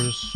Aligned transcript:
možeš... 0.00 0.32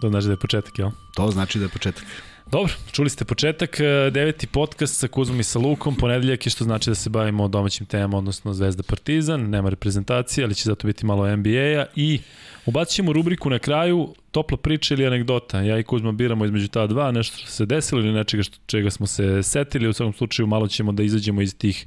To 0.00 0.08
znači 0.08 0.26
da 0.26 0.32
je 0.32 0.36
početak, 0.36 0.78
jel? 0.78 0.90
To 1.14 1.30
znači 1.30 1.58
da 1.58 1.64
je 1.64 1.68
početak. 1.68 2.04
Dobro, 2.50 2.72
čuli 2.92 3.10
ste 3.10 3.24
početak, 3.24 3.80
e, 3.80 4.10
deveti 4.10 4.46
podcast 4.46 4.96
sa 5.00 5.08
Kuzmom 5.08 5.40
i 5.40 5.44
sa 5.44 5.58
Lukom, 5.58 5.96
ponedeljak 5.96 6.46
je 6.46 6.50
što 6.50 6.64
znači 6.64 6.90
da 6.90 6.94
se 6.94 7.10
bavimo 7.10 7.48
domaćim 7.48 7.86
temama, 7.86 8.18
odnosno 8.18 8.54
Zvezda 8.54 8.82
Partizan, 8.82 9.50
nema 9.50 9.70
reprezentacije, 9.70 10.44
ali 10.44 10.54
će 10.54 10.62
zato 10.64 10.86
biti 10.86 11.06
malo 11.06 11.36
NBA-a 11.36 11.84
i 11.96 12.20
ubacit 12.66 12.94
ćemo 12.94 13.12
rubriku 13.12 13.50
na 13.50 13.58
kraju, 13.58 14.14
topla 14.30 14.56
priča 14.56 14.94
ili 14.94 15.06
anegdota. 15.06 15.60
Ja 15.60 15.78
i 15.78 15.82
Kuzma 15.82 16.12
biramo 16.12 16.44
između 16.44 16.68
ta 16.68 16.86
dva, 16.86 17.12
nešto 17.12 17.38
što 17.38 17.50
se 17.50 17.66
desilo 17.66 18.00
ili 18.00 18.12
nečega 18.12 18.42
što, 18.42 18.58
čega 18.66 18.90
smo 18.90 19.06
se 19.06 19.42
setili, 19.42 19.88
u 19.88 19.92
svakom 19.92 20.12
slučaju 20.12 20.46
malo 20.46 20.68
ćemo 20.68 20.92
da 20.92 21.02
izađemo 21.02 21.42
iz 21.42 21.56
tih 21.58 21.86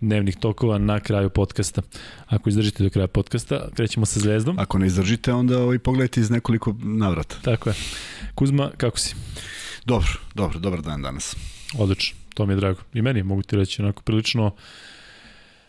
dnevnih 0.00 0.36
tokova 0.36 0.78
na 0.78 1.00
kraju 1.00 1.30
podcasta. 1.30 1.82
Ako 2.26 2.48
izdržite 2.48 2.82
do 2.82 2.90
kraja 2.90 3.06
podcasta, 3.06 3.68
krećemo 3.74 4.06
sa 4.06 4.20
Zvezdom. 4.20 4.58
Ako 4.58 4.78
ne 4.78 4.86
izdržite, 4.86 5.32
onda 5.32 5.58
ovaj, 5.58 5.78
pogledajte 5.78 6.20
iz 6.20 6.30
nekoliko 6.30 6.74
navrata. 6.82 7.36
Tako 7.42 7.70
je. 7.70 7.74
Kuzma, 8.34 8.70
kako 8.76 8.98
si? 8.98 9.14
Dobro, 9.84 10.08
dobro, 10.34 10.58
dobar 10.58 10.82
dan 10.82 11.02
danas. 11.02 11.36
Odlično, 11.78 12.18
to 12.34 12.46
mi 12.46 12.52
je 12.52 12.56
drago. 12.56 12.80
I 12.94 13.02
meni 13.02 13.22
mogu 13.22 13.42
ti 13.42 13.56
reći 13.56 13.82
onako 13.82 14.02
prilično 14.02 14.54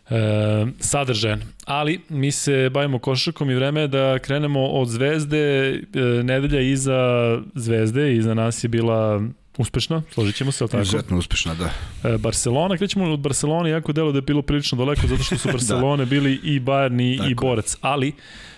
e, 0.10 0.66
sadržajan. 0.80 1.42
Ali 1.66 2.02
mi 2.10 2.32
se 2.32 2.70
bavimo 2.74 3.00
košarkom 3.00 3.50
i 3.50 3.56
vreme 3.56 3.82
je 3.82 3.88
da 3.88 4.20
krenemo 4.20 4.66
od 4.66 4.88
Zvezde. 4.88 5.70
E, 5.70 5.80
nedelja 6.24 6.62
iza 6.62 7.00
Zvezde, 7.56 8.16
iza 8.16 8.34
nas 8.34 8.64
je 8.64 8.68
bila 8.68 9.22
uspešna, 9.60 10.02
složit 10.14 10.36
ćemo 10.36 10.52
se, 10.52 10.68
tako? 10.68 10.82
Izuzetno 10.82 11.18
uspešna, 11.18 11.56
da. 11.56 11.70
E, 12.10 12.18
Barcelona, 12.18 12.78
krećemo 12.78 13.14
od 13.14 13.20
Barcelona, 13.20 13.70
jako 13.70 13.94
delo 13.94 14.12
da 14.12 14.18
je 14.18 14.22
bilo 14.22 14.42
prilično 14.42 14.78
daleko, 14.78 15.08
zato 15.08 15.24
što 15.24 15.38
su 15.38 15.48
da. 15.48 15.52
Barcelone 15.52 16.06
da. 16.06 16.10
bili 16.10 16.40
i 16.44 16.60
Bayern 16.60 17.02
i, 17.02 17.32
i 17.32 17.36
Borac, 17.36 17.76
ali 17.82 18.14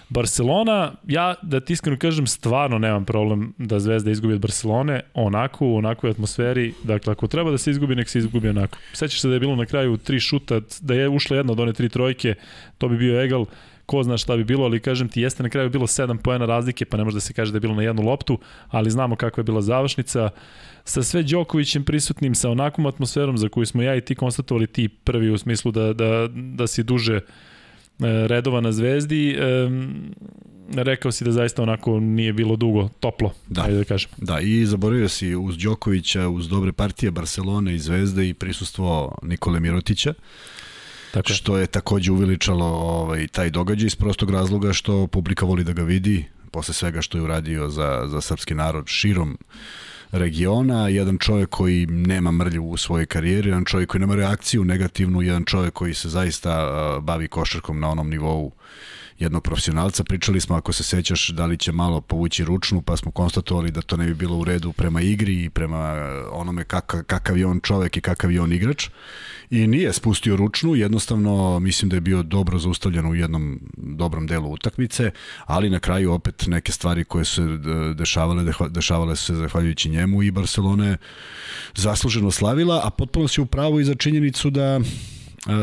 Barcelona, 0.09 0.91
ja 1.07 1.35
da 1.41 1.59
ti 1.59 1.73
iskreno 1.73 1.97
kažem, 1.97 2.27
stvarno 2.27 2.79
nemam 2.79 3.05
problem 3.05 3.53
da 3.57 3.79
Zvezda 3.79 4.11
izgubi 4.11 4.33
od 4.33 4.41
Barcelone, 4.41 5.01
onako, 5.13 5.67
u 5.67 5.75
onakoj 5.75 6.09
atmosferi, 6.09 6.73
dakle, 6.83 7.11
ako 7.11 7.27
treba 7.27 7.51
da 7.51 7.57
se 7.57 7.71
izgubi, 7.71 7.95
nek 7.95 8.09
se 8.09 8.19
izgubi 8.19 8.49
onako. 8.49 8.77
Sećaš 8.93 9.21
se 9.21 9.27
da 9.27 9.33
je 9.33 9.39
bilo 9.39 9.55
na 9.55 9.65
kraju 9.65 9.97
tri 9.97 10.19
šuta, 10.19 10.61
da 10.81 10.93
je 10.93 11.09
ušla 11.09 11.37
jedna 11.37 11.51
od 11.51 11.59
one 11.59 11.73
tri 11.73 11.89
trojke, 11.89 12.35
to 12.77 12.87
bi 12.87 12.97
bio 12.97 13.21
egal, 13.23 13.45
ko 13.91 14.03
zna 14.03 14.17
šta 14.17 14.37
bi 14.37 14.43
bilo, 14.43 14.65
ali 14.65 14.79
kažem 14.79 15.09
ti, 15.09 15.21
jeste 15.21 15.43
na 15.43 15.49
kraju 15.49 15.69
bilo 15.69 15.87
7 15.87 16.17
poena 16.17 16.45
razlike, 16.45 16.85
pa 16.85 16.97
ne 16.97 17.03
može 17.03 17.15
da 17.15 17.21
se 17.21 17.33
kaže 17.33 17.51
da 17.51 17.55
je 17.55 17.67
bilo 17.67 17.75
na 17.75 17.83
jednu 17.83 18.01
loptu, 18.01 18.39
ali 18.67 18.91
znamo 18.91 19.15
kakva 19.15 19.41
je 19.41 19.45
bila 19.45 19.61
završnica. 19.61 20.29
Sa 20.83 21.03
sve 21.03 21.23
Đokovićem 21.23 21.83
prisutnim, 21.83 22.35
sa 22.35 22.49
onakvom 22.49 22.87
atmosferom 22.87 23.37
za 23.37 23.49
koju 23.49 23.65
smo 23.65 23.81
ja 23.81 23.95
i 23.95 24.01
ti 24.01 24.15
konstatovali 24.15 24.67
ti 24.67 24.87
prvi 24.87 25.29
u 25.29 25.37
smislu 25.37 25.71
da, 25.71 25.93
da, 25.93 26.27
da 26.33 26.67
si 26.67 26.83
duže 26.83 27.19
E, 28.01 28.27
redova 28.27 28.61
na 28.61 28.71
Zvezdi, 28.71 29.37
rekao 30.73 31.11
si 31.11 31.23
da 31.23 31.31
zaista 31.31 31.63
onako 31.63 31.99
nije 31.99 32.33
bilo 32.33 32.55
dugo, 32.55 32.89
toplo, 32.99 33.33
da. 33.47 33.63
ajde 33.63 33.77
da 33.77 33.83
kažem. 33.83 34.09
Da, 34.17 34.39
i 34.39 34.65
zaboravio 34.65 35.09
si 35.09 35.35
uz 35.35 35.57
Đokovića, 35.57 36.27
uz 36.27 36.47
dobre 36.47 36.71
partije 36.71 37.11
Barcelone 37.11 37.75
i 37.75 37.79
Zvezde 37.79 38.29
i 38.29 38.33
prisustvo 38.33 39.17
Nikole 39.23 39.59
Mirotića. 39.59 40.13
Tako 41.11 41.33
što 41.33 41.57
je 41.57 41.67
takođe 41.67 42.11
uveličalo 42.11 42.65
ovaj, 42.65 43.27
taj 43.27 43.49
događaj 43.49 43.87
iz 43.87 43.95
prostog 43.95 44.29
razloga 44.29 44.73
što 44.73 45.07
publika 45.07 45.45
voli 45.45 45.63
da 45.63 45.73
ga 45.73 45.83
vidi 45.83 46.25
posle 46.51 46.73
svega 46.73 47.01
što 47.01 47.17
je 47.17 47.21
uradio 47.21 47.69
za, 47.69 48.03
za 48.07 48.21
srpski 48.21 48.55
narod 48.55 48.83
širom 48.87 49.37
regiona, 50.11 50.87
jedan 50.87 51.17
čovjek 51.17 51.49
koji 51.49 51.85
nema 51.85 52.31
mrlju 52.31 52.63
u 52.63 52.77
svojoj 52.77 53.05
karijeri, 53.05 53.49
jedan 53.49 53.65
čovjek 53.65 53.89
koji 53.89 54.01
nema 54.01 54.15
reakciju 54.15 54.63
negativnu, 54.63 55.21
jedan 55.21 55.45
čovjek 55.45 55.73
koji 55.73 55.93
se 55.93 56.09
zaista 56.09 56.69
bavi 57.01 57.27
košarkom 57.27 57.79
na 57.79 57.89
onom 57.89 58.09
nivou 58.09 58.51
jednog 59.21 59.43
profesionalca. 59.43 60.03
Pričali 60.03 60.41
smo, 60.41 60.55
ako 60.55 60.73
se 60.73 60.83
sećaš, 60.83 61.29
da 61.29 61.45
li 61.45 61.57
će 61.57 61.71
malo 61.71 62.01
povući 62.01 62.45
ručnu, 62.45 62.81
pa 62.81 62.97
smo 62.97 63.11
konstatovali 63.11 63.71
da 63.71 63.81
to 63.81 63.97
ne 63.97 64.05
bi 64.05 64.13
bilo 64.13 64.37
u 64.37 64.43
redu 64.43 64.71
prema 64.71 65.01
igri 65.01 65.43
i 65.43 65.49
prema 65.49 65.95
onome 66.31 66.63
kakav, 66.63 67.03
kakav 67.03 67.37
je 67.37 67.45
on 67.45 67.59
čovek 67.59 67.97
i 67.97 68.01
kakav 68.01 68.31
je 68.31 68.41
on 68.41 68.53
igrač 68.53 68.89
i 69.49 69.67
nije 69.67 69.93
spustio 69.93 70.35
ručnu, 70.35 70.75
jednostavno 70.75 71.59
mislim 71.59 71.89
da 71.89 71.95
je 71.95 72.01
bio 72.01 72.23
dobro 72.23 72.59
zaustavljen 72.59 73.05
u 73.05 73.15
jednom 73.15 73.59
dobrom 73.77 74.27
delu 74.27 74.51
utakmice, 74.51 75.11
ali 75.45 75.69
na 75.69 75.79
kraju 75.79 76.13
opet 76.13 76.47
neke 76.47 76.71
stvari 76.71 77.03
koje 77.03 77.25
su 77.25 77.35
se 77.35 77.43
dešavale, 77.93 78.53
dešavale 78.69 79.15
su 79.15 79.25
se 79.25 79.35
zahvaljujući 79.35 79.89
njemu 79.89 80.23
i 80.23 80.31
Barcelona 80.31 80.87
je 80.87 80.97
zasluženo 81.75 82.31
slavila, 82.31 82.81
a 82.83 82.89
potpuno 82.89 83.27
si 83.27 83.41
u 83.41 83.45
pravu 83.45 83.79
i 83.79 83.83
za 83.83 83.95
činjenicu 83.95 84.49
da 84.49 84.79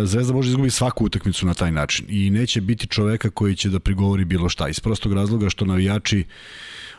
Zvezda 0.05 0.35
može 0.35 0.49
izgubiti 0.49 0.75
svaku 0.75 1.05
utakmicu 1.05 1.47
na 1.47 1.55
taj 1.55 1.73
način 1.73 2.07
i 2.09 2.31
neće 2.31 2.61
biti 2.61 2.87
čoveka 2.87 3.31
koji 3.31 3.57
će 3.57 3.69
da 3.69 3.79
prigovori 3.79 4.25
bilo 4.25 4.49
šta 4.49 4.69
iz 4.69 4.81
prostog 4.81 5.13
razloga 5.13 5.51
što 5.51 5.65
navijači 5.65 6.25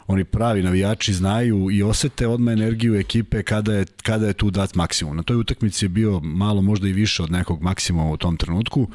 oni 0.10 0.24
pravi 0.24 0.64
navijači 0.64 1.14
znaju 1.14 1.72
i 1.72 1.84
osete 1.84 2.28
odmah 2.28 2.54
energiju 2.54 2.96
ekipe 2.96 3.44
kada 3.44 3.74
je, 3.74 3.86
kada 4.04 4.28
je 4.28 4.34
tu 4.34 4.52
dat 4.52 4.76
maksimum. 4.76 5.16
Na 5.16 5.24
toj 5.24 5.38
utakmici 5.38 5.86
je 5.86 5.90
bio 5.90 6.20
malo 6.20 6.62
možda 6.62 6.88
i 6.88 6.94
više 6.94 7.24
od 7.24 7.32
nekog 7.32 7.62
maksimuma 7.62 8.12
u 8.12 8.18
tom 8.18 8.38
trenutku 8.38 8.88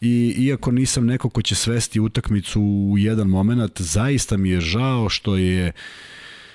i 0.00 0.34
iako 0.38 0.70
nisam 0.70 1.06
neko 1.06 1.28
ko 1.28 1.42
će 1.42 1.54
svesti 1.54 2.00
utakmicu 2.00 2.60
u 2.62 2.98
jedan 2.98 3.28
moment, 3.28 3.80
zaista 3.80 4.36
mi 4.36 4.50
je 4.50 4.60
žao 4.60 5.08
što 5.08 5.36
je 5.36 5.72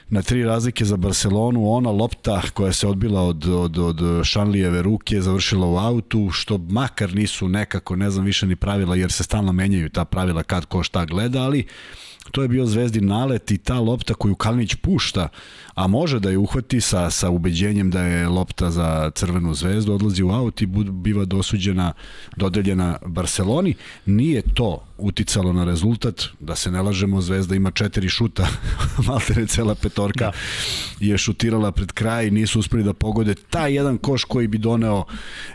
na 0.09 0.21
tri 0.21 0.43
razlike 0.43 0.85
za 0.85 0.97
Barcelonu, 0.97 1.71
ona 1.71 1.91
lopta 1.91 2.41
koja 2.53 2.73
se 2.73 2.87
odbila 2.87 3.21
od, 3.21 3.45
od, 3.45 3.77
od 3.77 4.25
Šanlijeve 4.25 4.81
ruke 4.81 5.21
završila 5.21 5.67
u 5.67 5.77
autu, 5.77 6.29
što 6.31 6.57
makar 6.57 7.15
nisu 7.15 7.49
nekako, 7.49 7.95
ne 7.95 8.09
znam 8.09 8.25
više 8.25 8.47
ni 8.47 8.55
pravila, 8.55 8.95
jer 8.95 9.11
se 9.11 9.23
stalno 9.23 9.51
menjaju 9.51 9.89
ta 9.89 10.05
pravila 10.05 10.43
kad 10.43 10.65
ko 10.65 10.83
šta 10.83 11.05
gleda, 11.05 11.43
ali 11.43 11.65
to 12.31 12.41
je 12.41 12.47
bio 12.47 12.65
zvezdin 12.65 13.05
nalet 13.05 13.51
i 13.51 13.57
ta 13.57 13.79
lopta 13.79 14.13
koju 14.13 14.35
Kalinić 14.35 14.75
pušta, 14.75 15.27
a 15.79 15.87
može 15.87 16.19
da 16.19 16.29
je 16.29 16.37
uhvati 16.37 16.81
sa, 16.81 17.09
sa 17.09 17.29
ubeđenjem 17.29 17.91
da 17.91 18.01
je 18.01 18.27
lopta 18.27 18.71
za 18.71 19.11
crvenu 19.15 19.53
zvezdu, 19.53 19.93
odlazi 19.93 20.23
u 20.23 20.29
aut 20.29 20.61
i 20.61 20.65
biva 20.91 21.25
dosuđena, 21.25 21.93
dodeljena 22.35 22.97
Barceloni. 23.05 23.73
Nije 24.05 24.41
to 24.53 24.83
uticalo 24.99 25.53
na 25.53 25.63
rezultat, 25.63 26.23
da 26.39 26.55
se 26.55 26.71
ne 26.71 26.81
lažemo, 26.81 27.21
Zvezda 27.21 27.55
ima 27.55 27.71
četiri 27.71 28.09
šuta, 28.09 28.47
maltene 29.07 29.47
cela 29.47 29.75
petorka 29.75 30.31
da. 30.99 31.05
je 31.05 31.17
šutirala 31.17 31.71
pred 31.71 31.91
kraj, 31.91 32.31
nisu 32.31 32.59
uspeli 32.59 32.83
da 32.83 32.93
pogode 32.93 33.35
taj 33.35 33.73
jedan 33.73 33.97
koš 33.97 34.23
koji 34.23 34.47
bi 34.47 34.57
doneo 34.57 35.03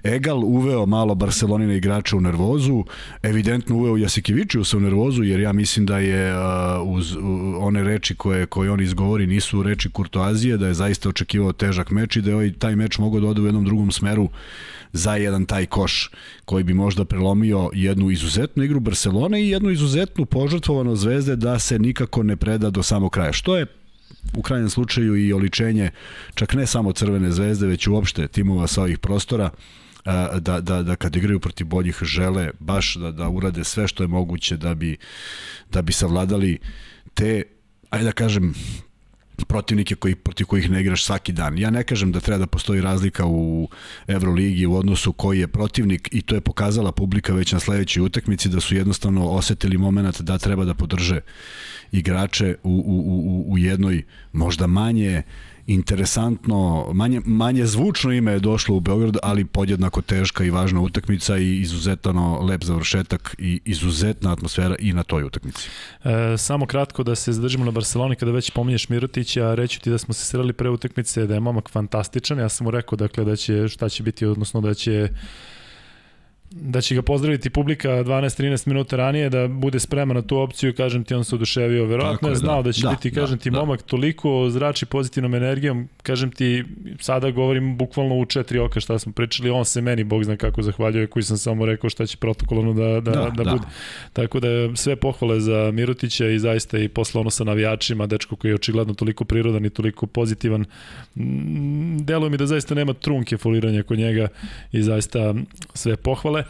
egal, 0.02 0.44
uveo 0.44 0.86
malo 0.86 1.14
Barcelonina 1.14 1.74
igrača 1.74 2.16
u 2.16 2.20
nervozu, 2.20 2.84
evidentno 3.22 3.76
uveo 3.76 3.96
Jasikevičiusa 3.96 4.76
u 4.76 4.80
nervozu, 4.80 5.22
jer 5.22 5.40
ja 5.40 5.52
mislim 5.52 5.86
da 5.86 5.98
je 5.98 6.38
uh, 6.38 6.42
uz 6.84 7.12
uh, 7.12 7.22
one 7.60 7.84
reči 7.84 8.14
koje, 8.14 8.46
koje 8.46 8.70
on 8.70 8.80
izgovori 8.80 9.26
nisu 9.26 9.62
reči 9.62 9.90
Kurtoazije, 10.14 10.56
da 10.56 10.66
je 10.66 10.74
zaista 10.74 11.08
očekivao 11.08 11.52
težak 11.52 11.90
meč 11.90 12.16
i 12.16 12.20
da 12.22 12.30
je 12.30 12.34
ovaj, 12.34 12.52
taj 12.52 12.76
meč 12.76 12.98
mogao 12.98 13.20
da 13.20 13.26
ode 13.26 13.40
u 13.40 13.46
jednom 13.46 13.64
drugom 13.64 13.90
smeru 13.92 14.28
za 14.92 15.16
jedan 15.16 15.44
taj 15.44 15.66
koš 15.66 16.10
koji 16.44 16.64
bi 16.64 16.74
možda 16.74 17.04
prelomio 17.04 17.70
jednu 17.72 18.10
izuzetnu 18.10 18.62
igru 18.62 18.80
Barcelone 18.80 19.42
i 19.42 19.48
jednu 19.48 19.70
izuzetnu 19.70 20.26
požrtvovano 20.26 20.96
zvezde 20.96 21.36
da 21.36 21.58
se 21.58 21.78
nikako 21.78 22.22
ne 22.22 22.36
preda 22.36 22.70
do 22.70 22.82
samog 22.82 23.12
kraja. 23.12 23.32
Što 23.32 23.56
je 23.56 23.66
u 24.36 24.42
krajnjem 24.42 24.70
slučaju 24.70 25.16
i 25.16 25.32
oličenje 25.32 25.90
čak 26.34 26.54
ne 26.54 26.66
samo 26.66 26.92
Crvene 26.92 27.32
zvezde, 27.32 27.66
već 27.66 27.86
uopšte 27.86 28.28
timova 28.28 28.66
sa 28.66 28.82
ovih 28.82 28.98
prostora, 28.98 29.50
da, 30.40 30.60
da, 30.60 30.82
da 30.82 30.96
kad 30.96 31.16
igraju 31.16 31.40
protiv 31.40 31.66
boljih 31.66 31.98
žele 32.02 32.50
baš 32.60 32.94
da, 32.94 33.10
da 33.10 33.28
urade 33.28 33.64
sve 33.64 33.88
što 33.88 34.04
je 34.04 34.08
moguće 34.08 34.56
da 34.56 34.74
bi, 34.74 34.96
da 35.70 35.82
bi 35.82 35.92
savladali 35.92 36.58
te, 37.14 37.42
ajde 37.90 38.04
da 38.04 38.12
kažem, 38.12 38.54
protivnike 39.48 39.94
koji, 39.94 40.14
protiv 40.14 40.46
kojih 40.46 40.70
ne 40.70 40.80
igraš 40.80 41.04
svaki 41.04 41.32
dan. 41.32 41.58
Ja 41.58 41.70
ne 41.70 41.84
kažem 41.84 42.12
da 42.12 42.20
treba 42.20 42.38
da 42.38 42.46
postoji 42.46 42.80
razlika 42.80 43.26
u 43.26 43.68
Euroligi 44.06 44.66
u 44.66 44.74
odnosu 44.74 45.12
koji 45.12 45.40
je 45.40 45.48
protivnik 45.48 46.08
i 46.12 46.22
to 46.22 46.34
je 46.34 46.40
pokazala 46.40 46.92
publika 46.92 47.34
već 47.34 47.52
na 47.52 47.60
sledećoj 47.60 48.02
utakmici 48.02 48.48
da 48.48 48.60
su 48.60 48.76
jednostavno 48.76 49.28
osetili 49.28 49.78
moment 49.78 50.20
da 50.20 50.38
treba 50.38 50.64
da 50.64 50.74
podrže 50.74 51.20
igrače 51.92 52.56
u, 52.62 52.70
u, 52.70 52.96
u, 53.46 53.52
u 53.52 53.58
jednoj 53.58 54.02
možda 54.32 54.66
manje 54.66 55.22
interesantno, 55.66 56.90
manje, 56.92 57.20
manje 57.24 57.66
zvučno 57.66 58.12
ime 58.12 58.32
je 58.32 58.38
došlo 58.38 58.76
u 58.76 58.80
Beograd, 58.80 59.16
ali 59.22 59.44
podjednako 59.44 60.02
teška 60.02 60.44
i 60.44 60.50
važna 60.50 60.80
utakmica 60.80 61.38
i 61.38 61.60
izuzetno 61.60 62.40
lep 62.40 62.64
završetak 62.64 63.34
i 63.38 63.60
izuzetna 63.64 64.32
atmosfera 64.32 64.76
i 64.78 64.92
na 64.92 65.02
toj 65.02 65.24
utakmici. 65.24 65.68
E, 66.04 66.38
samo 66.38 66.66
kratko 66.66 67.02
da 67.02 67.14
se 67.14 67.32
zadržimo 67.32 67.64
na 67.64 67.70
Barceloni 67.70 68.16
kada 68.16 68.32
već 68.32 68.50
pominješ 68.50 68.88
Mirotića, 68.88 69.54
reći 69.54 69.80
ti 69.80 69.90
da 69.90 69.98
smo 69.98 70.14
se 70.14 70.24
sreli 70.24 70.52
pre 70.52 70.70
utakmice, 70.70 71.26
da 71.26 71.34
je 71.34 71.40
momak 71.40 71.70
fantastičan, 71.70 72.38
ja 72.38 72.48
sam 72.48 72.64
mu 72.64 72.70
rekao 72.70 72.96
dakle 72.96 73.24
da 73.24 73.36
će 73.36 73.68
šta 73.68 73.88
će 73.88 74.02
biti, 74.02 74.26
odnosno 74.26 74.60
da 74.60 74.74
će 74.74 75.08
da 76.60 76.80
će 76.80 76.94
ga 76.94 77.02
pozdraviti 77.02 77.50
publika 77.50 77.88
12-13 77.88 78.68
minuta 78.68 78.96
ranije 78.96 79.30
da 79.30 79.48
bude 79.48 79.80
spreman 79.80 80.16
na 80.16 80.22
tu 80.22 80.38
opciju 80.38 80.74
kažem 80.74 81.04
ti 81.04 81.14
on 81.14 81.24
se 81.24 81.34
oduševio 81.34 81.84
verovatno 81.84 82.28
je 82.28 82.34
znao 82.34 82.62
da, 82.62 82.68
da 82.68 82.72
će 82.72 82.82
da, 82.82 82.90
biti 82.90 83.10
kažem 83.10 83.36
da, 83.36 83.42
ti 83.42 83.50
da. 83.50 83.58
momak 83.58 83.82
toliko 83.82 84.50
zrači 84.50 84.86
pozitivnom 84.86 85.34
energijom 85.34 85.88
kažem 86.02 86.30
ti 86.30 86.64
sada 87.00 87.30
govorim 87.30 87.76
bukvalno 87.76 88.14
u 88.14 88.24
četiri 88.24 88.58
oka 88.58 88.80
šta 88.80 88.98
smo 88.98 89.12
pričali 89.12 89.50
on 89.50 89.64
se 89.64 89.80
meni 89.80 90.04
bog 90.04 90.24
zna 90.24 90.36
kako 90.36 90.62
zahvaljuje 90.62 91.06
koji 91.06 91.22
sam 91.22 91.36
samo 91.38 91.66
rekao 91.66 91.90
šta 91.90 92.06
će 92.06 92.16
protokolno 92.16 92.72
da, 92.72 93.00
da, 93.00 93.10
da, 93.10 93.30
da, 93.36 93.44
da. 93.44 93.50
bude 93.50 93.64
tako 94.12 94.40
da 94.40 94.76
sve 94.76 94.96
pohvale 94.96 95.40
za 95.40 95.70
Mirotića 95.72 96.28
i 96.28 96.38
zaista 96.38 96.78
i 96.78 96.88
posle 96.88 97.20
ono 97.20 97.30
sa 97.30 97.44
navijačima 97.44 98.06
dečko 98.06 98.36
koji 98.36 98.50
je 98.50 98.54
očigledno 98.54 98.94
toliko 98.94 99.24
prirodan 99.24 99.64
i 99.64 99.70
toliko 99.70 100.06
pozitivan 100.06 100.64
deluje 102.00 102.30
mi 102.30 102.36
da 102.36 102.46
zaista 102.46 102.74
nema 102.74 102.92
trunke 102.92 103.36
foliranja 103.36 103.82
kod 103.82 103.98
njega 103.98 104.28
i 104.72 104.82
zaista 104.82 105.34
sve 105.74 105.96
pohvale 105.96 106.43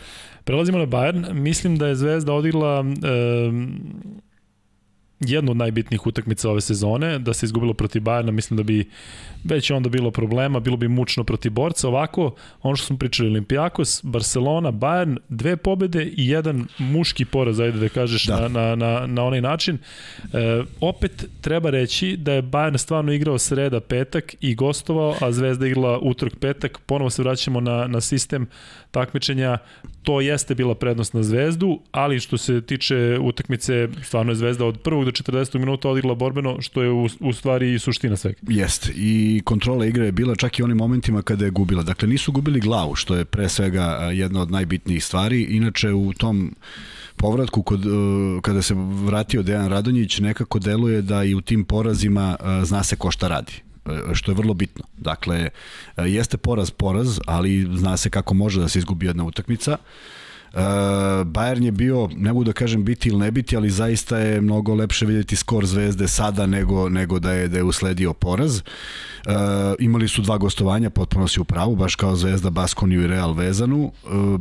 Prelazimo 0.45 0.79
na 0.79 0.87
Bayern. 0.87 1.33
Mislim 1.33 1.79
da 1.79 1.87
je 1.87 1.95
Zvezda 1.95 2.33
odigrala 2.33 2.81
e, 2.81 2.85
jednu 5.27 5.51
od 5.51 5.57
najbitnijih 5.57 6.07
utakmica 6.07 6.51
ove 6.51 6.61
sezone, 6.61 7.19
da 7.19 7.33
se 7.33 7.47
izgubilo 7.47 7.75
protiv 7.75 8.03
Bayerna, 8.03 8.31
mislim 8.31 8.57
da 8.57 8.63
bi 8.63 8.89
već 9.45 9.71
onda 9.71 9.89
bilo 9.89 10.11
problema, 10.11 10.61
bilo 10.61 10.77
bi 10.77 10.89
mučno 10.89 11.25
protiv 11.25 11.53
borca. 11.53 11.89
Ovako, 11.89 12.35
ono 12.63 12.77
što 12.77 12.87
smo 12.87 12.97
pričali, 12.99 13.29
Olimpijakos, 13.29 14.01
Barcelona, 14.05 14.73
Bayern, 14.73 15.17
dve 15.29 15.57
pobede 15.57 16.05
i 16.05 16.29
jedan 16.29 16.67
muški 16.79 17.25
poraz, 17.25 17.61
ajde 17.61 17.79
da 17.79 17.89
kažeš, 17.89 18.27
da. 18.27 18.41
Na, 18.41 18.49
na, 18.49 18.75
na, 18.75 19.07
na 19.07 19.25
onaj 19.25 19.41
način. 19.41 19.79
E, 20.33 20.63
opet 20.81 21.27
treba 21.41 21.71
reći 21.71 22.17
da 22.17 22.33
je 22.33 22.43
Bayern 22.43 22.79
stvarno 22.79 23.13
igrao 23.13 23.39
sreda 23.39 23.81
petak 23.81 24.35
i 24.41 24.55
gostovao, 24.55 25.15
a 25.21 25.33
Zvezda 25.33 25.67
igrala 25.67 25.99
utorak 25.99 26.37
petak. 26.37 26.79
Ponovo 26.87 27.11
se 27.11 27.23
vraćamo 27.23 27.61
na, 27.61 27.87
na 27.87 28.01
sistem 28.01 28.47
takmičenja 28.91 29.59
to 30.03 30.21
jeste 30.21 30.55
bila 30.55 30.75
prednost 30.75 31.15
na 31.15 31.23
Zvezdu, 31.23 31.81
ali 31.91 32.21
što 32.21 32.39
se 32.39 32.61
tiče 32.61 33.19
utakmice, 33.21 33.89
stvarno 34.03 34.33
je 34.33 34.37
Zvezda 34.37 34.65
od 34.65 34.81
prvog 34.81 35.05
do 35.05 35.11
40. 35.15 35.59
minuta 35.59 35.89
odigrala 35.89 36.15
borbeno, 36.15 36.61
što 36.61 36.83
je 36.83 36.91
u, 36.91 37.09
u 37.21 37.33
stvari 37.33 37.75
i 37.75 37.79
suština 37.79 38.17
svega. 38.17 38.39
Jeste, 38.49 38.93
i 38.97 39.43
kontrola 39.45 39.87
igre 39.87 40.05
je 40.05 40.13
bila 40.13 40.37
čak 40.37 40.59
i 40.59 40.63
onim 40.63 40.77
momentima 40.77 41.23
kada 41.23 41.45
je 41.45 41.51
gubila. 41.51 41.83
Dakle, 41.83 42.09
nisu 42.09 42.33
gubili 42.33 42.61
glavu, 42.61 42.95
što 42.95 43.17
je 43.17 43.25
pre 43.25 43.49
svega 43.49 43.85
jedna 44.13 44.43
od 44.43 44.51
najbitnijih 44.51 45.05
stvari. 45.05 45.43
Inače, 45.43 45.93
u 45.93 46.13
tom 46.13 46.55
povratku 47.17 47.63
kod, 47.63 47.85
kada 48.43 48.63
se 48.63 48.75
vratio 49.05 49.43
Dejan 49.43 49.69
Radonjić 49.69 50.19
nekako 50.19 50.59
deluje 50.59 51.03
da 51.03 51.25
i 51.25 51.35
u 51.35 51.41
tim 51.41 51.65
porazima 51.65 52.37
zna 52.65 52.83
se 52.83 52.97
ko 52.97 53.11
šta 53.11 53.29
radi 53.29 53.53
što 54.13 54.31
je 54.31 54.35
vrlo 54.35 54.55
bitno. 54.55 54.85
Dakle, 54.97 55.49
jeste 55.97 56.37
poraz 56.37 56.71
poraz, 56.71 57.21
ali 57.27 57.69
zna 57.77 57.97
se 57.97 58.11
kako 58.11 58.35
može 58.35 58.61
da 58.61 58.69
se 58.69 58.79
izgubi 58.79 59.07
jedna 59.07 59.25
utakmica. 59.25 59.77
Bayern 61.25 61.65
je 61.65 61.73
bio, 61.73 62.09
ne 62.17 62.33
mogu 62.33 62.45
da 62.45 62.53
kažem 62.53 62.85
biti 62.85 63.09
ili 63.09 63.19
ne 63.19 63.31
biti, 63.31 63.57
ali 63.57 63.71
zaista 63.71 64.19
je 64.19 64.41
mnogo 64.41 64.75
lepše 64.75 65.07
vidjeti 65.07 65.37
skor 65.37 65.67
Zvezde 65.67 66.09
sada 66.09 66.47
nego, 66.47 66.89
nego 66.89 67.19
da 67.19 67.33
je 67.33 67.49
da 67.49 67.57
je 67.57 67.65
usledio 67.65 68.13
poraz. 68.13 68.57
Uh, 69.27 69.33
imali 69.79 70.09
su 70.09 70.23
dva 70.23 70.39
gostovanja, 70.39 70.91
potpuno 70.91 71.29
si 71.29 71.41
u 71.41 71.45
pravu, 71.45 71.77
baš 71.77 71.95
kao 71.95 72.17
Zvezda 72.17 72.51
Baskoniju 72.51 73.03
i 73.03 73.07
Real 73.07 73.33
vezanu. 73.33 73.93
Uh, 74.05 74.41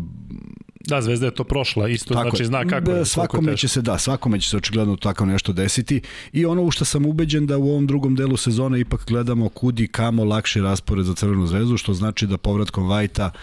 Da, 0.87 1.01
Zvezda 1.01 1.25
je 1.25 1.31
to 1.31 1.43
prošla, 1.43 1.87
isto 1.87 2.13
tako 2.13 2.29
znači 2.29 2.45
zna 2.45 2.65
kako 2.65 2.91
da, 2.91 2.97
je. 2.97 3.05
Svakome 3.05 3.57
će 3.57 3.67
se, 3.67 3.81
da, 3.81 3.97
svakome 3.97 4.39
će 4.39 4.49
se 4.49 4.57
očigledno 4.57 4.95
tako 4.95 5.25
nešto 5.25 5.53
desiti 5.53 6.01
i 6.33 6.45
ono 6.45 6.63
u 6.63 6.71
što 6.71 6.85
sam 6.85 7.05
ubeđen 7.05 7.47
da 7.47 7.57
u 7.57 7.69
ovom 7.69 7.87
drugom 7.87 8.15
delu 8.15 8.37
sezone 8.37 8.79
ipak 8.79 9.05
gledamo 9.07 9.49
kudi 9.49 9.87
kamo 9.87 10.23
lakši 10.23 10.61
raspored 10.61 11.05
za 11.05 11.13
Crvenu 11.13 11.47
zvezdu, 11.47 11.77
što 11.77 11.93
znači 11.93 12.27
da 12.27 12.37
povratkom 12.37 12.87
Vajta 12.87 13.31
e, 13.31 13.37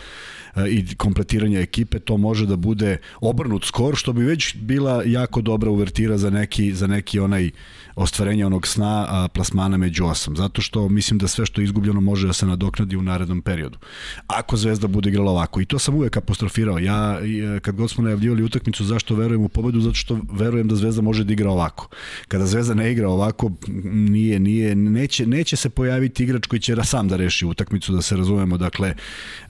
i 0.70 0.94
kompletiranje 0.94 1.61
ekipe, 1.61 1.99
to 1.99 2.17
može 2.17 2.47
da 2.47 2.56
bude 2.56 2.97
obrnut 3.20 3.64
skor, 3.64 3.97
što 3.97 4.12
bi 4.12 4.25
već 4.25 4.56
bila 4.56 5.02
jako 5.06 5.41
dobra 5.41 5.70
uvertira 5.70 6.19
za 6.19 6.31
neki, 6.31 6.75
za 6.75 6.87
neki 6.87 7.19
onaj 7.20 7.50
ostvarenje 7.97 8.47
onog 8.47 8.67
sna 8.67 9.06
a, 9.08 9.29
plasmana 9.29 9.76
među 9.76 10.05
osam. 10.05 10.37
Zato 10.37 10.62
što 10.62 10.88
mislim 10.88 11.19
da 11.19 11.29
sve 11.29 11.47
što 11.47 11.61
je 11.61 11.64
izgubljeno 11.64 12.00
može 12.00 12.26
da 12.26 12.32
se 12.32 12.47
nadoknadi 12.47 12.97
u 12.97 13.02
narednom 13.02 13.43
periodu. 13.43 13.79
Ako 14.26 14.56
Zvezda 14.56 14.87
bude 14.87 15.08
igrala 15.08 15.31
ovako. 15.31 15.61
I 15.61 15.64
to 15.64 15.79
sam 15.79 15.94
uvek 15.94 16.17
apostrofirao. 16.17 16.79
Ja, 16.79 17.20
e, 17.20 17.61
kad 17.61 17.76
god 17.76 17.91
smo 17.91 18.05
najavljivali 18.05 18.43
utakmicu, 18.43 18.85
zašto 18.85 19.14
verujem 19.14 19.43
u 19.43 19.49
pobedu? 19.49 19.81
Zato 19.81 19.94
što 19.94 20.19
verujem 20.32 20.69
da 20.69 20.76
Zvezda 20.76 21.03
može 21.03 21.25
da 21.25 21.32
igra 21.32 21.50
ovako. 21.50 21.88
Kada 22.29 22.46
Zvezda 22.46 22.75
ne 22.75 22.93
igra 22.93 23.08
ovako, 23.08 23.50
nije, 23.93 24.41
nije, 24.41 24.75
neće, 24.75 25.26
neće 25.26 25.56
se 25.56 25.70
pojaviti 25.70 26.23
igrač 26.23 26.46
koji 26.46 26.61
će 26.61 26.76
sam 26.85 27.08
da 27.08 27.17
reši 27.17 27.46
utakmicu, 27.46 27.93
da 27.93 28.03
se 28.03 28.17
razumemo. 28.17 28.56
Dakle, 28.56 28.94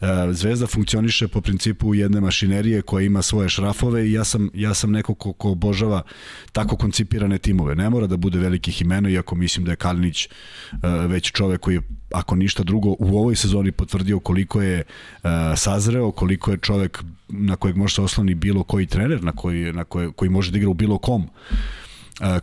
e, 0.01 0.07
Zvezda 0.33 0.67
funkcioniše 0.67 0.91
po 1.29 1.41
principu 1.41 1.95
jedne 1.95 2.21
mašinerije 2.21 2.83
koja 2.83 3.05
ima 3.05 3.23
svoje 3.23 3.49
šrafove 3.49 4.09
i 4.09 4.13
ja 4.13 4.25
sam, 4.25 4.51
ja 4.55 4.75
sam 4.75 4.93
neko 4.93 5.15
ko, 5.15 5.33
ko 5.33 5.51
obožava 5.51 6.03
tako 6.53 6.77
koncipirane 6.77 7.39
timove. 7.39 7.75
Ne 7.75 7.91
mora 7.91 8.07
da 8.07 8.17
bude 8.17 8.39
velikih 8.39 8.83
imena, 8.83 9.11
iako 9.11 9.35
mislim 9.35 9.65
da 9.65 9.73
je 9.73 9.77
Kalinić 9.77 10.27
uh, 10.27 11.11
već 11.11 11.33
čovek 11.33 11.61
koji 11.61 11.75
je, 11.75 11.83
ako 12.15 12.37
ništa 12.37 12.63
drugo, 12.63 12.97
u 12.99 13.19
ovoj 13.19 13.37
sezoni 13.37 13.73
potvrdio 13.73 14.21
koliko 14.21 14.63
je 14.63 14.83
uh, 14.83 15.31
sazreo, 15.57 16.11
koliko 16.11 16.51
je 16.51 16.59
čovek 16.59 17.05
na 17.29 17.57
kojeg 17.57 17.77
može 17.77 17.95
se 17.95 18.03
osloni 18.03 18.35
bilo 18.35 18.63
koji 18.63 18.87
trener, 18.87 19.23
na 19.23 19.33
koji, 19.33 19.73
na 19.73 19.85
koje, 19.85 20.13
koji 20.13 20.31
može 20.31 20.51
da 20.51 20.59
igra 20.59 20.71
u 20.71 20.75
bilo 20.75 20.99
kom 20.99 21.29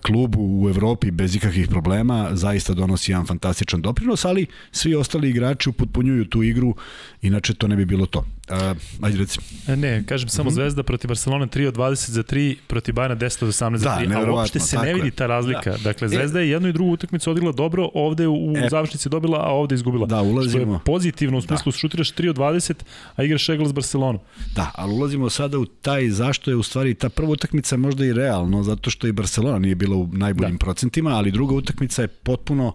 klubu 0.02 0.40
u 0.64 0.70
Evropi 0.70 1.12
bez 1.12 1.36
ikakvih 1.36 1.68
problema, 1.68 2.30
zaista 2.34 2.74
donosi 2.74 3.12
jedan 3.12 3.26
fantastičan 3.26 3.82
doprinos, 3.82 4.26
ali 4.26 4.46
svi 4.72 4.96
ostali 4.96 5.30
igrači 5.30 5.70
upotpunjuju 5.70 6.26
tu 6.26 6.44
igru, 6.44 6.76
inače 7.22 7.54
to 7.54 7.68
ne 7.68 7.76
bi 7.76 7.86
bilo 7.86 8.06
to. 8.06 8.26
Uh, 8.50 8.78
ajde 9.02 9.18
reci. 9.18 9.40
E, 9.68 9.76
ne, 9.76 10.04
kažem 10.04 10.30
samo 10.30 10.50
mm 10.50 10.54
-hmm. 10.54 10.56
Zvezda 10.56 10.84
protiv 10.84 11.08
Barcelona 11.08 11.48
3 11.48 11.68
od 11.68 11.76
20 11.76 12.10
za 12.10 12.24
3, 12.24 12.56
protiv 12.68 12.96
Bayerna 12.96 13.18
10 13.18 13.44
od 13.44 13.50
18 13.50 13.78
za 13.78 13.90
3, 13.90 14.08
da, 14.08 14.20
a 14.20 14.32
uopšte 14.32 14.60
se 14.60 14.78
ne 14.78 14.94
vidi 14.94 15.12
ta 15.12 15.28
razlika. 15.28 15.72
Da. 15.72 15.78
Dakle, 15.78 16.10
Zvezda 16.10 16.40
e, 16.40 16.44
je 16.44 16.50
jednu 16.50 16.70
i 16.70 16.74
drugu 16.74 16.92
utakmicu 16.92 17.32
odigla 17.32 17.52
dobro, 17.52 17.90
ovde 17.94 18.28
u 18.28 18.54
e, 18.58 18.70
završnici 18.70 19.10
dobila, 19.10 19.40
a 19.40 19.50
ovde 19.50 19.76
izgubila. 19.76 20.06
Da, 20.06 20.22
ulazimo. 20.22 20.66
Što 20.66 20.74
je 20.74 20.80
pozitivno 20.86 21.38
u 21.38 21.42
smislu 21.42 21.72
da. 21.72 21.78
šutiraš 21.78 22.14
3 22.14 22.30
od 22.30 22.38
20, 22.38 22.74
a 23.16 23.24
igraš 23.24 23.50
Egel 23.50 23.66
s 23.66 23.72
Barcelonom. 23.72 24.22
Da, 24.56 24.72
ali 24.76 24.94
ulazimo 24.94 25.30
sada 25.30 25.60
u 25.60 25.66
taj 25.66 26.10
zašto 26.10 26.52
je 26.52 26.56
u 26.56 26.64
stvari 26.64 26.94
ta 26.94 27.10
prva 27.10 27.30
utakmica 27.30 27.78
možda 27.78 28.06
i 28.06 28.14
realno, 28.14 28.64
zato 28.64 28.90
što 28.90 29.08
i 29.08 29.12
Barcelona 29.12 29.58
nije 29.68 29.76
bila 29.76 29.98
u 29.98 30.08
najboljim 30.12 30.56
da. 30.56 30.60
procentima, 30.60 31.10
ali 31.10 31.32
druga 31.32 31.56
utakmica 31.56 32.02
je 32.02 32.08
potpuno 32.08 32.74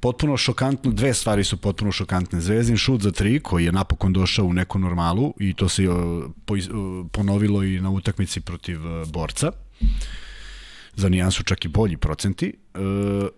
potpuno 0.00 0.36
šokantno, 0.36 0.92
dve 0.92 1.14
stvari 1.14 1.44
su 1.44 1.56
potpuno 1.56 1.92
šokantne. 1.92 2.40
Zvezdin 2.40 2.76
šut 2.76 3.02
za 3.02 3.10
tri, 3.12 3.40
koji 3.40 3.64
je 3.64 3.72
napokon 3.72 4.12
došao 4.12 4.46
u 4.46 4.52
neku 4.52 4.78
normalu 4.78 5.34
i 5.40 5.54
to 5.54 5.68
se 5.68 5.82
ponovilo 7.12 7.64
i 7.64 7.80
na 7.80 7.90
utakmici 7.90 8.40
protiv 8.40 8.86
e, 8.86 9.04
borca 9.12 9.52
za 10.94 11.08
nijansu 11.08 11.42
čak 11.42 11.64
i 11.64 11.68
bolji 11.68 11.96
procenti, 11.96 12.52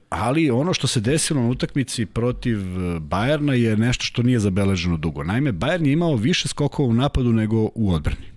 ali 0.08 0.50
ono 0.50 0.74
što 0.74 0.86
se 0.86 1.00
desilo 1.00 1.40
na 1.40 1.48
utakmici 1.48 2.06
protiv 2.06 2.58
Bajerna 3.00 3.54
je 3.54 3.76
nešto 3.76 4.04
što 4.04 4.22
nije 4.22 4.40
zabeleženo 4.40 4.96
dugo. 4.96 5.24
Naime, 5.24 5.52
Bayern 5.52 5.86
je 5.86 5.92
imao 5.92 6.16
više 6.16 6.48
skokova 6.48 6.88
u 6.88 6.92
napadu 6.92 7.32
nego 7.32 7.70
u 7.74 7.92
odbrani. 7.92 8.31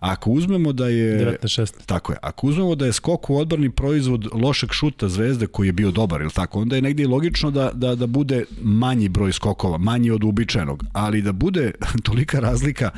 Ako 0.00 0.30
uzmemo 0.30 0.72
da 0.72 0.88
je 0.88 1.38
19 1.42 1.72
Tako 1.86 2.12
je. 2.12 2.18
Ako 2.22 2.46
uzmemo 2.46 2.74
da 2.74 2.86
je 2.86 2.92
skok 2.92 3.30
u 3.30 3.36
odbrani 3.36 3.70
proizvod 3.70 4.28
lošeg 4.32 4.72
šuta 4.72 5.08
Zvezde 5.08 5.46
koji 5.46 5.68
je 5.68 5.72
bio 5.72 5.90
dobar, 5.90 6.20
ili 6.20 6.30
tako, 6.30 6.60
onda 6.60 6.76
je 6.76 6.82
negde 6.82 7.02
i 7.02 7.06
logično 7.06 7.50
da, 7.50 7.70
da, 7.74 7.94
da 7.94 8.06
bude 8.06 8.44
manji 8.62 9.08
broj 9.08 9.32
skokova, 9.32 9.78
manji 9.78 10.10
od 10.10 10.24
uobičajenog, 10.24 10.84
ali 10.92 11.22
da 11.22 11.32
bude 11.32 11.72
tolika 12.04 12.40
razlika 12.40 12.90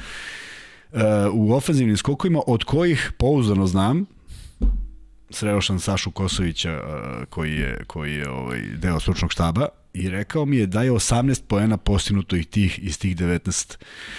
uh, 0.93 1.01
u 1.33 1.53
ofenzivnim 1.53 1.97
skokovima 1.97 2.41
od 2.47 2.65
kojih 2.65 3.13
pouzdano 3.19 3.67
znam 3.67 4.05
sreo 5.31 5.63
sam 5.63 5.81
Sašu 5.81 6.11
Kosovića 6.11 6.73
uh, 6.73 7.25
koji 7.31 7.53
je, 7.53 7.85
koji 7.87 8.15
je 8.15 8.31
ovaj, 8.31 8.63
deo 8.77 9.01
stručnog 9.01 9.33
štaba 9.33 9.69
i 9.95 10.09
rekao 10.09 10.45
mi 10.45 10.57
je 10.57 10.67
da 10.67 10.83
je 10.83 10.91
18 10.91 11.43
poena 11.49 11.77
postignuto 11.77 12.37
ih 12.37 12.47
tih 12.47 12.79
iz 12.83 12.99
tih 12.99 13.17
19 13.17 13.77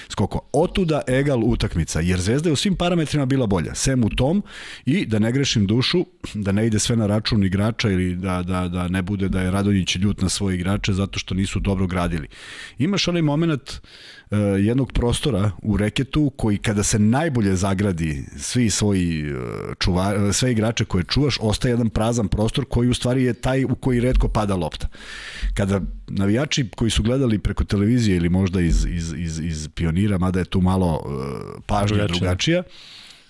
skokova. 0.09 0.43
Otuda 0.53 1.01
egal 1.07 1.43
utakmica, 1.43 1.99
jer 1.99 2.19
Zvezda 2.19 2.49
je 2.49 2.53
u 2.53 2.55
svim 2.55 2.75
parametrima 2.75 3.25
bila 3.25 3.47
bolja, 3.47 3.75
sem 3.75 4.03
u 4.03 4.09
tom 4.09 4.43
i 4.85 5.05
da 5.05 5.19
ne 5.19 5.31
grešim 5.31 5.67
dušu, 5.67 6.05
da 6.33 6.51
ne 6.51 6.67
ide 6.67 6.79
sve 6.79 6.95
na 6.95 7.07
račun 7.07 7.43
igrača 7.43 7.89
ili 7.89 8.15
da, 8.15 8.43
da, 8.43 8.67
da 8.67 8.88
ne 8.88 9.01
bude 9.01 9.29
da 9.29 9.41
je 9.41 9.51
Radonjić 9.51 9.95
ljut 9.95 10.21
na 10.21 10.29
svoje 10.29 10.55
igrače 10.55 10.93
zato 10.93 11.19
što 11.19 11.35
nisu 11.35 11.59
dobro 11.59 11.88
gradili. 11.88 12.27
Imaš 12.77 13.07
onaj 13.07 13.21
moment 13.21 13.69
uh, 13.69 14.18
jednog 14.38 14.91
prostora 14.91 15.51
u 15.62 15.77
reketu 15.77 16.31
koji 16.36 16.57
kada 16.57 16.83
se 16.83 17.00
najbolje 17.00 17.55
zagradi 17.55 18.24
svi 18.38 18.69
svoji 18.69 19.33
uh, 19.33 19.39
čuva, 19.79 20.33
sve 20.33 20.51
igrače 20.51 20.86
koje 20.86 21.03
čuvaš, 21.03 21.38
ostaje 21.41 21.71
jedan 21.71 21.89
prazan 21.89 22.27
prostor 22.27 22.65
koji 22.65 22.89
u 22.89 22.93
stvari 22.93 23.24
je 23.24 23.33
taj 23.33 23.63
u 23.63 23.75
koji 23.75 24.00
redko 24.00 24.27
pada 24.27 24.55
lopta. 24.55 24.88
Kada 25.53 25.81
navijači 26.07 26.69
koji 26.75 26.91
su 26.91 27.03
gledali 27.03 27.39
preko 27.39 27.63
televizije 27.63 28.17
ili 28.17 28.29
možda 28.29 28.62
iz, 28.62 28.86
iz, 28.86 29.13
iz, 29.17 29.39
iz 29.39 29.69
pionira, 29.75 30.17
mada 30.17 30.39
je 30.39 30.45
tu 30.45 30.62
malo 30.62 31.03
uh, 31.05 31.62
pažnja 31.65 31.98
drugačija, 31.98 32.19
drugačija 32.19 32.63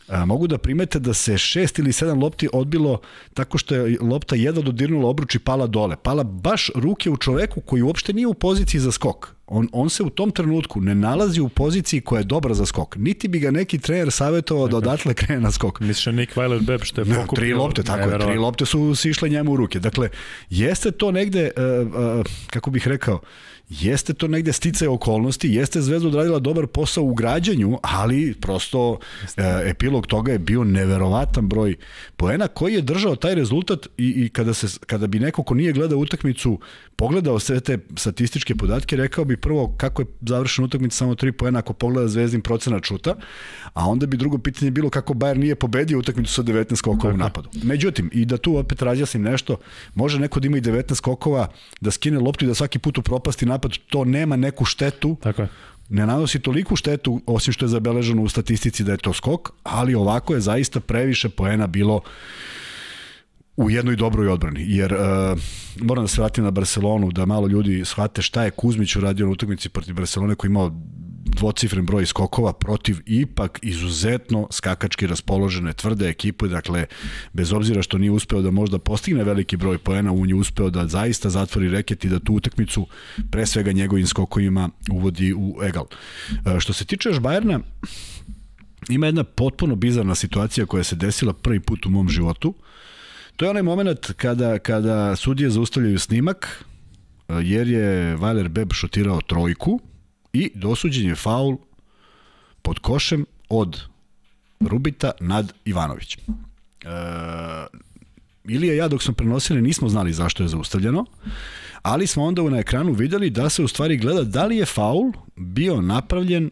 a, 0.10 0.26
mogu 0.26 0.48
da 0.48 0.58
primete 0.58 1.00
da 1.00 1.14
se 1.14 1.38
šest 1.38 1.80
ili 1.80 1.94
sedam 1.94 2.20
lopti 2.20 2.50
odbilo 2.54 3.02
tako 3.34 3.58
što 3.58 3.76
je 3.76 3.98
lopta 4.02 4.36
jedva 4.36 4.62
dodirnula 4.62 5.10
obruč 5.10 5.36
i 5.36 5.40
pala 5.40 5.68
dole. 5.68 5.96
Pala 5.96 6.24
baš 6.24 6.70
ruke 6.76 7.10
u 7.10 7.18
čoveku 7.18 7.62
koji 7.62 7.82
uopšte 7.82 8.14
nije 8.14 8.28
u 8.28 8.34
poziciji 8.34 8.82
za 8.82 8.92
skok. 8.92 9.36
On, 9.52 9.70
on 9.72 9.90
se 9.90 10.04
u 10.04 10.10
tom 10.10 10.32
trenutku 10.32 10.82
ne 10.82 10.96
nalazi 10.96 11.42
u 11.42 11.50
poziciji 11.50 12.02
koja 12.02 12.20
je 12.20 12.24
dobra 12.24 12.54
za 12.54 12.66
skok. 12.66 12.96
Niti 12.96 13.28
bi 13.28 13.40
ga 13.40 13.52
neki 13.52 13.80
trener 13.80 14.12
savjetovao 14.12 14.68
da 14.68 14.78
odatle 14.78 15.14
krene 15.14 15.42
na 15.42 15.52
skok. 15.52 15.80
Misliš 15.80 16.06
da 16.06 16.12
Nick 16.12 16.36
Weiler 16.36 16.66
Beb 16.66 16.84
što 16.84 17.02
je 17.02 17.06
pokupio? 17.06 17.22
Ne, 17.22 17.36
tri 17.36 17.54
lopte, 17.54 17.84
tako 17.84 18.10
je, 18.10 18.20
tri 18.20 18.38
lopte 18.38 18.66
su 18.66 18.96
sišle 18.96 19.30
njemu 19.30 19.52
u 19.52 19.56
ruke. 19.58 19.80
Dakle, 19.80 20.10
jeste 20.50 20.92
to 20.92 21.12
negde, 21.12 21.52
uh, 21.58 21.88
uh, 21.88 22.26
kako 22.50 22.72
bih 22.72 22.88
rekao, 22.88 23.22
jeste 23.70 24.14
to 24.14 24.28
negde 24.28 24.54
sticaj 24.54 24.88
okolnosti, 24.88 25.50
jeste 25.54 25.82
Zvezda 25.82 26.08
odradila 26.08 26.40
dobar 26.40 26.68
posao 26.68 27.04
u 27.04 27.14
građanju, 27.14 27.80
ali 27.82 28.36
prosto 28.42 29.00
e, 29.38 29.42
epilog 29.66 30.08
toga 30.08 30.32
je 30.32 30.40
bio 30.40 30.64
neverovatan 30.64 31.48
broj 31.48 31.76
poena 32.18 32.48
koji 32.48 32.74
je 32.74 32.82
držao 32.82 33.16
taj 33.16 33.36
rezultat 33.36 33.88
i, 33.98 34.14
i 34.26 34.30
kada, 34.30 34.54
se, 34.54 34.80
kada 34.86 35.08
bi 35.08 35.20
neko 35.20 35.44
ko 35.44 35.54
nije 35.54 35.74
gledao 35.74 36.00
utakmicu 36.00 36.60
pogledao 36.96 37.40
sve 37.40 37.60
te 37.60 37.78
statističke 37.96 38.56
podatke, 38.56 38.96
rekao 38.96 39.26
bi 39.26 39.38
prvo 39.42 39.74
kako 39.78 40.02
je 40.02 40.06
završena 40.22 40.66
utakmica 40.66 40.98
samo 40.98 41.16
3 41.16 41.32
poena 41.32 41.60
ako 41.60 41.74
pogleda 41.74 42.08
Zvezdin 42.08 42.42
procenat 42.42 42.84
šuta, 42.86 43.16
a 43.74 43.88
onda 43.88 44.06
bi 44.06 44.18
drugo 44.18 44.38
pitanje 44.38 44.72
bilo 44.72 44.90
kako 44.90 45.14
Bayern 45.14 45.38
nije 45.38 45.56
pobedio 45.56 46.00
utakmicu 46.00 46.34
sa 46.34 46.44
19 46.44 46.76
skokova 46.76 47.14
u 47.14 47.18
napadu. 47.18 47.50
Međutim, 47.64 48.10
i 48.14 48.26
da 48.26 48.38
tu 48.38 48.58
opet 48.58 48.82
razjasnim 48.82 49.24
nešto, 49.24 49.58
može 49.96 50.20
neko 50.20 50.40
da 50.40 50.48
ima 50.48 50.58
i 50.58 50.62
19 50.62 50.96
skokova, 50.96 51.48
da 51.82 51.92
skine 51.92 52.20
loptu 52.20 52.46
i 52.46 52.48
da 52.48 52.54
svaki 52.54 52.80
put 52.80 52.98
u 52.98 53.02
propasti 53.02 53.46
napad, 53.46 53.72
to 53.90 54.06
nema 54.06 54.36
neku 54.36 54.66
štetu. 54.66 55.18
Tako 55.22 55.42
je 55.42 55.50
ne 55.90 56.06
nanosi 56.06 56.40
toliku 56.40 56.76
štetu, 56.76 57.22
osim 57.26 57.54
što 57.54 57.66
je 57.66 57.70
zabeleženo 57.70 58.22
u 58.22 58.30
statistici 58.30 58.84
da 58.84 58.92
je 58.92 58.98
to 58.98 59.14
skok, 59.14 59.50
ali 59.64 59.96
ovako 59.96 60.34
je 60.34 60.40
zaista 60.42 60.80
previše 60.80 61.30
poena 61.30 61.68
bilo 61.68 62.02
u 63.60 63.70
jednoj 63.70 63.96
dobroj 63.96 64.28
odbrani, 64.28 64.64
jer 64.68 64.94
uh, 64.94 65.00
moram 65.82 66.04
da 66.04 66.08
se 66.08 66.22
vratim 66.22 66.44
na 66.44 66.52
Barcelonu, 66.52 67.12
da 67.12 67.26
malo 67.26 67.48
ljudi 67.48 67.86
shvate 67.86 68.22
šta 68.22 68.44
je 68.44 68.52
Kuzmić 68.52 68.96
uradio 68.96 69.26
na 69.26 69.32
utakmici 69.32 69.70
protiv 69.70 69.96
Barcelone 69.96 70.36
koji 70.36 70.50
imao 70.50 70.72
dvocifren 71.26 71.86
broj 71.86 72.06
skokova 72.06 72.54
protiv 72.54 72.98
ipak 73.06 73.60
izuzetno 73.62 74.48
skakački 74.52 75.08
raspoložene 75.08 75.74
tvrde 75.74 76.10
ekipe, 76.10 76.48
dakle 76.48 76.86
bez 77.34 77.54
obzira 77.54 77.82
što 77.82 77.98
nije 77.98 78.12
uspeo 78.12 78.42
da 78.42 78.52
možda 78.52 78.80
postigne 78.80 79.24
veliki 79.24 79.58
broj 79.58 79.78
poena, 79.78 80.14
on 80.14 80.30
je 80.30 80.36
uspeo 80.36 80.70
da 80.70 80.88
zaista 80.88 81.30
zatvori 81.30 81.70
reket 81.70 82.06
i 82.06 82.10
da 82.10 82.20
tu 82.20 82.34
utakmicu 82.34 82.88
pre 83.32 83.46
svega 83.46 83.72
njegovim 83.72 84.08
skokovima 84.08 84.70
uvodi 84.92 85.34
u 85.34 85.60
egal. 85.64 85.86
Uh, 86.32 86.60
što 86.60 86.74
se 86.74 86.86
tiče 86.86 87.10
još 87.10 87.20
Bajerna, 87.20 87.60
ima 88.90 89.06
jedna 89.06 89.24
potpuno 89.24 89.76
bizarna 89.76 90.16
situacija 90.16 90.66
koja 90.66 90.84
se 90.84 90.96
desila 90.96 91.34
prvi 91.34 91.60
put 91.60 91.86
u 91.86 91.90
mom 91.90 92.10
životu. 92.10 92.54
To 93.40 93.46
je 93.46 93.50
onaj 93.50 93.64
moment 93.64 94.12
kada, 94.18 94.60
kada 94.60 95.16
sudije 95.16 95.50
zaustavljaju 95.50 96.00
snimak, 96.00 96.66
jer 97.30 97.68
je 97.68 98.16
Valer 98.16 98.50
Beb 98.50 98.74
šutirao 98.74 99.22
trojku 99.22 99.80
i 100.34 100.52
dosuđen 100.56 101.08
je 101.08 101.16
faul 101.16 101.58
pod 102.62 102.80
košem 102.80 103.26
od 103.50 103.82
Rubita 104.60 105.12
nad 105.20 105.54
Ivanovićem. 105.66 106.22
E, 106.26 106.88
Ilija 108.48 108.74
i 108.74 108.78
ja 108.78 108.88
dok 108.88 109.04
smo 109.04 109.14
prenosili 109.14 109.62
nismo 109.62 109.90
znali 109.90 110.14
zašto 110.14 110.44
je 110.44 110.50
zaustavljeno, 110.50 111.06
ali 111.82 112.08
smo 112.08 112.24
onda 112.24 112.42
na 112.42 112.60
ekranu 112.60 112.92
videli 112.92 113.30
da 113.30 113.50
se 113.50 113.64
u 113.64 113.68
stvari 113.68 113.98
gleda 113.98 114.24
da 114.24 114.46
li 114.46 114.58
je 114.58 114.66
faul 114.66 115.12
bio 115.36 115.82
napravljen 115.82 116.50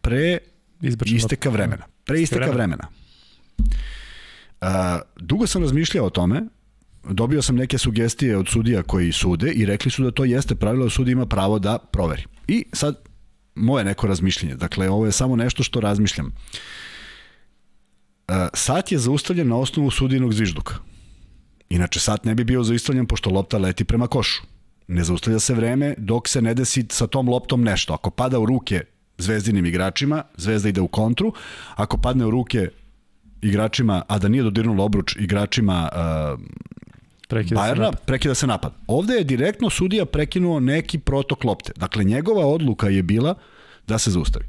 pre 0.00 0.38
Izbrčno. 0.80 1.16
isteka 1.16 1.50
vremena. 1.50 1.84
Pre 2.04 2.22
isteka 2.22 2.50
vremena. 2.50 2.88
Uh, 4.60 4.68
dugo 5.16 5.46
sam 5.46 5.62
razmišljao 5.62 6.06
o 6.06 6.10
tome, 6.10 6.42
dobio 7.10 7.42
sam 7.42 7.56
neke 7.56 7.78
sugestije 7.78 8.36
od 8.36 8.48
sudija 8.48 8.82
koji 8.82 9.12
sude 9.12 9.52
i 9.52 9.66
rekli 9.66 9.90
su 9.90 10.02
da 10.02 10.10
to 10.10 10.24
jeste 10.24 10.54
pravilo 10.54 10.84
da 10.84 10.90
sudija 10.90 11.12
ima 11.12 11.26
pravo 11.26 11.58
da 11.58 11.78
proveri. 11.78 12.24
I 12.48 12.64
sad 12.72 12.96
moje 13.54 13.84
neko 13.84 14.06
razmišljenje, 14.06 14.54
dakle 14.54 14.90
ovo 14.90 15.06
je 15.06 15.12
samo 15.12 15.36
nešto 15.36 15.62
što 15.62 15.80
razmišljam. 15.80 16.26
Uh, 16.26 16.32
sat 18.54 18.92
je 18.92 18.98
zaustavljen 18.98 19.48
na 19.48 19.56
osnovu 19.56 19.90
sudinog 19.90 20.32
zvižduka. 20.32 20.74
Inače 21.68 22.00
sat 22.00 22.24
ne 22.24 22.34
bi 22.34 22.44
bio 22.44 22.62
zaustavljen 22.62 23.06
pošto 23.06 23.30
lopta 23.30 23.58
leti 23.58 23.84
prema 23.84 24.06
košu. 24.06 24.42
Ne 24.88 25.04
zaustavlja 25.04 25.38
se 25.38 25.54
vreme 25.54 25.94
dok 25.98 26.28
se 26.28 26.42
ne 26.42 26.54
desi 26.54 26.86
sa 26.90 27.06
tom 27.06 27.28
loptom 27.28 27.62
nešto. 27.62 27.94
Ako 27.94 28.10
pada 28.10 28.38
u 28.38 28.46
ruke 28.46 28.84
zvezdinim 29.18 29.66
igračima, 29.66 30.22
zvezda 30.36 30.68
ide 30.68 30.80
u 30.80 30.88
kontru. 30.88 31.32
Ako 31.74 31.98
padne 31.98 32.26
u 32.26 32.30
ruke 32.30 32.68
igračima, 33.42 34.02
a 34.08 34.18
da 34.18 34.28
nije 34.28 34.42
dodirnulo 34.42 34.84
obruč 34.84 35.16
igračima 35.16 35.88
uh, 35.92 36.40
Prekida 37.28 37.60
Bajerna, 37.60 37.92
se 37.92 37.98
prekida 38.06 38.34
se 38.34 38.46
napad. 38.46 38.72
Ovde 38.86 39.14
je 39.14 39.24
direktno 39.24 39.70
sudija 39.70 40.04
prekinuo 40.04 40.60
neki 40.60 40.98
protok 40.98 41.44
lopte. 41.44 41.72
Dakle, 41.76 42.04
njegova 42.04 42.46
odluka 42.46 42.88
je 42.88 43.02
bila 43.02 43.34
da 43.86 43.98
se 43.98 44.10
zaustavi. 44.10 44.44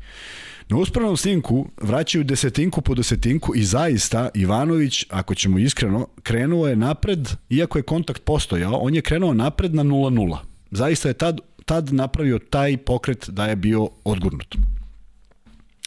Na 0.69 0.77
uspravnom 0.77 1.17
snimku 1.17 1.67
vraćaju 1.81 2.23
desetinku 2.23 2.81
po 2.81 2.95
desetinku 2.95 3.55
i 3.55 3.63
zaista 3.63 4.29
Ivanović, 4.33 5.05
ako 5.09 5.35
ćemo 5.35 5.59
iskreno, 5.59 6.07
krenuo 6.23 6.67
je 6.67 6.75
napred, 6.75 7.29
iako 7.49 7.79
je 7.79 7.83
kontakt 7.83 8.23
postojao, 8.23 8.73
on 8.73 8.95
je 8.95 9.01
krenuo 9.01 9.33
napred 9.33 9.75
na 9.75 9.83
0-0. 9.83 10.37
Zaista 10.71 11.07
je 11.07 11.13
tad, 11.13 11.39
tad 11.65 11.93
napravio 11.93 12.39
taj 12.39 12.77
pokret 12.77 13.29
da 13.29 13.45
je 13.45 13.55
bio 13.55 13.89
odgurnut. 14.03 14.55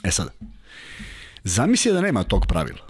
E 0.05 0.11
sada, 0.11 0.31
zamisli 1.45 1.93
da 1.93 2.01
nema 2.01 2.23
tog 2.23 2.47
pravila. 2.47 2.90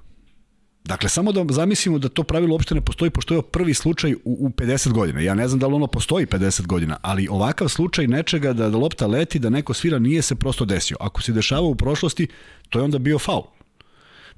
Dakle, 0.85 1.09
samo 1.09 1.33
da 1.33 1.45
zamislimo 1.49 1.99
da 1.99 2.09
to 2.09 2.23
pravilo 2.23 2.55
uopšte 2.55 2.75
ne 2.75 2.81
postoji, 2.81 3.11
pošto 3.11 3.35
je 3.35 3.43
prvi 3.43 3.75
slučaj 3.75 4.15
u, 4.15 4.19
u 4.25 4.49
50 4.49 4.93
godina. 4.93 5.21
Ja 5.21 5.35
ne 5.35 5.49
znam 5.49 5.61
da 5.61 5.67
li 5.67 5.75
ono 5.75 5.87
postoji 5.87 6.27
50 6.27 6.67
godina, 6.67 6.97
ali 7.03 7.29
ovakav 7.31 7.69
slučaj 7.69 8.07
nečega 8.07 8.53
da, 8.53 8.69
da 8.69 8.79
lopta 8.79 9.07
leti, 9.07 9.39
da 9.39 9.51
neko 9.51 9.75
svira, 9.75 9.99
nije 9.99 10.23
se 10.23 10.35
prosto 10.35 10.65
desio. 10.65 10.97
Ako 11.01 11.23
se 11.23 11.33
dešava 11.33 11.67
u 11.67 11.75
prošlosti, 11.75 12.27
to 12.69 12.79
je 12.79 12.85
onda 12.85 12.99
bio 12.99 13.19
faul. 13.19 13.43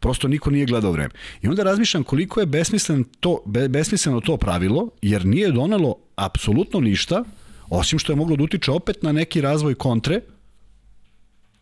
Prosto 0.00 0.28
niko 0.28 0.50
nije 0.50 0.66
gledao 0.66 0.92
vreme. 0.92 1.10
I 1.42 1.48
onda 1.48 1.62
razmišljam 1.62 2.04
koliko 2.04 2.40
je 2.40 2.46
besmislen 2.46 3.04
to, 3.20 3.42
be, 3.46 3.68
besmisleno 3.68 4.20
to 4.20 4.36
pravilo, 4.36 4.88
jer 5.02 5.26
nije 5.26 5.52
donelo 5.52 5.96
apsolutno 6.16 6.80
ništa, 6.80 7.24
osim 7.70 7.98
što 7.98 8.12
je 8.12 8.16
moglo 8.16 8.36
da 8.36 8.44
utiče 8.44 8.70
opet 8.70 9.02
na 9.02 9.12
neki 9.12 9.40
razvoj 9.40 9.74
kontre, 9.74 10.20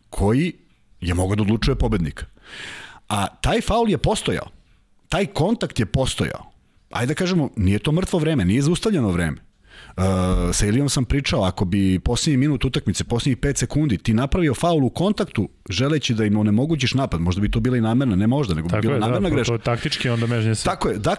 koji 0.09 0.53
je 1.01 1.13
mogao 1.13 1.35
da 1.35 1.43
odlučuje 1.43 1.75
pobednika. 1.75 2.25
A 3.09 3.27
taj 3.27 3.61
faul 3.61 3.89
je 3.89 3.97
postojao 3.97 4.60
taj 5.11 5.25
kontakt 5.25 5.79
je 5.79 5.85
postojao. 5.85 6.51
Ajde 6.89 7.13
da 7.13 7.17
kažemo, 7.17 7.49
nije 7.55 7.79
to 7.79 7.91
mrtvo 7.91 8.19
vreme, 8.19 8.45
nije 8.45 8.61
zaustavljeno 8.61 9.11
vreme. 9.11 9.37
Uh, 9.97 10.03
sa 10.53 10.65
Ilijom 10.65 10.89
sam 10.89 11.05
pričao, 11.05 11.43
ako 11.43 11.65
bi 11.65 11.99
posljednji 11.99 12.37
minut 12.37 12.65
utakmice, 12.65 13.03
posljednjih 13.03 13.37
5 13.37 13.57
sekundi, 13.57 13.97
ti 13.97 14.13
napravio 14.13 14.53
faul 14.53 14.85
u 14.85 14.89
kontaktu, 14.89 15.49
želeći 15.69 16.13
da 16.13 16.25
im 16.25 16.37
onemogućiš 16.37 16.93
napad, 16.93 17.21
možda 17.21 17.41
bi 17.41 17.51
to 17.51 17.59
bila 17.59 17.77
i 17.77 17.81
namerna, 17.81 18.15
ne 18.15 18.27
možda, 18.27 18.55
nego 18.55 18.67
bi 18.67 18.81
bila 18.81 18.93
je, 18.93 18.99
namerna 18.99 19.29
da, 19.29 19.35
greška. 19.35 19.49
To 19.49 19.53
je 19.53 19.59
taktički, 19.59 20.09
onda 20.09 20.27
mežnje 20.27 20.55
se. 20.55 20.63
Tako 20.63 20.89
je, 20.89 20.97
da, 20.97 21.15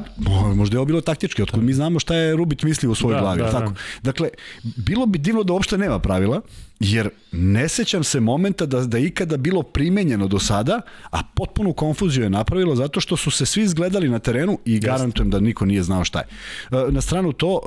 možda 0.55 0.77
je 0.77 0.79
ovo 0.79 0.87
bilo 0.87 1.01
taktički, 1.01 1.43
otkud 1.43 1.63
mi 1.63 1.73
znamo 1.73 1.99
šta 1.99 2.15
je 2.15 2.37
Rubit 2.37 2.63
mislio 2.63 2.91
u 2.91 2.95
svojoj 2.95 3.15
da, 3.15 3.21
glavi. 3.21 3.43
Da, 3.43 3.51
tako. 3.51 3.73
Da. 3.73 3.79
Dakle, 4.03 4.29
bilo 4.63 5.07
bi 5.07 5.19
divno 5.19 5.43
da 5.43 5.53
uopšte 5.53 5.79
nema 5.79 5.99
pravila, 5.99 6.41
jer 6.83 7.09
ne 7.33 7.69
sećam 7.69 8.05
se 8.05 8.21
momenta 8.21 8.67
da, 8.67 8.81
da 8.81 8.99
ikada 8.99 9.37
bilo 9.37 9.63
primenjeno 9.63 10.29
do 10.29 10.39
sada, 10.39 10.81
a 11.11 11.19
potpunu 11.35 11.73
konfuziju 11.73 12.25
je 12.25 12.31
napravilo 12.31 12.75
zato 12.77 13.01
što 13.01 13.17
su 13.17 13.31
se 13.31 13.47
svi 13.47 13.63
izgledali 13.63 14.09
na 14.09 14.19
terenu 14.19 14.59
i 14.65 14.79
garantujem 14.79 15.31
da 15.31 15.41
niko 15.41 15.67
nije 15.67 15.83
znao 15.83 16.05
šta 16.05 16.19
je. 16.19 16.27
E, 16.71 16.93
na 16.93 17.01
stranu 17.01 17.33
to, 17.33 17.61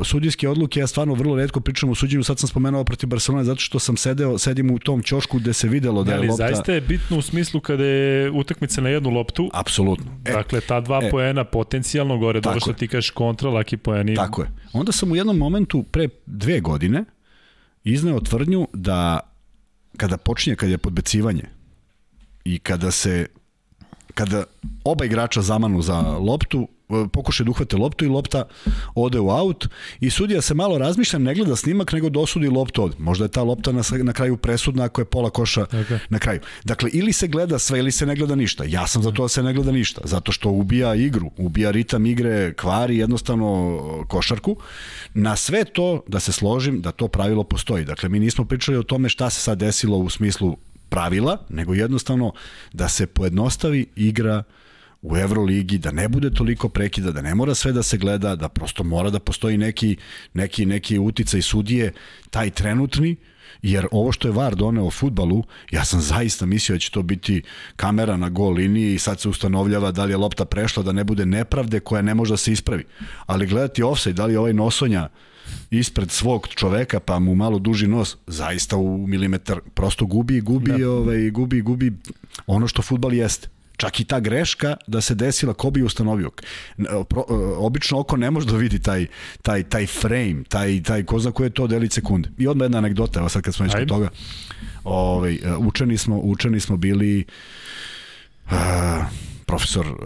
e, 0.00 0.04
sudijske 0.04 0.48
odluke, 0.48 0.80
ja 0.80 0.86
stvarno 0.86 1.14
vrlo 1.14 1.36
redko 1.36 1.60
pričam 1.60 1.90
o 1.90 1.94
suđenju, 1.94 2.24
sad 2.24 2.38
sam 2.38 2.48
spomenuo 2.48 2.84
protiv 2.84 3.08
Barcelona 3.08 3.44
zato 3.44 3.60
što 3.60 3.78
sam 3.78 3.96
sedeo, 3.96 4.38
sedim 4.38 4.70
u 4.70 4.78
tom 4.78 5.02
ćošku 5.02 5.38
gde 5.38 5.52
se 5.52 5.68
videlo 5.68 6.04
da 6.04 6.12
je 6.12 6.18
Ali 6.18 6.28
lopta... 6.28 6.46
zaista 6.46 6.72
je 6.72 6.80
bitno 6.80 7.18
u 7.18 7.22
smislu 7.22 7.60
kada 7.60 7.84
je 7.84 8.30
utakmica 8.30 8.80
na 8.80 8.88
jednu 8.88 9.10
loptu. 9.10 9.50
Apsolutno. 9.54 10.10
E, 10.24 10.32
dakle, 10.32 10.60
ta 10.60 10.80
dva 10.80 11.00
e, 11.02 11.10
poena 11.10 11.44
potencijalno 11.44 12.18
gore, 12.18 12.40
dobro 12.40 12.60
što 12.60 12.72
ti 12.72 12.88
kažeš 12.88 13.10
kontra, 13.10 13.50
laki 13.50 13.76
poeni. 13.76 14.14
Tako 14.14 14.42
je. 14.42 14.48
Onda 14.72 14.92
sam 14.92 15.12
u 15.12 15.16
jednom 15.16 15.38
momentu 15.38 15.82
pre 15.82 16.08
dve 16.26 16.60
godine 16.60 17.04
izneo 17.84 18.20
tvrdnju 18.20 18.68
da 18.72 19.20
kada 19.96 20.16
počinje, 20.16 20.56
kada 20.56 20.72
je 20.72 20.78
podbecivanje 20.78 21.44
i 22.44 22.58
kada 22.58 22.90
se 22.90 23.26
kada 24.14 24.44
oba 24.84 25.04
igrača 25.04 25.42
zamanu 25.42 25.82
za 25.82 26.00
loptu, 26.00 26.68
pokušaju 27.12 27.44
da 27.44 27.50
uhvate 27.50 27.76
loptu 27.76 28.04
i 28.04 28.08
lopta 28.08 28.44
ode 28.94 29.20
u 29.20 29.30
aut 29.30 29.68
i 30.00 30.10
sudija 30.10 30.40
se 30.40 30.54
malo 30.54 30.78
razmišlja, 30.78 31.18
ne 31.18 31.34
gleda 31.34 31.56
snimak, 31.56 31.92
nego 31.92 32.08
dosudi 32.08 32.48
loptu 32.48 32.82
ovde. 32.82 32.96
Možda 32.98 33.24
je 33.24 33.28
ta 33.28 33.42
lopta 33.42 33.72
na, 33.72 33.82
na 34.02 34.12
kraju 34.12 34.36
presudna 34.36 34.84
ako 34.84 35.00
je 35.00 35.04
pola 35.04 35.30
koša 35.30 35.66
okay. 35.66 35.98
na 36.08 36.18
kraju. 36.18 36.40
Dakle, 36.64 36.90
ili 36.92 37.12
se 37.12 37.28
gleda 37.28 37.58
sve 37.58 37.78
ili 37.78 37.92
se 37.92 38.06
ne 38.06 38.16
gleda 38.16 38.34
ništa. 38.34 38.64
Ja 38.68 38.86
sam 38.86 39.02
za 39.02 39.10
to 39.10 39.22
da 39.22 39.28
se 39.28 39.42
ne 39.42 39.54
gleda 39.54 39.72
ništa, 39.72 40.00
zato 40.04 40.32
što 40.32 40.50
ubija 40.50 40.94
igru, 40.94 41.30
ubija 41.36 41.70
ritam 41.70 42.06
igre, 42.06 42.54
kvari 42.54 42.98
jednostavno 42.98 43.78
košarku. 44.08 44.56
Na 45.14 45.36
sve 45.36 45.64
to 45.64 46.02
da 46.08 46.20
se 46.20 46.32
složim 46.32 46.80
da 46.80 46.92
to 46.92 47.08
pravilo 47.08 47.44
postoji. 47.44 47.84
Dakle, 47.84 48.08
mi 48.08 48.20
nismo 48.20 48.44
pričali 48.44 48.78
o 48.78 48.82
tome 48.82 49.08
šta 49.08 49.30
se 49.30 49.40
sad 49.40 49.58
desilo 49.58 49.96
u 49.96 50.10
smislu 50.10 50.56
pravila, 50.88 51.38
nego 51.48 51.74
jednostavno 51.74 52.32
da 52.72 52.88
se 52.88 53.06
pojednostavi 53.06 53.86
igra 53.96 54.42
u 55.02 55.16
Euroligi, 55.16 55.78
da 55.78 55.90
ne 55.90 56.08
bude 56.08 56.30
toliko 56.30 56.68
prekida, 56.68 57.12
da 57.12 57.22
ne 57.22 57.34
mora 57.34 57.54
sve 57.54 57.72
da 57.72 57.82
se 57.82 57.96
gleda, 57.96 58.36
da 58.36 58.48
prosto 58.48 58.84
mora 58.84 59.10
da 59.10 59.18
postoji 59.18 59.58
neki, 59.58 59.96
neki, 60.34 60.66
neki 60.66 60.98
uticaj 60.98 61.42
sudije, 61.42 61.92
taj 62.30 62.50
trenutni, 62.50 63.16
jer 63.62 63.86
ovo 63.90 64.12
što 64.12 64.28
je 64.28 64.32
VAR 64.32 64.54
doneo 64.54 64.86
o 64.86 64.90
futbalu, 64.90 65.44
ja 65.70 65.84
sam 65.84 66.00
zaista 66.00 66.46
mislio 66.46 66.76
da 66.76 66.80
će 66.80 66.90
to 66.90 67.02
biti 67.02 67.42
kamera 67.76 68.16
na 68.16 68.28
gol 68.28 68.52
liniji 68.52 68.94
i 68.94 68.98
sad 68.98 69.20
se 69.20 69.28
ustanovljava 69.28 69.90
da 69.90 70.04
li 70.04 70.12
je 70.12 70.16
lopta 70.16 70.44
prešla, 70.44 70.82
da 70.82 70.92
ne 70.92 71.04
bude 71.04 71.26
nepravde 71.26 71.80
koja 71.80 72.02
ne 72.02 72.14
može 72.14 72.32
da 72.32 72.36
se 72.36 72.52
ispravi. 72.52 72.84
Ali 73.26 73.46
gledati 73.46 73.82
offside, 73.82 74.12
da 74.12 74.26
li 74.26 74.32
je 74.32 74.38
ovaj 74.38 74.52
nosonja 74.52 75.08
ispred 75.70 76.10
svog 76.10 76.48
čoveka 76.48 77.00
pa 77.00 77.18
mu 77.18 77.34
malo 77.34 77.58
duži 77.58 77.86
nos, 77.86 78.16
zaista 78.26 78.76
u 78.76 79.06
milimetar 79.06 79.60
prosto 79.74 80.06
gubi 80.06 80.40
gubi, 80.40 80.72
da. 80.78 80.90
ovaj, 80.90 81.30
gubi, 81.30 81.60
gubi 81.60 81.92
ono 82.46 82.68
što 82.68 82.82
futbal 82.82 83.14
jeste. 83.14 83.48
Čak 83.80 84.00
i 84.00 84.04
ta 84.04 84.20
greška 84.20 84.76
da 84.86 85.00
se 85.00 85.14
desila, 85.14 85.54
ko 85.54 85.70
bi 85.70 85.82
ustanovio? 85.82 86.30
Pro, 87.08 87.24
obično 87.56 88.00
oko 88.00 88.16
ne 88.16 88.30
može 88.30 88.46
da 88.46 88.56
vidi 88.56 88.78
taj, 88.78 89.06
taj, 89.42 89.62
taj 89.62 89.86
frame, 89.86 90.44
taj, 90.48 90.82
taj 90.82 91.04
ko 91.04 91.18
zna 91.18 91.32
koje 91.32 91.46
je 91.46 91.50
to 91.50 91.66
deli 91.66 91.88
sekunde. 91.88 92.28
I 92.38 92.46
odmah 92.46 92.64
jedna 92.64 92.78
anegdota, 92.78 93.20
evo 93.20 93.28
sad 93.28 93.42
kad 93.42 93.54
smo 93.54 93.64
već 93.64 93.74
kod 93.74 93.88
toga. 93.88 94.08
Ovaj, 94.84 95.34
e, 95.34 95.56
učeni, 95.56 95.96
smo, 95.96 96.18
učeni 96.18 96.60
smo 96.60 96.76
bili 96.76 97.24
uh, 98.46 98.52
profesor 99.50 99.86
uh, 99.86 99.96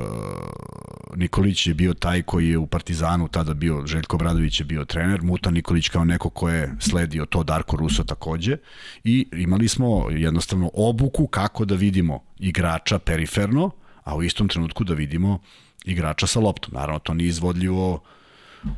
Nikolić 1.16 1.66
je 1.66 1.74
bio 1.74 1.94
taj 1.94 2.22
koji 2.22 2.48
je 2.48 2.58
u 2.58 2.66
Partizanu 2.66 3.28
tada 3.28 3.54
bio, 3.54 3.86
Željko 3.86 4.16
Bradović 4.18 4.60
je 4.60 4.64
bio 4.64 4.84
trener, 4.84 5.22
Muta 5.22 5.50
Nikolić 5.50 5.88
kao 5.88 6.04
neko 6.04 6.30
ko 6.30 6.48
je 6.48 6.76
sledio 6.80 7.26
to, 7.26 7.42
Darko 7.42 7.76
Ruso 7.76 8.04
takođe 8.04 8.56
i 9.04 9.26
imali 9.32 9.68
smo 9.68 10.10
jednostavno 10.10 10.70
obuku 10.74 11.26
kako 11.26 11.64
da 11.64 11.74
vidimo 11.74 12.22
igrača 12.38 12.98
periferno, 12.98 13.70
a 14.04 14.16
u 14.16 14.22
istom 14.22 14.48
trenutku 14.48 14.84
da 14.84 14.94
vidimo 14.94 15.38
igrača 15.84 16.26
sa 16.26 16.40
loptom. 16.40 16.74
Naravno, 16.74 16.98
to 16.98 17.14
nije 17.14 17.28
izvodljivo 17.28 18.00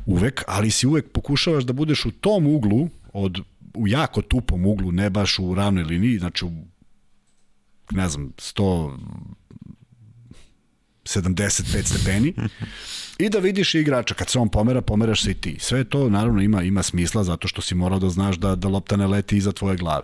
uvek, 0.05 0.43
ali 0.47 0.71
si 0.71 0.87
uvek 0.87 1.11
pokušavaš 1.11 1.63
da 1.63 1.73
budeš 1.73 2.05
u 2.05 2.11
tom 2.11 2.47
uglu, 2.47 2.89
od, 3.13 3.39
u 3.73 3.87
jako 3.87 4.21
tupom 4.21 4.65
uglu, 4.65 4.91
ne 4.91 5.09
baš 5.09 5.39
u 5.39 5.55
ravnoj 5.55 5.83
liniji, 5.83 6.19
znači 6.19 6.45
u 6.45 6.51
ne 7.91 8.09
znam, 8.09 8.33
100 8.37 8.97
75 11.07 11.83
stepeni 11.83 12.33
i 13.19 13.29
da 13.29 13.39
vidiš 13.39 13.75
igrača. 13.75 14.13
Kad 14.13 14.29
se 14.29 14.39
on 14.39 14.49
pomera, 14.49 14.81
pomeraš 14.81 15.23
se 15.23 15.31
i 15.31 15.33
ti. 15.33 15.55
Sve 15.59 15.83
to 15.83 16.09
naravno 16.09 16.41
ima 16.41 16.63
ima 16.63 16.83
smisla 16.83 17.23
zato 17.23 17.47
što 17.47 17.61
si 17.61 17.75
morao 17.75 17.99
da 17.99 18.09
znaš 18.09 18.37
da, 18.37 18.55
da 18.55 18.67
lopta 18.67 18.95
ne 18.95 19.07
leti 19.07 19.37
iza 19.37 19.51
tvoje 19.51 19.77
glave. 19.77 20.03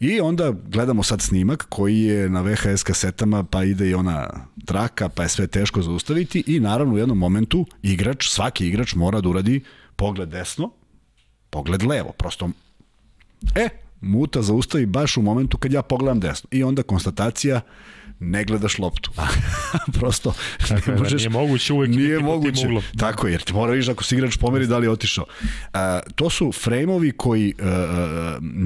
I 0.00 0.20
onda 0.20 0.52
gledamo 0.68 1.02
sad 1.02 1.22
snimak 1.22 1.66
koji 1.68 2.00
je 2.00 2.28
na 2.28 2.40
VHS 2.40 2.82
kasetama, 2.82 3.44
pa 3.44 3.64
ide 3.64 3.88
i 3.88 3.94
ona 3.94 4.46
traka, 4.64 5.08
pa 5.08 5.22
je 5.22 5.28
sve 5.28 5.46
teško 5.46 5.82
zaustaviti 5.82 6.44
i 6.46 6.60
naravno 6.60 6.94
u 6.94 6.98
jednom 6.98 7.18
momentu 7.18 7.66
igrač, 7.82 8.28
svaki 8.28 8.66
igrač 8.66 8.94
mora 8.94 9.20
da 9.20 9.28
uradi 9.28 9.64
pogled 9.96 10.28
desno, 10.28 10.70
pogled 11.50 11.82
levo, 11.82 12.12
prosto 12.12 12.50
e, 13.54 13.68
muta 14.00 14.42
zaustavi 14.42 14.86
baš 14.86 15.16
u 15.16 15.22
momentu 15.22 15.58
kad 15.58 15.72
ja 15.72 15.82
pogledam 15.82 16.20
desno. 16.20 16.48
I 16.52 16.62
onda 16.62 16.82
konstatacija 16.82 17.60
ne 18.20 18.44
gledaš 18.44 18.78
loptu. 18.78 19.10
Prosto 19.98 20.34
Tako 20.68 20.90
ne 20.90 20.96
možeš, 20.96 21.20
nije 21.20 21.30
moguće 21.30 21.72
uvek 21.72 21.90
nije 21.90 22.18
moguće. 22.18 22.68
Tako 22.98 23.26
je, 23.26 23.32
jer 23.32 23.42
ti 23.42 23.52
mora 23.52 23.72
viš 23.72 23.88
ako 23.88 24.04
si 24.04 24.14
igrač 24.14 24.36
pomeri 24.36 24.66
da 24.66 24.78
li 24.78 24.86
je 24.86 24.90
otišao. 24.90 25.24
Uh, 25.24 25.80
to 26.14 26.30
su 26.30 26.52
frejmovi 26.52 27.12
koji 27.12 27.54
uh, 27.58 27.66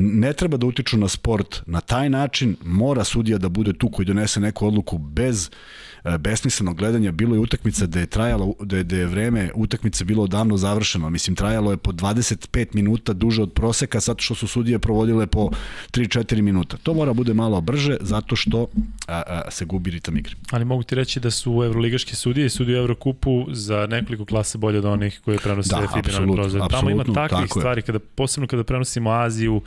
ne 0.01 0.33
treba 0.33 0.57
da 0.57 0.67
utiču 0.67 0.97
na 0.97 1.09
sport 1.09 1.63
na 1.67 1.81
taj 1.81 2.11
način, 2.11 2.57
mora 2.65 3.05
sudija 3.05 3.39
da 3.39 3.49
bude 3.49 3.73
tu 3.73 3.89
koji 3.89 4.07
donese 4.07 4.41
neku 4.41 4.67
odluku 4.67 4.99
bez 4.99 5.49
uh, 5.49 5.90
besmislenog 6.19 6.77
gledanja, 6.77 7.13
bilo 7.13 7.35
je 7.35 7.41
utakmica 7.41 7.87
da 7.87 8.01
je 8.01 8.07
trajalo, 8.07 8.55
da 8.61 8.77
je, 8.77 8.85
da 8.85 8.97
je 8.97 9.07
vreme 9.07 9.51
utakmice 9.55 10.05
bilo 10.05 10.23
odavno 10.23 10.57
završeno, 10.57 11.11
mislim 11.11 11.37
trajalo 11.37 11.71
je 11.71 11.77
po 11.77 11.93
25 11.93 12.67
minuta 12.75 13.13
duže 13.13 13.43
od 13.43 13.53
proseka, 13.53 14.01
zato 14.01 14.23
što 14.23 14.35
su 14.35 14.47
sudije 14.47 14.79
provodile 14.79 15.27
po 15.27 15.51
3-4 15.93 16.43
minuta. 16.43 16.77
To 16.83 16.95
mora 16.95 17.13
bude 17.13 17.35
malo 17.35 17.61
brže, 17.61 17.97
zato 18.01 18.37
što 18.37 18.67
a, 19.09 19.23
a, 19.27 19.51
se 19.51 19.65
gubi 19.65 19.91
ritam 19.91 20.17
igre. 20.17 20.35
Ali 20.51 20.65
mogu 20.65 20.83
ti 20.83 20.95
reći 20.95 21.21
da 21.21 21.31
su 21.31 21.63
evroligaške 21.65 22.17
sudije 22.17 22.47
i 22.47 22.51
sudije 22.51 22.79
Evrokupu 22.79 23.47
za 23.51 23.87
nekoliko 23.87 24.25
klase 24.25 24.59
bolje 24.59 24.79
od 24.79 24.85
onih 24.85 25.21
koje 25.25 25.39
prenose 25.39 25.71
da, 25.71 25.89
FIBA 25.95 26.33
prozor. 26.35 26.71
Tamo 26.71 26.91
ima 26.91 27.05
takvih 27.05 27.51
stvari, 27.51 27.83
kada, 27.83 27.99
posebno 27.99 28.47
kada 28.47 28.65
prenosimo 28.65 29.11
Aziju, 29.11 29.61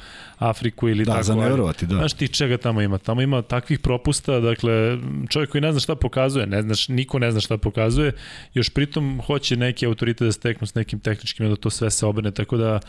Afriku 0.50 0.90
ili 0.90 1.06
da, 1.06 1.12
tako. 1.12 1.20
Da, 1.20 1.24
za 1.24 1.36
nevjerovati, 1.36 1.86
da. 1.86 1.96
Znaš 1.96 2.14
ti 2.14 2.28
čega 2.28 2.58
tamo 2.58 2.82
ima? 2.82 2.98
Tamo 2.98 3.22
ima 3.22 3.42
takvih 3.42 3.80
propusta, 3.80 4.40
dakle, 4.40 4.98
čovjek 5.30 5.50
koji 5.50 5.62
ne 5.62 5.72
zna 5.72 5.80
šta 5.80 5.96
pokazuje 5.96 6.48
ne 6.48 6.62
znaš, 6.62 6.88
niko 6.88 7.20
ne 7.20 7.32
zna 7.32 7.42
šta 7.42 7.58
pokazuje, 7.58 8.12
još 8.54 8.70
pritom 8.70 9.22
hoće 9.26 9.58
neki 9.58 9.86
autoritet 9.86 10.26
da 10.26 10.32
steknu 10.32 10.68
s 10.68 10.76
nekim 10.76 11.00
tehničkim 11.00 11.50
da 11.50 11.56
to 11.56 11.70
sve 11.70 11.92
se 11.92 12.06
obrne, 12.06 12.32
tako 12.32 12.58
da 12.58 12.80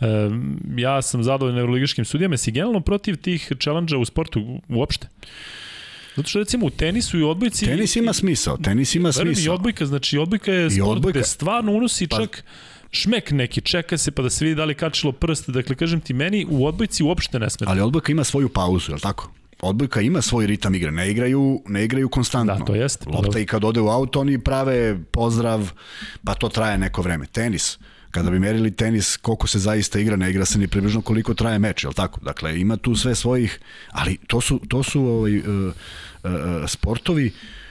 e, 0.00 0.06
ja 0.76 1.02
sam 1.02 1.22
zadovoljan 1.22 1.58
euroligaškim 1.58 2.04
sudijama, 2.04 2.36
si 2.36 2.52
generalno 2.52 2.80
protiv 2.80 3.16
tih 3.16 3.52
challenge 3.60 3.96
u 3.96 4.04
sportu 4.04 4.60
uopšte? 4.68 5.08
Zato 6.16 6.28
što 6.28 6.38
recimo 6.38 6.66
u 6.66 6.70
tenisu 6.70 7.18
i 7.18 7.22
odbojci... 7.22 7.66
Tenis 7.66 7.96
ima 7.96 8.12
smisao, 8.12 8.56
tenis 8.56 8.94
ima 8.94 9.12
smisao. 9.12 9.52
I 9.52 9.54
odbojka, 9.54 9.86
znači 9.86 10.18
odbojka 10.18 10.52
je 10.52 10.70
sport 10.70 10.96
odbojka... 10.96 11.18
gde 11.18 11.28
stvarno 11.28 11.72
unosi 11.72 12.06
pa... 12.06 12.16
čak 12.16 12.44
šmek 12.92 13.30
neki, 13.30 13.60
čeka 13.60 13.98
se 13.98 14.10
pa 14.10 14.22
da 14.22 14.30
se 14.30 14.44
vidi 14.44 14.54
da 14.54 14.64
li 14.64 14.74
kačilo 14.74 15.12
prst, 15.12 15.50
dakle 15.50 15.76
kažem 15.76 16.00
ti 16.00 16.14
meni 16.14 16.46
u 16.50 16.66
odbojci 16.66 17.02
uopšte 17.02 17.38
ne 17.38 17.50
smeta. 17.50 17.70
Ali 17.70 17.80
odbojka 17.80 18.12
ima 18.12 18.24
svoju 18.24 18.48
pauzu, 18.48 18.90
je 18.90 18.94
li 18.94 19.00
tako? 19.00 19.32
odbojka 19.62 20.00
ima 20.00 20.22
svoj 20.22 20.46
ritam 20.46 20.74
igre, 20.74 20.90
ne 20.90 21.10
igraju, 21.10 21.62
ne 21.66 21.84
igraju 21.84 22.08
konstantno. 22.08 22.58
Da, 22.58 22.64
to 22.64 22.74
jest. 22.74 23.06
Lopta 23.06 23.38
i 23.38 23.46
kad 23.46 23.64
ode 23.64 23.80
u 23.80 23.88
auto, 23.88 24.20
oni 24.20 24.38
prave 24.38 24.98
pozdrav, 25.12 25.70
pa 26.24 26.34
to 26.34 26.48
traje 26.48 26.78
neko 26.78 27.02
vreme. 27.02 27.26
Tenis, 27.26 27.78
kada 28.10 28.30
bi 28.30 28.38
merili 28.38 28.70
tenis 28.76 29.16
koliko 29.16 29.46
se 29.46 29.58
zaista 29.58 29.98
igra, 29.98 30.16
ne 30.16 30.30
igra 30.30 30.44
se 30.44 30.58
ni 30.58 30.68
približno 30.68 31.02
koliko 31.02 31.34
traje 31.34 31.58
meč, 31.58 31.84
je 31.84 31.90
tako? 31.94 32.20
Dakle, 32.20 32.60
ima 32.60 32.76
tu 32.76 32.96
sve 32.96 33.14
svojih, 33.14 33.60
ali 33.90 34.18
to 34.26 34.40
su, 34.40 34.60
to 34.68 34.82
su 34.82 35.04
ovaj, 35.04 35.38
uh, 35.38 35.44
uh, 35.46 36.32
sportovi 36.66 37.26
uh, 37.26 37.61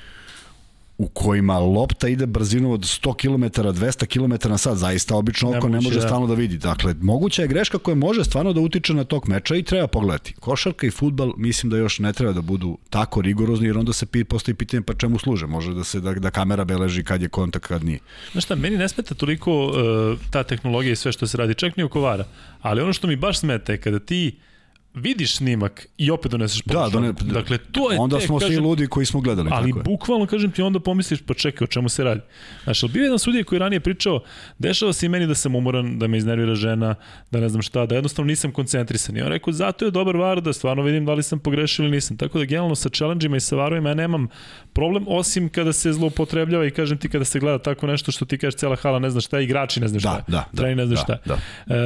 u 0.98 1.08
kojima 1.08 1.60
lopta 1.60 2.08
ide 2.08 2.26
brzinom 2.26 2.72
od 2.72 2.82
100 2.82 3.16
km, 3.16 3.62
200 3.62 4.06
km 4.06 4.50
na 4.50 4.58
sat, 4.58 4.78
zaista 4.78 5.16
obično 5.16 5.58
oko 5.58 5.70
ne 5.70 5.82
može 5.82 6.00
da. 6.00 6.08
stalno 6.08 6.28
da 6.28 6.34
vidi. 6.34 6.58
Dakle, 6.58 6.96
moguća 7.02 7.42
je 7.42 7.48
greška 7.48 7.78
koja 7.78 7.96
može 7.96 8.24
stvarno 8.24 8.54
da 8.54 8.62
utiče 8.62 8.94
na 8.94 9.04
tok 9.04 9.28
meča 9.28 9.56
i 9.56 9.64
treba 9.64 9.88
pogledati. 9.88 10.34
Košarka 10.40 10.88
i 10.88 10.92
futbal 10.92 11.34
mislim 11.38 11.70
da 11.70 11.78
još 11.78 12.00
ne 12.00 12.14
treba 12.14 12.34
da 12.34 12.42
budu 12.42 12.78
tako 12.90 13.22
rigorozni, 13.22 13.68
jer 13.68 13.78
onda 13.78 13.94
se 13.94 14.06
postoji 14.28 14.56
pitanje 14.56 14.82
pa 14.82 14.94
čemu 14.94 15.20
služe. 15.20 15.48
Može 15.48 15.74
da 15.74 15.84
se 15.84 16.00
da, 16.00 16.14
da 16.14 16.32
kamera 16.32 16.66
beleži 16.66 17.04
kad 17.04 17.22
je 17.22 17.30
kontakt, 17.30 17.68
kad 17.68 17.84
nije. 17.84 18.00
Znaš 18.32 18.44
šta, 18.44 18.56
meni 18.56 18.78
ne 18.78 18.90
smeta 18.90 19.16
toliko 19.16 19.66
uh, 19.66 20.20
ta 20.30 20.44
tehnologija 20.44 20.94
i 20.94 20.96
sve 20.96 21.12
što 21.12 21.28
se 21.28 21.38
radi, 21.38 21.56
čak 21.56 21.78
ni 21.78 21.84
oko 21.84 22.02
vara. 22.02 22.26
Ali 22.62 22.82
ono 22.82 22.94
što 22.94 23.08
mi 23.08 23.16
baš 23.16 23.40
smeta 23.40 23.72
je 23.72 23.78
kada 23.78 24.00
ti 24.00 24.36
uh, 24.38 24.51
vidiš 24.94 25.36
snimak 25.36 25.88
i 25.98 26.12
opet 26.12 26.32
doneseš 26.32 26.62
da, 26.66 26.90
done, 26.92 27.12
Dakle, 27.12 27.58
to 27.58 27.92
je 27.92 28.00
onda 28.00 28.20
te, 28.20 28.26
smo 28.26 28.40
kažem, 28.40 28.54
svi 28.54 28.62
ludi 28.62 28.88
koji 28.88 29.06
smo 29.06 29.22
gledali. 29.22 29.50
Ali 29.52 29.72
tako 29.72 29.84
bukvalno, 29.84 30.26
kažem 30.26 30.52
ti, 30.52 30.62
onda 30.62 30.80
pomisliš, 30.80 31.22
pa 31.22 31.34
čekaj, 31.34 31.66
o 31.66 31.68
čemu 31.68 31.90
se 31.90 32.04
radi. 32.04 32.22
Znaš, 32.64 32.84
ali 32.84 32.92
bio 32.92 33.04
jedan 33.04 33.20
sudija 33.20 33.44
koji 33.44 33.60
ranije 33.60 33.80
pričao, 33.80 34.24
dešava 34.60 34.94
se 34.94 35.06
i 35.06 35.10
meni 35.10 35.28
da 35.28 35.36
sam 35.36 35.56
umoran, 35.56 36.00
da 36.00 36.08
me 36.08 36.18
iznervira 36.18 36.56
žena, 36.56 36.96
da 37.32 37.40
ne 37.40 37.50
znam 37.50 37.62
šta, 37.62 37.86
da 37.86 37.96
jednostavno 37.96 38.28
nisam 38.28 38.52
koncentrisan. 38.52 39.18
I 39.18 39.22
on 39.22 39.28
rekao, 39.28 39.54
zato 39.54 39.86
je 39.86 39.92
dobar 39.92 40.18
var 40.18 40.42
da 40.42 40.54
stvarno 40.54 40.84
vidim 40.84 41.06
da 41.06 41.14
li 41.14 41.24
sam 41.24 41.40
pogrešio 41.40 41.84
ili 41.84 41.92
nisam. 41.92 42.18
Tako 42.18 42.40
da, 42.40 42.46
generalno, 42.46 42.76
sa 42.76 42.90
challenge-ima 42.90 43.38
i 43.38 43.40
sa 43.40 43.56
varovima 43.56 43.90
ja 43.90 43.96
nemam 43.96 44.28
problem, 44.74 45.06
osim 45.08 45.50
kada 45.50 45.74
se 45.74 45.94
zloupotrebljava 45.94 46.66
i 46.66 46.72
kažem 46.72 46.98
ti 46.98 47.10
kada 47.10 47.26
se 47.26 47.40
gleda 47.40 47.58
tako 47.60 47.88
nešto 47.88 48.12
što 48.12 48.26
ti 48.26 48.38
kažeš 48.38 48.56
cela 48.56 48.76
hala 48.76 49.00
ne 49.00 49.10
zna 49.10 49.22
šta, 49.22 49.40
igrači 49.40 49.80
ne 49.80 49.88
zna 49.88 50.00
šta, 50.00 50.24
da, 50.28 50.46
da, 50.54 50.64
da, 50.64 50.76
ne 50.76 50.86
zna 50.86 50.96
da, 50.96 51.02
šta. 51.02 51.18
Da. 51.26 51.38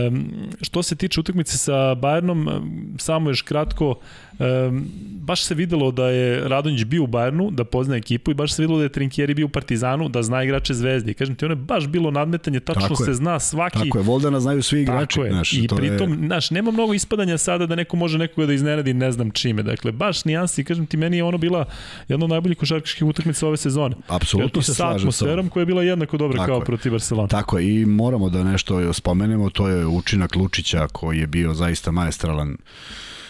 Um, 0.07 0.31
što 0.61 0.83
se 0.83 0.95
tiče 0.95 1.19
utakmice 1.19 1.57
sa 1.57 1.73
Bayernom, 1.73 2.61
samo 2.97 3.29
još 3.29 3.41
kratko, 3.41 3.95
um, 4.39 4.85
baš 5.25 5.43
se 5.43 5.55
videlo 5.55 5.91
da 5.91 6.09
je 6.09 6.47
Radonjić 6.47 6.83
bio 6.83 7.03
u 7.03 7.07
Bayernu, 7.07 7.51
da 7.51 7.63
pozna 7.63 7.95
ekipu 7.95 8.31
i 8.31 8.33
baš 8.33 8.53
se 8.53 8.61
videlo 8.61 8.77
da 8.77 8.83
je 8.83 8.89
Trinkieri 8.89 9.33
bio 9.33 9.45
u 9.45 9.49
Partizanu, 9.49 10.09
da 10.09 10.23
zna 10.23 10.43
igrače 10.43 10.73
Zvezde. 10.73 11.13
Kažem 11.13 11.35
ti, 11.35 11.45
ono 11.45 11.51
je 11.51 11.55
baš 11.55 11.87
bilo 11.87 12.11
nadmetanje, 12.11 12.59
tačno 12.59 12.81
tako 12.81 12.95
se 12.95 13.11
je. 13.11 13.13
zna 13.13 13.39
svaki... 13.39 13.79
Tako 13.79 13.97
je, 13.97 14.03
Voldana 14.03 14.39
znaju 14.39 14.63
svi 14.63 14.81
igrači. 14.81 15.15
Tako 15.15 15.25
je. 15.25 15.31
Naš, 15.31 15.53
I 15.53 15.67
pritom, 15.75 16.11
je... 16.11 16.27
znaš, 16.27 16.51
nema 16.51 16.71
mnogo 16.71 16.93
ispadanja 16.93 17.37
sada 17.37 17.65
da 17.65 17.75
neko 17.75 17.97
može 17.97 18.17
nekoga 18.17 18.47
da 18.47 18.53
iznenadi 18.53 18.93
ne 18.93 19.11
znam 19.11 19.31
čime. 19.31 19.63
Dakle, 19.63 19.91
baš 19.91 20.25
nijansi, 20.25 20.63
kažem 20.63 20.85
ti, 20.85 20.97
meni 20.97 21.17
je 21.17 21.23
ono 21.23 21.37
bila 21.37 21.65
jedna 22.07 22.25
od 22.25 22.29
najboljih 22.29 22.57
košarkaških 22.57 23.03
utakmica 23.03 23.47
ove 23.47 23.57
sezone. 23.57 23.95
Apsolutno 24.07 24.61
se 24.61 24.73
slažem 24.73 24.99
sa 24.99 24.99
atmosferom 24.99 25.49
koja 25.49 25.61
je 25.61 25.65
bila 25.65 25.83
jednako 25.83 26.17
dobra 26.17 26.37
tako 26.37 26.51
kao 26.51 26.57
je. 26.57 26.65
protiv 26.65 26.91
Barcelona. 26.91 27.27
Tako 27.27 27.57
je, 27.57 27.81
i 27.81 27.85
moramo 27.85 28.29
da 28.29 28.43
nešto 28.43 28.93
spomenemo, 28.93 29.49
to 29.49 29.67
je 29.67 29.85
učinak 29.85 30.35
Lučića 30.35 30.87
koji 30.87 31.19
je 31.19 31.27
bio 31.27 31.53
zaista 31.53 31.91
maestralan 31.91 32.57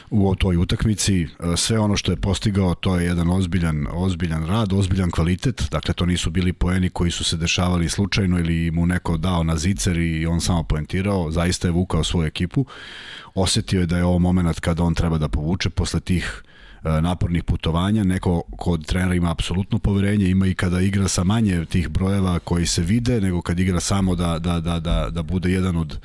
u 0.10 0.36
toj 0.36 0.58
utakmici. 0.58 1.22
E, 1.24 1.28
sve 1.58 1.80
ono 1.80 1.98
što 1.98 2.12
je 2.12 2.22
postigao, 2.22 2.76
to 2.76 3.00
je 3.00 3.06
jedan 3.06 3.30
ozbiljan, 3.30 3.88
ozbiljan 3.94 4.46
rad, 4.48 4.74
ozbiljan 4.74 5.12
kvalitet. 5.12 5.64
Dakle, 5.72 5.94
to 5.94 6.06
nisu 6.06 6.32
bili 6.32 6.54
poeni 6.54 6.90
koji 6.90 7.12
su 7.12 7.24
se 7.24 7.38
dešavali 7.38 7.90
slučajno 7.90 8.40
ili 8.40 8.72
mu 8.72 8.86
neko 8.86 9.18
dao 9.18 9.44
na 9.44 9.58
zicer 9.58 9.98
i 9.98 10.26
on 10.26 10.42
samo 10.42 10.64
poentirao. 10.64 11.32
Zaista 11.32 11.68
je 11.68 11.72
vukao 11.72 12.04
svoju 12.04 12.28
ekipu. 12.28 12.66
Osetio 13.36 13.80
je 13.80 13.86
da 13.86 13.98
je 13.98 14.06
ovo 14.06 14.20
moment 14.20 14.60
kada 14.60 14.84
on 14.84 14.94
treba 14.94 15.18
da 15.18 15.30
povuče 15.30 15.70
posle 15.70 16.00
tih 16.00 16.44
napornih 17.02 17.44
putovanja, 17.44 18.04
neko 18.04 18.44
kod 18.58 18.86
trenera 18.86 19.16
ima 19.16 19.32
apsolutno 19.32 19.80
poverenje, 19.80 20.30
ima 20.30 20.48
i 20.48 20.54
kada 20.54 20.82
igra 20.82 21.08
sa 21.08 21.24
manje 21.24 21.66
tih 21.66 21.90
brojeva 21.90 22.40
koji 22.40 22.66
se 22.66 22.82
vide, 22.82 23.22
nego 23.22 23.42
kad 23.42 23.60
igra 23.60 23.80
samo 23.80 24.16
da, 24.16 24.40
da, 24.40 24.60
da, 24.60 24.80
da, 24.80 25.10
da 25.10 25.24
bude 25.24 25.52
jedan 25.52 25.78
od 25.78 26.00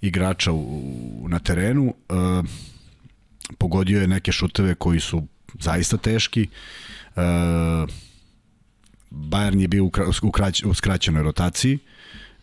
igrača 0.00 0.52
u, 0.52 1.26
na 1.28 1.38
terenu. 1.38 1.94
E, 2.08 2.14
pogodio 3.58 4.00
je 4.00 4.08
neke 4.08 4.32
šuteve 4.32 4.74
koji 4.74 5.00
su 5.00 5.26
zaista 5.60 5.96
teški. 5.96 6.42
E, 6.42 7.20
Bayern 9.10 9.60
je 9.60 9.68
bio 9.68 9.84
u, 9.84 9.90
u, 10.22 10.30
krać, 10.30 10.62
u 10.62 10.74
skraćenoj 10.74 11.22
rotaciji. 11.22 11.78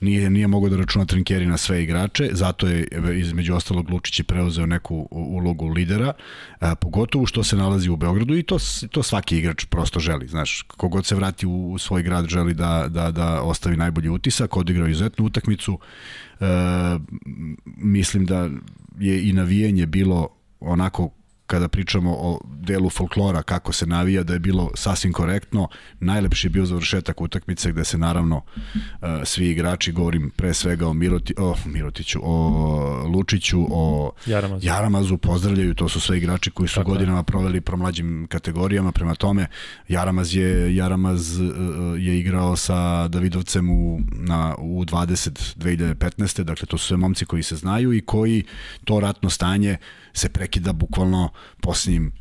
Nije, 0.01 0.29
nije 0.29 0.47
mogao 0.47 0.69
da 0.69 0.77
računa 0.77 1.05
trinkeri 1.05 1.45
na 1.45 1.57
sve 1.57 1.83
igrače, 1.83 2.29
zato 2.31 2.67
je 2.67 2.87
između 3.15 3.55
ostalog 3.55 3.89
Lučić 3.89 4.19
je 4.19 4.23
preuzeo 4.23 4.65
neku 4.65 5.07
ulogu 5.11 5.67
lidera, 5.67 6.13
a, 6.59 6.75
pogotovo 6.75 7.25
što 7.25 7.43
se 7.43 7.55
nalazi 7.55 7.89
u 7.89 7.95
Beogradu 7.95 8.35
i 8.35 8.43
to, 8.43 8.57
to 8.91 9.03
svaki 9.03 9.37
igrač 9.37 9.65
prosto 9.65 9.99
želi. 9.99 10.27
Znaš, 10.27 10.61
kogod 10.61 11.05
se 11.05 11.15
vrati 11.15 11.45
u, 11.45 11.71
u 11.71 11.77
svoj 11.77 12.03
grad 12.03 12.27
želi 12.27 12.53
da, 12.53 12.87
da, 12.89 13.11
da 13.11 13.41
ostavi 13.41 13.77
najbolji 13.77 14.09
utisak, 14.09 14.57
odigrao 14.57 14.87
izuzetnu 14.87 15.25
utakmicu. 15.25 15.79
E, 16.39 16.45
mislim 17.65 18.25
da 18.25 18.49
je 18.99 19.29
i 19.29 19.33
navijanje 19.33 19.85
bilo 19.85 20.29
onako 20.61 21.09
kada 21.51 21.67
pričamo 21.67 22.11
o 22.11 22.39
delu 22.45 22.89
folklora, 22.89 23.43
kako 23.43 23.73
se 23.73 23.85
navija, 23.85 24.23
da 24.23 24.33
je 24.33 24.39
bilo 24.39 24.71
sasvim 24.75 25.13
korektno. 25.13 25.67
Najlepši 25.99 26.47
je 26.47 26.49
bio 26.49 26.65
završetak 26.65 27.21
utakmice 27.21 27.71
gde 27.71 27.83
se 27.83 27.97
naravno 27.97 28.35
uh, 28.37 29.07
svi 29.23 29.49
igrači, 29.49 29.91
govorim 29.91 30.31
pre 30.35 30.53
svega 30.53 30.87
o, 30.87 30.93
Miroti, 30.93 31.33
o 31.37 31.55
Mirotiću, 31.65 32.19
o 32.23 33.03
Lučiću, 33.07 33.67
o 33.71 34.11
Jaramazu. 34.25 34.67
Jaramazu, 34.67 35.17
pozdravljaju, 35.17 35.75
to 35.75 35.89
su 35.89 35.99
sve 35.99 36.17
igrači 36.17 36.51
koji 36.51 36.67
su 36.67 36.75
Tako 36.75 36.91
godinama 36.91 37.23
proveli 37.23 37.61
pro 37.61 37.77
mlađim 37.77 38.27
kategorijama, 38.29 38.91
prema 38.91 39.15
tome 39.15 39.47
Jaramaz 39.87 40.35
je, 40.35 40.75
Jaramaz 40.75 41.39
uh, 41.39 41.47
je 41.99 42.19
igrao 42.19 42.55
sa 42.55 43.07
Davidovcem 43.07 43.69
u, 43.69 43.99
na, 44.11 44.55
u 44.59 44.85
20 44.85 45.55
2015. 45.57 46.43
Dakle, 46.43 46.65
to 46.65 46.77
su 46.77 46.87
sve 46.87 46.97
momci 46.97 47.25
koji 47.25 47.43
se 47.43 47.55
znaju 47.55 47.93
i 47.93 48.01
koji 48.01 48.43
to 48.85 48.99
ratno 48.99 49.29
stanje 49.29 49.77
se 50.13 50.29
prekida 50.29 50.73
bukvalno 50.73 51.29
posljednjim 51.61 52.11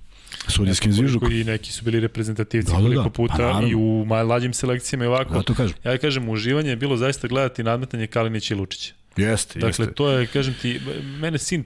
sudijskim 0.48 0.92
zviždukom. 0.92 1.32
I 1.32 1.44
neki 1.44 1.72
su 1.72 1.84
bili 1.84 2.00
reprezentativci 2.00 2.72
da, 2.72 2.76
da, 2.76 2.82
koliko 2.82 3.02
da. 3.02 3.10
puta 3.10 3.36
pa, 3.36 3.66
i 3.66 3.74
u 3.74 4.04
mlađim 4.04 4.52
selekcijama 4.52 5.04
i 5.04 5.08
ovako. 5.08 5.34
Da, 5.34 5.42
to 5.42 5.54
kažem. 5.54 5.76
Ja 5.84 5.98
kažem, 5.98 6.28
uživanje 6.28 6.70
je 6.70 6.76
bilo 6.76 6.96
zaista 6.96 7.28
gledati 7.28 7.62
nadmetanje 7.62 8.06
Kalinića 8.06 8.54
i 8.54 8.56
Lučića. 8.56 8.94
Jeste, 9.20 9.58
dakle, 9.58 9.84
jeste. 9.84 9.94
to 9.94 10.10
je, 10.10 10.26
kažem 10.26 10.54
ti, 10.62 10.80
mene 11.20 11.38
sin 11.38 11.64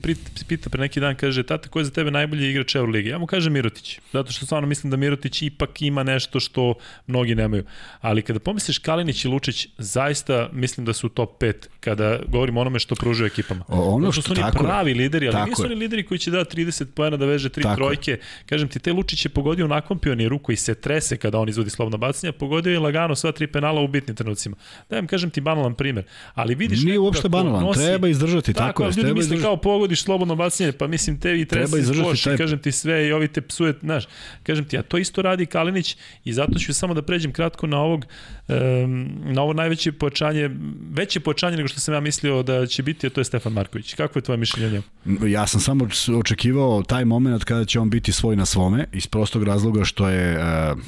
pita 0.48 0.70
pre 0.70 0.80
neki 0.80 1.00
dan, 1.00 1.16
kaže, 1.16 1.42
tata, 1.42 1.68
ko 1.68 1.78
je 1.78 1.84
za 1.84 1.90
tebe 1.90 2.10
najbolji 2.10 2.50
igrač 2.50 2.74
Euroligi? 2.74 3.08
Ja 3.08 3.18
mu 3.18 3.26
kažem 3.26 3.52
Mirotić, 3.52 4.00
zato 4.12 4.32
što 4.32 4.46
stvarno 4.46 4.68
mislim 4.68 4.90
da 4.90 4.96
Mirotić 4.96 5.42
ipak 5.42 5.82
ima 5.82 6.02
nešto 6.02 6.40
što 6.40 6.74
mnogi 7.06 7.34
nemaju. 7.34 7.64
Ali 8.00 8.22
kada 8.22 8.38
pomisliš 8.38 8.78
Kalinić 8.78 9.24
i 9.24 9.28
Lučić, 9.28 9.68
zaista 9.78 10.48
mislim 10.52 10.86
da 10.86 10.92
su 10.92 11.08
top 11.08 11.42
5 11.42 11.54
kada 11.80 12.18
govorimo 12.28 12.60
o 12.60 12.62
onome 12.62 12.78
što 12.78 12.94
pružuje 12.94 13.26
ekipama. 13.26 13.64
O, 13.68 13.94
ono 13.94 14.12
što, 14.12 14.22
što 14.22 14.34
su 14.34 14.40
oni 14.40 14.52
pravi 14.52 14.90
je. 14.90 14.94
lideri, 14.94 15.28
ali 15.28 15.50
nisu 15.50 15.64
oni 15.64 15.74
lideri 15.74 16.06
koji 16.06 16.18
će 16.18 16.30
da 16.30 16.44
30 16.44 16.84
poena 16.84 17.16
da 17.16 17.26
veže 17.26 17.48
tri 17.48 17.62
tako 17.62 17.76
trojke. 17.76 18.10
Je. 18.10 18.20
Kažem 18.46 18.68
ti, 18.68 18.78
te 18.78 18.92
Lučić 18.92 19.24
je 19.24 19.28
pogodio 19.28 19.66
nakon 19.66 19.98
pioniru 19.98 20.38
koji 20.38 20.56
se 20.56 20.74
trese 20.74 21.16
kada 21.16 21.38
on 21.38 21.48
izvodi 21.48 21.70
slobodno 21.70 21.98
bacanje, 21.98 22.32
pogodio 22.32 22.72
je 22.72 22.78
lagano 22.78 23.14
sva 23.14 23.32
tri 23.32 23.46
penala 23.46 23.80
u 23.80 23.88
bitnim 23.88 24.16
trenucima. 24.16 24.56
Da 24.90 24.96
vam 24.96 25.06
kažem 25.06 25.30
ti 25.30 25.40
banalan 25.40 25.74
primer, 25.74 26.04
ali 26.34 26.54
vidiš 26.54 26.82
Nije 26.82 26.98
uopšte 26.98 27.28
banalan, 27.44 27.66
nosi, 27.66 27.80
treba 27.80 28.08
izdržati, 28.08 28.52
tako, 28.52 28.66
tako 28.66 28.82
je. 28.82 28.86
Ljudi 28.86 29.00
treba 29.00 29.14
misle 29.14 29.24
izdržati. 29.24 29.44
kao 29.44 29.56
pogodiš 29.56 30.02
slobodno 30.02 30.36
bacanje, 30.36 30.72
pa 30.72 30.86
mislim 30.86 31.20
tebi 31.20 31.44
treba, 31.44 31.66
treba 31.66 31.78
izdržati 31.78 32.08
koš, 32.08 32.22
taj... 32.22 32.36
kažem 32.36 32.58
ti 32.58 32.72
sve 32.72 33.06
i 33.06 33.12
ovi 33.12 33.28
te 33.28 33.40
psuje, 33.40 33.74
znaš, 33.80 34.04
kažem 34.42 34.64
ti, 34.64 34.78
a 34.78 34.82
to 34.82 34.98
isto 34.98 35.22
radi 35.22 35.46
Kalinić 35.46 35.96
i 36.24 36.32
zato 36.32 36.58
ću 36.58 36.74
samo 36.74 36.94
da 36.94 37.02
pređem 37.02 37.32
kratko 37.32 37.66
na 37.66 37.80
ovog, 37.80 38.06
um, 38.48 39.10
na 39.24 39.42
ovo 39.42 39.52
najveće 39.52 39.92
pojačanje, 39.92 40.50
veće 40.90 41.20
pojačanje 41.20 41.56
nego 41.56 41.68
što 41.68 41.80
sam 41.80 41.94
ja 41.94 42.00
mislio 42.00 42.42
da 42.42 42.66
će 42.66 42.82
biti, 42.82 43.06
a 43.06 43.10
to 43.10 43.20
je 43.20 43.24
Stefan 43.24 43.52
Marković. 43.52 43.94
Kako 43.94 44.18
je 44.18 44.22
tvoje 44.22 44.38
mišljenje 44.38 44.82
Ja 45.26 45.46
sam 45.46 45.60
samo 45.60 45.88
očekivao 46.18 46.82
taj 46.82 47.04
moment 47.04 47.44
kada 47.44 47.64
će 47.64 47.80
on 47.80 47.90
biti 47.90 48.12
svoj 48.12 48.36
na 48.36 48.46
svome, 48.46 48.86
iz 48.92 49.06
prostog 49.06 49.42
razloga 49.42 49.84
što 49.84 50.08
je 50.08 50.38
uh, 50.38 50.78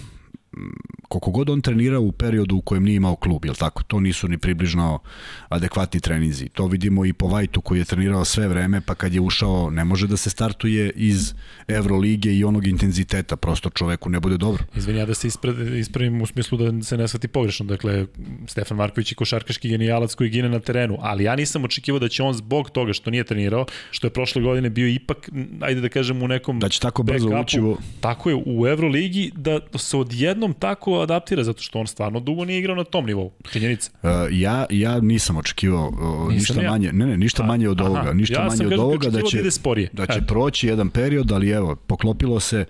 koliko 1.08 1.30
god 1.30 1.50
on 1.50 1.60
trenira 1.60 1.98
u 1.98 2.12
periodu 2.12 2.56
u 2.56 2.60
kojem 2.60 2.84
nije 2.84 2.96
imao 2.96 3.16
klub, 3.16 3.44
jel 3.44 3.54
tako? 3.54 3.82
To 3.82 4.00
nisu 4.00 4.28
ni 4.28 4.38
približno 4.38 4.98
adekvatni 5.48 6.00
treninzi. 6.00 6.48
To 6.48 6.66
vidimo 6.66 7.04
i 7.04 7.12
po 7.12 7.26
Vajtu 7.26 7.60
koji 7.60 7.78
je 7.78 7.84
trenirao 7.84 8.24
sve 8.24 8.48
vreme, 8.48 8.80
pa 8.80 8.94
kad 8.94 9.14
je 9.14 9.20
ušao 9.20 9.70
ne 9.70 9.84
može 9.84 10.06
da 10.06 10.16
se 10.16 10.30
startuje 10.30 10.90
iz 10.94 11.34
Evrolige 11.68 12.34
i 12.34 12.44
onog 12.44 12.66
intenziteta, 12.66 13.36
prosto 13.36 13.70
čoveku 13.70 14.10
ne 14.10 14.20
bude 14.20 14.36
dobro. 14.36 14.64
Izvini, 14.76 14.98
ja 14.98 15.06
da 15.06 15.14
se 15.14 15.28
ispravim 15.78 16.22
u 16.22 16.26
smislu 16.26 16.58
da 16.58 16.82
se 16.82 16.96
ne 16.96 17.08
shvati 17.08 17.28
pogrešno. 17.28 17.66
Dakle, 17.66 18.06
Stefan 18.46 18.76
Marković 18.76 19.12
je 19.12 19.16
košarkaški 19.16 19.68
genijalac 19.68 20.14
koji 20.14 20.30
gine 20.30 20.48
na 20.48 20.60
terenu, 20.60 20.98
ali 21.00 21.24
ja 21.24 21.36
nisam 21.36 21.64
očekivao 21.64 21.98
da 21.98 22.08
će 22.08 22.22
on 22.22 22.34
zbog 22.34 22.70
toga 22.70 22.92
što 22.92 23.10
nije 23.10 23.24
trenirao, 23.24 23.66
što 23.90 24.06
je 24.06 24.10
prošle 24.10 24.42
godine 24.42 24.70
bio 24.70 24.88
ipak, 24.88 25.30
ajde 25.60 25.80
da 25.80 25.88
kažem, 25.88 26.22
u 26.22 26.28
nekom 26.28 26.60
da 26.60 26.68
će 26.68 26.80
tako 26.80 27.02
brzo 27.02 27.28
ući 27.40 27.60
u... 27.60 27.76
Tako 28.00 28.30
je, 28.30 28.42
u 28.46 28.66
Evroligi, 28.66 29.32
da 29.36 29.60
se 29.78 29.96
odjednom 30.46 30.60
tako 30.60 31.00
adaptira, 31.00 31.44
zato 31.44 31.62
što 31.62 31.78
on 31.78 31.86
stvarno 31.86 32.20
dugo 32.20 32.44
nije 32.44 32.58
igrao 32.58 32.76
na 32.76 32.84
tom 32.84 33.06
nivou. 33.06 33.32
Činjenica. 33.52 33.90
Uh, 34.02 34.10
ja, 34.30 34.66
ja 34.70 35.00
nisam 35.00 35.36
očekivao 35.36 35.88
uh, 35.88 36.32
ništa 36.32 36.62
ja. 36.62 36.70
manje, 36.70 36.92
ne, 36.92 37.06
ne, 37.06 37.16
ništa 37.16 37.42
A, 37.42 37.46
manje 37.46 37.68
od 37.68 37.80
aha, 37.80 37.90
ovoga, 37.90 38.12
ništa 38.12 38.40
ja 38.40 38.48
manje 38.48 38.66
od 38.66 38.78
ovoga 38.78 39.10
da 39.10 39.22
će, 39.22 39.42
da, 39.42 39.86
da 39.92 40.06
će 40.06 40.20
proći 40.26 40.68
jedan 40.68 40.90
period, 40.90 41.32
ali 41.32 41.50
evo, 41.50 41.76
poklopilo 41.76 42.40
se 42.40 42.64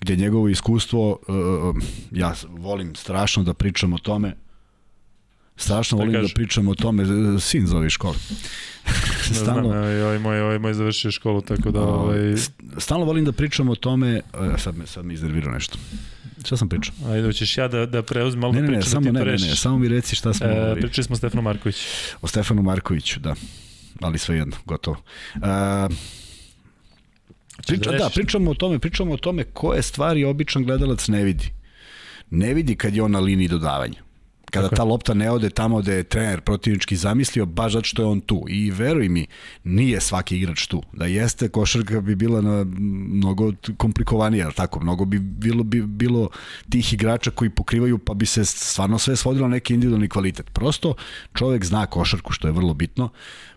gde 0.00 0.16
njegovo 0.16 0.48
iskustvo, 0.48 1.18
uh, 1.28 1.76
ja 2.12 2.34
volim 2.48 2.94
strašno 2.94 3.42
da 3.42 3.54
pričam 3.54 3.92
o 3.92 3.98
tome, 3.98 4.34
Strašno 5.60 5.98
volim 5.98 6.12
da 6.12 6.28
pričam 6.34 6.68
o 6.68 6.74
tome, 6.74 7.04
sin 7.40 7.66
zove 7.66 7.90
školu. 7.90 8.14
stalno, 9.42 9.68
znam, 9.68 9.82
ovaj 9.82 10.18
moj, 10.18 10.40
ovaj 10.40 10.58
moj 10.58 10.74
završio 10.74 11.10
školu, 11.10 11.40
tako 11.40 11.70
da... 11.70 11.80
Ovaj... 11.80 12.34
Stalno 12.78 13.04
volim 13.04 13.24
da 13.24 13.32
pričam 13.32 13.68
o 13.68 13.74
tome, 13.74 14.20
sad 14.58 14.76
me, 14.78 14.86
sad 14.86 15.04
me 15.04 15.14
iznervirao 15.14 15.52
nešto. 15.52 15.78
Šta 16.44 16.56
sam 16.56 16.68
pričao? 16.68 16.94
Ajde, 17.06 17.26
hoćeš 17.26 17.58
ja 17.58 17.68
da, 17.68 17.86
da 17.86 18.02
preuzmem 18.02 18.40
malo 18.40 18.52
ne, 18.52 18.60
ne, 18.60 18.68
ne, 18.68 18.74
priču 18.74 18.90
samo, 18.90 19.12
da 19.12 19.12
ne, 19.12 19.24
ne, 19.24 19.32
ne, 19.32 19.56
samo 19.56 19.78
mi 19.78 19.88
reci 19.88 20.16
šta 20.16 20.34
smo... 20.34 20.46
E, 20.46 20.74
pričali 20.80 21.04
smo 21.04 21.14
o 21.14 21.16
Stefanu 21.16 21.42
Markoviću. 21.42 21.80
O 22.22 22.26
Stefanu 22.26 22.62
Markoviću, 22.62 23.20
da. 23.20 23.34
Ali 24.00 24.18
sve 24.18 24.36
jedno, 24.36 24.56
gotovo. 24.64 24.96
Uh, 25.34 25.42
priča, 27.66 27.90
da, 27.90 27.98
da, 27.98 28.10
pričamo 28.14 28.50
o 28.50 28.54
tome, 28.54 28.78
pričamo 28.78 29.12
o 29.12 29.16
tome 29.16 29.44
koje 29.44 29.82
stvari 29.82 30.24
običan 30.24 30.64
gledalac 30.64 31.08
ne 31.08 31.24
vidi. 31.24 31.52
Ne 32.30 32.54
vidi 32.54 32.74
kad 32.74 32.94
je 32.94 33.02
on 33.02 33.10
na 33.10 33.20
liniji 33.20 33.48
dodavanja 33.48 34.07
kada 34.50 34.68
ta 34.68 34.84
lopta 34.84 35.14
ne 35.14 35.30
ode 35.30 35.50
tamo 35.50 35.80
gde 35.80 35.94
je 35.94 36.04
trener 36.04 36.40
protivnički 36.40 36.96
zamislio, 36.96 37.46
baš 37.46 37.72
zato 37.72 37.84
što 37.84 38.02
je 38.02 38.06
on 38.06 38.20
tu. 38.20 38.44
I 38.48 38.70
veruj 38.70 39.08
mi, 39.08 39.26
nije 39.64 40.00
svaki 40.00 40.36
igrač 40.36 40.66
tu. 40.66 40.82
Da 40.92 41.06
jeste, 41.06 41.48
košarka 41.48 42.00
bi 42.00 42.14
bila 42.14 42.40
na 42.40 42.64
mnogo 42.68 43.52
komplikovanija, 43.76 44.50
tako, 44.50 44.80
mnogo 44.80 45.04
bi 45.04 45.18
bilo, 45.18 45.62
bi 45.62 45.82
bilo 45.82 46.28
tih 46.70 46.92
igrača 46.92 47.30
koji 47.30 47.50
pokrivaju, 47.50 47.98
pa 47.98 48.14
bi 48.14 48.26
se 48.26 48.44
stvarno 48.44 48.98
sve 48.98 49.16
svodilo 49.16 49.48
na 49.48 49.54
neki 49.54 49.74
individualni 49.74 50.08
kvalitet. 50.08 50.50
Prosto 50.52 50.94
čovek 51.34 51.64
zna 51.64 51.86
košarku, 51.86 52.32
što 52.32 52.48
je 52.48 52.52
vrlo 52.52 52.74
bitno. 52.74 53.08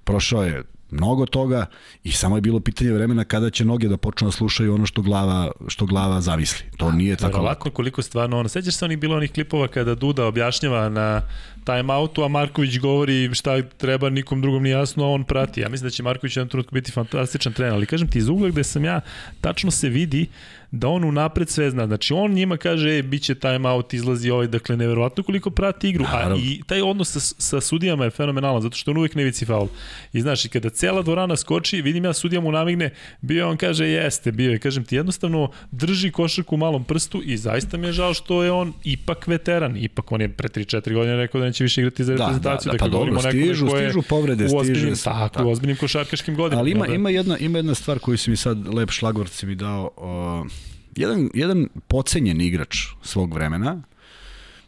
Prošao 0.04 0.44
je 0.44 0.64
mnogo 0.92 1.26
toga 1.26 1.66
i 2.04 2.12
samo 2.12 2.38
je 2.38 2.42
bilo 2.42 2.60
pitanje 2.60 2.92
vremena 2.92 3.24
kada 3.24 3.50
će 3.50 3.66
noge 3.66 3.88
da 3.88 3.98
počnu 3.98 4.28
da 4.28 4.32
slušaju 4.32 4.74
ono 4.74 4.86
što 4.86 5.02
glava, 5.02 5.52
što 5.68 5.86
glava 5.86 6.22
zamisli. 6.22 6.66
To 6.78 6.86
A, 6.86 6.92
nije 6.92 7.16
tako 7.16 7.42
lako. 7.42 7.70
koliko 7.70 8.02
stvarno 8.02 8.40
ono, 8.40 8.50
sećaš 8.50 8.76
se 8.76 8.86
onih 8.86 8.98
bilo 9.00 9.16
onih 9.16 9.32
klipova 9.32 9.68
kada 9.68 9.96
Duda 9.96 10.26
objašnjava 10.26 10.90
na 10.90 11.22
time 11.64 11.94
outu, 11.94 12.24
a 12.24 12.28
Marković 12.28 12.80
govori 12.80 13.30
šta 13.34 13.62
treba 13.62 14.10
nikom 14.10 14.42
drugom 14.42 14.64
nije 14.64 14.74
jasno, 14.74 15.06
a 15.06 15.08
on 15.08 15.24
prati. 15.24 15.62
Ja 15.62 15.70
mislim 15.70 15.88
da 15.88 15.92
će 15.92 16.04
Marković 16.04 16.38
jedan 16.38 16.50
trenutku 16.50 16.74
biti 16.74 16.92
fantastičan 16.92 17.54
trener, 17.54 17.74
ali 17.74 17.86
kažem 17.86 18.08
ti, 18.08 18.20
iz 18.20 18.30
ugla 18.30 18.50
gde 18.50 18.64
sam 18.64 18.86
ja, 18.86 19.02
tačno 19.42 19.72
se 19.72 19.90
vidi 19.90 20.28
da 20.72 20.88
on 20.88 21.04
unapred 21.04 21.50
sve 21.50 21.70
zna. 21.72 21.88
Znači 21.88 22.14
on 22.14 22.32
njima 22.32 22.58
kaže, 22.58 22.98
e, 22.98 23.04
bit 23.04 23.24
će 23.24 23.36
time 23.36 23.70
out, 23.70 23.94
izlazi 23.94 24.30
ovaj, 24.30 24.48
dakle, 24.48 24.78
neverovatno 24.78 25.24
koliko 25.24 25.50
prati 25.50 25.90
igru. 25.90 26.06
A 26.08 26.36
i 26.40 26.62
taj 26.68 26.82
odnos 26.82 27.12
sa, 27.12 27.20
sa 27.20 27.62
sudijama 27.62 28.04
je 28.04 28.10
fenomenalan, 28.10 28.62
zato 28.62 28.78
što 28.78 28.92
on 28.92 28.98
uvek 28.98 29.16
ne 29.16 29.24
vici 29.24 29.46
faul. 29.46 29.68
I 30.14 30.22
znaš, 30.22 30.46
i 30.46 30.50
kada 30.50 30.70
cela 30.70 31.02
dvorana 31.02 31.36
skoči, 31.36 31.82
vidim 31.82 32.06
ja 32.06 32.14
sudija 32.14 32.42
mu 32.42 32.52
namigne, 32.52 32.90
bio 33.22 33.50
on 33.50 33.58
kaže, 33.58 33.88
jeste, 33.88 34.32
bio 34.32 34.52
je. 34.52 34.60
Kažem 34.60 34.84
ti, 34.84 34.96
jednostavno 34.96 35.52
drži 35.72 36.12
košarku 36.12 36.56
u 36.56 36.58
malom 36.58 36.84
prstu 36.84 37.22
i 37.26 37.38
zaista 37.38 37.78
mi 37.78 37.88
je 37.88 37.94
žao 37.94 38.14
što 38.14 38.44
je 38.44 38.52
on 38.52 38.74
ipak 38.84 39.28
veteran. 39.28 39.78
Ipak 39.78 40.12
on 40.12 40.22
je 40.22 40.30
pre 40.30 40.50
3-4 40.50 40.94
godine 40.94 41.16
rekao 41.16 41.42
da 41.42 41.48
neće 41.52 41.64
više 41.64 41.82
igrati 41.82 42.04
za 42.04 42.12
reprezentaciju. 42.12 42.72
Da, 42.72 42.78
da, 42.78 42.78
da, 42.78 42.84
pa 42.86 42.88
dobro, 42.88 43.20
stižu, 43.20 43.68
stižu 43.68 44.02
povrede, 44.10 44.48
u 44.54 44.58
ozbiljnim, 44.58 44.96
stiže. 44.96 45.04
Tako, 45.04 45.34
tako, 45.34 45.48
u 45.48 45.52
ozbiljnim 45.52 45.78
košarkaškim 45.78 46.36
godinama. 46.36 46.62
Ali 46.62 46.72
ima, 46.72 46.88
ima, 46.88 47.10
jedna, 47.10 47.38
ima 47.38 47.58
jedna 47.58 47.76
stvar 47.76 48.00
koju 48.00 48.18
si 48.18 48.30
mi 48.30 48.38
sad, 48.38 48.74
lep 48.74 48.92
šlagvort 48.92 49.32
si 49.32 49.46
mi 49.46 49.56
dao, 49.56 49.92
uh, 49.98 50.52
jedan, 50.96 51.30
jedan 51.34 51.68
pocenjen 51.88 52.42
igrač 52.42 52.78
svog 53.02 53.34
vremena, 53.34 53.82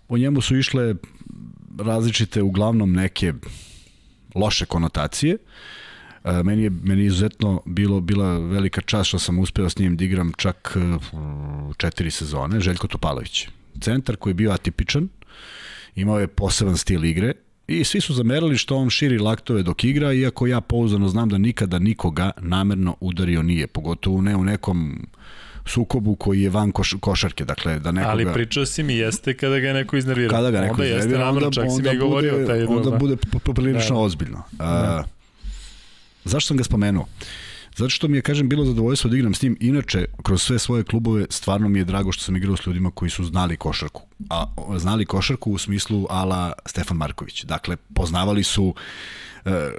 po 0.07 0.17
njemu 0.17 0.41
su 0.41 0.57
išle 0.57 0.95
različite, 1.79 2.41
uglavnom 2.41 2.93
neke 2.93 3.33
loše 4.35 4.65
konotacije, 4.65 5.37
Uh, 6.23 6.31
meni 6.43 6.63
je 6.63 6.69
meni 6.69 7.05
izuzetno 7.05 7.61
bilo 7.65 7.99
bila 8.01 8.37
velika 8.37 8.81
čast 8.81 9.07
što 9.07 9.19
sam 9.19 9.39
uspeo 9.39 9.69
s 9.69 9.77
njim 9.77 9.97
da 9.97 10.05
igram 10.05 10.31
čak 10.37 10.75
uh, 10.75 11.75
četiri 11.77 12.11
sezone, 12.11 12.59
Željko 12.59 12.87
Topalović. 12.87 13.47
Centar 13.81 14.15
koji 14.15 14.31
je 14.31 14.35
bio 14.35 14.51
atipičan, 14.51 15.09
imao 15.95 16.19
je 16.19 16.27
poseban 16.27 16.77
stil 16.77 17.06
igre, 17.06 17.34
I 17.67 17.84
svi 17.84 18.01
su 18.01 18.13
zamerali 18.13 18.58
što 18.58 18.77
on 18.77 18.89
širi 18.89 19.19
laktove 19.19 19.63
dok 19.63 19.84
igra, 19.84 20.13
iako 20.13 20.47
ja 20.47 20.62
pouzdano 20.62 21.08
znam 21.08 21.29
da 21.29 21.38
nikada 21.38 21.79
nikoga 21.79 22.32
namerno 22.41 22.95
udario 22.99 23.43
nije, 23.43 23.67
pogotovo 23.67 24.21
ne 24.21 24.36
u 24.36 24.43
nekom 24.43 25.08
sukobu 25.65 26.15
koji 26.15 26.41
je 26.41 26.49
van 26.49 26.71
koš, 26.71 26.95
košarke, 26.99 27.45
dakle 27.45 27.79
da 27.79 27.91
nekoga... 27.91 28.12
Ali 28.12 28.34
pričao 28.34 28.65
si 28.65 28.84
mi 28.84 28.95
jeste 28.95 29.38
kada 29.38 29.60
ga 29.60 29.73
neko 29.73 29.97
iznervira. 29.97 30.29
Kada 30.29 30.51
ga 30.51 30.62
neko 30.62 30.73
onda 30.73 30.86
iznervira, 30.86 31.29
onda, 31.29 31.51
čak 31.51 31.63
onda, 31.63 31.75
si 31.75 31.93
mi 31.93 31.97
govorio 31.97 32.45
taj 32.47 32.63
onda 32.63 32.89
da. 32.89 32.97
bude 32.97 33.15
poprilično 33.43 33.95
da. 33.95 34.01
ozbiljno. 34.01 34.43
Da. 34.51 35.03
zašto 36.25 36.47
sam 36.47 36.58
ga 36.58 36.63
spomenuo? 36.63 37.06
Zato 37.75 37.89
što 37.89 38.07
mi 38.07 38.17
je, 38.17 38.21
kažem, 38.21 38.49
bilo 38.49 38.65
zadovoljstvo 38.65 39.09
da 39.09 39.17
igram 39.17 39.33
s 39.33 39.41
njim. 39.41 39.57
Inače, 39.59 40.05
kroz 40.23 40.41
sve 40.41 40.59
svoje 40.59 40.83
klubove, 40.83 41.25
stvarno 41.29 41.69
mi 41.69 41.79
je 41.79 41.86
drago 41.86 42.12
što 42.12 42.23
sam 42.23 42.36
igrao 42.36 42.57
s 42.57 42.65
ljudima 42.65 42.91
koji 42.91 43.09
su 43.09 43.23
znali 43.23 43.57
košarku. 43.57 44.01
A 44.29 44.45
znali 44.77 45.05
košarku 45.05 45.51
u 45.51 45.57
smislu 45.57 46.07
ala 46.09 46.53
Stefan 46.65 46.97
Marković. 46.97 47.43
Dakle, 47.43 47.77
poznavali 47.93 48.43
su 48.43 48.63
uh, 48.63 48.75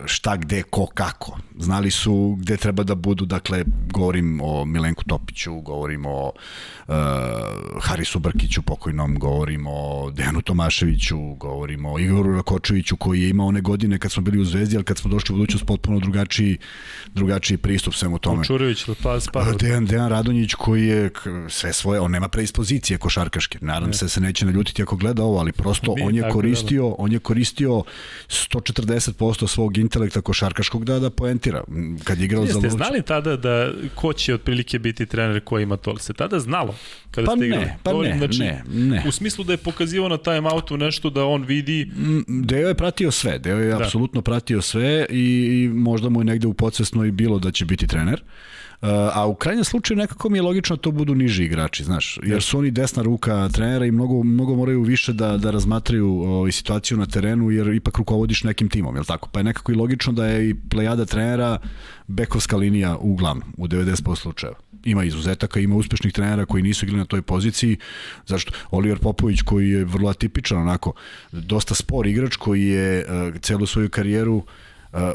šta, 0.07 0.37
gde, 0.37 0.63
ko, 0.63 0.87
kako. 0.87 1.39
Znali 1.59 1.91
su 1.91 2.37
gde 2.41 2.57
treba 2.57 2.83
da 2.83 2.95
budu, 2.95 3.25
dakle, 3.25 3.65
govorim 3.93 4.41
o 4.41 4.65
Milenku 4.65 5.05
Topiću, 5.05 5.61
govorim 5.61 6.07
o 6.07 6.33
uh, 6.89 6.95
Harisu 7.81 8.19
Brkiću 8.19 8.63
pokojnom, 8.63 9.19
govorim 9.19 9.67
o 9.67 10.11
Dejanu 10.11 10.43
Tomaševiću, 10.43 11.19
govorim 11.35 11.87
o 11.87 11.99
Igoru 11.99 12.35
Rakočeviću 12.35 12.97
koji 12.97 13.23
je 13.23 13.29
imao 13.29 13.47
one 13.47 13.61
godine 13.61 13.99
kad 13.99 14.13
smo 14.13 14.23
bili 14.23 14.41
u 14.41 14.45
Zvezdi, 14.45 14.77
ali 14.77 14.85
kad 14.85 14.99
smo 14.99 15.11
došli 15.11 15.33
u 15.33 15.37
budućnost 15.37 15.67
potpuno 15.67 16.01
drugačiji, 16.01 16.59
drugačiji 17.15 17.59
pristup 17.59 17.95
svemu 17.95 18.19
tome. 18.19 18.45
Čurević, 18.45 18.85
pa 19.03 19.21
spada. 19.21 19.53
Dejan, 19.53 19.87
Dejan 19.87 20.09
Radonjić 20.09 20.55
koji 20.55 20.87
je 20.87 21.11
sve 21.49 21.73
svoje, 21.73 22.01
on 22.01 22.11
nema 22.11 22.29
predispozicije 22.29 22.99
košarkaške. 22.99 23.59
Nadam 23.61 23.89
ne. 23.89 23.95
se 23.95 24.05
da 24.05 24.09
se 24.09 24.21
neće 24.21 24.47
naljutiti 24.47 24.83
ako 24.83 24.97
gleda 24.97 25.23
ovo, 25.23 25.39
ali 25.39 25.53
prosto 25.53 25.95
on 26.03 26.15
je 26.15 26.31
koristio, 26.33 26.89
on 26.89 27.13
je 27.13 27.19
koristio 27.19 27.83
140% 28.29 29.54
svog 29.55 29.79
intelekta 29.79 30.21
košarkaškog 30.21 30.85
da 30.85 30.99
da 30.99 31.11
poentira. 31.11 31.65
Kad 32.05 32.19
je 32.19 32.25
igrao 32.25 32.43
Jeste, 32.43 32.61
za 32.61 32.67
Jeste 32.67 32.77
znali 32.77 33.03
tada 33.03 33.37
da 33.37 33.73
ko 33.95 34.13
će 34.13 34.35
otprilike 34.35 34.79
biti 34.79 35.07
trener 35.07 35.41
koji 35.45 35.63
ima 35.63 35.77
to? 35.77 35.99
Se 35.99 36.13
tada 36.13 36.39
znalo 36.39 36.75
kada 37.11 37.27
pa 37.27 37.37
ste 37.37 37.47
igrali? 37.47 37.65
Ne, 37.65 37.79
pa 37.83 37.93
ne, 37.93 38.19
znači, 38.19 38.39
ne, 38.39 38.63
ne. 38.69 39.03
U 39.09 39.13
smislu 39.13 39.45
da 39.45 39.53
je 39.53 39.57
pokazivao 39.57 40.09
na 40.09 40.19
time 40.19 40.51
outu 40.53 40.77
nešto 40.77 41.11
da 41.11 41.25
on 41.25 41.45
vidi... 41.45 41.91
Deo 42.29 42.69
je 42.69 42.75
pratio 42.75 43.11
sve, 43.11 43.39
Deo 43.39 43.59
je 43.59 43.69
da. 43.69 43.77
apsolutno 43.77 44.23
pratio 44.23 44.63
sve 44.63 45.07
i, 45.11 45.65
i 45.65 45.69
možda 45.69 46.09
mu 46.09 46.21
je 46.21 46.25
negde 46.25 46.47
u 46.47 46.55
podsvesno 46.55 47.05
i 47.05 47.11
bilo 47.11 47.39
da 47.39 47.51
će 47.51 47.65
biti 47.65 47.87
trener. 47.87 48.23
Uh, 48.23 48.64
a 49.15 49.27
u 49.27 49.35
krajnjem 49.35 49.65
slučaju 49.65 49.99
nekako 49.99 50.29
mi 50.29 50.39
je 50.39 50.43
logično 50.43 50.77
da 50.77 50.83
to 50.83 50.91
budu 50.91 51.15
niži 51.15 51.45
igrači, 51.45 51.85
znaš, 51.85 52.19
jer 52.23 52.43
su 52.43 52.59
oni 52.59 52.71
desna 52.71 53.03
ruka 53.03 53.49
trenera 53.49 53.87
i 53.87 53.91
mnogo, 53.91 54.23
mnogo 54.23 54.55
moraju 54.55 54.83
više 54.83 55.13
da, 55.13 55.37
da 55.37 55.51
razmatraju 55.51 56.09
ovaj, 56.09 56.53
situaciju 56.53 56.99
na 56.99 57.07
terenu, 57.07 57.51
jer 57.51 57.69
ipak 57.69 57.99
rukovodiš 57.99 58.45
nekim 58.45 58.69
timom, 58.69 58.95
jel 58.95 59.05
tako? 59.05 59.29
Pa 59.33 59.41
je 59.41 59.45
nekako 59.45 59.73
i 59.73 59.75
logično 59.75 60.13
da 60.13 60.27
je 60.27 60.51
i 60.51 60.55
plejada 60.55 61.05
trenera 61.05 61.59
bekovska 62.07 62.57
linija 62.57 62.97
uglavnom, 62.97 63.53
u 63.57 63.69
90% 63.69 64.17
slučajeva. 64.17 64.59
Ima 64.85 65.05
izuzetaka, 65.05 65.61
ima 65.61 65.77
uspešnih 65.77 66.13
trenera 66.13 66.47
koji 66.47 66.63
nisu 66.63 66.85
igrali 66.85 66.99
na 66.99 67.05
toj 67.05 67.23
poziciji. 67.23 67.77
Zašto? 68.27 68.53
Oliver 68.71 68.99
Popović 68.99 69.43
koji 69.43 69.71
je 69.71 69.85
vrlo 69.85 70.11
atipičan, 70.11 70.59
onako, 70.59 70.93
dosta 71.33 71.75
spor 71.75 72.07
igrač 72.07 72.37
koji 72.37 72.67
je 72.67 73.05
uh, 73.05 73.41
celu 73.41 73.67
svoju 73.67 73.91
karijeru 73.91 74.37
uh, 74.37 74.45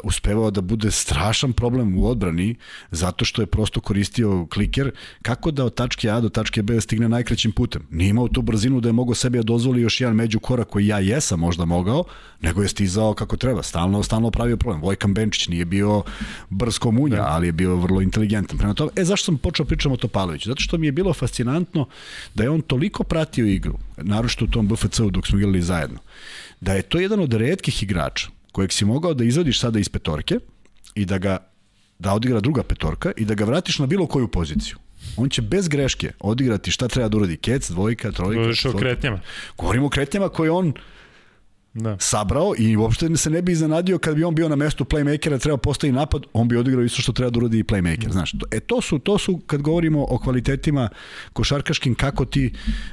uspevao 0.04 0.50
da 0.50 0.60
bude 0.60 0.90
strašan 0.90 1.52
problem 1.52 1.98
u 1.98 2.06
odbrani 2.06 2.54
zato 2.90 3.24
što 3.24 3.42
je 3.42 3.46
prosto 3.46 3.80
koristio 3.80 4.46
kliker 4.46 4.90
kako 5.22 5.50
da 5.50 5.64
od 5.64 5.74
tačke 5.74 6.10
A 6.10 6.20
do 6.20 6.28
tačke 6.28 6.62
B 6.62 6.80
stigne 6.80 7.08
najkraćim 7.08 7.52
putem. 7.52 7.82
Nije 7.90 8.08
imao 8.08 8.28
tu 8.28 8.42
brzinu 8.42 8.80
da 8.80 8.88
je 8.88 8.92
mogao 8.92 9.14
sebi 9.14 9.38
da 9.38 9.42
dozvoli 9.42 9.80
još 9.80 10.00
jedan 10.00 10.16
među 10.16 10.40
korak 10.40 10.68
koji 10.68 10.86
ja 10.86 10.98
jesam 10.98 11.40
možda 11.40 11.64
mogao, 11.64 12.04
nego 12.40 12.62
je 12.62 12.68
stizao 12.68 13.14
kako 13.14 13.36
treba. 13.36 13.62
Stalno, 13.62 14.02
stalno 14.02 14.30
pravio 14.30 14.56
problem. 14.56 14.82
Vojkan 14.82 15.14
Benčić 15.14 15.48
nije 15.48 15.64
bio 15.64 16.02
brz 16.50 16.78
komunja, 16.78 17.16
da. 17.16 17.26
ali 17.28 17.48
je 17.48 17.52
bio 17.52 17.76
vrlo 17.76 18.00
inteligentan. 18.00 18.58
Prema 18.58 18.74
tome, 18.74 18.90
e, 18.96 19.04
zašto 19.04 19.24
sam 19.24 19.38
počeo 19.38 19.66
pričamo 19.66 19.94
o 19.94 19.98
Topaloviću? 19.98 20.48
Zato 20.48 20.60
što 20.60 20.78
mi 20.78 20.86
je 20.86 20.92
bilo 20.92 21.12
fascinantno 21.12 21.86
da 22.34 22.42
je 22.42 22.50
on 22.50 22.60
toliko 22.60 23.04
pratio 23.04 23.46
igru, 23.46 23.78
naročito 23.96 24.44
u 24.44 24.48
tom 24.48 24.68
BFC-u 24.68 25.10
dok 25.10 25.26
smo 25.26 25.38
igrali 25.38 25.62
zajedno, 25.62 25.98
da 26.60 26.74
je 26.74 26.82
to 26.82 27.00
jedan 27.00 27.20
od 27.20 27.32
redkih 27.32 27.82
igrača 27.82 28.39
kojeg 28.52 28.72
si 28.72 28.84
mogao 28.84 29.14
da 29.14 29.24
izvadiš 29.24 29.60
sada 29.60 29.78
iz 29.78 29.88
petorke 29.88 30.38
i 30.94 31.04
da 31.04 31.18
ga 31.18 31.38
da 31.98 32.14
odigra 32.14 32.40
druga 32.40 32.62
petorka 32.62 33.12
i 33.16 33.24
da 33.24 33.34
ga 33.34 33.44
vratiš 33.44 33.78
na 33.78 33.86
bilo 33.86 34.06
koju 34.06 34.28
poziciju. 34.28 34.76
On 35.16 35.28
će 35.28 35.42
bez 35.42 35.68
greške 35.68 36.12
odigrati 36.20 36.70
šta 36.70 36.88
treba 36.88 37.08
da 37.08 37.16
uradi. 37.16 37.36
Kec, 37.36 37.70
dvojka, 37.70 38.12
trojka. 38.12 38.34
Govoriš 38.34 38.64
o 38.64 38.72
kretnjama. 38.72 39.20
Govorimo 39.58 39.86
o 39.86 39.88
kretnjama 39.88 40.28
koje 40.28 40.50
on 40.50 40.72
da. 41.74 41.96
sabrao 42.00 42.54
i 42.58 42.76
uopšte 42.76 43.16
se 43.16 43.30
ne 43.30 43.42
bi 43.42 43.52
iznenadio 43.52 43.98
kad 43.98 44.16
bi 44.16 44.24
on 44.24 44.34
bio 44.34 44.48
na 44.48 44.56
mestu 44.56 44.84
playmakera, 44.84 45.40
treba 45.40 45.56
postavi 45.56 45.92
napad, 45.92 46.22
on 46.32 46.48
bi 46.48 46.56
odigrao 46.56 46.84
isto 46.84 47.02
što 47.02 47.12
treba 47.12 47.30
da 47.30 47.38
uradi 47.38 47.58
i 47.58 47.64
playmaker, 47.64 48.06
da. 48.06 48.12
znaš. 48.12 48.32
E 48.50 48.60
to 48.60 48.80
su 48.80 48.98
to 48.98 49.18
su 49.18 49.38
kad 49.46 49.62
govorimo 49.62 50.06
o 50.08 50.18
kvalitetima 50.18 50.88
košarkaškim 51.32 51.94
kako 51.94 52.24
ti 52.24 52.52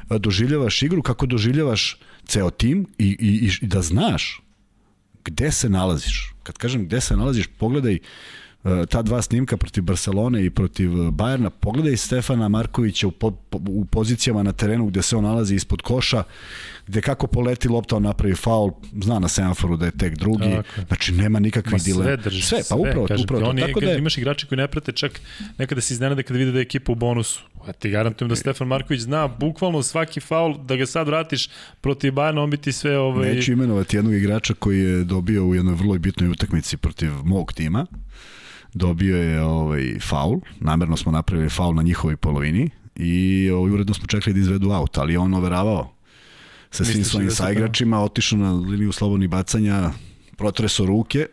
doživljavaš 0.10 0.82
igru, 0.82 1.02
kako 1.02 1.26
doživljavaš 1.26 2.00
ceo 2.26 2.50
tim 2.50 2.88
i, 2.98 3.18
i, 3.20 3.52
i 3.62 3.68
da 3.68 3.82
znaš 3.82 4.42
gde 5.28 5.52
se 5.52 5.70
nalaziš. 5.70 6.34
Kad 6.44 6.58
kažem 6.58 6.86
gde 6.86 7.02
se 7.02 7.18
nalaziš, 7.18 7.48
pogledaj 7.48 8.00
uh, 8.64 8.72
ta 8.90 9.02
dva 9.02 9.22
snimka 9.22 9.58
protiv 9.58 9.84
Barcelone 9.84 10.46
i 10.46 10.50
protiv 10.50 11.12
Bajerna, 11.12 11.50
pogledaj 11.50 11.98
Stefana 11.98 12.48
Markovića 12.48 13.08
u, 13.08 13.12
po, 13.12 13.34
u 13.52 13.86
pozicijama 13.86 14.44
na 14.44 14.52
terenu 14.52 14.88
gde 14.88 15.02
se 15.02 15.16
on 15.16 15.24
nalazi 15.24 15.56
ispod 15.56 15.82
koša, 15.82 16.24
gde 16.88 17.02
kako 17.02 17.28
poleti 17.28 17.68
lopta 17.68 17.96
on 17.96 18.04
napravi 18.04 18.36
faul, 18.36 18.72
zna 19.04 19.20
na 19.20 19.28
semaforu 19.28 19.78
da 19.78 19.86
je 19.86 19.92
tek 19.92 20.18
drugi, 20.18 20.44
okay. 20.44 20.88
znači 20.88 21.12
nema 21.12 21.40
nikakvih 21.40 21.84
dilema. 21.84 22.04
Sve 22.04 22.18
drži, 22.18 22.42
sve, 22.42 22.60
pa 22.70 22.76
upravo, 22.76 23.08
kažem, 23.08 23.24
upravo. 23.24 23.50
Oni, 23.50 23.62
tako 23.62 23.80
da 23.80 23.92
je... 23.92 23.98
imaš 23.98 24.18
igrače 24.18 24.48
koji 24.48 24.58
ne 24.58 24.68
prate 24.68 24.92
čak 24.92 25.22
nekada 25.58 25.82
se 25.82 25.94
iznenade 25.94 26.24
kada 26.24 26.40
vide 26.40 26.52
da 26.52 26.60
je 26.60 26.62
ekipa 26.62 26.92
u 26.92 26.96
bonusu. 26.96 27.44
Ja 27.68 27.74
ti 27.74 27.90
garantujem 27.90 28.30
da 28.30 28.36
Stefan 28.36 28.68
Marković 28.68 29.02
zna 29.02 29.28
bukvalno 29.28 29.84
svaki 29.84 30.20
faul, 30.20 30.58
da 30.58 30.76
ga 30.76 30.86
sad 30.86 31.08
vratiš 31.08 31.50
protiv 31.82 32.14
Bajana, 32.14 32.44
on 32.44 32.50
biti 32.50 32.72
sve... 32.72 32.98
Ovaj... 32.98 33.36
Neću 33.36 33.52
imenovati 33.52 33.98
jednog 33.98 34.14
igrača 34.14 34.54
koji 34.54 34.80
je 34.80 35.04
dobio 35.04 35.46
u 35.46 35.56
jednoj 35.56 35.76
vrlo 35.76 36.00
bitnoj 36.00 36.30
utakmici 36.30 36.78
protiv 36.78 37.12
mog 37.24 37.54
tima. 37.54 37.86
Dobio 38.74 39.18
je 39.18 39.42
ovaj 39.42 40.00
faul, 40.00 40.40
namerno 40.60 40.98
smo 40.98 41.12
napravili 41.12 41.50
faul 41.50 41.76
na 41.76 41.82
njihovoj 41.82 42.18
polovini 42.18 42.70
i 42.96 43.50
ovaj, 43.50 43.72
uredno 43.72 43.94
smo 43.94 44.08
čekali 44.08 44.34
da 44.34 44.40
izvedu 44.40 44.72
aut, 44.72 44.98
ali 44.98 45.18
on 45.18 45.34
overavao 45.34 45.94
sa 46.72 46.86
svim 46.86 47.04
svojim 47.04 47.30
da 47.30 47.36
saigračima, 47.36 48.04
otišao 48.04 48.40
na 48.40 48.54
liniju 48.54 48.92
slobodnih 48.92 49.30
bacanja, 49.30 49.92
protreso 50.38 50.86
ruke, 50.86 51.26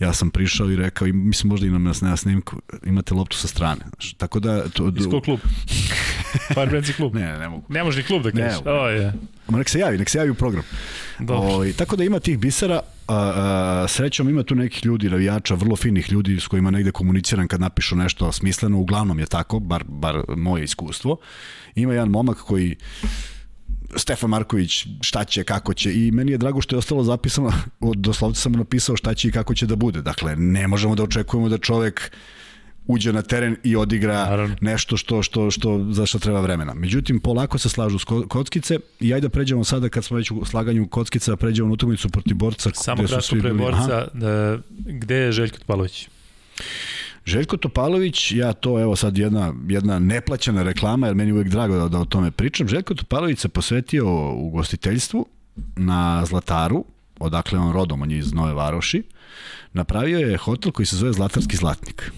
ja 0.00 0.12
sam 0.12 0.30
prišao 0.30 0.70
i 0.70 0.76
rekao, 0.76 1.06
i 1.06 1.12
mislim 1.12 1.48
možda 1.48 1.66
i 1.66 1.70
na, 1.70 1.92
na 2.00 2.16
snimku, 2.16 2.56
imate 2.84 3.14
loptu 3.14 3.36
sa 3.36 3.48
strane. 3.48 3.80
Znaš, 3.94 4.12
tako 4.12 4.40
da... 4.40 4.68
To, 4.68 4.92
Iz 4.96 5.06
kog 5.10 5.24
klub? 5.24 5.40
Firebrands 6.54 6.90
klub? 6.96 7.14
ne, 7.14 7.38
ne 7.38 7.48
mogu. 7.48 7.66
Ne 7.68 7.84
može 7.84 7.98
ni 7.98 8.04
klub 8.04 8.22
da 8.22 8.30
kažeš. 8.30 8.64
Ne, 8.64 8.72
oh, 8.72 8.86
yeah. 8.86 9.12
Ma 9.48 9.58
nek 9.58 9.68
se 9.68 9.78
javi, 9.78 9.98
nek 9.98 10.08
se 10.10 10.18
javi 10.18 10.30
u 10.30 10.34
program. 10.34 10.62
Dobro. 11.18 11.56
O, 11.56 11.64
i 11.64 11.72
tako 11.72 11.96
da 11.96 12.04
ima 12.04 12.20
tih 12.20 12.38
bisera, 12.38 12.80
a, 13.08 13.16
a, 13.16 13.88
srećom 13.88 14.28
ima 14.28 14.42
tu 14.42 14.54
nekih 14.54 14.86
ljudi, 14.86 15.08
ravijača, 15.08 15.54
vrlo 15.54 15.76
finih 15.76 16.12
ljudi 16.12 16.40
s 16.40 16.46
kojima 16.46 16.70
negde 16.70 16.92
komuniciram 16.92 17.48
kad 17.48 17.60
napišu 17.60 17.96
nešto 17.96 18.32
smisleno, 18.32 18.78
uglavnom 18.78 19.18
je 19.18 19.26
tako, 19.26 19.58
bar, 19.58 19.84
bar 19.88 20.22
moje 20.36 20.64
iskustvo. 20.64 21.16
Ima 21.74 21.92
jedan 21.92 22.08
momak 22.08 22.36
koji 22.38 22.76
Stefan 23.96 24.30
Marković 24.30 24.86
šta 25.00 25.24
će, 25.24 25.44
kako 25.44 25.74
će 25.74 25.94
i 25.94 26.10
meni 26.10 26.32
je 26.32 26.38
drago 26.38 26.60
što 26.60 26.76
je 26.76 26.78
ostalo 26.78 27.04
zapisano, 27.04 27.52
od 27.80 27.96
doslovce 27.96 28.40
sam 28.40 28.52
napisao 28.52 28.96
šta 28.96 29.14
će 29.14 29.28
i 29.28 29.32
kako 29.32 29.54
će 29.54 29.66
da 29.66 29.76
bude. 29.76 30.02
Dakle, 30.02 30.36
ne 30.36 30.68
možemo 30.68 30.94
da 30.94 31.02
očekujemo 31.02 31.48
da 31.48 31.58
čovek 31.58 32.10
uđe 32.86 33.12
na 33.12 33.22
teren 33.22 33.56
i 33.64 33.76
odigra 33.76 34.14
Naravno. 34.14 34.56
nešto 34.60 34.96
što, 34.96 35.22
što, 35.22 35.50
što, 35.50 35.86
za 35.90 36.06
što 36.06 36.18
treba 36.18 36.40
vremena. 36.40 36.74
Međutim, 36.74 37.20
polako 37.20 37.58
se 37.58 37.68
slažu 37.68 37.98
kockice 38.28 38.78
i 39.00 39.14
ajde 39.14 39.28
da 39.28 39.30
pređemo 39.30 39.64
sada 39.64 39.88
kad 39.88 40.04
smo 40.04 40.16
već 40.16 40.30
u 40.30 40.44
slaganju 40.44 40.88
kockica, 40.88 41.36
pređemo 41.36 41.68
na 41.68 41.74
utakmicu 41.74 42.08
protiv 42.08 42.36
borca. 42.36 42.70
Samo 42.74 43.04
kratko 43.06 43.36
pre 43.40 43.52
borca, 43.52 44.08
da, 44.14 44.58
gde 44.76 45.14
je 45.16 45.32
Željko 45.32 45.58
Tpalović? 45.58 46.08
Željko 47.24 47.56
Topalović, 47.56 48.32
ja 48.32 48.52
to 48.52 48.80
evo 48.80 48.96
sad 48.96 49.18
jedna, 49.18 49.54
jedna 49.68 49.98
neplaćena 49.98 50.62
reklama, 50.62 51.06
jer 51.06 51.16
meni 51.16 51.32
uvek 51.32 51.48
drago 51.48 51.76
da, 51.76 51.88
da 51.88 51.98
o 51.98 52.04
tome 52.04 52.30
pričam. 52.30 52.68
Željko 52.68 52.94
Topalović 52.94 53.38
se 53.38 53.48
posvetio 53.48 54.32
u 54.32 54.50
gostiteljstvu 54.50 55.26
na 55.76 56.24
Zlataru, 56.26 56.84
odakle 57.18 57.58
on 57.58 57.72
rodom, 57.72 58.02
on 58.02 58.10
je 58.10 58.18
iz 58.18 58.32
Nove 58.32 58.52
Varoši. 58.52 59.02
Napravio 59.72 60.18
je 60.18 60.36
hotel 60.36 60.72
koji 60.72 60.86
se 60.86 60.96
zove 60.96 61.12
Zlatarski 61.12 61.56
zlatnik. 61.56 62.12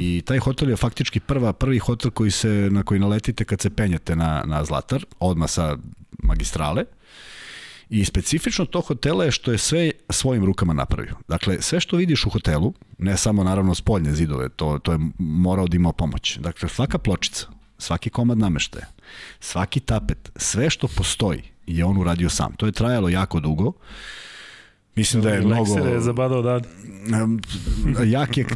I 0.00 0.22
taj 0.26 0.38
hotel 0.38 0.70
je 0.70 0.76
faktički 0.76 1.20
prva, 1.20 1.52
prvi 1.52 1.78
hotel 1.78 2.10
koji 2.10 2.30
se, 2.30 2.68
na 2.70 2.82
koji 2.82 3.00
naletite 3.00 3.44
kad 3.44 3.60
se 3.60 3.70
penjete 3.70 4.16
na, 4.16 4.42
na 4.46 4.64
Zlatar, 4.64 5.04
odmah 5.20 5.50
sa 5.50 5.76
magistrale. 6.22 6.84
I 7.90 8.04
specifično 8.04 8.64
to 8.64 8.80
hotela 8.80 9.24
je 9.24 9.30
što 9.30 9.52
je 9.52 9.58
sve 9.58 9.90
svojim 10.10 10.44
rukama 10.44 10.72
napravio. 10.72 11.14
Dakle, 11.28 11.62
sve 11.62 11.80
što 11.80 11.96
vidiš 11.96 12.26
u 12.26 12.30
hotelu, 12.30 12.74
ne 12.98 13.16
samo 13.16 13.44
naravno 13.44 13.74
spoljne 13.74 14.14
zidove, 14.14 14.48
to, 14.48 14.78
to 14.78 14.92
je 14.92 14.98
morao 15.18 15.66
da 15.66 15.76
ima 15.76 15.92
pomoć. 15.92 16.38
Dakle, 16.38 16.68
svaka 16.68 16.98
pločica, 16.98 17.46
svaki 17.78 18.10
komad 18.10 18.38
nameštaja, 18.38 18.86
svaki 19.40 19.80
tapet, 19.80 20.32
sve 20.36 20.70
što 20.70 20.88
postoji 20.88 21.42
je 21.66 21.84
on 21.84 21.96
uradio 21.98 22.30
sam. 22.30 22.52
To 22.56 22.66
je 22.66 22.72
trajalo 22.72 23.08
jako 23.08 23.40
dugo. 23.40 23.72
Mislim 24.96 25.22
da 25.22 25.30
je 25.30 25.40
mnogo... 25.40 25.74
Lekser 25.74 25.92
je 25.92 26.00
zabadao 26.00 26.42
dan. 26.42 26.62
jak, 28.06 28.36
je, 28.36 28.46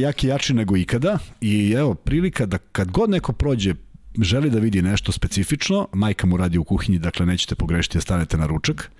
jak 0.00 0.24
je 0.24 0.28
jači 0.28 0.54
nego 0.54 0.76
ikada 0.76 1.18
i 1.40 1.72
evo, 1.72 1.94
prilika 1.94 2.46
da 2.46 2.58
kad 2.58 2.90
god 2.90 3.10
neko 3.10 3.32
prođe 3.32 3.74
želi 4.20 4.50
da 4.50 4.58
vidi 4.58 4.82
nešto 4.82 5.12
specifično, 5.12 5.88
majka 5.92 6.26
mu 6.26 6.36
radi 6.36 6.58
u 6.58 6.64
kuhinji, 6.64 6.98
dakle 6.98 7.26
nećete 7.26 7.54
pogrešiti 7.54 7.98
da 7.98 8.02
stanete 8.02 8.36
na 8.36 8.46
ručak, 8.46 8.90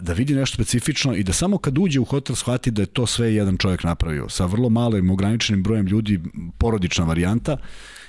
da 0.00 0.12
vidi 0.16 0.34
nešto 0.34 0.54
specifično 0.54 1.14
i 1.14 1.22
da 1.22 1.32
samo 1.32 1.58
kad 1.58 1.78
uđe 1.78 2.00
u 2.00 2.04
hotel 2.04 2.36
shvati 2.36 2.70
da 2.70 2.82
je 2.82 2.86
to 2.86 3.06
sve 3.06 3.34
jedan 3.34 3.56
čovjek 3.56 3.84
napravio, 3.84 4.28
sa 4.28 4.46
vrlo 4.46 4.68
malim 4.68 5.10
ograničenim 5.10 5.62
brojem 5.62 5.86
ljudi, 5.86 6.20
porodična 6.58 7.04
varijanta, 7.04 7.56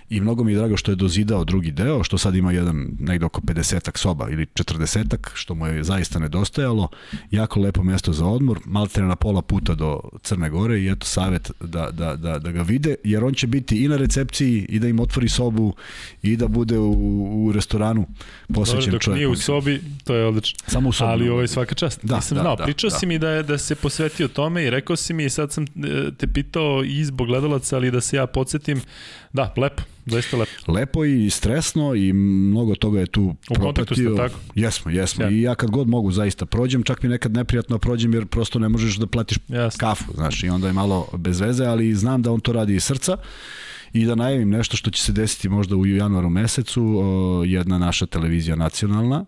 i 0.10 0.22
mnogo 0.22 0.44
mi 0.44 0.52
je 0.52 0.58
drago 0.58 0.78
što 0.78 0.92
je 0.92 0.96
dozidao 0.96 1.44
drugi 1.44 1.72
deo, 1.72 2.04
što 2.04 2.18
sad 2.18 2.36
ima 2.36 2.52
jedan 2.52 2.88
negde 3.00 3.26
oko 3.26 3.42
50 3.42 3.98
soba 3.98 4.30
ili 4.30 4.46
40 4.46 5.18
što 5.34 5.56
mu 5.56 5.68
je 5.68 5.84
zaista 5.84 6.20
nedostajalo. 6.20 6.88
Jako 7.32 7.60
lepo 7.60 7.84
mesto 7.84 8.14
za 8.14 8.26
odmor, 8.26 8.60
malte 8.66 9.02
na 9.02 9.16
pola 9.16 9.42
puta 9.42 9.76
do 9.76 10.00
Crne 10.24 10.50
Gore 10.50 10.80
i 10.80 10.90
eto 10.90 11.06
savet 11.06 11.52
da, 11.60 11.92
da, 11.92 12.16
da, 12.16 12.40
da 12.40 12.52
ga 12.52 12.62
vide, 12.62 12.96
jer 13.04 13.24
on 13.24 13.34
će 13.34 13.48
biti 13.48 13.84
i 13.84 13.88
na 13.88 13.98
recepciji 13.98 14.66
i 14.70 14.80
da 14.80 14.88
im 14.88 15.00
otvori 15.00 15.30
sobu 15.30 15.74
i 16.22 16.38
da 16.38 16.48
bude 16.48 16.78
u, 16.78 17.46
u 17.46 17.52
restoranu 17.52 18.08
posvećen 18.54 18.92
dok 18.92 19.02
čovjek. 19.02 19.18
nije 19.18 19.28
u 19.28 19.36
sobi, 19.36 19.82
to 20.04 20.16
je 20.16 20.26
odlično. 20.26 20.60
Samo 20.68 20.90
u 20.90 20.92
sobi. 20.92 21.12
Ali 21.12 21.30
ovo 21.30 21.42
je 21.42 21.48
svaka 21.48 21.76
čast. 21.76 22.00
Da, 22.04 22.16
Nisam 22.16 22.36
da, 22.36 22.42
znao, 22.42 22.56
da, 22.56 22.64
pričao 22.64 22.90
da. 22.90 22.96
si 22.96 23.06
mi 23.06 23.20
da, 23.20 23.30
je, 23.30 23.44
da 23.44 23.58
se 23.58 23.76
posvetio 23.76 24.28
tome 24.28 24.64
i 24.64 24.70
rekao 24.70 24.96
si 24.96 25.14
mi 25.14 25.26
i 25.26 25.30
sad 25.30 25.52
sam 25.52 25.64
e, 25.64 25.68
te 26.18 26.28
pitao 26.28 26.84
i 26.84 27.06
zbog 27.06 27.28
gledalaca, 27.28 27.76
ali 27.76 27.92
da 27.92 28.02
se 28.02 28.16
ja 28.16 28.28
podsjetim, 28.28 28.82
da, 29.34 29.54
lepo, 29.58 29.84
zaista 30.06 30.38
lepo. 30.38 30.72
Lepo 30.72 31.06
i 31.06 31.30
stresno 31.30 31.96
i 31.96 32.14
mnogo 32.14 32.76
toga 32.76 33.00
je 33.00 33.06
tu 33.06 33.36
U 33.50 33.56
kontaktu 33.60 33.96
ste, 33.96 34.16
tako? 34.18 34.36
Jesmo, 34.56 34.92
jesmo. 34.92 35.24
Ja. 35.24 35.30
I 35.30 35.42
ja 35.42 35.56
kad 35.56 35.72
god 35.72 35.88
mogu 35.88 36.12
zaista 36.12 36.46
prođem, 36.46 36.84
čak 36.84 37.04
mi 37.04 37.10
nekad 37.10 37.34
neprijatno 37.34 37.78
prođem 37.78 38.14
jer 38.14 38.26
prosto 38.26 38.60
ne 38.60 38.70
možeš 38.70 38.96
da 38.96 39.08
platiš 39.08 39.38
Jasno. 39.48 39.80
kafu, 39.80 40.14
znaš, 40.14 40.44
i 40.44 40.50
onda 40.50 40.68
je 40.68 40.74
malo 40.74 41.08
bez 41.18 41.40
veze, 41.40 41.66
ali 41.66 41.96
znam 41.96 42.22
da 42.22 42.32
on 42.32 42.40
to 42.40 42.54
radi 42.54 42.76
iz 42.76 42.84
srca 42.84 43.18
i 43.94 44.06
da 44.06 44.16
najavim 44.16 44.50
nešto 44.50 44.78
što 44.78 44.92
će 44.92 45.04
se 45.04 45.12
desiti 45.12 45.50
možda 45.50 45.76
u 45.76 45.86
januaru 45.86 46.30
mesecu, 46.30 47.02
jedna 47.46 47.78
naša 47.78 48.06
televizija 48.06 48.56
nacionalna, 48.56 49.26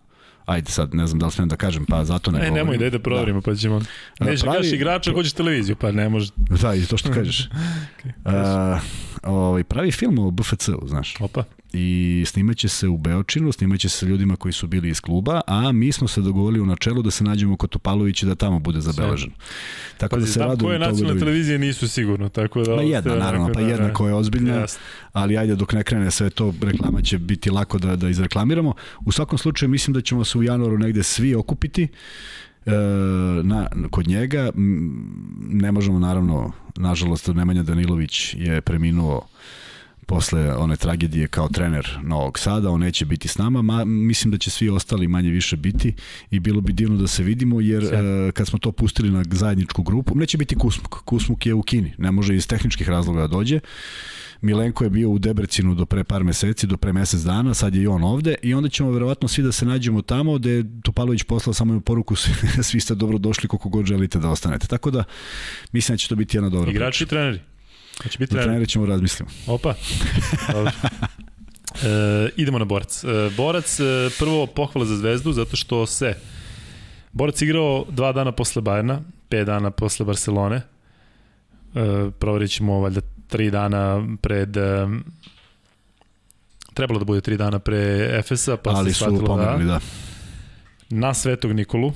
ajde 0.50 0.70
sad 0.70 0.94
ne 0.94 1.06
znam 1.06 1.18
da 1.18 1.26
li 1.26 1.32
smijem 1.32 1.48
da 1.48 1.56
kažem, 1.56 1.86
pa 1.86 2.04
zato 2.04 2.30
ne 2.30 2.36
E, 2.36 2.40
govorim. 2.40 2.54
nemoj 2.56 2.78
da 2.78 2.86
ide 2.86 2.98
proverimo, 2.98 3.40
pa 3.40 3.54
ćemo. 3.54 3.80
Da, 4.20 4.26
Neće 4.26 4.42
pravi- 4.42 4.74
igrača, 4.74 5.12
hoćeš 5.12 5.32
televiziju, 5.32 5.76
pa 5.76 5.92
ne 5.92 6.08
može. 6.08 6.30
Da, 6.62 6.74
i 6.74 6.82
to 6.82 6.96
što 6.96 7.12
kažeš. 7.12 7.48
okay. 8.24 8.74
uh, 8.74 8.80
ovaj, 9.24 9.64
pravi 9.64 9.92
film 9.92 10.18
o 10.18 10.30
BFC-u, 10.30 10.82
znaš. 10.86 11.14
Opa. 11.20 11.44
I 11.72 12.24
snimaće 12.26 12.68
se 12.68 12.88
u 12.88 12.96
Beočinu, 12.98 13.52
snimaće 13.52 13.88
se 13.88 13.96
sa 13.98 14.06
ljudima 14.06 14.36
koji 14.36 14.52
su 14.52 14.66
bili 14.66 14.88
iz 14.88 15.00
kluba, 15.00 15.40
a 15.46 15.72
mi 15.72 15.92
smo 15.92 16.08
se 16.08 16.20
dogovorili 16.20 16.60
u 16.60 16.66
načelu 16.66 17.02
da 17.02 17.10
se 17.10 17.24
nađemo 17.24 17.56
kod 17.56 17.70
Topalovića 17.70 18.26
da 18.26 18.34
tamo 18.34 18.58
bude 18.58 18.80
zabeležen. 18.80 19.30
Tako 19.98 20.16
Pazi, 20.16 20.22
da 20.22 20.26
se 20.26 20.32
znam 20.32 20.48
radujem 20.48 20.60
koje 20.68 20.78
toga 20.78 20.84
da 20.84 20.90
nacionalne 20.90 21.14
vidim. 21.14 21.26
televizije 21.26 21.58
nisu 21.58 21.88
sigurno, 21.88 22.28
tako 22.28 22.62
da... 22.62 22.76
Pa 22.76 22.82
jedna, 22.82 23.16
naravno, 23.16 23.46
pa 23.54 23.60
da- 23.60 23.68
jedna 23.68 23.86
da- 23.86 23.92
koja 23.92 24.08
je 24.08 24.14
ozbiljna, 24.14 24.54
Jasno. 24.54 24.80
ali 25.12 25.38
ajde 25.38 25.54
dok 25.56 25.72
ne 25.72 25.82
krene 25.82 26.10
sve 26.10 26.30
to, 26.30 26.54
reklama 26.62 27.02
će 27.02 27.18
biti 27.18 27.50
lako 27.50 27.78
da, 27.78 27.96
da 27.96 28.08
izreklamiramo. 28.08 28.74
U 29.04 29.12
svakom 29.12 29.38
slučaju 29.38 29.68
mislim 29.68 29.94
da 29.94 30.00
ćemo 30.00 30.24
se 30.24 30.38
u 30.38 30.42
januaru 30.42 30.78
negde 30.78 31.02
svi 31.02 31.34
okupiti 31.34 31.88
e, 32.66 32.70
na, 33.42 33.68
kod 33.90 34.08
njega. 34.08 34.50
Ne 35.50 35.72
možemo 35.72 35.98
naravno, 35.98 36.52
nažalost, 36.76 37.28
Nemanja 37.28 37.62
Danilović 37.62 38.34
je 38.34 38.60
preminuo 38.60 39.26
posle 40.10 40.56
one 40.56 40.76
tragedije 40.76 41.28
kao 41.28 41.48
trener 41.48 41.98
Novog 42.02 42.38
Sada, 42.38 42.70
on 42.70 42.80
neće 42.80 43.04
biti 43.04 43.28
s 43.28 43.38
nama, 43.38 43.62
ma, 43.62 43.84
mislim 43.84 44.30
da 44.30 44.38
će 44.38 44.50
svi 44.50 44.68
ostali 44.68 45.08
manje 45.08 45.30
više 45.30 45.56
biti 45.56 45.94
i 46.30 46.40
bilo 46.40 46.60
bi 46.60 46.72
divno 46.72 46.96
da 46.96 47.06
se 47.06 47.22
vidimo, 47.22 47.60
jer 47.60 47.84
e, 47.84 48.32
kad 48.32 48.46
smo 48.46 48.58
to 48.58 48.72
pustili 48.72 49.10
na 49.10 49.24
zajedničku 49.30 49.82
grupu, 49.82 50.14
neće 50.14 50.38
biti 50.38 50.54
Kusmuk, 50.54 51.04
Kusmuk 51.04 51.46
je 51.46 51.54
u 51.54 51.62
Kini, 51.62 51.94
ne 51.98 52.10
može 52.10 52.36
iz 52.36 52.46
tehničkih 52.46 52.88
razloga 52.88 53.20
da 53.20 53.26
dođe, 53.26 53.60
Milenko 54.40 54.84
je 54.84 54.90
bio 54.90 55.10
u 55.10 55.18
Debrecinu 55.18 55.74
do 55.74 55.86
pre 55.86 56.04
par 56.04 56.24
meseci, 56.24 56.66
do 56.66 56.76
pre 56.76 56.92
mesec 56.92 57.20
dana, 57.20 57.54
sad 57.54 57.74
je 57.74 57.82
i 57.82 57.86
on 57.86 58.04
ovde 58.04 58.34
i 58.42 58.54
onda 58.54 58.68
ćemo 58.68 58.90
verovatno 58.90 59.28
svi 59.28 59.42
da 59.42 59.52
se 59.52 59.66
nađemo 59.66 60.02
tamo 60.02 60.38
gde 60.38 60.50
je 60.50 60.64
Topalović 60.82 61.22
poslao 61.22 61.54
samo 61.54 61.72
jednu 61.72 61.80
poruku 61.80 62.16
svi, 62.22 62.32
svi 62.62 62.80
ste 62.80 62.94
dobro 62.94 63.18
došli 63.18 63.48
koliko 63.48 63.68
god 63.68 63.86
želite 63.86 64.18
da 64.18 64.30
ostanete. 64.30 64.66
Tako 64.66 64.90
da 64.90 65.04
mislim 65.72 65.94
da 65.94 65.98
će 65.98 66.08
to 66.08 66.16
biti 66.16 66.36
jedna 66.36 66.48
dobra 66.48 66.70
Igrači 66.70 67.04
i 67.04 67.06
treneri. 67.06 67.40
Hoće 68.02 68.18
biti 68.18 68.30
Za 68.30 68.34
treneri. 68.34 68.46
trenere 68.46 68.66
ćemo 68.66 68.86
razmislimo. 68.86 69.30
Opa. 69.46 69.74
Dobro. 70.52 70.70
E, 71.82 72.30
idemo 72.36 72.58
na 72.58 72.64
Borac. 72.64 73.04
E, 73.04 73.08
Borac, 73.36 73.80
e, 73.80 73.84
prvo 74.18 74.46
pohvala 74.46 74.86
za 74.86 74.96
Zvezdu, 74.96 75.32
zato 75.32 75.56
što 75.56 75.86
se 75.86 76.14
Borac 77.12 77.42
igrao 77.42 77.84
dva 77.90 78.12
dana 78.12 78.32
posle 78.32 78.62
Bajerna, 78.62 79.00
pet 79.28 79.46
dana 79.46 79.70
posle 79.70 80.06
Barcelone. 80.06 80.56
E, 80.56 80.62
proverit 82.18 82.50
ćemo 82.50 82.80
valjda 82.80 83.00
tri 83.28 83.50
dana 83.50 84.06
pred... 84.22 84.56
E, 84.56 84.86
trebalo 86.74 86.98
da 86.98 87.04
bude 87.04 87.20
tri 87.20 87.36
dana 87.36 87.58
pre 87.58 88.08
Efesa, 88.18 88.56
pa 88.56 88.70
Ali 88.70 88.92
se 88.92 88.98
su 88.98 89.04
shvatilo 89.04 89.26
pomerili, 89.26 89.64
da. 89.64 89.72
da. 89.72 89.80
Na 90.90 91.14
Svetog 91.14 91.52
Nikolu. 91.52 91.92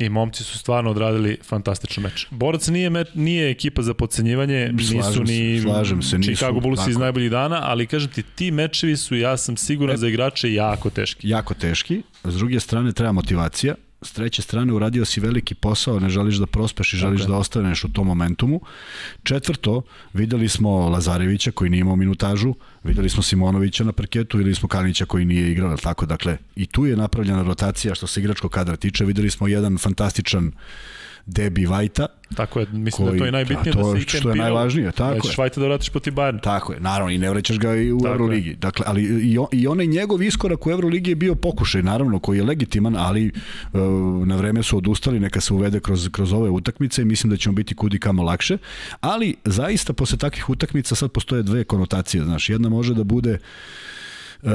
I 0.00 0.08
momci 0.08 0.44
su 0.44 0.58
stvarno 0.58 0.90
odradili 0.90 1.38
fantastičan 1.44 2.04
meč. 2.04 2.26
Borac 2.30 2.68
nije, 2.68 2.90
meč, 2.90 3.08
nije 3.14 3.50
ekipa 3.50 3.82
za 3.82 3.94
podcenjivanje, 3.94 4.70
nisu 4.72 4.92
Slažem 4.92 5.26
se, 5.26 5.32
ni 5.32 5.60
slažem 5.60 6.02
se, 6.02 6.18
nisu, 6.18 6.30
Chicago 6.34 6.60
Bulls 6.60 6.86
iz 6.86 6.96
najboljih 6.96 7.30
dana, 7.30 7.60
ali 7.62 7.86
kažem 7.86 8.10
ti, 8.10 8.22
ti 8.22 8.50
mečevi 8.50 8.96
su, 8.96 9.16
ja 9.16 9.36
sam 9.36 9.56
siguran, 9.56 9.94
E- 9.94 9.98
za 9.98 10.08
igrače 10.08 10.52
jako 10.54 10.90
teški. 10.90 11.28
Jako 11.28 11.54
teški. 11.54 12.02
S 12.24 12.34
druge 12.34 12.60
strane 12.60 12.92
treba 12.92 13.12
motivacija. 13.12 13.74
S 14.02 14.12
treće 14.12 14.42
strane 14.42 14.72
uradio 14.72 15.04
si 15.04 15.20
veliki 15.20 15.54
posao, 15.54 16.00
ne 16.00 16.08
želiš 16.08 16.36
da 16.36 16.46
prospeš 16.46 16.92
i 16.92 16.96
želiš 16.96 17.20
je. 17.20 17.26
da 17.26 17.36
ostaneš 17.36 17.84
u 17.84 17.92
tom 17.92 18.06
momentumu. 18.06 18.60
Četvrto, 19.22 19.82
videli 20.12 20.48
smo 20.48 20.88
Lazarevića 20.88 21.50
koji 21.50 21.70
nije 21.70 21.80
imao 21.80 21.96
minutažu, 21.96 22.54
videli 22.84 23.08
smo 23.08 23.22
Simonovića 23.22 23.84
na 23.84 23.92
parketu, 23.92 24.38
videli 24.38 24.54
smo 24.54 24.68
Kalinića 24.68 25.04
koji 25.06 25.24
nije 25.24 25.50
igrao, 25.50 25.76
tako? 25.76 26.06
Dakle, 26.06 26.38
i 26.56 26.66
tu 26.66 26.86
je 26.86 26.96
napravljena 26.96 27.42
rotacija 27.42 27.94
što 27.94 28.06
se 28.06 28.20
igračkog 28.20 28.50
kadra 28.50 28.76
tiče. 28.76 29.04
Videli 29.04 29.30
smo 29.30 29.48
jedan 29.48 29.78
fantastičan 29.78 30.52
debi 31.26 31.66
Vajta, 31.66 32.06
Tako 32.34 32.60
je, 32.60 32.66
mislim 32.72 33.04
da 33.06 33.10
Koji- 33.10 33.18
to 33.18 33.24
je 33.24 33.32
najbitnije 33.32 33.70
a 33.70 33.72
to 33.72 33.78
da 33.78 33.84
se 33.84 33.98
je 33.98 34.02
i 34.02 34.20
što 34.20 34.30
je 34.30 34.34
najvažnije, 34.34 34.92
tako 34.92 35.26
je. 35.26 35.32
Švajta 35.32 35.60
da 35.60 35.66
vratiš 35.66 35.88
poti 35.88 36.10
Bayern. 36.10 36.40
Tako 36.40 36.72
je, 36.72 36.80
naravno, 36.80 37.12
i 37.12 37.18
ne 37.18 37.30
vraćaš 37.30 37.58
ga 37.58 37.74
i 37.76 37.92
u 37.92 37.98
Tako 37.98 38.08
je. 38.08 38.12
Euroligi. 38.12 38.54
Dakle, 38.54 38.84
ali 38.88 39.02
i, 39.02 39.38
on, 39.38 39.46
i 39.52 39.66
onaj 39.66 39.86
njegov 39.86 40.22
iskorak 40.22 40.66
u 40.66 40.70
Euroligi 40.70 41.10
je 41.10 41.14
bio 41.14 41.34
pokušaj, 41.34 41.82
naravno, 41.82 42.18
koji 42.18 42.38
je 42.38 42.44
legitiman, 42.44 42.96
ali 42.96 43.26
e, 43.26 43.32
na 44.26 44.36
vreme 44.36 44.62
su 44.62 44.76
odustali, 44.76 45.20
neka 45.20 45.40
se 45.40 45.54
uvede 45.54 45.80
kroz, 45.80 46.08
kroz 46.12 46.32
ove 46.32 46.50
utakmice 46.50 47.02
i 47.02 47.04
mislim 47.04 47.30
da 47.30 47.36
ćemo 47.36 47.54
biti 47.54 47.74
kudi 47.74 47.98
kamo 47.98 48.22
lakše. 48.22 48.58
Ali, 49.00 49.34
zaista, 49.44 49.92
posle 49.92 50.18
takvih 50.18 50.50
utakmica 50.50 50.94
sad 50.94 51.10
postoje 51.12 51.42
dve 51.42 51.64
konotacije, 51.64 52.24
znaš, 52.24 52.48
jedna 52.48 52.68
može 52.68 52.94
da 52.94 53.04
bude 53.04 53.38
e, 54.42 54.48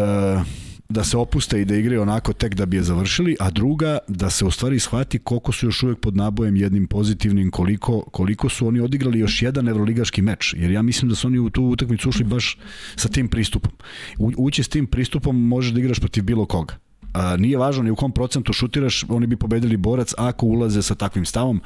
da 0.89 1.04
se 1.04 1.17
opuste 1.17 1.62
i 1.62 1.65
da 1.65 1.76
igraju 1.76 2.02
onako 2.02 2.34
tek 2.34 2.54
da 2.54 2.65
bi 2.65 2.78
je 2.78 2.84
završili, 2.84 3.36
a 3.39 3.50
druga 3.50 3.98
da 4.08 4.30
se 4.30 4.45
u 4.45 4.52
stvari 4.52 4.80
shvati 4.80 5.19
koliko 5.19 5.52
su 5.52 5.65
još 5.65 5.84
uvek 5.84 6.00
pod 6.00 6.15
nabojem 6.15 6.56
jednim 6.56 6.88
pozitivnim, 6.88 7.52
koliko, 7.52 8.02
koliko 8.02 8.50
su 8.50 8.67
oni 8.67 8.80
odigrali 8.80 9.19
još 9.19 9.41
jedan 9.41 9.67
evroligaški 9.67 10.21
meč, 10.21 10.54
jer 10.58 10.71
ja 10.71 10.82
mislim 10.82 11.10
da 11.10 11.15
su 11.15 11.28
oni 11.28 11.39
u 11.39 11.50
tu 11.50 11.63
utakmicu 11.63 12.10
ušli 12.10 12.26
baš 12.26 12.58
sa 12.95 13.10
tim 13.10 13.28
pristupom. 13.28 13.71
U, 14.17 14.32
ući 14.38 14.63
s 14.63 14.67
tim 14.67 14.88
pristupom 14.88 15.48
možeš 15.48 15.71
da 15.71 15.80
igraš 15.80 16.00
protiv 16.00 16.24
bilo 16.24 16.45
koga. 16.45 16.85
A, 17.15 17.38
nije 17.38 17.58
važno 17.58 17.84
ni 17.84 17.91
u 17.91 17.95
kom 17.95 18.12
procentu 18.12 18.54
šutiraš, 18.54 19.06
oni 19.10 19.28
bi 19.28 19.38
pobedili 19.38 19.78
borac 19.78 20.13
ako 20.17 20.45
ulaze 20.45 20.82
sa 20.82 20.95
takvim 20.95 21.25
stavom. 21.25 21.62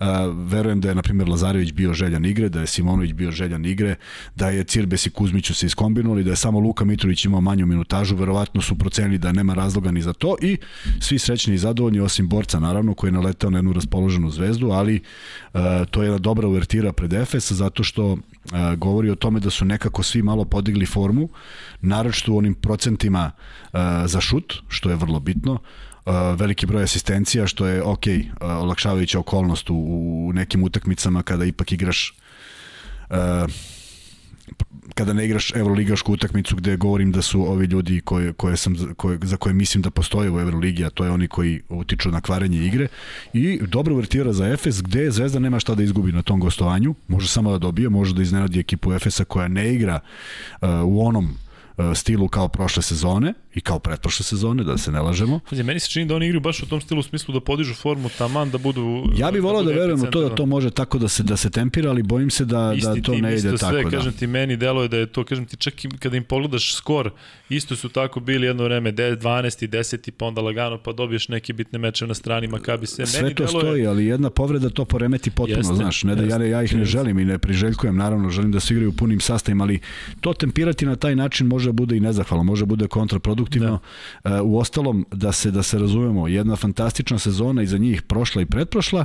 A, 0.00 0.26
verujem 0.26 0.80
da 0.80 0.88
je, 0.88 0.94
na 0.94 1.02
primjer, 1.02 1.28
Lazarević 1.28 1.72
bio 1.72 1.92
željan 1.92 2.24
igre, 2.24 2.48
da 2.48 2.60
je 2.60 2.66
Simonović 2.66 3.12
bio 3.12 3.30
željan 3.30 3.64
igre, 3.64 3.96
da 4.34 4.50
je 4.50 4.64
Cirbes 4.64 5.06
i 5.06 5.10
Kuzmiću 5.10 5.54
se 5.54 5.66
iskombinovali, 5.66 6.24
da 6.24 6.30
je 6.30 6.36
samo 6.36 6.60
Luka 6.60 6.84
Mitrović 6.84 7.24
imao 7.24 7.40
manju 7.40 7.66
minutažu, 7.66 8.16
verovatno 8.16 8.62
su 8.62 8.78
procenili 8.78 9.18
da 9.18 9.32
nema 9.32 9.54
razloga 9.54 9.90
ni 9.90 10.02
za 10.02 10.12
to 10.12 10.36
i 10.42 10.56
svi 11.00 11.18
srećni 11.18 11.54
i 11.54 11.58
zadovoljni, 11.58 12.00
osim 12.00 12.28
borca, 12.28 12.60
naravno, 12.60 12.94
koji 12.94 13.08
je 13.08 13.12
naletao 13.12 13.50
na 13.50 13.58
jednu 13.58 13.72
raspoloženu 13.72 14.30
zvezdu, 14.30 14.70
ali 14.70 15.02
a, 15.52 15.84
to 15.90 16.02
je 16.02 16.06
jedna 16.06 16.18
dobra 16.18 16.48
uvertira 16.48 16.92
pred 16.92 17.12
Efes, 17.12 17.52
zato 17.52 17.84
što 17.84 18.16
a, 18.52 18.74
govori 18.74 19.10
o 19.10 19.14
tome 19.14 19.40
da 19.40 19.50
su 19.50 19.64
nekako 19.64 20.02
svi 20.02 20.22
malo 20.22 20.44
podigli 20.44 20.86
formu, 20.86 21.28
naročito 21.80 22.32
u 22.32 22.38
onim 22.38 22.54
procentima 22.54 23.30
a, 23.72 24.06
za 24.06 24.20
šut, 24.20 24.54
što 24.68 24.85
je 24.90 24.96
vrlo 24.96 25.20
bitno, 25.20 25.52
uh, 25.52 26.12
veliki 26.36 26.66
broj 26.66 26.82
asistencija, 26.82 27.46
što 27.46 27.66
je 27.66 27.82
ok, 27.82 28.06
uh, 28.06 28.22
olakšavajuća 28.40 29.18
okolnost 29.18 29.70
u, 29.70 29.74
u 29.74 30.32
nekim 30.32 30.62
utakmicama 30.62 31.22
kada 31.22 31.44
ipak 31.44 31.72
igraš 31.72 32.14
uh, 33.10 33.16
kada 34.94 35.12
ne 35.12 35.24
igraš 35.24 35.52
evroligašku 35.54 36.12
utakmicu 36.12 36.56
gde 36.56 36.76
govorim 36.76 37.12
da 37.12 37.22
su 37.22 37.42
ovi 37.50 37.66
ljudi 37.66 38.00
koje, 38.00 38.32
koje 38.32 38.56
sam, 38.56 38.76
koje, 38.96 39.18
za 39.22 39.36
koje 39.36 39.54
mislim 39.54 39.82
da 39.82 39.90
postoje 39.90 40.30
u 40.30 40.40
Evroligi, 40.40 40.84
a 40.84 40.90
to 40.90 41.04
je 41.04 41.10
oni 41.10 41.28
koji 41.28 41.62
utiču 41.68 42.10
na 42.10 42.20
kvarenje 42.20 42.66
igre. 42.66 42.88
I 43.32 43.60
dobro 43.66 43.94
uvertira 43.94 44.32
za 44.32 44.48
Efes 44.48 44.82
gde 44.82 45.10
Zvezda 45.10 45.38
nema 45.38 45.60
šta 45.60 45.74
da 45.74 45.82
izgubi 45.82 46.12
na 46.12 46.22
tom 46.22 46.40
gostovanju, 46.40 46.94
može 47.08 47.28
samo 47.28 47.50
da 47.50 47.58
dobije, 47.58 47.88
može 47.88 48.14
da 48.14 48.22
iznenadi 48.22 48.60
ekipu 48.60 48.92
Efesa 48.92 49.24
koja 49.24 49.48
ne 49.48 49.74
igra 49.74 50.00
uh, 50.00 50.68
u 50.84 51.06
onom 51.06 51.24
uh, 51.76 51.84
stilu 51.94 52.28
kao 52.28 52.48
prošle 52.48 52.82
sezone, 52.82 53.34
i 53.56 53.60
kao 53.60 53.78
pretprošle 53.78 54.24
sezone, 54.24 54.64
da 54.64 54.78
se 54.78 54.92
ne 54.92 55.00
lažemo. 55.00 55.40
Pazi, 55.50 55.62
meni 55.62 55.80
se 55.80 55.88
čini 55.90 56.06
da 56.06 56.14
oni 56.14 56.26
igraju 56.26 56.40
baš 56.40 56.62
u 56.62 56.66
tom 56.66 56.80
stilu 56.80 57.00
u 57.00 57.02
smislu 57.02 57.34
da 57.34 57.40
podižu 57.40 57.74
formu 57.74 58.08
taman 58.18 58.50
da 58.50 58.58
budu 58.58 59.04
Ja 59.16 59.30
bih 59.30 59.42
volao 59.42 59.62
da, 59.62 59.72
da 59.72 59.80
verujem 59.80 60.02
u 60.02 60.06
to 60.06 60.28
da 60.28 60.34
to 60.34 60.46
može 60.46 60.70
tako 60.70 60.98
da 60.98 61.08
se 61.08 61.22
da 61.22 61.36
se 61.36 61.50
tempira, 61.50 61.90
ali 61.90 62.02
bojim 62.02 62.30
se 62.30 62.44
da 62.44 62.74
Isti 62.76 62.88
da 62.88 62.94
to 62.94 63.12
tim, 63.12 63.22
ne 63.22 63.28
ide 63.28 63.36
isto 63.36 63.58
tako 63.58 63.72
sve, 63.72 63.84
da. 63.84 63.90
kažem 63.90 64.12
ti 64.12 64.26
meni 64.26 64.56
deluje 64.56 64.88
da 64.88 64.96
je 64.96 65.06
to 65.06 65.24
kažem 65.24 65.46
ti 65.46 65.56
čak 65.56 65.84
i 65.84 65.88
kada 65.88 66.16
im 66.16 66.24
pogledaš 66.24 66.74
skor, 66.74 67.10
isto 67.48 67.76
su 67.76 67.88
tako 67.88 68.20
bili 68.20 68.46
jedno 68.46 68.64
vreme 68.64 68.92
12 68.92 69.68
10 69.68 70.10
pa 70.10 70.26
onda 70.26 70.40
lagano 70.40 70.78
pa 70.78 70.92
dobiješ 70.92 71.28
neke 71.28 71.52
bitne 71.52 71.78
mečeve 71.78 72.08
na 72.08 72.14
strani 72.14 72.48
Makabi 72.48 72.86
se 72.86 73.06
Sve 73.06 73.22
meni 73.22 73.34
to 73.34 73.44
deluje... 73.44 73.60
stoji, 73.60 73.86
ali 73.86 74.06
jedna 74.06 74.30
povreda 74.30 74.70
to 74.70 74.84
poremeti 74.84 75.30
potpuno, 75.30 75.58
jeste, 75.58 75.74
znaš, 75.74 76.04
ne 76.04 76.14
da 76.14 76.22
jeste, 76.22 76.42
ja, 76.42 76.46
ja 76.46 76.62
ih 76.62 76.74
ne 76.74 76.80
jeste. 76.80 76.92
želim 76.92 77.18
i 77.18 77.24
ne 77.24 77.38
priželjkujem, 77.38 77.96
naravno, 77.96 78.30
želim 78.30 78.52
da 78.52 78.60
se 78.60 78.74
igraju 78.74 78.92
punim 78.92 79.20
sastavima, 79.20 79.64
ali 79.64 79.80
to 80.20 80.32
tempirati 80.32 80.86
na 80.86 80.96
taj 80.96 81.16
način 81.16 81.46
može 81.46 81.68
da 81.68 81.72
bude 81.72 81.96
i 81.96 82.00
nezahvalno, 82.00 82.44
može 82.44 82.62
da 82.62 82.66
bude 82.66 82.88
kontraproduktivno. 83.46 83.78
Da 84.24 84.42
u 84.42 84.58
ostalom, 84.58 85.06
da 85.12 85.32
se, 85.32 85.50
da 85.50 85.62
se 85.62 85.78
razumemo, 85.78 86.28
jedna 86.28 86.56
fantastična 86.56 87.18
sezona 87.18 87.62
iza 87.62 87.78
njih 87.78 88.02
prošla 88.02 88.42
i 88.42 88.46
pretprošla 88.46 89.04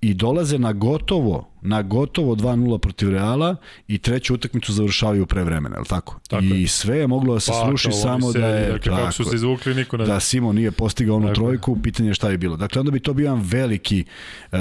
i 0.00 0.14
dolaze 0.14 0.58
na 0.58 0.72
gotovo 0.72 1.56
na 1.66 1.82
gotovo 1.82 2.34
2-0 2.34 2.78
protiv 2.78 3.10
Reala 3.10 3.56
i 3.88 3.98
treću 3.98 4.34
utakmicu 4.34 4.72
završavaju 4.72 5.26
pre 5.26 5.44
vremena, 5.44 5.76
je 5.76 5.80
li 5.80 5.86
tako? 5.86 6.20
tako 6.28 6.44
I 6.44 6.62
je. 6.62 6.68
sve 6.68 6.98
je 6.98 7.06
moglo 7.06 7.34
da 7.34 7.40
se 7.40 7.52
pa, 7.52 7.66
sluši 7.66 7.92
samo 7.92 8.32
da 8.32 8.46
je 8.46 8.72
dakle, 8.72 8.90
tako, 8.90 8.96
kako 8.96 9.12
su 9.12 9.24
se 9.24 9.36
izvukli 9.36 9.74
niko 9.74 9.96
ne 9.96 10.04
da 10.06 10.20
Simo 10.20 10.52
nije 10.52 10.70
postigao 10.70 11.16
onu 11.16 11.34
trojku, 11.34 11.78
pitanje 11.82 12.10
je 12.10 12.14
šta 12.14 12.30
je 12.30 12.38
bilo. 12.38 12.56
Dakle 12.56 12.80
onda 12.80 12.90
bi 12.90 13.00
to 13.00 13.14
bio 13.14 13.24
jedan 13.24 13.40
veliki 13.44 14.04
uh, 14.52 14.58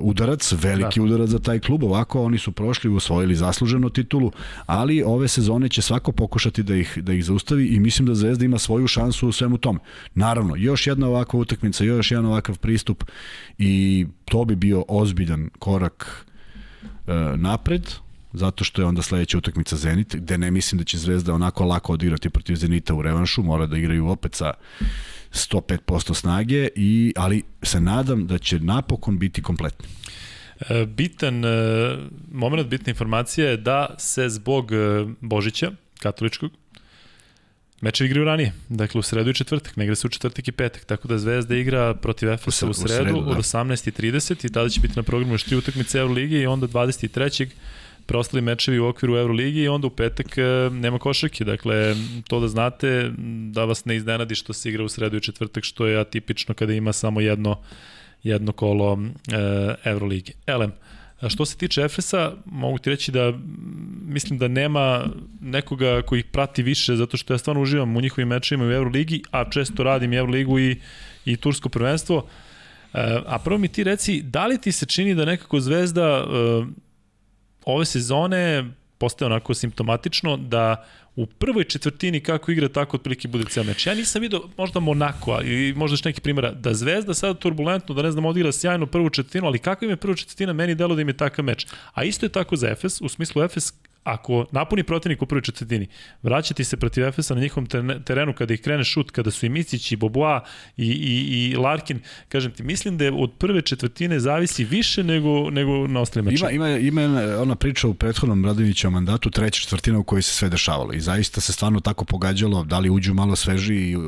udarac, 0.00 0.52
veliki 0.52 1.00
da. 1.00 1.04
udarac 1.04 1.28
za 1.28 1.38
taj 1.38 1.58
klub. 1.58 1.82
Ovako 1.82 2.22
oni 2.22 2.38
su 2.38 2.52
prošli, 2.52 2.90
usvojili 2.90 3.34
zasluženo 3.34 3.88
titulu, 3.88 4.32
ali 4.66 5.02
ove 5.02 5.28
sezone 5.28 5.68
će 5.68 5.82
svako 5.82 6.12
pokušati 6.12 6.62
da 6.62 6.74
ih 6.74 6.98
da 7.02 7.12
ih 7.12 7.24
zaustavi 7.24 7.66
i 7.66 7.80
mislim 7.80 8.06
da 8.06 8.14
Zvezda 8.14 8.44
ima 8.44 8.58
svoju 8.58 8.86
šansu 8.86 9.28
u 9.28 9.32
svemu 9.32 9.58
tome. 9.58 9.78
Naravno, 10.14 10.56
još 10.56 10.86
jedna 10.86 11.08
ovakva 11.08 11.40
utakmica, 11.40 11.84
još 11.84 12.10
jedan 12.10 12.26
ovakav 12.26 12.58
pristup 12.58 13.04
i 13.58 14.06
to 14.24 14.44
bi 14.44 14.56
bio 14.56 14.84
ozbiljan 14.88 15.50
korak 15.58 16.26
e, 17.06 17.12
napred, 17.36 17.90
zato 18.32 18.64
što 18.64 18.82
je 18.82 18.86
onda 18.86 19.02
sledeća 19.02 19.38
utakmica 19.38 19.76
Zenit, 19.76 20.16
gde 20.16 20.38
ne 20.38 20.50
mislim 20.50 20.78
da 20.78 20.84
će 20.84 20.98
Zvezda 20.98 21.34
onako 21.34 21.64
lako 21.64 21.92
odigrati 21.92 22.30
protiv 22.30 22.54
Zenita 22.54 22.94
u 22.94 23.02
revanšu, 23.02 23.42
mora 23.42 23.66
da 23.66 23.76
igraju 23.76 24.08
opet 24.08 24.34
sa 24.34 24.52
105% 25.32 26.14
snage, 26.14 26.68
i, 26.76 27.12
ali 27.16 27.42
se 27.62 27.80
nadam 27.80 28.26
da 28.26 28.38
će 28.38 28.58
napokon 28.58 29.18
biti 29.18 29.42
kompletni. 29.42 29.88
E, 30.68 30.86
bitan 30.86 31.44
e, 31.44 31.48
moment, 32.32 32.68
bitna 32.68 32.90
informacija 32.90 33.50
je 33.50 33.56
da 33.56 33.94
se 33.98 34.28
zbog 34.28 34.70
Božića, 35.20 35.70
katoličkog, 35.98 36.50
Meče 37.80 38.04
igraju 38.04 38.24
ranije, 38.24 38.52
dakle 38.68 38.98
u 38.98 39.02
sredu 39.02 39.30
i 39.30 39.34
četvrtak, 39.34 39.76
ne 39.76 39.84
igra 39.84 39.96
se 39.96 40.06
u 40.06 40.10
četvrtak 40.10 40.48
i 40.48 40.52
petak, 40.52 40.84
tako 40.84 41.08
da 41.08 41.18
Zvezda 41.18 41.56
igra 41.56 41.94
protiv 41.94 42.30
Efesa 42.30 42.66
u, 42.66 42.70
u 42.70 42.74
sredu, 42.74 42.94
u 42.94 42.96
sredu 42.96 43.20
da. 43.20 43.30
od 43.30 43.36
18.30 43.36 44.46
i 44.46 44.52
tada 44.52 44.68
će 44.68 44.80
biti 44.80 44.96
na 44.96 45.02
programu 45.02 45.34
još 45.34 45.44
tri 45.44 45.56
utakmice 45.56 45.98
Euroligi 45.98 46.36
i 46.36 46.46
onda 46.46 46.66
23 46.66 47.46
preostali 48.06 48.42
mečevi 48.42 48.78
u 48.78 48.86
okviru 48.86 49.16
Euroligi 49.16 49.60
i 49.60 49.68
onda 49.68 49.86
u 49.86 49.90
petak 49.90 50.38
e, 50.38 50.42
nema 50.72 50.98
košarke. 50.98 51.44
Dakle, 51.44 51.94
to 52.28 52.40
da 52.40 52.48
znate, 52.48 53.12
da 53.52 53.64
vas 53.64 53.84
ne 53.84 53.96
iznenadi 53.96 54.34
što 54.34 54.52
se 54.52 54.68
igra 54.68 54.84
u 54.84 54.88
sredu 54.88 55.16
i 55.16 55.20
četvrtak, 55.20 55.64
što 55.64 55.86
je 55.86 56.00
atipično 56.00 56.54
kada 56.54 56.72
ima 56.72 56.92
samo 56.92 57.20
jedno, 57.20 57.58
jedno 58.22 58.52
kolo 58.52 58.98
e, 59.32 59.74
Euroligi. 59.84 60.32
Elem, 60.46 60.72
Što 61.28 61.44
se 61.44 61.56
tiče 61.56 61.82
Efesa, 61.82 62.32
mogu 62.44 62.78
ti 62.78 62.90
reći 62.90 63.12
da 63.12 63.32
mislim 64.06 64.38
da 64.38 64.48
nema 64.48 65.06
nekoga 65.40 66.02
koji 66.02 66.18
ih 66.18 66.24
prati 66.24 66.62
više, 66.62 66.96
zato 66.96 67.16
što 67.16 67.34
ja 67.34 67.38
stvarno 67.38 67.62
uživam 67.62 67.96
u 67.96 68.00
njihovim 68.00 68.28
mečima 68.28 68.64
u 68.64 68.70
Euroligi, 68.70 69.22
a 69.30 69.50
često 69.50 69.82
radim 69.82 70.12
Euroligu 70.12 70.58
i, 70.58 70.80
i 71.24 71.36
Tursko 71.36 71.68
prvenstvo. 71.68 72.26
E, 72.94 73.20
a 73.26 73.38
prvo 73.38 73.58
mi 73.58 73.68
ti 73.68 73.84
reci, 73.84 74.22
da 74.22 74.46
li 74.46 74.58
ti 74.58 74.72
se 74.72 74.86
čini 74.86 75.14
da 75.14 75.24
nekako 75.24 75.60
Zvezda 75.60 76.02
e, 76.02 76.24
ove 77.64 77.84
sezone 77.84 78.70
postaje 78.98 79.26
onako 79.26 79.54
simptomatično 79.54 80.36
da 80.36 80.86
u 81.22 81.26
prvoj 81.26 81.64
četvrtini 81.64 82.20
kako 82.20 82.52
igra, 82.52 82.68
tako 82.68 82.96
otprilike 82.96 83.28
bude 83.28 83.44
ceo 83.44 83.64
meč. 83.64 83.86
Ja 83.86 83.94
nisam 83.94 84.22
vidio 84.22 84.42
možda 84.56 84.80
Monako 84.80 85.40
ili 85.42 85.74
možda 85.74 85.92
još 85.92 86.04
neki 86.04 86.20
primjera, 86.20 86.52
da 86.52 86.74
Zvezda 86.74 87.14
sada 87.14 87.34
turbulentno, 87.34 87.94
da 87.94 88.02
ne 88.02 88.10
znam, 88.10 88.24
odigra 88.24 88.52
sjajno 88.52 88.86
prvu 88.86 89.10
četvrtinu, 89.10 89.46
ali 89.46 89.58
kako 89.58 89.84
im 89.84 89.90
je 89.90 89.96
prva 89.96 90.16
četvrtina, 90.16 90.52
meni 90.52 90.74
delo 90.74 90.94
da 90.94 91.02
im 91.02 91.08
je 91.08 91.16
takav 91.16 91.44
meč. 91.44 91.66
A 91.92 92.04
isto 92.04 92.26
je 92.26 92.30
tako 92.30 92.56
za 92.56 92.68
Efes, 92.68 93.00
u 93.00 93.08
smislu 93.08 93.42
Efes 93.42 93.72
ako 94.04 94.46
napuni 94.52 94.82
protivnik 94.82 95.22
u 95.22 95.26
prvoj 95.26 95.42
četvrtini, 95.42 95.86
vraćati 96.22 96.64
se 96.64 96.76
protiv 96.76 97.04
Efesa 97.04 97.34
na 97.34 97.40
njihovom 97.40 97.66
terenu 98.04 98.32
kada 98.32 98.54
ih 98.54 98.60
krene 98.60 98.84
šut, 98.84 99.10
kada 99.10 99.30
su 99.30 99.46
i 99.46 99.48
Micić 99.48 99.92
i 99.92 99.96
Boboa 99.96 100.44
i, 100.76 100.86
i, 100.86 101.50
i 101.50 101.56
Larkin, 101.56 102.00
kažem 102.28 102.52
ti, 102.52 102.62
mislim 102.62 102.98
da 102.98 103.04
je 103.04 103.12
od 103.12 103.32
prve 103.38 103.62
četvrtine 103.62 104.20
zavisi 104.20 104.64
više 104.64 105.04
nego, 105.04 105.50
nego 105.50 105.86
na 105.86 106.00
ostalim 106.00 106.24
mečima. 106.24 106.50
Ima, 106.50 106.68
ima, 106.68 107.04
ima 107.04 107.40
ona 107.42 107.54
priča 107.54 107.88
u 107.88 107.94
prethodnom 107.94 108.44
Radovićevom 108.44 108.94
mandatu, 108.94 109.30
treća 109.30 109.60
četvrtina 109.60 109.98
u 109.98 110.04
kojoj 110.04 110.22
se 110.22 110.34
sve 110.34 110.48
dešavalo 110.48 110.92
i 110.92 111.00
zaista 111.10 111.40
se 111.40 111.52
stvarno 111.52 111.80
tako 111.80 112.04
pogađalo, 112.04 112.64
da 112.64 112.78
li 112.78 112.90
uđu 112.90 113.14
malo 113.14 113.36
sveži 113.36 113.96
u, 113.96 114.00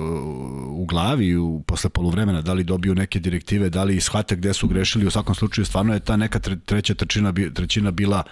u 0.82 0.86
glavi 0.86 1.36
u, 1.36 1.62
posle 1.66 1.90
poluvremena, 1.90 2.42
da 2.42 2.52
li 2.52 2.64
dobiju 2.64 2.94
neke 2.94 3.20
direktive, 3.20 3.70
da 3.70 3.84
li 3.84 4.00
shvate 4.00 4.36
gde 4.36 4.54
su 4.54 4.68
grešili, 4.68 5.06
u 5.06 5.10
svakom 5.10 5.34
slučaju 5.34 5.64
stvarno 5.64 5.94
je 5.94 6.00
ta 6.00 6.16
neka 6.16 6.38
treća 6.38 6.94
trećina, 6.94 7.32
trećina 7.54 7.90
bila 7.90 8.22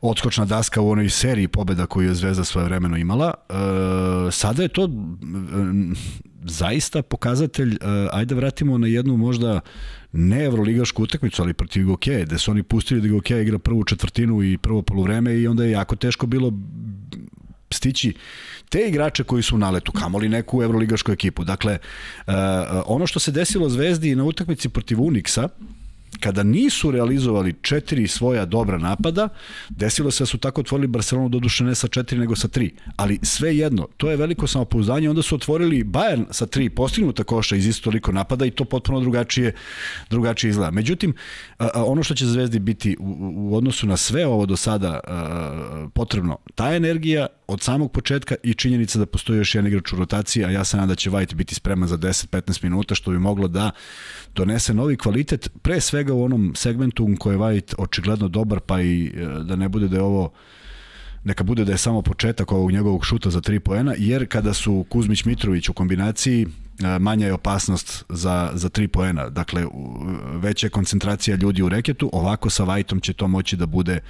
odskočna 0.00 0.44
daska 0.44 0.80
u 0.80 0.90
onoj 0.90 1.10
seriji 1.10 1.48
pobeda 1.48 1.86
koju 1.86 2.08
je 2.08 2.14
Zvezda 2.14 2.44
svoje 2.44 2.64
vremeno 2.64 2.96
imala. 2.96 3.34
E, 3.34 3.52
sada 4.32 4.62
je 4.62 4.68
to 4.68 4.88
zaista 6.44 7.02
pokazatelj, 7.02 7.74
e, 7.74 7.78
ajde 8.12 8.34
vratimo 8.34 8.78
na 8.78 8.86
jednu 8.86 9.16
možda 9.16 9.60
ne 10.12 10.44
evroligašku 10.44 11.02
utakmicu, 11.02 11.42
ali 11.42 11.54
protiv 11.54 11.86
Gokeje, 11.86 12.24
gde 12.24 12.38
su 12.38 12.50
oni 12.50 12.62
pustili 12.62 13.00
da 13.00 13.08
Gokeja 13.08 13.40
igra 13.40 13.58
prvu 13.58 13.84
četvrtinu 13.84 14.42
i 14.42 14.58
prvo 14.58 14.82
poluvreme 14.82 15.36
i 15.36 15.46
onda 15.46 15.64
je 15.64 15.70
jako 15.70 15.96
teško 15.96 16.26
bilo 16.26 16.52
stići 17.72 18.14
te 18.68 18.88
igrače 18.88 19.24
koji 19.24 19.42
su 19.42 19.54
u 19.54 19.58
naletu, 19.58 19.92
kamoli 19.92 20.28
neku 20.28 20.62
evroligašku 20.62 21.12
ekipu. 21.12 21.44
Dakle, 21.44 21.78
uh, 22.26 22.32
ono 22.86 23.06
što 23.06 23.20
se 23.20 23.32
desilo 23.32 23.68
Zvezdi 23.68 24.14
na 24.14 24.24
utakmici 24.24 24.68
protiv 24.68 24.98
Unixa, 25.00 25.48
kada 26.20 26.42
nisu 26.42 26.90
realizovali 26.90 27.54
četiri 27.62 28.08
svoja 28.08 28.44
dobra 28.44 28.78
napada, 28.78 29.28
desilo 29.68 30.10
se 30.10 30.22
da 30.22 30.26
su 30.26 30.38
tako 30.38 30.60
otvorili 30.60 30.86
Barcelonu 30.86 31.28
doduše 31.28 31.64
ne 31.64 31.74
sa 31.74 31.88
četiri 31.88 32.18
nego 32.18 32.36
sa 32.36 32.48
tri. 32.48 32.70
Ali 32.96 33.18
sve 33.22 33.56
jedno, 33.56 33.88
to 33.96 34.10
je 34.10 34.16
veliko 34.16 34.46
samopouzdanje, 34.46 35.10
onda 35.10 35.22
su 35.22 35.34
otvorili 35.34 35.84
Bayern 35.84 36.24
sa 36.30 36.46
tri 36.46 36.70
postignuta 36.70 37.24
koša 37.24 37.56
iz 37.56 37.66
isto 37.66 37.84
toliko 37.84 38.12
napada 38.12 38.46
i 38.46 38.50
to 38.50 38.64
potpuno 38.64 39.00
drugačije, 39.00 39.54
drugačije 40.10 40.50
izgleda. 40.50 40.70
Međutim, 40.70 41.14
ono 41.74 42.02
što 42.02 42.14
će 42.14 42.26
Zvezdi 42.26 42.58
biti 42.58 42.96
u, 43.00 43.32
u 43.36 43.56
odnosu 43.56 43.86
na 43.86 43.96
sve 43.96 44.26
ovo 44.26 44.46
do 44.46 44.56
sada 44.56 45.00
potrebno, 45.94 46.36
ta 46.54 46.74
energija 46.74 47.26
od 47.52 47.60
samog 47.62 47.92
početka 47.92 48.34
i 48.42 48.54
činjenica 48.54 48.98
da 48.98 49.06
postoji 49.06 49.38
još 49.38 49.54
jedan 49.54 49.66
igrač 49.66 49.92
u 49.92 49.96
rotaciji, 49.96 50.44
a 50.44 50.50
ja 50.50 50.64
se 50.64 50.76
nadam 50.76 50.88
da 50.88 50.94
će 50.94 51.10
White 51.10 51.34
biti 51.34 51.54
spreman 51.54 51.88
za 51.88 51.96
10-15 51.96 52.64
minuta, 52.64 52.94
što 52.94 53.10
bi 53.10 53.18
moglo 53.18 53.48
da 53.48 53.70
donese 54.34 54.74
novi 54.74 54.96
kvalitet, 54.96 55.48
pre 55.62 55.80
svega 55.80 56.12
u 56.14 56.24
onom 56.24 56.52
segmentu 56.56 57.04
u 57.04 57.16
koje 57.18 57.34
je 57.34 57.38
White 57.38 57.74
očigledno 57.78 58.28
dobar, 58.28 58.60
pa 58.60 58.80
i 58.80 59.06
e, 59.06 59.26
da 59.44 59.56
ne 59.56 59.68
bude 59.68 59.88
da 59.88 59.96
je 59.96 60.02
ovo 60.02 60.32
neka 61.24 61.44
bude 61.44 61.64
da 61.64 61.72
je 61.72 61.78
samo 61.78 62.02
početak 62.02 62.52
ovog 62.52 62.72
njegovog 62.72 63.04
šuta 63.04 63.30
za 63.30 63.40
3 63.40 63.58
poena, 63.58 63.94
jer 63.98 64.28
kada 64.28 64.54
su 64.54 64.84
Kuzmić 64.88 65.24
Mitrović 65.24 65.68
u 65.68 65.72
kombinaciji, 65.72 66.46
e, 66.46 66.98
manja 66.98 67.26
je 67.26 67.32
opasnost 67.32 68.04
za, 68.08 68.50
za 68.54 68.68
3 68.68 68.86
poena. 68.86 69.28
Dakle, 69.28 69.66
veća 70.34 70.66
je 70.66 70.70
koncentracija 70.70 71.36
ljudi 71.36 71.62
u 71.62 71.68
reketu, 71.68 72.10
ovako 72.12 72.50
sa 72.50 72.64
Vajtom 72.64 73.00
će 73.00 73.12
to 73.12 73.28
moći 73.28 73.56
da 73.56 73.66
bude 73.66 73.92
E, 73.94 74.00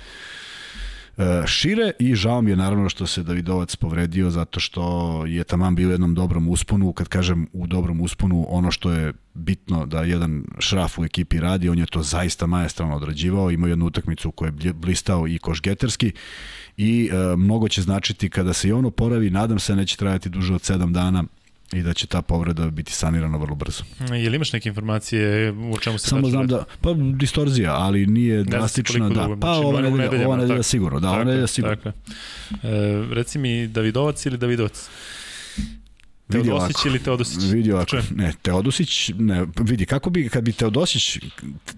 šire 1.46 1.92
i 1.98 2.14
žao 2.14 2.42
mi 2.42 2.50
je 2.50 2.56
naravno 2.56 2.88
što 2.88 3.06
se 3.06 3.22
Davidovac 3.22 3.76
povredio 3.76 4.30
zato 4.30 4.60
što 4.60 5.24
je 5.26 5.44
taman 5.44 5.74
bio 5.74 5.88
u 5.88 5.90
jednom 5.90 6.14
dobrom 6.14 6.48
usponu, 6.48 6.92
kad 6.92 7.08
kažem 7.08 7.46
u 7.52 7.66
dobrom 7.66 8.00
usponu, 8.00 8.46
ono 8.48 8.70
što 8.70 8.92
je 8.92 9.12
bitno 9.34 9.86
da 9.86 10.02
jedan 10.02 10.44
šraf 10.58 10.98
u 10.98 11.04
ekipi 11.04 11.40
radi, 11.40 11.68
on 11.68 11.78
je 11.78 11.86
to 11.86 12.02
zaista 12.02 12.46
majestralno 12.46 12.96
odrađivao, 12.96 13.50
imao 13.50 13.68
jednu 13.68 13.86
utakmicu 13.86 14.28
u 14.28 14.32
kojoj 14.32 14.52
je 14.60 14.72
blistao 14.72 15.28
i 15.28 15.38
košgeterski 15.38 16.12
i 16.76 17.10
e, 17.12 17.36
mnogo 17.36 17.68
će 17.68 17.82
značiti 17.82 18.30
kada 18.30 18.52
se 18.52 18.68
i 18.68 18.72
ono 18.72 18.90
poravi, 18.90 19.30
nadam 19.30 19.58
se 19.58 19.76
neće 19.76 19.96
trajati 19.96 20.28
duže 20.28 20.54
od 20.54 20.60
7 20.60 20.92
dana, 20.92 21.24
i 21.72 21.82
da 21.82 21.94
će 21.94 22.06
ta 22.06 22.22
povreda 22.22 22.70
biti 22.70 22.92
sanirana 22.92 23.38
vrlo 23.38 23.54
brzo. 23.54 23.84
Je 24.00 24.30
li 24.30 24.36
imaš 24.36 24.52
neke 24.52 24.68
informacije 24.68 25.52
u 25.52 25.78
čemu 25.78 25.98
se 25.98 26.08
Samo 26.08 26.30
znam 26.30 26.46
da, 26.46 26.64
pa 26.80 26.90
distorzija, 27.14 27.74
ali 27.74 28.06
nije 28.06 28.44
drastična, 28.44 29.08
da. 29.08 29.22
Dugo, 29.22 29.40
pa 29.40 29.54
znači, 29.54 29.66
ova 29.66 29.80
nedelja, 29.80 30.26
ova 30.26 30.36
nedelja 30.36 30.62
sigurno, 30.62 31.00
da, 31.00 31.10
ova 31.10 31.24
nedelja 31.24 31.46
sigurno. 31.46 31.76
Tako. 31.76 31.98
E, 32.62 33.04
reci 33.12 33.38
mi 33.38 33.66
Davidovac 33.66 34.26
ili 34.26 34.38
Davidovac? 34.38 34.88
Teodosić 36.28 36.76
ili 36.86 36.98
Teodosić? 36.98 37.42
Vidi 37.52 37.72
ovako, 37.72 37.96
ne, 38.14 38.32
Teodosić, 38.42 39.10
ne, 39.18 39.46
vidi, 39.60 39.86
kako 39.86 40.10
bi, 40.10 40.28
kad 40.28 40.44
bi 40.44 40.52
Teodosić, 40.52 41.18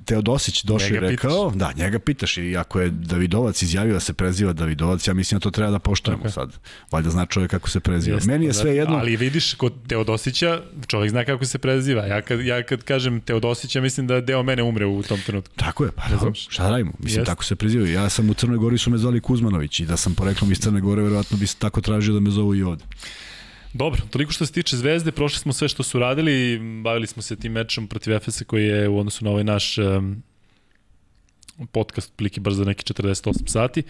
Teodosić 0.04 0.64
došao 0.64 0.96
i 0.96 1.00
rekao, 1.00 1.50
pitaš. 1.50 1.58
da, 1.58 1.72
njega 1.82 1.98
pitaš 1.98 2.38
i 2.38 2.56
ako 2.56 2.80
je 2.80 2.90
Davidovac 2.90 3.62
izjavio 3.62 3.94
da 3.94 4.00
se 4.00 4.12
preziva 4.12 4.52
Davidovac, 4.52 5.08
ja 5.08 5.14
mislim 5.14 5.38
da 5.38 5.42
to 5.42 5.50
treba 5.50 5.70
da 5.70 5.78
poštujemo 5.78 6.24
okay. 6.24 6.30
sad. 6.30 6.52
Valjda 6.92 7.10
zna 7.10 7.26
čovjek 7.26 7.50
kako 7.50 7.70
se 7.70 7.80
preziva. 7.80 8.16
Jeste, 8.16 8.30
Meni 8.30 8.46
je 8.46 8.54
sve 8.54 8.76
jedno... 8.76 8.96
Ali 8.96 9.16
vidiš, 9.16 9.54
kod 9.54 9.72
Teodosića 9.88 10.60
čovjek 10.86 11.10
zna 11.10 11.24
kako 11.24 11.44
se 11.44 11.58
preziva. 11.58 12.06
Ja 12.06 12.22
kad, 12.22 12.40
ja 12.40 12.62
kad 12.62 12.82
kažem 12.82 13.20
Teodosića, 13.20 13.80
mislim 13.80 14.06
da 14.06 14.20
deo 14.20 14.42
mene 14.42 14.62
umre 14.62 14.86
u 14.86 15.02
tom 15.02 15.20
trenutku. 15.26 15.54
Tako 15.56 15.84
je, 15.84 15.90
pa 15.90 16.08
ne 16.08 16.16
znam, 16.16 16.34
šta 16.34 16.62
da 16.62 16.70
radimo? 16.70 16.92
Mislim, 16.98 17.20
Jeste. 17.20 17.30
tako 17.30 17.44
se 17.44 17.56
prezivaju. 17.56 17.92
Ja 17.92 18.08
sam 18.08 18.30
u 18.30 18.34
Crnoj 18.34 18.58
Gori 18.58 18.78
su 18.78 18.90
me 18.90 18.98
zvali 18.98 19.20
Kuzmanović 19.20 19.80
i 19.80 19.86
da 19.86 19.96
sam 19.96 20.14
poreklom 20.14 20.52
iz 20.52 20.58
Crne 20.58 20.80
Gore, 20.80 21.02
verovatno 21.02 21.36
bi 21.36 21.46
se 21.46 21.56
tako 21.58 21.80
tražio 21.80 22.14
da 22.14 22.20
me 22.20 22.30
zovu 22.30 22.54
i 22.54 22.62
ovde. 22.62 22.84
Dobro, 23.74 24.00
toliko 24.10 24.32
što 24.32 24.46
se 24.46 24.52
tiče 24.52 24.76
Zvezde, 24.76 25.12
prošli 25.12 25.38
smo 25.38 25.52
sve 25.52 25.68
što 25.68 25.82
su 25.82 25.98
radili, 25.98 26.60
bavili 26.82 27.06
smo 27.06 27.22
se 27.22 27.36
tim 27.36 27.52
mečom 27.52 27.86
protiv 27.86 28.12
Efesa 28.12 28.44
koji 28.44 28.64
je 28.64 28.88
u 28.88 28.98
odnosu 28.98 29.24
na 29.24 29.30
ovaj 29.30 29.44
naš 29.44 29.78
um, 29.78 30.22
podcast 31.72 32.12
pliki 32.16 32.40
brzo 32.40 32.64
neki 32.64 32.92
48 32.92 33.32
sati. 33.46 33.82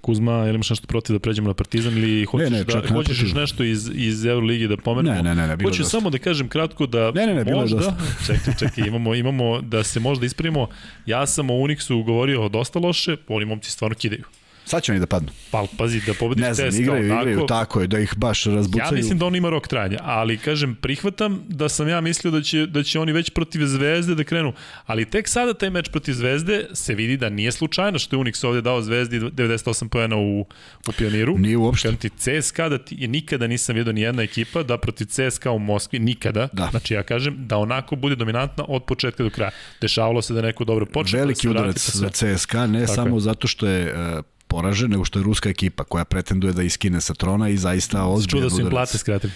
Kuzma, 0.00 0.32
ili 0.32 0.54
imaš 0.54 0.70
nešto 0.70 0.86
protiv 0.86 1.14
da 1.14 1.18
pređemo 1.18 1.48
na 1.48 1.54
Partizan 1.54 1.98
ili 1.98 2.24
hoćeš, 2.24 2.50
ne, 2.50 2.58
ne, 2.58 2.64
da, 2.64 2.88
hoćeš 2.88 3.22
još 3.22 3.32
nešto 3.32 3.64
iz, 3.64 3.90
iz 3.94 4.24
Euroligi 4.24 4.68
da 4.68 4.76
pomenemo? 4.76 5.16
Ne, 5.16 5.22
ne, 5.22 5.34
ne, 5.34 5.48
ne 5.48 5.56
bilo 5.56 5.70
Hoću 5.70 5.84
samo 5.84 6.10
da 6.10 6.18
kažem 6.18 6.48
kratko 6.48 6.86
da 6.86 7.10
ne, 7.10 7.26
ne, 7.26 7.34
ne, 7.34 7.44
bilo 7.44 7.60
možda, 7.60 7.76
dosta. 7.76 7.96
čekaj, 8.26 8.54
čekaj, 8.58 8.88
imamo, 8.88 9.14
imamo 9.14 9.60
da 9.60 9.84
se 9.84 10.00
možda 10.00 10.26
ispravimo. 10.26 10.68
Ja 11.06 11.26
sam 11.26 11.50
o 11.50 11.54
Unixu 11.54 12.04
govorio 12.04 12.48
dosta 12.48 12.78
loše, 12.78 13.16
oni 13.28 13.44
momci 13.44 13.70
stvarno 13.70 13.94
kidaju. 13.94 14.24
Sad 14.64 14.82
će 14.82 14.92
oni 14.92 15.00
da 15.00 15.06
padnu. 15.06 15.28
Pa, 15.50 15.66
pazi, 15.78 16.00
da 16.06 16.14
pobediš 16.14 16.42
ne 16.42 16.54
znam, 16.54 16.66
test 16.66 16.80
igraju, 16.80 17.08
kao 17.08 17.20
igraju, 17.20 17.36
tako. 17.36 17.46
tako 17.46 17.80
je, 17.80 17.86
da 17.86 17.98
ih 17.98 18.14
baš 18.16 18.44
razbucaju. 18.44 18.86
Ja 18.86 18.96
mislim 18.96 19.18
da 19.18 19.26
on 19.26 19.36
ima 19.36 19.50
rok 19.50 19.68
trajanja, 19.68 19.98
ali 20.02 20.38
kažem, 20.38 20.74
prihvatam 20.74 21.44
da 21.48 21.68
sam 21.68 21.88
ja 21.88 22.00
mislio 22.00 22.30
da 22.30 22.42
će, 22.42 22.66
da 22.66 22.82
će 22.82 23.00
oni 23.00 23.12
već 23.12 23.30
protiv 23.30 23.66
Zvezde 23.66 24.14
da 24.14 24.24
krenu, 24.24 24.52
ali 24.86 25.04
tek 25.04 25.28
sada 25.28 25.54
taj 25.54 25.70
meč 25.70 25.88
protiv 25.88 26.12
Zvezde 26.12 26.66
se 26.72 26.94
vidi 26.94 27.16
da 27.16 27.28
nije 27.28 27.52
slučajno 27.52 27.98
što 27.98 28.16
je 28.16 28.20
Unix 28.20 28.46
ovde 28.46 28.60
dao 28.60 28.82
Zvezdi 28.82 29.20
98 29.20 29.88
pojena 29.88 30.16
u, 30.16 30.40
u 30.88 30.92
Pioniru. 30.98 31.38
Nije 31.38 31.56
uopšte. 31.56 31.88
Kažem 31.88 31.98
ti, 31.98 32.10
CSKA 32.18 32.68
da 32.68 32.78
ti, 32.78 33.08
nikada 33.08 33.46
nisam 33.46 33.76
vidio 33.76 33.92
ni 33.92 34.00
jedna 34.00 34.22
ekipa 34.22 34.62
da 34.62 34.78
protiv 34.78 35.06
CSKA 35.06 35.50
u 35.50 35.58
Moskvi, 35.58 35.98
nikada, 35.98 36.48
da. 36.52 36.68
znači 36.70 36.94
ja 36.94 37.02
kažem, 37.02 37.34
da 37.38 37.56
onako 37.56 37.96
bude 37.96 38.16
dominantna 38.16 38.64
od 38.68 38.84
početka 38.84 39.22
do 39.22 39.30
kraja. 39.30 39.50
Dešavalo 39.80 40.22
se 40.22 40.34
da 40.34 40.42
neko 40.42 40.64
dobro 40.64 40.86
počne. 40.86 41.18
Veliki 41.18 41.46
da 41.46 41.50
udarac 41.50 41.90
za 41.90 42.08
CSKA, 42.08 42.66
ne 42.66 42.80
Tako 42.80 42.94
samo 42.94 43.16
je. 43.16 43.20
zato 43.20 43.48
što 43.48 43.66
je 43.66 43.94
uh, 43.94 44.24
poražen, 44.52 44.90
nego 44.90 45.04
što 45.04 45.18
je 45.18 45.22
ruska 45.22 45.48
ekipa 45.48 45.84
koja 45.84 46.04
pretenduje 46.04 46.52
da 46.52 46.62
iskine 46.62 47.00
sa 47.00 47.14
trona 47.14 47.48
i 47.48 47.56
zaista 47.56 48.04
ozbiljno. 48.04 48.48
Čudo 48.48 48.56
su 48.56 48.60
im 48.60 48.70
plate 48.70 48.98
skratili. 48.98 49.32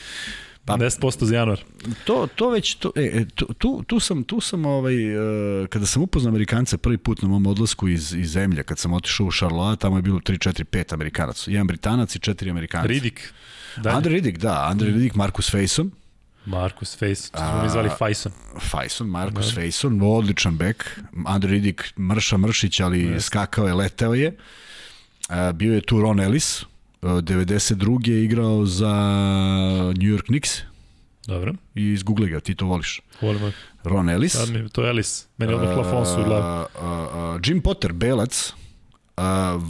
Pa 0.67 0.77
10% 0.77 1.25
za 1.25 1.35
januar. 1.35 1.61
To 2.05 2.27
to 2.35 2.51
već 2.51 2.75
to 2.75 2.93
e, 2.97 3.01
e 3.01 3.25
tu, 3.35 3.47
tu, 3.59 3.83
tu 3.87 4.01
sam 4.01 4.25
tu 4.25 4.41
sam 4.41 4.67
ovaj 4.67 5.17
uh, 5.17 5.67
kada 5.67 5.87
sam 5.87 6.03
upoznao 6.03 6.31
Amerikance 6.31 6.77
prvi 6.77 6.99
put 6.99 7.23
na 7.23 7.29
mom 7.29 7.47
odlasku 7.47 7.89
iz 7.89 8.15
iz 8.15 8.31
zemlje, 8.31 8.63
kad 8.63 8.79
sam 8.79 8.93
otišao 8.93 9.27
u 9.27 9.33
Charlotte, 9.33 9.81
tamo 9.81 9.97
je 9.99 10.03
bilo 10.03 10.19
3 10.19 10.49
4 10.49 10.65
5 10.65 10.95
Amerikanaca, 10.95 11.51
jedan 11.51 11.67
Britanac 11.67 12.17
i 12.17 12.19
četiri 12.19 12.51
Amerikanca. 12.51 12.87
Ridik. 12.87 13.33
Andre 13.85 14.13
Ridik, 14.13 14.39
da, 14.39 14.67
Andre 14.71 14.91
Ridik, 14.91 15.15
Marcus 15.15 15.51
Faison. 15.51 15.91
Marcus 16.47 16.99
Faison, 16.99 17.31
to 17.33 17.39
smo 17.39 17.63
mi 17.63 17.69
zvali 17.69 17.91
Faison. 17.99 18.33
Faison, 18.61 19.09
Marcus 19.09 19.47
da. 19.47 19.53
Faison, 19.53 20.03
odličan 20.03 20.57
bek. 20.57 21.01
Andre 21.27 21.51
Ridik 21.51 21.93
mrša 21.99 22.37
mršić, 22.37 22.81
ali 22.81 22.99
yes. 22.99 23.21
skakao 23.21 23.67
je, 23.67 23.75
leteo 23.75 24.15
je. 24.15 24.29
Uh, 24.29 24.66
bio 25.55 25.75
je 25.75 25.81
tu 25.81 26.01
Ron 26.01 26.21
Ellis, 26.21 26.65
92. 27.03 28.09
je 28.09 28.25
igrao 28.25 28.67
za 28.67 28.95
New 29.97 30.11
York 30.17 30.27
Knicks. 30.27 30.51
Dobro. 31.27 31.55
I 31.75 31.83
izgoogle 31.83 32.29
ga, 32.29 32.41
ti 32.41 32.55
to 32.55 32.67
voliš. 32.67 33.01
Volim. 33.21 33.53
Ron 33.85 34.11
Ellis. 34.11 34.33
Sad 34.33 34.51
mi, 34.51 34.69
to 34.69 34.83
je 34.83 34.91
Ellis. 34.91 35.27
Meni 35.37 35.53
je 35.53 35.57
odmah 35.57 35.77
Lafonsu 35.77 36.21
u 36.21 36.25
glavu. 36.25 36.67
Jim 37.45 37.61
Potter, 37.61 37.93
Belac, 37.93 38.53
Uh, 39.17 39.63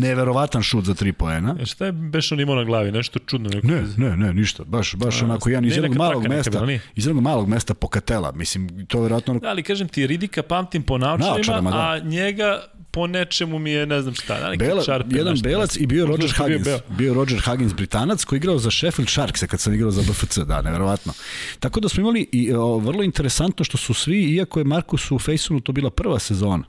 neverovatan 0.00 0.62
šut 0.62 0.84
za 0.84 0.94
3 0.94 1.12
poena. 1.12 1.56
E 1.60 1.66
šta 1.66 1.86
je 1.86 1.92
beš 1.92 2.32
on 2.32 2.40
imao 2.40 2.54
na 2.54 2.64
glavi? 2.64 2.92
Nešto 2.92 3.18
čudno? 3.18 3.48
Neko... 3.48 3.66
Ne, 3.66 3.84
ne, 3.96 4.16
ne, 4.16 4.34
ništa. 4.34 4.64
Baš, 4.64 4.94
baš 4.94 5.22
A, 5.22 5.24
onako 5.24 5.48
jedan 5.48 5.64
iz 5.64 5.76
jednog 5.76 5.96
malog 5.96 6.28
mesta, 6.28 6.66
iz 6.94 7.06
jednog 7.06 7.24
malog 7.24 7.48
mesta 7.48 7.74
pokatela. 7.74 8.32
Mislim, 8.32 8.86
to 8.86 8.98
je 8.98 9.02
verovatno... 9.02 9.38
Da, 9.38 9.48
ali 9.48 9.62
kažem 9.62 9.88
ti, 9.88 10.06
Ridika 10.06 10.42
pamtim 10.42 10.82
po 10.82 10.98
naučarima, 10.98 11.70
da. 11.70 11.76
a 11.76 11.98
njega 11.98 12.64
po 12.94 13.06
nečemu 13.06 13.58
mi 13.58 13.70
je, 13.70 13.86
ne 13.86 14.02
znam 14.02 14.14
šta, 14.14 14.40
da, 14.40 14.56
Bela, 14.56 14.82
šarpe, 14.82 15.16
jedan 15.16 15.32
nešto, 15.32 15.48
belac 15.48 15.76
i 15.76 15.86
bio 15.86 16.06
Roger 16.06 16.30
Huggins. 16.38 16.64
Bio, 16.64 16.78
bio 16.88 17.14
Roger 17.14 17.40
Huggins, 17.44 17.74
Britanac, 17.74 18.24
koji 18.24 18.36
je 18.36 18.38
igrao 18.38 18.58
za 18.58 18.70
Sheffield 18.70 19.08
Sharks 19.08 19.42
kad 19.50 19.60
sam 19.60 19.74
igrao 19.74 19.90
za 19.90 20.02
BFC, 20.02 20.38
da, 20.38 20.62
neverovatno. 20.62 21.12
Tako 21.60 21.80
da 21.80 21.88
smo 21.88 22.00
imali 22.00 22.28
i 22.32 22.52
o, 22.52 22.78
vrlo 22.78 23.02
interesantno 23.02 23.64
što 23.64 23.76
su 23.76 23.94
svi, 23.94 24.22
iako 24.22 24.60
je 24.60 24.64
Markusu 24.64 25.16
u 25.16 25.18
Fejsonu 25.18 25.60
to 25.60 25.72
bila 25.72 25.90
prva 25.90 26.18
sezona, 26.18 26.64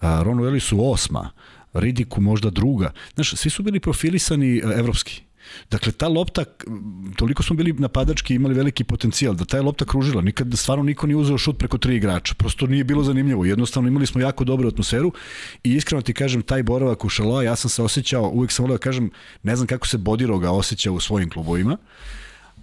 a, 0.00 0.22
Ronu 0.22 0.44
Ellisu 0.44 0.90
osma, 0.90 1.30
Ridiku 1.74 2.20
možda 2.20 2.50
druga. 2.50 2.92
Znaš, 3.14 3.34
svi 3.34 3.50
su 3.50 3.62
bili 3.62 3.80
profilisani 3.80 4.62
evropski. 4.76 5.22
Dakle, 5.70 5.92
ta 5.92 6.08
lopta, 6.08 6.44
toliko 7.16 7.42
smo 7.42 7.56
bili 7.56 7.72
napadački 7.72 8.34
imali 8.34 8.54
veliki 8.54 8.84
potencijal, 8.84 9.34
da 9.34 9.44
ta 9.44 9.56
je 9.56 9.62
lopta 9.62 9.84
kružila. 9.84 10.22
Nikad, 10.22 10.58
stvarno 10.58 10.84
niko 10.84 11.06
nije 11.06 11.16
uzeo 11.16 11.38
šut 11.38 11.58
preko 11.58 11.78
tri 11.78 11.96
igrača. 11.96 12.34
Prosto 12.34 12.66
nije 12.66 12.84
bilo 12.84 13.02
zanimljivo. 13.02 13.44
Jednostavno 13.44 13.88
imali 13.88 14.06
smo 14.06 14.20
jako 14.20 14.44
dobru 14.44 14.68
atmosferu 14.68 15.12
i 15.64 15.74
iskreno 15.74 16.02
ti 16.02 16.14
kažem, 16.14 16.42
taj 16.42 16.62
boravak 16.62 17.04
u 17.04 17.08
Šaloa, 17.08 17.42
ja 17.42 17.56
sam 17.56 17.70
se 17.70 17.82
osjećao, 17.82 18.28
uvek 18.28 18.52
sam 18.52 18.62
volio 18.62 18.76
da 18.76 18.82
kažem, 18.82 19.10
ne 19.42 19.56
znam 19.56 19.66
kako 19.66 19.86
se 19.86 19.98
Bodiroga 19.98 20.50
osjeća 20.50 20.92
u 20.92 21.00
svojim 21.00 21.30
klubovima, 21.30 21.76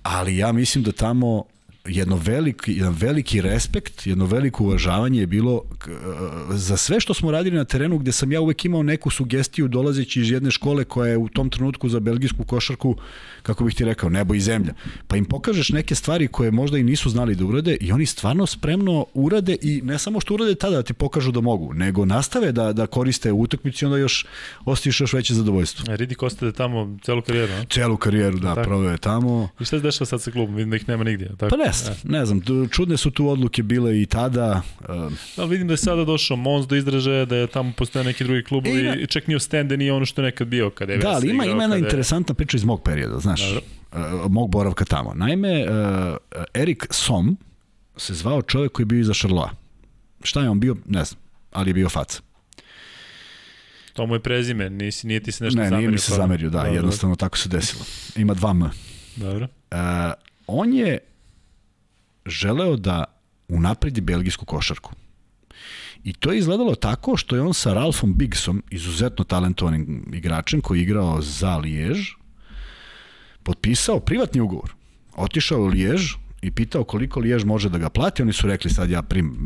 ali 0.04 0.38
ja 0.38 0.52
mislim 0.52 0.84
da 0.84 0.92
tamo 0.92 1.44
jedno 1.86 2.16
veliki, 2.16 2.74
jedan 2.74 2.96
veliki 3.00 3.42
respekt, 3.42 4.08
jedno 4.08 4.26
veliko 4.26 4.64
uvažavanje 4.64 5.20
je 5.20 5.28
bilo 5.28 5.62
za 6.50 6.78
sve 6.78 7.00
što 7.00 7.14
smo 7.14 7.32
radili 7.32 7.58
na 7.58 7.66
terenu 7.66 7.98
gde 7.98 8.12
sam 8.12 8.32
ja 8.32 8.42
uvek 8.42 8.66
imao 8.66 8.84
neku 8.84 9.10
sugestiju 9.10 9.68
dolazeći 9.68 10.22
iz 10.22 10.32
jedne 10.32 10.52
škole 10.52 10.84
koja 10.84 11.10
je 11.10 11.18
u 11.18 11.30
tom 11.30 11.50
trenutku 11.50 11.90
za 11.90 12.00
belgijsku 12.00 12.44
košarku, 12.44 12.96
kako 13.44 13.64
bih 13.64 13.76
ti 13.76 13.86
rekao, 13.86 14.10
nebo 14.10 14.34
i 14.34 14.40
zemlja. 14.40 14.74
Pa 15.08 15.18
im 15.18 15.26
pokažeš 15.26 15.70
neke 15.70 15.96
stvari 15.96 16.28
koje 16.28 16.52
možda 16.52 16.78
i 16.78 16.84
nisu 16.84 17.10
znali 17.10 17.36
da 17.36 17.46
urade 17.46 17.78
i 17.82 17.92
oni 17.92 18.06
stvarno 18.06 18.46
spremno 18.46 19.06
urade 19.14 19.58
i 19.62 19.82
ne 19.84 20.00
samo 20.00 20.20
što 20.20 20.34
urade 20.34 20.56
tada 20.56 20.76
da 20.76 20.84
ti 20.84 20.94
pokažu 20.94 21.32
da 21.32 21.42
mogu, 21.42 21.74
nego 21.74 22.06
nastave 22.06 22.52
da, 22.52 22.74
da 22.74 22.88
koriste 22.88 23.32
utakmicu 23.32 23.86
i 23.86 23.88
onda 23.88 23.98
još 23.98 24.26
ostiš 24.66 25.02
još 25.02 25.14
veće 25.14 25.34
zadovoljstvo. 25.34 25.94
E, 25.94 25.98
Ridi 25.98 26.16
Kosta 26.16 26.52
tamo 26.52 26.98
celu 27.04 27.22
karijeru, 27.22 27.54
a? 27.54 27.66
Celu 27.70 27.98
karijeru, 27.98 28.40
da, 28.40 28.56
proveo 28.56 28.92
je 28.92 28.98
tamo. 28.98 29.50
I 29.60 29.66
šta 29.66 29.78
se 29.78 29.84
dešava 29.84 30.06
sad 30.06 30.22
sa 30.22 30.32
klubom? 30.32 30.56
Vidim 30.56 30.70
da 30.70 30.76
ih 30.76 30.88
nema 30.88 31.04
nigdje. 31.04 31.28
Tako? 31.38 31.50
Pa 31.50 31.58
ne, 31.58 31.71
ne, 32.04 32.20
ne 32.20 32.26
znam, 32.26 32.42
čudne 32.70 32.98
su 32.98 33.12
tu 33.12 33.28
odluke 33.28 33.64
bile 33.64 34.02
i 34.02 34.06
tada. 34.06 34.62
Uh, 34.80 34.88
Ali 35.38 35.50
vidim 35.50 35.68
da 35.68 35.74
je 35.74 35.78
sada 35.78 36.06
došao 36.06 36.38
Mons 36.38 36.68
do 36.68 36.76
izražaja, 36.76 37.26
da 37.26 37.36
je 37.36 37.48
tamo 37.48 37.74
postoje 37.78 38.06
neki 38.06 38.24
drugi 38.24 38.44
klubovi 38.44 38.88
e, 38.88 38.98
i 39.02 39.08
čak 39.08 39.28
ni 39.28 39.36
Ostende 39.36 39.78
nije 39.78 39.94
ono 39.94 40.06
što 40.06 40.22
je 40.22 40.26
nekad 40.26 40.48
bio 40.48 40.70
kada 40.70 40.94
je 40.94 40.98
Da, 40.98 41.10
ali 41.10 41.30
ima, 41.30 41.46
ima 41.46 41.64
jedna 41.64 41.78
interesantna 41.78 42.36
priča 42.36 42.58
iz 42.58 42.64
mog 42.64 42.84
perioda, 42.84 43.20
znaš, 43.20 43.42
uh, 43.52 43.62
mog 44.30 44.50
boravka 44.50 44.86
tamo. 44.86 45.14
Naime, 45.14 45.66
uh, 45.66 46.18
Erik 46.54 46.88
Som 46.90 47.38
se 47.98 48.14
zvao 48.14 48.42
čovjek 48.42 48.72
koji 48.72 48.84
je 48.84 48.86
bio 48.86 49.00
iza 49.00 49.14
Šarloa. 49.14 49.50
Šta 50.24 50.42
je 50.42 50.50
on 50.50 50.60
bio? 50.60 50.76
Ne 50.86 51.06
znam, 51.06 51.20
ali 51.52 51.70
je 51.70 51.74
bio 51.74 51.90
faca. 51.90 52.22
To 53.94 54.06
mu 54.06 54.16
je 54.16 54.20
prezime, 54.20 54.70
nisi, 54.70 55.08
nije 55.08 55.20
ti 55.20 55.32
se 55.32 55.44
nešto 55.44 55.60
ne, 55.60 55.66
zamerio. 55.66 55.78
Ne, 55.78 55.82
nije 55.82 55.92
mi 55.92 55.98
se 55.98 56.12
pa... 56.12 56.16
zamerio, 56.16 56.50
da, 56.50 56.58
Dobro. 56.58 56.74
jednostavno 56.74 57.16
tako 57.16 57.38
se 57.38 57.50
desilo. 57.50 57.86
Ima 58.16 58.34
dva 58.34 58.52
M. 58.52 58.70
Dobro. 59.16 59.48
Uh, 59.72 59.78
on 60.48 60.74
je 60.74 60.98
želeo 62.26 62.76
da 62.76 63.04
unapredi 63.48 64.02
belgijsku 64.02 64.46
košarku. 64.46 64.92
I 66.04 66.14
to 66.14 66.32
je 66.32 66.40
izgledalo 66.40 66.76
tako 66.76 67.18
što 67.18 67.36
je 67.36 67.42
on 67.42 67.54
sa 67.54 67.74
Ralfom 67.74 68.14
Biggsom, 68.14 68.64
izuzetno 68.70 69.24
talentovanim 69.24 70.06
igračem 70.14 70.62
koji 70.62 70.80
je 70.80 70.84
igrao 70.84 71.22
za 71.22 71.58
Lijež, 71.58 72.10
potpisao 73.44 74.00
privatni 74.00 74.42
ugovor. 74.42 74.74
Otišao 75.16 75.62
u 75.62 75.66
Lijež 75.66 76.14
i 76.42 76.52
pitao 76.52 76.84
koliko 76.84 77.20
Lijež 77.20 77.44
može 77.44 77.70
da 77.70 77.78
ga 77.78 77.90
plati. 77.90 78.22
Oni 78.22 78.34
su 78.34 78.48
rekli 78.48 78.72
sad 78.72 78.90
ja 78.90 79.02
prim 79.02 79.38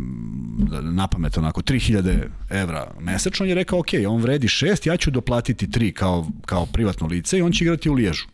na 0.82 1.08
pamet 1.08 1.38
onako 1.38 1.62
3000 1.62 2.28
evra 2.50 2.92
mesečno. 3.00 3.46
Je 3.46 3.56
rekao 3.56 3.80
ok, 3.80 3.88
on 4.08 4.22
vredi 4.22 4.48
6, 4.48 4.88
ja 4.88 4.98
ću 4.98 5.12
doplatiti 5.12 5.68
3 5.68 5.92
kao, 5.92 6.28
kao 6.46 6.66
privatno 6.66 7.08
lice 7.08 7.38
i 7.38 7.42
on 7.42 7.52
će 7.52 7.64
igrati 7.64 7.90
u 7.90 7.94
Liježu. 7.94 8.26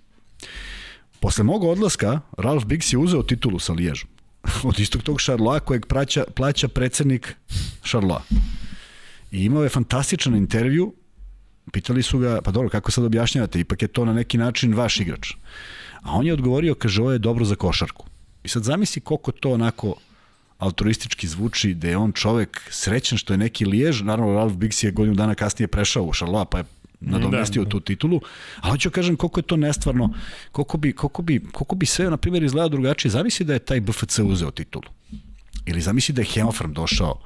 Posle 1.20 1.44
mog 1.44 1.64
odlaska, 1.64 2.20
Ralf 2.38 2.66
Biggs 2.66 2.94
je 2.94 2.98
uzeo 2.98 3.24
titulu 3.24 3.60
sa 3.60 3.74
Liježom. 3.74 4.10
od 4.70 4.80
istog 4.80 5.04
tog 5.04 5.22
Šarloa 5.22 5.60
kojeg 5.60 5.86
plaća, 5.86 6.24
plaća 6.36 6.68
predsednik 6.68 7.36
Šarloa. 7.84 8.22
I 9.32 9.46
imao 9.46 9.64
je 9.64 9.70
fantastičan 9.70 10.36
intervju 10.36 10.94
pitali 11.72 12.04
su 12.04 12.20
ga, 12.20 12.42
pa 12.42 12.52
dobro, 12.52 12.70
kako 12.70 12.92
sad 12.92 13.04
objašnjavate, 13.04 13.60
ipak 13.60 13.82
je 13.82 13.88
to 13.88 14.06
na 14.06 14.14
neki 14.14 14.38
način 14.38 14.74
vaš 14.74 15.00
igrač. 15.00 15.34
A 16.02 16.12
on 16.12 16.26
je 16.26 16.34
odgovorio, 16.34 16.76
kaže, 16.76 17.02
ovo 17.02 17.12
je 17.12 17.20
dobro 17.20 17.46
za 17.46 17.56
košarku. 17.56 18.06
I 18.44 18.50
sad 18.50 18.64
zamisli 18.64 19.02
koliko 19.02 19.32
to 19.32 19.52
onako 19.52 19.96
altruistički 20.58 21.28
zvuči, 21.28 21.74
da 21.74 21.88
je 21.88 21.98
on 21.98 22.12
čovek 22.12 22.62
srećan 22.70 23.18
što 23.18 23.34
je 23.34 23.38
neki 23.38 23.66
lijež, 23.66 24.02
naravno 24.02 24.34
Ralph 24.34 24.56
Biggs 24.56 24.84
je 24.84 24.92
godinu 24.92 25.16
dana 25.16 25.36
kasnije 25.36 25.68
prešao 25.68 26.04
u 26.04 26.14
Charlotte, 26.14 26.50
pa 26.52 26.58
je 26.58 26.64
nadomestio 27.02 27.64
da, 27.64 27.66
da. 27.66 27.70
tu 27.70 27.80
titulu, 27.80 28.22
ali 28.62 28.72
hoću 28.72 28.92
kažem 28.92 29.16
koliko 29.16 29.40
je 29.40 29.44
to 29.44 29.58
nestvarno, 29.58 30.14
koliko 30.52 30.78
bi, 30.78 30.94
koliko 30.94 31.22
bi, 31.22 31.40
koliko 31.52 31.76
bi 31.76 31.86
sve, 31.86 32.10
na 32.10 32.18
primjer, 32.18 32.44
izgledao 32.44 32.70
drugačije. 32.70 33.12
Zamisli 33.12 33.46
da 33.46 33.54
je 33.54 33.60
taj 33.60 33.82
BFC 33.82 34.20
uzeo 34.20 34.52
titulu. 34.52 34.86
Ili 35.66 35.82
zamisli 35.82 36.14
da 36.14 36.22
je 36.22 36.26
Hemofarm 36.26 36.74
došao 36.74 37.22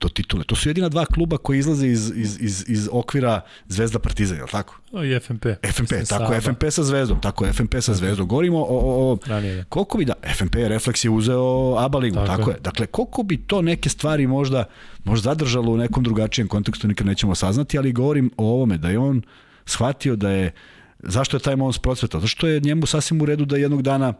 do 0.00 0.08
titule. 0.08 0.44
To 0.44 0.56
su 0.56 0.68
jedina 0.68 0.88
dva 0.88 1.06
kluba 1.06 1.38
koji 1.38 1.58
izlaze 1.58 1.86
iz, 1.86 2.12
iz, 2.16 2.38
iz, 2.40 2.64
iz 2.68 2.88
okvira 2.92 3.40
Zvezda 3.68 3.98
Partizan, 3.98 4.36
je 4.36 4.42
li 4.42 4.50
tako? 4.50 4.80
I 5.04 5.20
FNP. 5.20 5.46
FNP, 5.62 5.80
Mislim, 5.80 6.06
tako 6.06 6.24
Saba. 6.24 6.40
FNP 6.40 6.70
sa 6.70 6.82
Zvezdom, 6.84 7.20
tako 7.20 7.46
FNP 7.52 7.80
sa 7.80 7.94
Zvezdom. 7.94 8.28
Govorimo 8.28 8.58
o, 8.58 8.64
o, 8.64 9.12
o 9.12 9.18
da, 9.26 9.64
koliko 9.68 9.98
bi 9.98 10.04
da, 10.04 10.14
FNP 10.34 10.54
Reflex 10.54 11.04
je 11.04 11.10
uzeo 11.10 11.76
ABA 11.78 11.98
ligu, 11.98 12.16
tako, 12.16 12.26
tako 12.26 12.50
je. 12.50 12.54
je. 12.54 12.60
Dakle, 12.60 12.86
koliko 12.86 13.22
bi 13.22 13.36
to 13.36 13.62
neke 13.62 13.88
stvari 13.88 14.26
možda, 14.26 14.64
možda 15.04 15.30
zadržalo 15.30 15.72
u 15.72 15.76
nekom 15.76 16.04
drugačijem 16.04 16.48
kontekstu, 16.48 16.88
nikad 16.88 17.06
nećemo 17.06 17.34
saznati, 17.34 17.78
ali 17.78 17.92
govorim 17.92 18.30
o 18.36 18.44
ovome, 18.44 18.78
da 18.78 18.88
je 18.88 18.98
on 18.98 19.22
shvatio 19.64 20.16
da 20.16 20.30
je, 20.30 20.52
zašto 20.98 21.36
je 21.36 21.40
taj 21.40 21.56
Mons 21.56 21.78
procvetao? 21.78 22.20
Zašto 22.20 22.46
je 22.46 22.60
njemu 22.60 22.86
sasvim 22.86 23.22
u 23.22 23.24
redu 23.24 23.44
da 23.44 23.56
jednog 23.56 23.82
dana 23.82 24.14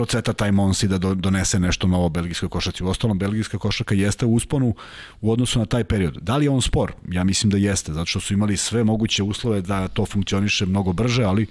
proceta 0.00 0.32
taj 0.32 0.52
Monsi 0.52 0.88
da 0.88 0.98
donese 0.98 1.58
nešto 1.60 1.86
novo 1.86 2.08
belgijskoj 2.08 2.48
košarci. 2.48 2.84
U 2.84 2.88
ostalom, 2.88 3.18
belgijska 3.18 3.58
košarka 3.58 3.94
jeste 3.94 4.26
u 4.26 4.34
usponu 4.34 4.74
u 5.20 5.32
odnosu 5.32 5.58
na 5.58 5.66
taj 5.66 5.84
period. 5.84 6.18
Da 6.22 6.36
li 6.36 6.46
je 6.46 6.50
on 6.50 6.62
spor? 6.62 6.92
Ja 7.08 7.24
mislim 7.24 7.50
da 7.50 7.58
jeste, 7.58 7.92
zato 7.92 8.06
što 8.06 8.20
su 8.20 8.34
imali 8.34 8.56
sve 8.56 8.84
moguće 8.84 9.22
uslove 9.22 9.60
da 9.60 9.88
to 9.88 10.06
funkcioniše 10.06 10.66
mnogo 10.66 10.92
brže, 10.92 11.24
ali 11.24 11.46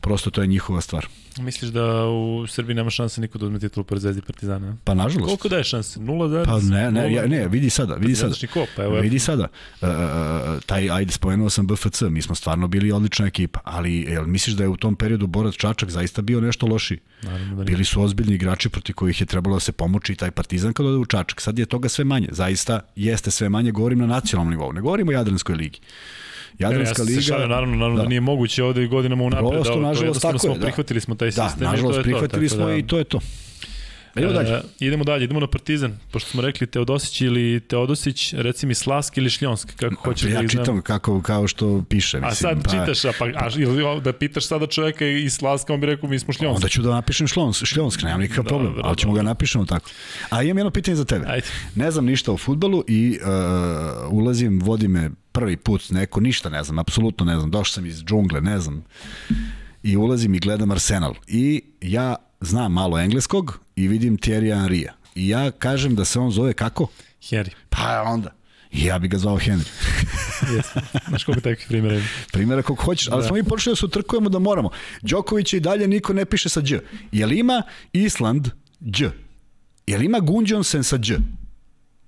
prosto 0.00 0.30
to 0.30 0.40
je 0.40 0.46
njihova 0.46 0.80
stvar. 0.80 1.06
Misliš 1.40 1.70
da 1.70 2.06
u 2.06 2.46
Srbiji 2.46 2.74
nema 2.74 2.90
šanse 2.90 3.20
niko 3.20 3.38
da 3.38 3.46
uzme 3.46 3.58
titulu 3.58 3.84
pored 3.84 4.02
Zvezdi 4.02 4.22
Partizana? 4.22 4.76
Pa 4.84 4.94
nažalost. 4.94 5.26
Koliko 5.26 5.48
daje 5.48 5.64
šanse? 5.64 6.00
0, 6.00 6.44
Pa 6.44 6.58
ne, 6.58 6.90
ne, 6.90 7.12
ja, 7.12 7.26
ne, 7.26 7.48
vidi 7.48 7.70
sada, 7.70 7.94
vidi 7.94 8.14
sada. 8.16 8.34
Ko, 8.52 8.66
pa 8.76 8.82
evo, 8.82 9.00
vidi 9.00 9.18
sada. 9.18 9.48
Uh, 9.80 9.88
taj, 10.66 10.90
ajde, 10.90 11.12
spomenuo 11.12 11.50
sam 11.50 11.66
BFC, 11.66 12.02
mi 12.02 12.22
smo 12.22 12.34
stvarno 12.34 12.68
bili 12.68 12.92
odlična 12.92 13.26
ekipa, 13.26 13.60
ali 13.64 14.00
jel, 14.00 14.26
misliš 14.26 14.56
da 14.56 14.64
je 14.64 14.68
u 14.68 14.76
tom 14.76 14.96
periodu 14.96 15.26
Borac 15.26 15.54
Čačak 15.54 15.90
zaista 15.90 16.22
bio 16.22 16.40
nešto 16.40 16.66
loši? 16.66 16.98
Naravno 17.22 17.56
da 17.56 17.64
Bili 17.64 17.84
su 17.84 18.02
ozbiljni 18.02 18.34
igrači 18.34 18.68
proti 18.68 18.92
kojih 18.92 19.20
je 19.20 19.26
trebalo 19.26 19.56
da 19.56 19.60
se 19.60 19.72
pomoći 19.72 20.12
i 20.12 20.16
taj 20.16 20.30
Partizan 20.30 20.72
kada 20.72 20.88
ode 20.88 20.98
u 20.98 21.06
Čačak. 21.06 21.40
Sad 21.40 21.58
je 21.58 21.66
toga 21.66 21.88
sve 21.88 22.04
manje, 22.04 22.28
zaista 22.32 22.80
jeste 22.96 23.30
sve 23.30 23.48
manje, 23.48 23.70
govorim 23.70 23.98
na 23.98 24.06
nacionalnom 24.06 24.50
nivou, 24.50 24.72
ne 24.72 24.80
govorimo 24.80 25.10
o 25.10 25.14
Jadranskoj 25.14 25.54
ligi. 25.54 25.80
Jadranska 26.60 27.02
ja 27.02 27.06
liga. 27.06 27.20
Šalim, 27.20 27.48
naravno, 27.48 27.76
naravno 27.76 27.96
da. 27.96 28.02
da. 28.02 28.08
nije 28.08 28.20
moguće 28.20 28.64
ovde 28.64 28.86
godinama 28.86 29.24
unapred. 29.24 29.50
Prosto, 29.50 29.74
da, 29.74 29.80
nažalost, 29.80 30.22
tako 30.22 30.38
smo 30.38 30.52
je. 30.52 30.58
Da. 30.58 30.64
Prihvatili 30.64 31.00
smo 31.00 31.14
taj 31.14 31.32
sistem. 31.32 31.58
Da, 31.58 31.70
nažalost, 31.70 32.00
prihvatili 32.02 32.48
to, 32.48 32.54
smo 32.54 32.66
da, 32.66 32.76
i 32.76 32.86
to 32.86 32.98
je 32.98 33.04
to. 33.04 33.20
Idemo 34.16 34.32
dalje. 34.32 34.50
E, 34.50 34.60
idemo 34.80 35.04
dalje, 35.04 35.24
idemo 35.24 35.40
na 35.40 35.46
Partizan. 35.46 35.98
Pošto 36.10 36.30
smo 36.30 36.42
rekli 36.42 36.66
Teodosić 36.66 37.20
ili 37.20 37.60
Teodosić, 37.60 38.34
reci 38.36 38.66
mi 38.66 38.74
Slask 38.74 39.16
ili 39.16 39.30
Šljonsk, 39.30 39.76
kako 39.76 39.94
pa, 39.94 40.10
hoćeš 40.10 40.30
ja 40.30 40.42
da 40.42 40.48
čitam 40.48 40.64
znam. 40.64 40.82
kako, 40.82 41.22
kao 41.22 41.48
što 41.48 41.84
piše. 41.88 42.20
Mislim, 42.20 42.30
a 42.30 42.34
sad 42.34 42.64
pa... 42.64 42.70
čitaš, 42.70 43.04
a, 43.04 43.12
pa, 43.18 43.24
a 43.24 43.48
ili 43.56 44.00
da 44.00 44.12
pitaš 44.12 44.46
sada 44.46 44.66
čoveka 44.66 45.06
iz 45.06 45.34
Slaska, 45.34 45.74
on 45.74 45.80
bi 45.80 45.86
rekao 45.86 46.08
mi 46.08 46.18
smo 46.18 46.32
Šljonsk. 46.32 46.56
Onda 46.56 46.68
ću 46.68 46.82
da 46.82 46.90
napišem 46.90 47.26
Šljonsk, 47.26 47.64
Šljonsk 47.64 48.02
nemam 48.02 48.20
nikakav 48.20 48.44
problem, 48.44 48.72
dobro, 48.72 48.82
ali 48.84 48.96
ćemo 48.96 49.12
ga 49.12 49.22
napišemo 49.22 49.64
tako. 49.64 49.90
A 50.30 50.42
imam 50.42 50.58
jedno 50.58 50.70
pitanje 50.70 50.96
za 50.96 51.04
tebe. 51.04 51.26
Ajde. 51.28 51.46
Ne 51.74 51.90
znam 51.90 52.04
ništa 52.04 52.32
o 52.32 52.36
futbalu 52.36 52.84
i 52.88 53.18
uh, 53.22 54.12
ulazim, 54.12 54.60
vodi 54.60 54.88
me 54.88 55.10
prvi 55.32 55.56
put 55.56 55.90
neko, 55.90 56.20
ništa 56.20 56.48
ne 56.48 56.64
znam, 56.64 56.78
apsolutno 56.78 57.26
ne 57.26 57.38
znam, 57.38 57.50
došao 57.50 57.72
sam 57.72 57.86
iz 57.86 58.04
džungle, 58.04 58.40
ne 58.40 58.60
znam. 58.60 58.84
I 59.82 59.96
ulazim 59.96 60.34
i 60.34 60.38
gledam 60.38 60.70
Arsenal. 60.70 61.14
I 61.26 61.62
ja 61.80 62.16
znam 62.40 62.72
malo 62.72 62.98
engleskog 62.98 63.60
i 63.76 63.88
vidim 63.88 64.18
Thierry 64.18 64.54
Henrya. 64.54 64.92
I 65.14 65.28
ja 65.28 65.50
kažem 65.50 65.94
da 65.94 66.04
se 66.04 66.18
on 66.18 66.30
zove 66.30 66.52
kako? 66.52 66.88
Henry. 67.20 67.50
Pa 67.68 68.02
onda. 68.06 68.34
I 68.70 68.84
ja 68.84 68.98
bih 68.98 69.10
ga 69.10 69.18
zvao 69.18 69.36
Henry. 69.36 69.68
Jesmo. 70.54 70.82
Znaš 71.08 71.24
koliko 71.24 71.40
takvih 71.40 71.66
primjera 71.68 71.96
ima. 71.96 72.06
Primjera 72.32 72.62
koliko 72.62 72.84
hoćeš, 72.84 73.08
ali 73.08 73.22
da. 73.22 73.26
smo 73.26 73.36
mi 73.36 73.44
počeli 73.44 73.72
da 73.72 73.76
se 73.76 73.86
utrkujemo 73.86 74.28
da 74.28 74.38
moramo. 74.38 74.70
Đoković 75.02 75.52
i 75.52 75.60
dalje 75.60 75.88
niko 75.88 76.12
ne 76.12 76.24
piše 76.24 76.48
sa 76.48 76.60
Đ. 76.60 76.80
Jel 77.12 77.32
ima 77.32 77.62
Island 77.92 78.48
Đ? 78.80 79.10
Jel 79.86 80.02
ima 80.02 80.18
Gunđonsen 80.20 80.84
sa 80.84 80.96
Đ? 80.96 81.18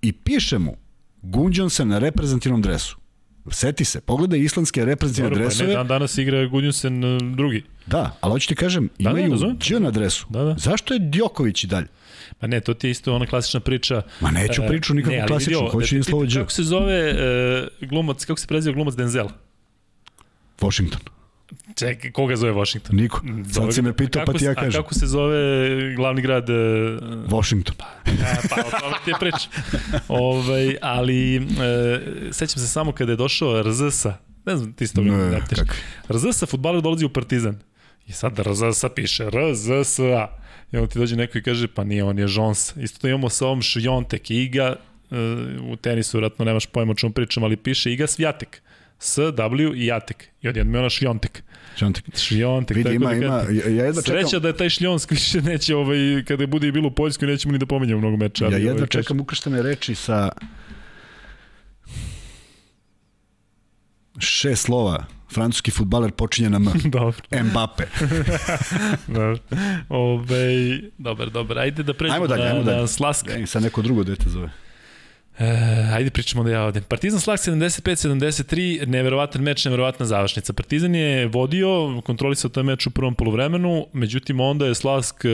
I 0.03 0.13
piše 0.13 0.59
mu 0.59 0.77
Gunđonsen 1.23 1.89
na 1.89 1.99
reprezentativnom 1.99 2.63
dresu. 2.63 3.02
Seti 3.51 3.85
se, 3.85 4.01
pogledaj 4.01 4.39
islandske 4.39 4.85
reprezentativne 4.85 5.31
Dobro, 5.31 5.45
dresove. 5.45 5.67
Pa 5.67 5.71
ne, 5.71 5.77
dan 5.77 5.87
danas 5.87 6.19
igra 6.19 6.47
Gudjunsen 6.47 7.05
uh, 7.05 7.23
drugi. 7.37 7.65
Da, 7.87 8.17
ali 8.21 8.33
hoću 8.33 8.49
ti 8.49 8.55
kažem, 8.55 8.89
da, 8.99 9.13
da 9.13 9.19
imaju 9.19 9.41
da, 9.41 9.47
Đ 9.47 9.81
na 9.81 9.91
dresu. 9.91 10.27
Da, 10.31 10.45
da. 10.45 10.55
Zašto 10.59 10.95
je 10.95 11.01
Djoković 11.01 11.65
i 11.65 11.67
dalje? 11.67 11.87
Pa 12.39 12.47
ne, 12.47 12.61
to 12.61 12.75
ti 12.75 12.87
je 12.87 12.91
isto 12.91 13.15
ona 13.15 13.27
klasična 13.27 13.61
priča. 13.61 14.03
Ma 14.21 14.31
neću 14.31 14.63
uh, 14.63 14.69
priču 14.69 14.95
nikakvu 14.95 15.17
ne, 15.17 15.27
klasičnu, 15.27 15.59
vidio, 15.59 15.71
hoću 15.71 15.95
da 15.95 15.97
im 15.97 16.05
slovo 16.05 16.25
Đ. 16.27 16.35
Kako 16.35 16.51
se 16.51 16.63
zove 16.63 17.11
uh, 17.11 17.89
glumac, 17.89 18.25
kako 18.25 18.41
se 18.41 18.47
preziva 18.47 18.75
glumac 18.75 18.95
Denzel? 18.95 19.29
Washington. 20.61 21.01
Čekaj, 21.77 22.13
koga 22.13 22.37
zove 22.37 22.53
Washington? 22.53 22.97
Niko. 22.97 23.21
Sad 23.53 23.75
si 23.75 23.83
me 23.83 23.97
pitao, 23.97 24.25
pa 24.27 24.33
ti 24.33 24.45
ja 24.45 24.55
kažem. 24.55 24.81
A 24.81 24.83
kako 24.83 24.95
se 24.95 25.07
zove 25.07 25.95
glavni 25.95 26.23
grad? 26.23 26.51
Uh, 26.51 26.57
Washington. 27.31 27.75
Pa, 27.79 27.87
pa 28.51 28.57
o 28.67 28.81
tome 28.81 28.97
ti 29.05 29.11
je 29.11 29.15
priča. 29.21 29.49
ovaj, 30.09 30.77
ali, 30.83 31.39
uh, 31.39 31.45
sećam 32.31 32.61
se 32.63 32.69
samo 32.69 32.93
kada 32.93 33.13
je 33.13 33.17
došao 33.17 33.63
RZS-a, 33.63 34.19
ne 34.47 34.57
znam, 34.57 34.73
ti 34.73 34.85
isto 34.85 35.01
ne, 35.01 35.31
da 35.31 35.39
piš. 35.49 35.59
RZS-a 36.09 36.47
futbaler 36.47 36.83
dolazi 36.83 37.05
u 37.05 37.09
Partizan. 37.09 37.59
I 38.07 38.13
sad 38.13 38.39
RZS-a 38.39 38.89
piše 38.89 39.25
RZS-a. 39.31 40.39
I 40.73 40.77
onda 40.77 40.89
ti 40.89 40.99
dođe 40.99 41.17
neko 41.17 41.39
i 41.39 41.43
kaže, 41.43 41.69
pa 41.69 41.85
nije, 41.85 42.05
on 42.05 42.19
je 42.19 42.27
Jones. 42.29 42.77
Isto 42.77 42.99
to 42.99 43.09
imamo 43.09 43.29
sa 43.29 43.47
ovom 43.47 43.63
Šiontek. 43.63 44.31
Iga, 44.31 44.77
uh, 45.11 45.19
u 45.73 45.77
tenisu 45.77 46.19
vratno 46.19 46.45
nemaš 46.45 46.67
pojma 46.67 46.93
o 46.93 46.95
čemu 46.95 47.13
pričam, 47.13 47.45
ali 47.45 47.57
piše 47.57 47.93
Iga 47.93 48.07
Svijatek. 48.07 48.63
S, 49.03 49.19
W 49.19 49.75
i 49.77 49.87
Jatek. 49.87 50.29
I 50.43 50.49
odjedno 50.49 50.79
je 50.79 50.81
ona 50.81 50.91
Šljontek. 50.91 51.43
Šljontek. 51.77 52.05
Šljontek. 52.17 52.77
Vidi, 52.77 52.95
ima, 52.95 53.09
da 53.09 53.15
ima, 53.17 53.43
ja 53.51 53.85
jedva 53.85 54.03
čekam. 54.03 54.21
Sreća 54.21 54.39
da 54.39 54.49
je 54.49 54.57
taj 54.57 54.69
Šljonsk 54.69 55.11
više 55.11 55.43
neće, 55.43 55.77
ovaj, 55.77 55.99
kada 56.29 56.47
bude 56.47 56.69
i 56.69 56.73
bilo 56.73 56.89
u 56.89 56.91
Poljskoj, 56.91 57.29
nećemo 57.29 57.53
ni 57.53 57.59
da 57.59 57.67
pomenjamo 57.67 58.01
mnogo 58.01 58.17
meča. 58.17 58.45
Ja 58.45 58.57
jedva 58.57 58.73
ovaj, 58.73 58.87
čekam 58.87 59.21
ukrštene 59.21 59.63
reči 59.63 59.95
sa 59.95 60.29
šest 64.19 64.63
slova 64.63 65.05
francuski 65.35 65.71
futbaler 65.71 66.11
počinje 66.11 66.51
na 66.51 66.57
M. 66.57 66.73
Dobro. 66.91 67.17
Mbappe. 67.45 67.85
dobro. 69.17 69.39
Ove, 69.89 70.79
dobar, 70.99 71.31
dobar. 71.31 71.59
Ajde 71.59 71.83
da 71.83 71.95
pređemo 71.95 72.15
ajmo 72.15 72.27
dalje, 72.27 72.45
na, 72.45 72.51
ajmo 72.51 72.63
dalje. 72.63 72.81
na 72.81 72.87
Slask. 72.87 73.27
Ja, 73.29 73.47
sad 73.47 73.63
neko 73.63 73.83
drugo 73.83 74.05
dete 74.05 74.29
zove. 74.29 74.51
E, 75.43 75.95
ajde 75.95 76.11
pričamo 76.11 76.45
da 76.45 76.51
ja 76.51 76.63
odem. 76.65 76.83
Partizan 76.89 77.21
Slag 77.21 77.39
75-73, 77.39 78.87
neverovatan 78.87 79.43
meč, 79.43 79.65
neverovatna 79.65 80.07
završnica. 80.07 80.53
Partizan 80.53 80.95
je 80.95 81.27
vodio, 81.27 82.01
kontrolisao 82.05 82.51
taj 82.51 82.63
meč 82.63 82.87
u 82.87 82.91
prvom 82.91 83.15
polovremenu, 83.15 83.87
međutim 83.93 84.41
onda 84.41 84.67
je 84.67 84.75
Slask 84.75 85.25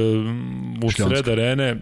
u 0.83 0.91
sred 0.91 1.29
arene 1.29 1.77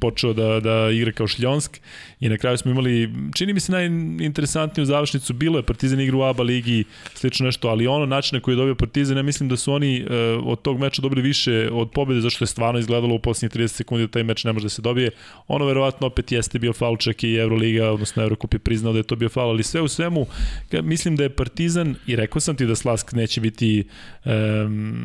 počeo 0.00 0.32
da, 0.32 0.60
da 0.60 0.90
igra 0.90 1.12
kao 1.12 1.26
Šljonsk 1.26 1.80
i 2.24 2.28
na 2.28 2.36
kraju 2.36 2.58
smo 2.58 2.70
imali, 2.70 3.10
čini 3.34 3.52
mi 3.52 3.60
se 3.60 3.72
najinteresantniju 3.72 4.84
završnicu, 4.84 5.32
bilo 5.32 5.58
je 5.58 5.62
Partizan 5.62 6.00
igra 6.00 6.16
u 6.16 6.22
ABA 6.22 6.42
ligi, 6.42 6.84
slično 7.14 7.46
nešto, 7.46 7.68
ali 7.68 7.86
ono 7.86 8.06
način 8.06 8.36
na 8.36 8.40
koji 8.40 8.52
je 8.52 8.56
dobio 8.56 8.74
Partizan, 8.74 9.16
ja 9.16 9.22
mislim 9.22 9.48
da 9.48 9.56
su 9.56 9.72
oni 9.72 10.02
uh, 10.02 10.08
od 10.46 10.62
tog 10.62 10.80
meča 10.80 11.02
dobili 11.02 11.22
više 11.22 11.68
od 11.72 11.90
pobede, 11.90 12.20
zašto 12.20 12.44
je 12.44 12.48
stvarno 12.48 12.80
izgledalo 12.80 13.14
u 13.14 13.18
posljednjih 13.18 13.62
30 13.62 13.68
sekundi 13.68 14.06
da 14.06 14.10
taj 14.10 14.22
meč 14.22 14.44
ne 14.44 14.52
može 14.52 14.64
da 14.64 14.68
se 14.68 14.82
dobije. 14.82 15.10
Ono 15.48 15.64
verovatno 15.64 16.06
opet 16.06 16.32
jeste 16.32 16.58
bio 16.58 16.72
faul, 16.72 16.96
čak 16.96 17.24
i 17.24 17.34
Euroliga, 17.34 17.90
odnosno 17.90 18.22
Eurocup 18.22 18.54
je 18.54 18.58
priznao 18.58 18.92
da 18.92 18.98
je 18.98 19.02
to 19.02 19.16
bio 19.16 19.28
faul, 19.28 19.50
ali 19.50 19.62
sve 19.62 19.80
u 19.80 19.88
svemu, 19.88 20.26
mislim 20.82 21.16
da 21.16 21.22
je 21.22 21.30
Partizan, 21.30 21.94
i 22.06 22.16
rekao 22.16 22.40
sam 22.40 22.56
ti 22.56 22.66
da 22.66 22.74
Slask 22.74 23.12
neće 23.12 23.40
biti 23.40 23.84
um, 24.24 25.04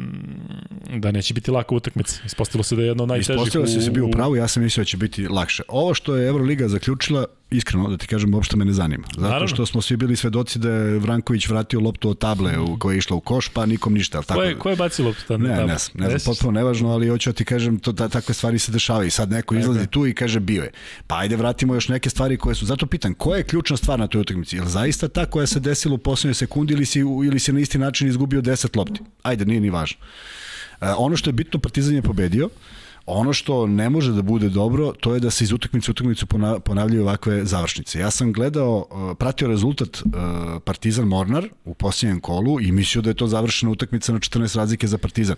da 0.96 1.12
neće 1.12 1.34
biti 1.34 1.52
laka 1.52 1.76
utakmica. 1.76 2.22
Ispostavilo 2.26 2.64
se 2.64 2.76
da 2.76 2.82
je 2.82 2.88
jedno 2.88 3.04
od 3.04 3.10
najtežih. 3.10 3.36
Ispostavilo 3.36 3.68
se 3.68 3.76
da 3.76 3.82
se 3.82 3.92
bio 3.92 4.06
u 4.06 4.12
pravu, 4.12 4.36
ja 4.36 4.48
sam 4.48 4.64
mislio 4.64 4.82
da 4.82 4.86
će 4.86 4.98
biti 4.98 5.28
lakše. 5.28 5.64
Ovo 5.68 5.94
što 5.94 6.16
je 6.16 6.28
Euroliga 6.28 6.68
zaključila, 6.68 7.09
iskreno 7.52 7.90
da 7.90 7.98
ti 7.98 8.08
kažem, 8.08 8.34
uopšte 8.34 8.58
me 8.58 8.66
ne 8.66 8.74
zanima. 8.74 9.08
Zato 9.16 9.22
Naravno. 9.22 9.48
što 9.48 9.66
smo 9.66 9.82
svi 9.82 9.98
bili 9.98 10.16
svedoci 10.16 10.60
da 10.60 10.70
je 10.70 11.00
Vranković 11.00 11.48
vratio 11.48 11.80
loptu 11.80 12.10
od 12.10 12.20
table 12.20 12.60
u 12.60 12.80
koja 12.80 12.94
je 12.94 12.98
išla 12.98 13.16
u 13.16 13.20
koš, 13.20 13.50
pa 13.50 13.66
nikom 13.66 13.94
ništa. 13.94 14.22
Tako, 14.22 14.40
ko, 14.40 14.44
je, 14.44 14.60
ko 14.60 14.70
je 14.70 14.76
bacio 14.76 15.06
loptu 15.06 15.24
tada? 15.28 15.44
Ne, 15.44 15.50
ne, 15.50 15.66
ne, 15.66 15.78
ne 15.94 16.10
znam, 16.10 16.20
potpuno 16.26 16.52
nevažno, 16.52 16.90
ali 16.90 17.08
hoću 17.08 17.30
da 17.30 17.34
ti 17.34 17.46
kažem, 17.46 17.80
to, 17.80 17.92
da, 17.92 18.10
takve 18.10 18.34
stvari 18.34 18.60
se 18.60 18.72
dešavaju. 18.72 19.12
Sad 19.12 19.32
neko 19.32 19.56
izlazi 19.56 19.88
tu 19.88 20.08
i 20.08 20.14
kaže 20.14 20.40
bio 20.40 20.64
je. 20.64 20.72
Pa 21.08 21.18
ajde 21.18 21.36
vratimo 21.36 21.74
još 21.74 21.88
neke 21.88 22.10
stvari 22.10 22.38
koje 22.38 22.56
su, 22.56 22.66
zato 22.66 22.86
pitan, 22.86 23.14
koja 23.14 23.38
je 23.38 23.44
ključna 23.44 23.78
stvar 23.78 24.00
na 24.00 24.08
toj 24.08 24.22
utakmici? 24.22 24.56
Je 24.56 24.62
li 24.62 24.70
zaista 24.70 25.08
ta 25.08 25.26
koja 25.26 25.48
se 25.48 25.60
desila 25.60 25.96
u 25.96 25.98
poslednjoj 25.98 26.34
sekundi 26.34 26.74
ili 26.74 26.86
si, 26.86 27.00
ili 27.00 27.40
si 27.40 27.54
na 27.54 27.60
isti 27.60 27.78
način 27.78 28.08
izgubio 28.08 28.42
10 28.42 28.78
lopti? 28.78 29.02
Ajde, 29.24 29.46
nije 29.46 29.62
ni 29.62 29.70
važno. 29.70 29.98
Uh, 30.82 30.88
ono 30.98 31.18
što 31.18 31.30
je 31.30 31.34
bitno, 31.34 31.60
Partizan 31.60 31.96
je 31.96 32.02
pobedio, 32.02 32.50
ono 33.10 33.34
što 33.34 33.68
ne 33.68 33.90
može 33.90 34.12
da 34.12 34.22
bude 34.22 34.50
dobro, 34.50 34.94
to 35.00 35.14
je 35.14 35.20
da 35.20 35.30
se 35.30 35.44
iz 35.44 35.52
utakmice 35.52 35.92
u 35.92 35.94
utakmicu 35.94 36.26
ponavljaju 36.66 37.02
ovakve 37.02 37.46
završnice. 37.46 38.00
Ja 38.00 38.12
sam 38.12 38.34
gledao, 38.34 38.78
uh, 38.78 39.18
pratio 39.18 39.48
rezultat 39.48 40.02
uh, 40.02 40.12
Partizan 40.66 41.08
Mornar 41.08 41.50
u 41.66 41.74
posljednjem 41.74 42.20
kolu 42.20 42.62
i 42.62 42.72
mislio 42.72 43.02
da 43.02 43.10
je 43.10 43.14
to 43.14 43.28
završena 43.28 43.72
utakmica 43.72 44.14
na 44.14 44.20
14 44.20 44.58
razlike 44.58 44.88
za 44.88 44.98
Partizan. 44.98 45.36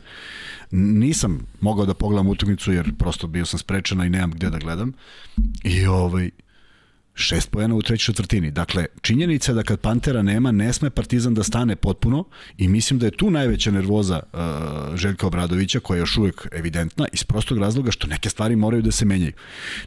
Nisam 0.71 1.47
mogao 1.61 1.85
da 1.85 1.93
pogledam 1.93 2.27
utakmicu 2.27 2.73
jer 2.73 2.95
prosto 2.97 3.27
bio 3.27 3.45
sam 3.45 3.59
sprečena 3.59 4.05
i 4.05 4.09
nemam 4.09 4.31
gde 4.31 4.49
da 4.49 4.57
gledam. 4.57 4.93
I 5.63 5.85
ovaj, 5.85 6.29
Šest 7.13 7.49
pojena 7.51 7.75
u 7.75 7.81
trećoj 7.81 8.05
četvrtini. 8.13 8.51
Dakle, 8.51 8.85
činjenica 9.01 9.51
je 9.51 9.55
da 9.55 9.63
kad 9.63 9.79
Pantera 9.79 10.21
nema, 10.21 10.51
ne 10.51 10.73
sme 10.73 10.89
Partizan 10.89 11.33
da 11.33 11.43
stane 11.43 11.75
potpuno 11.75 12.23
i 12.57 12.67
mislim 12.67 12.99
da 12.99 13.05
je 13.05 13.11
tu 13.11 13.31
najveća 13.31 13.71
nervoza 13.71 14.19
uh, 14.33 14.39
Željka 14.95 15.27
Obradovića, 15.27 15.79
koja 15.79 15.97
je 15.97 15.99
još 15.99 16.17
uvek 16.17 16.47
evidentna, 16.51 17.07
iz 17.13 17.23
prostog 17.23 17.57
razloga 17.57 17.91
što 17.91 18.07
neke 18.07 18.29
stvari 18.29 18.55
moraju 18.55 18.81
da 18.81 18.91
se 18.91 19.05
menjaju. 19.05 19.33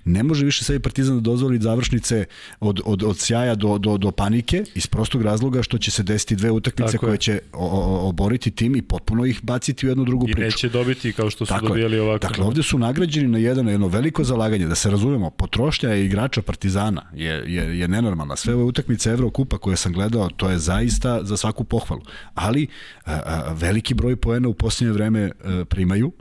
Ne 0.04 0.22
može 0.22 0.44
više 0.44 0.64
sebi 0.64 0.78
Partizan 0.78 1.14
da 1.16 1.20
dozvoli 1.20 1.58
završnice 1.58 2.24
od, 2.60 2.80
od, 2.84 3.02
od 3.02 3.18
sjaja 3.18 3.54
do, 3.54 3.78
do, 3.78 3.98
do 3.98 4.10
panike, 4.10 4.64
iz 4.74 4.86
prostog 4.86 5.22
razloga 5.22 5.62
što 5.62 5.78
će 5.78 5.90
se 5.90 6.02
desiti 6.02 6.36
dve 6.36 6.50
utakmice 6.50 6.92
Tako 6.92 7.06
koje 7.06 7.14
je. 7.14 7.18
će 7.18 7.40
o, 7.52 7.66
o, 7.66 8.08
oboriti 8.08 8.50
tim 8.50 8.76
i 8.76 8.82
potpuno 8.82 9.24
ih 9.24 9.40
baciti 9.42 9.86
u 9.86 9.88
jednu 9.88 10.04
drugu 10.04 10.28
I 10.28 10.32
priču. 10.32 10.42
I 10.42 10.44
neće 10.44 10.68
dobiti 10.68 11.12
kao 11.12 11.30
što 11.30 11.46
su 11.46 11.48
Tako 11.48 11.68
dobijali 11.68 11.98
ovako. 11.98 12.26
Dakle, 12.26 12.44
ovde 12.44 12.62
su 12.62 12.78
nagrađeni 12.78 13.28
na 13.28 13.38
jedno, 13.38 13.70
jedno 13.70 13.88
veliko 13.88 14.24
zalaganje, 14.24 14.66
da 14.66 14.74
se 14.74 14.90
razumemo, 14.90 15.30
potrošnja 15.30 15.94
igrača 15.94 16.42
Partizana 16.42 17.02
je, 17.16 17.44
je, 17.46 17.78
je 17.78 17.88
nenormalna. 17.88 18.36
Sve 18.36 18.54
ove 18.54 18.62
utakmice 18.62 19.10
Evrokupa 19.10 19.58
koje 19.58 19.76
sam 19.76 19.92
gledao, 19.92 20.28
to 20.36 20.50
je 20.50 20.58
zaista 20.58 21.24
za 21.24 21.36
svaku 21.36 21.64
pohvalu. 21.64 22.02
Ali 22.34 22.66
a, 23.04 23.12
a, 23.12 23.52
veliki 23.52 23.94
broj 23.94 24.16
poena 24.16 24.48
u 24.48 24.54
posljednje 24.54 24.92
vreme 24.92 25.30
a, 25.44 25.64
primaju, 25.64 26.12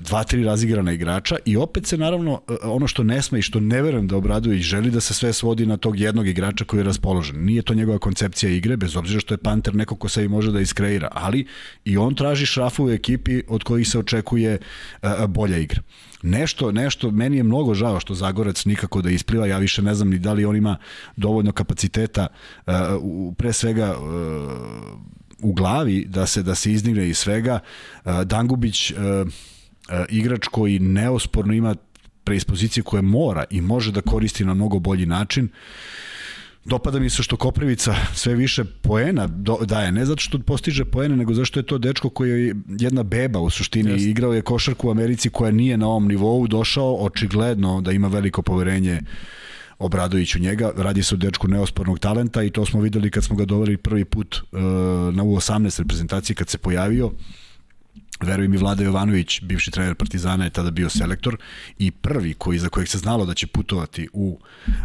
dva, 0.00 0.24
tri 0.24 0.44
razigrana 0.44 0.92
igrača 0.92 1.36
i 1.44 1.56
opet 1.56 1.86
se 1.86 1.96
naravno 1.96 2.40
ono 2.62 2.86
što 2.86 3.02
ne 3.02 3.22
sme 3.22 3.38
i 3.38 3.42
što 3.42 3.60
ne 3.60 3.82
verujem 3.82 4.08
da 4.08 4.16
Obradović 4.16 4.62
želi 4.62 4.90
da 4.90 5.00
se 5.00 5.14
sve 5.14 5.32
svodi 5.32 5.66
na 5.66 5.76
tog 5.76 6.00
jednog 6.00 6.28
igrača 6.28 6.64
koji 6.64 6.80
je 6.80 6.84
raspoložen. 6.84 7.44
Nije 7.44 7.62
to 7.62 7.74
njegova 7.74 7.98
koncepcija 7.98 8.50
igre, 8.50 8.76
bez 8.76 8.96
obzira 8.96 9.20
što 9.20 9.34
je 9.34 9.38
Panter 9.38 9.74
neko 9.74 9.96
ko 9.96 10.08
se 10.08 10.24
i 10.24 10.28
može 10.28 10.52
da 10.52 10.60
iskreira, 10.60 11.08
ali 11.12 11.46
i 11.84 11.96
on 11.96 12.14
traži 12.14 12.46
šrafu 12.46 12.84
u 12.84 12.90
ekipi 12.90 13.42
od 13.48 13.64
kojih 13.64 13.88
se 13.88 13.98
očekuje 13.98 14.58
bolja 15.28 15.58
igra 15.58 15.82
nešto, 16.26 16.72
nešto, 16.72 17.10
meni 17.10 17.36
je 17.36 17.42
mnogo 17.42 17.74
žao 17.74 18.00
što 18.00 18.14
Zagorac 18.14 18.64
nikako 18.64 19.02
da 19.02 19.10
ispliva, 19.10 19.46
ja 19.46 19.58
više 19.58 19.82
ne 19.82 19.94
znam 19.94 20.10
ni 20.10 20.18
da 20.18 20.32
li 20.32 20.44
on 20.44 20.56
ima 20.56 20.76
dovoljno 21.16 21.52
kapaciteta, 21.52 22.26
uh, 22.66 22.72
pre 23.36 23.52
svega 23.52 23.96
uh, 23.98 24.06
u 25.38 25.52
glavi 25.52 26.04
da 26.08 26.26
se 26.26 26.42
da 26.42 26.54
se 26.54 26.72
izdigne 26.72 27.08
iz 27.08 27.18
svega. 27.18 27.58
Uh, 28.04 28.22
Dangubić 28.22 28.90
uh, 28.90 28.98
uh, 28.98 29.28
igrač 30.08 30.46
koji 30.46 30.78
neosporno 30.78 31.52
ima 31.52 31.74
preispozicije 32.24 32.82
koje 32.82 33.02
mora 33.02 33.44
i 33.50 33.60
može 33.60 33.92
da 33.92 34.00
koristi 34.00 34.44
na 34.44 34.54
mnogo 34.54 34.78
bolji 34.78 35.06
način. 35.06 35.44
Uh, 35.44 36.15
Dopada 36.68 36.98
mi 36.98 37.10
se 37.10 37.22
što 37.22 37.36
Koprivica 37.36 37.94
sve 38.14 38.34
više 38.34 38.64
poena 38.64 39.26
daje, 39.66 39.92
ne 39.92 40.04
zato 40.06 40.20
što 40.20 40.38
postiže 40.38 40.84
poene, 40.84 41.16
nego 41.16 41.34
zašto 41.34 41.60
je 41.60 41.66
to 41.66 41.78
dečko 41.78 42.10
koji 42.10 42.30
je 42.30 42.54
jedna 42.78 43.02
beba 43.02 43.40
u 43.40 43.50
suštini. 43.50 43.90
Just. 43.90 44.06
Igrao 44.06 44.32
je 44.32 44.42
košarku 44.42 44.88
u 44.88 44.90
Americi 44.90 45.30
koja 45.30 45.50
nije 45.50 45.76
na 45.76 45.88
ovom 45.88 46.08
nivou, 46.08 46.46
došao 46.46 46.96
očigledno 47.04 47.80
da 47.80 47.92
ima 47.92 48.08
veliko 48.08 48.42
poverenje 48.42 49.00
Obradović 49.78 50.34
u 50.34 50.38
njega. 50.38 50.72
Radi 50.76 51.02
se 51.02 51.14
o 51.14 51.18
dečku 51.18 51.48
neospornog 51.48 51.98
talenta 51.98 52.42
i 52.42 52.50
to 52.50 52.66
smo 52.66 52.80
videli 52.80 53.10
kad 53.10 53.24
smo 53.24 53.36
ga 53.36 53.44
doveli 53.44 53.76
prvi 53.76 54.04
put 54.04 54.36
uh, 54.36 54.60
na 55.14 55.24
U18 55.24 55.78
reprezentaciji 55.78 56.36
kad 56.36 56.48
se 56.48 56.58
pojavio 56.58 57.10
verujem 58.20 58.54
i 58.54 58.56
Vlada 58.56 58.84
Jovanović, 58.84 59.40
bivši 59.42 59.70
trener 59.70 59.94
Partizana 59.94 60.44
je 60.44 60.50
tada 60.50 60.70
bio 60.70 60.90
selektor 60.90 61.36
i 61.78 61.90
prvi 61.90 62.34
koji 62.34 62.58
za 62.58 62.68
kojeg 62.68 62.88
se 62.88 62.98
znalo 62.98 63.26
da 63.26 63.34
će 63.34 63.46
putovati 63.46 64.08
u, 64.12 64.38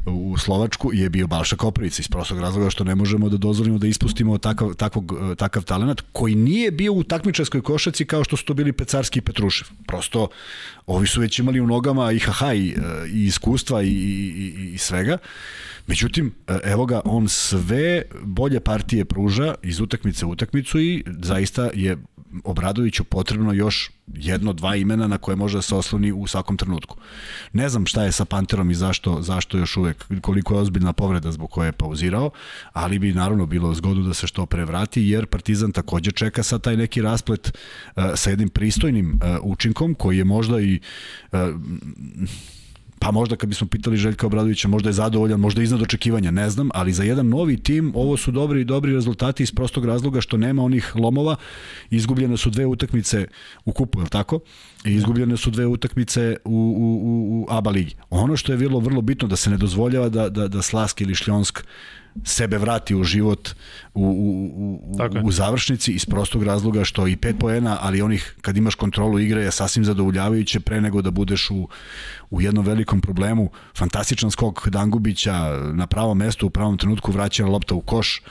u 0.05 0.37
Slovačku 0.37 0.93
je 0.93 1.09
bio 1.09 1.27
Balša 1.27 1.55
Koprivica 1.55 2.01
iz 2.01 2.07
prostog 2.07 2.39
razloga 2.39 2.69
što 2.69 2.83
ne 2.83 2.95
možemo 2.95 3.29
da 3.29 3.37
dozvolimo 3.37 3.77
da 3.77 3.87
ispustimo 3.87 4.37
takav, 4.37 4.73
takvog, 4.73 5.13
takav 5.37 5.63
talent 5.63 6.01
koji 6.11 6.35
nije 6.35 6.71
bio 6.71 6.93
u 6.93 7.03
takmičarskoj 7.03 7.61
košaci 7.61 8.05
kao 8.05 8.23
što 8.23 8.37
su 8.37 8.45
to 8.45 8.53
bili 8.53 8.73
Pecarski 8.73 9.19
i 9.19 9.21
Petrušev. 9.21 9.67
Prosto 9.87 10.27
ovi 10.85 11.07
su 11.07 11.21
već 11.21 11.39
imali 11.39 11.59
u 11.59 11.67
nogama 11.67 12.11
i 12.11 12.19
haha 12.19 12.53
i, 12.53 12.75
i 13.13 13.25
iskustva 13.25 13.83
i, 13.83 13.87
i, 13.87 14.71
i 14.73 14.77
svega. 14.77 15.17
Međutim, 15.87 16.33
evo 16.63 16.85
ga, 16.85 17.01
on 17.05 17.27
sve 17.27 18.01
bolje 18.23 18.59
partije 18.59 19.05
pruža 19.05 19.55
iz 19.63 19.79
utakmice 19.79 20.25
u 20.25 20.29
utakmicu 20.29 20.79
i 20.79 21.03
zaista 21.07 21.69
je 21.73 21.97
Obradoviću 22.43 23.03
potrebno 23.03 23.53
još 23.53 23.91
jedno, 24.07 24.53
dva 24.53 24.75
imena 24.75 25.07
na 25.07 25.17
koje 25.17 25.35
može 25.35 25.57
da 25.57 25.61
se 25.61 25.75
osloni 25.75 26.11
u 26.11 26.27
svakom 26.27 26.57
trenutku. 26.57 26.97
Ne 27.53 27.69
znam 27.69 27.85
šta 27.85 28.03
je 28.03 28.11
sa 28.11 28.25
Panterom 28.25 28.71
i 28.71 28.75
zašto, 28.75 29.21
zašto 29.21 29.57
još 29.57 29.77
uvek, 29.77 30.05
koliko 30.21 30.53
je 30.53 30.59
ozbiljna 30.59 30.93
povreda 30.93 31.31
zbog 31.31 31.49
koje 31.49 31.67
je 31.67 31.71
pauzirao, 31.71 32.31
ali 32.73 32.99
bi 32.99 33.13
naravno 33.13 33.45
bilo 33.45 33.73
zgodu 33.73 34.01
da 34.01 34.13
se 34.13 34.27
što 34.27 34.45
pre 34.45 34.65
vrati, 34.65 35.03
jer 35.03 35.25
Partizan 35.25 35.71
takođe 35.71 36.11
čeka 36.11 36.43
sa 36.43 36.59
taj 36.59 36.77
neki 36.77 37.01
rasplet 37.01 37.57
uh, 37.95 38.03
sa 38.15 38.29
jednim 38.29 38.49
pristojnim 38.49 39.11
uh, 39.11 39.37
učinkom 39.41 39.95
koji 39.95 40.17
je 40.17 40.23
možda 40.23 40.61
i 40.61 40.79
uh, 41.31 41.39
pa 43.01 43.11
možda 43.11 43.35
kad 43.35 43.49
bismo 43.49 43.67
pitali 43.67 43.97
Željka 43.97 44.27
Obradovića, 44.27 44.67
možda 44.67 44.89
je 44.89 44.93
zadovoljan, 44.93 45.39
možda 45.39 45.61
je 45.61 45.63
iznad 45.63 45.81
očekivanja, 45.81 46.31
ne 46.31 46.49
znam, 46.49 46.69
ali 46.73 46.93
za 46.93 47.03
jedan 47.03 47.27
novi 47.27 47.57
tim 47.57 47.91
ovo 47.95 48.17
su 48.17 48.31
dobri 48.31 48.61
i 48.61 48.65
dobri 48.65 48.93
rezultati 48.93 49.43
iz 49.43 49.51
prostog 49.51 49.85
razloga 49.85 50.21
što 50.21 50.37
nema 50.37 50.63
onih 50.63 50.95
lomova. 50.95 51.35
Izgubljene 51.89 52.37
su 52.37 52.49
dve 52.49 52.65
utakmice 52.65 53.27
u 53.65 53.71
kupu, 53.71 53.99
je 53.99 54.03
li 54.03 54.09
tako? 54.09 54.39
I 54.85 54.93
izgubljene 54.93 55.37
su 55.37 55.51
dve 55.51 55.65
utakmice 55.65 56.37
u, 56.45 56.49
u, 56.49 56.85
u, 57.03 57.41
u 57.41 57.47
ABA 57.49 57.71
ligi. 57.71 57.95
Ono 58.09 58.37
što 58.37 58.51
je 58.51 58.57
bilo 58.57 58.79
vrlo 58.79 59.01
bitno 59.01 59.27
da 59.27 59.35
se 59.35 59.49
ne 59.49 59.57
dozvoljava 59.57 60.09
da, 60.09 60.29
da, 60.29 60.47
da 60.47 60.61
Slask 60.61 61.01
ili 61.01 61.15
Šljonsk 61.15 61.63
sebe 62.23 62.57
vrati 62.57 62.95
u 62.95 63.03
život 63.03 63.49
u, 63.93 64.03
u, 64.03 64.79
u, 65.23 65.27
u 65.27 65.31
završnici 65.31 65.91
iz 65.91 66.05
prostog 66.05 66.43
razloga 66.43 66.83
što 66.83 67.07
i 67.07 67.15
pet 67.15 67.35
poena, 67.39 67.77
ali 67.81 68.01
onih 68.01 68.35
kad 68.41 68.57
imaš 68.57 68.75
kontrolu 68.75 69.19
igre 69.19 69.41
je 69.41 69.51
sasvim 69.51 69.85
zadovoljavajuće 69.85 70.59
pre 70.59 70.81
nego 70.81 71.01
da 71.01 71.11
budeš 71.11 71.49
u, 71.49 71.67
u 72.29 72.41
jednom 72.41 72.65
velikom 72.65 73.01
problemu. 73.01 73.49
Fantastičan 73.77 74.31
skok 74.31 74.67
Dangubića 74.67 75.33
na 75.73 75.87
pravo 75.87 76.13
mesto 76.13 76.45
u 76.45 76.49
pravom 76.49 76.77
trenutku 76.77 77.11
vraća 77.11 77.45
lopta 77.45 77.75
u 77.75 77.81
koš. 77.81 78.21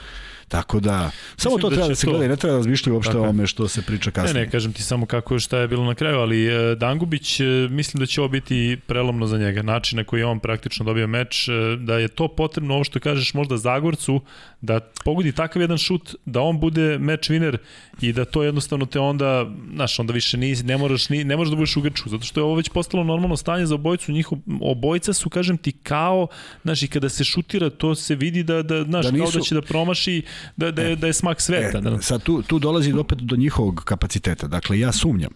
Tako 0.51 0.79
da, 0.79 1.11
samo 1.37 1.57
to 1.57 1.69
da 1.69 1.75
treba 1.75 1.87
da 1.87 1.95
se 1.95 2.05
to... 2.05 2.11
gleda 2.11 2.25
i 2.25 2.29
ne 2.29 2.35
treba 2.35 2.51
da 2.51 2.57
razmišljati 2.57 2.91
uopšte 2.91 3.17
o 3.17 3.29
ome 3.29 3.47
što 3.47 3.67
se 3.67 3.81
priča 3.81 4.11
kasnije. 4.11 4.33
Ne, 4.33 4.45
ne, 4.45 4.51
kažem 4.51 4.73
ti 4.73 4.83
samo 4.83 5.05
kako 5.05 5.39
šta 5.39 5.57
je 5.57 5.67
bilo 5.67 5.85
na 5.85 5.95
kraju, 5.95 6.17
ali 6.17 6.45
e, 6.45 6.75
Dangubić, 6.75 7.39
e, 7.39 7.43
mislim 7.69 7.99
da 7.99 8.05
će 8.05 8.21
ovo 8.21 8.27
biti 8.27 8.77
prelomno 8.87 9.27
za 9.27 9.37
njega. 9.37 9.61
Način 9.61 9.97
na 9.97 10.03
koji 10.03 10.19
je 10.19 10.25
on 10.25 10.39
praktično 10.39 10.85
dobio 10.85 11.07
meč, 11.07 11.47
e, 11.47 11.51
da 11.79 11.97
je 11.97 12.07
to 12.07 12.27
potrebno, 12.27 12.73
ovo 12.73 12.83
što 12.83 12.99
kažeš 12.99 13.33
možda 13.33 13.57
Zagorcu, 13.57 14.21
da 14.61 14.79
pogodi 15.05 15.31
takav 15.31 15.61
jedan 15.61 15.77
šut, 15.77 16.15
da 16.25 16.41
on 16.41 16.59
bude 16.59 16.97
meč 16.97 17.29
winner 17.29 17.57
i 18.01 18.13
da 18.13 18.25
to 18.25 18.43
jednostavno 18.43 18.85
te 18.85 18.99
onda, 18.99 19.45
znaš, 19.73 19.99
onda 19.99 20.13
više 20.13 20.37
nisi, 20.37 20.63
ne 20.63 20.77
moraš, 20.77 21.09
ni, 21.09 21.23
ne 21.23 21.37
možeš 21.37 21.49
da 21.49 21.55
budeš 21.55 21.77
u 21.77 21.81
grču, 21.81 22.09
zato 22.09 22.23
što 22.23 22.39
je 22.39 22.43
ovo 22.43 22.55
već 22.55 22.69
postalo 22.69 23.03
normalno 23.03 23.37
stanje 23.37 23.65
za 23.65 23.75
obojicu, 23.75 24.11
njihov, 24.11 24.37
obojica 24.61 25.13
su, 25.13 25.29
kažem 25.29 25.57
ti, 25.57 25.71
kao, 25.71 26.27
znaš, 26.63 26.83
i 26.83 26.87
kada 26.87 27.09
se 27.09 27.23
šutira, 27.23 27.69
to 27.69 27.95
se 27.95 28.15
vidi 28.15 28.43
da, 28.43 28.61
da 28.61 28.83
znaš, 28.83 29.05
da 29.05 29.11
nisu... 29.11 29.23
kao 29.23 29.31
da 29.31 29.39
će 29.39 29.55
da 29.55 29.61
promaši, 29.61 30.21
da, 30.55 30.71
da, 30.71 30.81
je, 30.81 30.95
da 30.95 31.07
je 31.07 31.13
smak 31.13 31.41
sveta. 31.41 31.77
E, 31.77 31.81
da. 31.81 32.01
Sad 32.01 32.23
tu, 32.23 32.41
tu 32.41 32.59
dolazi 32.59 32.93
opet 32.93 33.17
do 33.17 33.35
njihovog 33.35 33.81
kapaciteta. 33.85 34.47
Dakle, 34.47 34.79
ja 34.79 34.91
sumnjam 34.91 35.31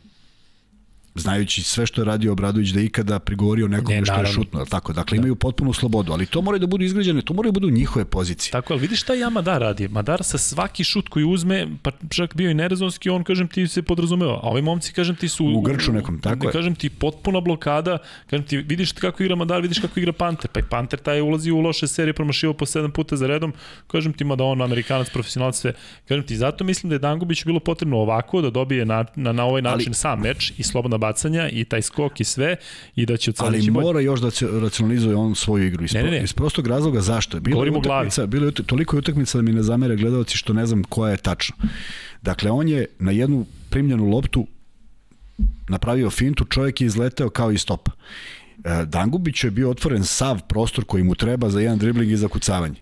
znajući 1.15 1.63
sve 1.63 1.85
što 1.85 2.01
je 2.01 2.05
radio 2.05 2.31
Obradović 2.31 2.69
da 2.69 2.81
ikada 2.81 3.19
prigovorio 3.19 3.67
nekome 3.67 3.99
ne, 3.99 4.05
što 4.05 4.19
je 4.19 4.25
šutno, 4.25 4.65
tako? 4.65 4.93
Dakle, 4.93 5.15
da. 5.15 5.19
imaju 5.19 5.35
potpunu 5.35 5.73
slobodu, 5.73 6.11
ali 6.11 6.25
to 6.25 6.41
moraju 6.41 6.59
da 6.59 6.67
budu 6.67 6.83
izgrađene, 6.83 7.21
to 7.21 7.33
moraju 7.33 7.51
da 7.51 7.59
budu 7.59 7.69
njihove 7.69 8.05
pozicije. 8.05 8.51
Tako, 8.51 8.73
ali 8.73 8.81
vidiš 8.81 9.01
šta 9.01 9.13
ja 9.13 9.29
Madar 9.29 9.61
radi? 9.61 9.87
Madar 9.87 10.23
sa 10.23 10.37
svaki 10.37 10.83
šut 10.83 11.09
koji 11.09 11.25
uzme, 11.25 11.67
pa 11.81 11.91
čak 12.09 12.35
bio 12.35 12.51
i 12.51 12.53
nerezonski, 12.53 13.09
on, 13.09 13.23
kažem 13.23 13.47
ti, 13.47 13.67
se 13.67 13.81
podrazumeva. 13.81 14.33
A 14.43 14.49
ovi 14.49 14.61
momci, 14.61 14.93
kažem 14.93 15.15
ti, 15.15 15.27
su... 15.29 15.45
U 15.45 15.61
grču 15.61 15.93
nekom, 15.93 16.19
tako 16.19 16.47
je. 16.47 16.51
Kažem 16.51 16.75
ti, 16.75 16.89
potpuna 16.89 17.41
blokada, 17.41 17.97
kažem 18.29 18.45
ti, 18.45 18.57
vidiš 18.57 18.91
kako 18.91 19.23
igra 19.23 19.35
Madar, 19.35 19.61
vidiš 19.61 19.79
kako 19.79 19.99
igra 19.99 20.13
Panter, 20.13 20.49
pa 20.51 20.59
i 20.59 20.63
Panter 20.69 20.99
taj 20.99 21.21
ulazi 21.21 21.51
u 21.51 21.59
loše 21.59 21.87
serije, 21.87 22.13
promašivo 22.13 22.53
po 22.53 22.65
sedam 22.65 22.91
puta 22.91 23.15
za 23.15 23.27
redom, 23.27 23.53
kažem 23.87 24.13
ti, 24.13 24.23
mada 24.23 24.43
on, 24.43 24.61
amerikanac, 24.61 25.09
profesionalac, 25.09 25.59
sve. 25.59 25.73
Kažem 26.07 26.23
ti, 26.23 26.37
zato 26.37 26.63
mislim 26.63 26.89
da 26.89 26.95
je 26.95 26.99
Dangubić 26.99 27.45
bilo 27.45 27.59
potrebno 27.59 27.97
ovako, 27.97 28.41
da 28.41 28.49
dobije 28.49 28.85
na, 28.85 29.05
na, 29.15 29.31
na 29.31 29.45
ovaj 29.45 29.61
način 29.61 29.87
ali, 29.87 29.95
sam 29.95 30.21
meč 30.21 30.53
i 30.57 30.63
slobodna 30.63 30.97
bacanja 31.05 31.49
i 31.49 31.63
taj 31.63 31.81
skok 31.81 32.19
i 32.19 32.23
sve 32.23 32.55
i 32.95 33.05
da 33.05 33.17
će 33.17 33.31
od 33.31 33.35
Ali 33.39 33.71
mora 33.71 33.93
bolj... 33.93 34.05
još 34.05 34.21
da 34.21 34.31
će 34.31 34.47
racionalizuje 34.47 35.15
on 35.15 35.35
svoju 35.35 35.67
igru 35.67 35.83
iz, 35.83 35.93
ne, 35.93 36.03
ne, 36.03 36.11
ne. 36.11 36.23
iz 36.23 36.33
prostog 36.33 36.67
razloga 36.67 37.01
zašto 37.01 37.37
je 37.37 37.41
bilo 37.41 37.65
je 37.65 37.71
utakmica, 37.71 38.25
bilo 38.25 38.45
je 38.45 38.51
toliko 38.51 38.95
je 38.95 38.99
utakmica 38.99 39.37
da 39.37 39.41
mi 39.41 39.53
ne 39.53 39.63
zamere 39.63 39.95
gledalci 39.95 40.37
što 40.37 40.53
ne 40.53 40.65
znam 40.65 40.83
koja 40.83 41.11
je 41.11 41.17
tačno. 41.17 41.55
Dakle 42.21 42.51
on 42.51 42.67
je 42.67 42.85
na 42.99 43.11
jednu 43.11 43.45
primljenu 43.69 44.09
loptu 44.09 44.47
napravio 45.69 46.09
fintu, 46.09 46.45
čovjek 46.45 46.81
je 46.81 46.87
izleteo 46.87 47.29
kao 47.29 47.51
i 47.51 47.57
stopa. 47.57 47.91
E, 48.63 48.85
Dangubić 48.85 49.43
je 49.43 49.51
bio 49.51 49.69
otvoren 49.69 50.03
sav 50.03 50.41
prostor 50.47 50.85
koji 50.85 51.03
mu 51.03 51.15
treba 51.15 51.49
za 51.49 51.61
jedan 51.61 51.77
dribling 51.77 52.11
i 52.11 52.17
za 52.17 52.27
kucavanje. 52.27 52.81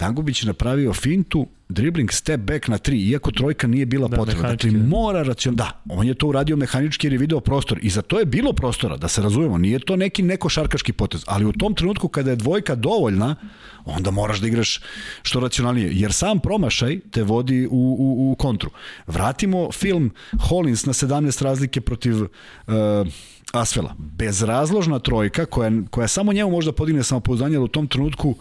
Dangubić 0.00 0.42
je 0.42 0.46
napravio 0.46 0.92
fintu, 0.92 1.46
dribbling 1.68 2.12
step 2.12 2.40
back 2.40 2.68
na 2.68 2.78
tri, 2.78 3.08
iako 3.08 3.30
trojka 3.30 3.66
nije 3.66 3.86
bila 3.86 4.08
da, 4.08 4.16
potreba. 4.16 4.48
Dakle, 4.48 4.70
mora 4.70 5.22
racion... 5.22 5.56
Da, 5.56 5.82
on 5.88 6.06
je 6.06 6.14
to 6.14 6.26
uradio 6.26 6.56
mehanički 6.56 7.06
jer 7.06 7.12
je 7.12 7.18
video 7.18 7.40
prostor. 7.40 7.78
I 7.82 7.90
za 7.90 8.02
to 8.02 8.18
je 8.18 8.24
bilo 8.24 8.52
prostora, 8.52 8.96
da 8.96 9.08
se 9.08 9.22
razumemo. 9.22 9.58
Nije 9.58 9.78
to 9.78 9.96
neki 9.96 10.22
neko 10.22 10.48
šarkaški 10.48 10.92
potez. 10.92 11.24
Ali 11.26 11.44
u 11.44 11.52
tom 11.52 11.74
trenutku 11.74 12.08
kada 12.08 12.30
je 12.30 12.36
dvojka 12.36 12.74
dovoljna, 12.74 13.36
onda 13.84 14.10
moraš 14.10 14.40
da 14.40 14.46
igraš 14.46 14.80
što 15.22 15.40
racionalnije. 15.40 15.90
Jer 15.92 16.12
sam 16.12 16.40
promašaj 16.40 17.00
te 17.10 17.22
vodi 17.22 17.66
u, 17.66 17.96
u, 17.98 18.32
u 18.32 18.34
kontru. 18.34 18.70
Vratimo 19.06 19.72
film 19.72 20.10
Hollins 20.48 20.86
na 20.86 20.92
17 20.92 21.42
razlike 21.42 21.80
protiv... 21.80 22.22
Uh, 22.22 22.26
Asvela. 23.52 23.94
Bezrazložna 23.98 24.98
trojka 24.98 25.46
koja, 25.46 25.70
koja 25.90 26.08
samo 26.08 26.32
njemu 26.32 26.50
možda 26.50 26.72
podigne 26.72 27.02
samopouzdanje, 27.02 27.56
ali 27.56 27.64
u 27.64 27.68
tom 27.68 27.86
trenutku 27.86 28.34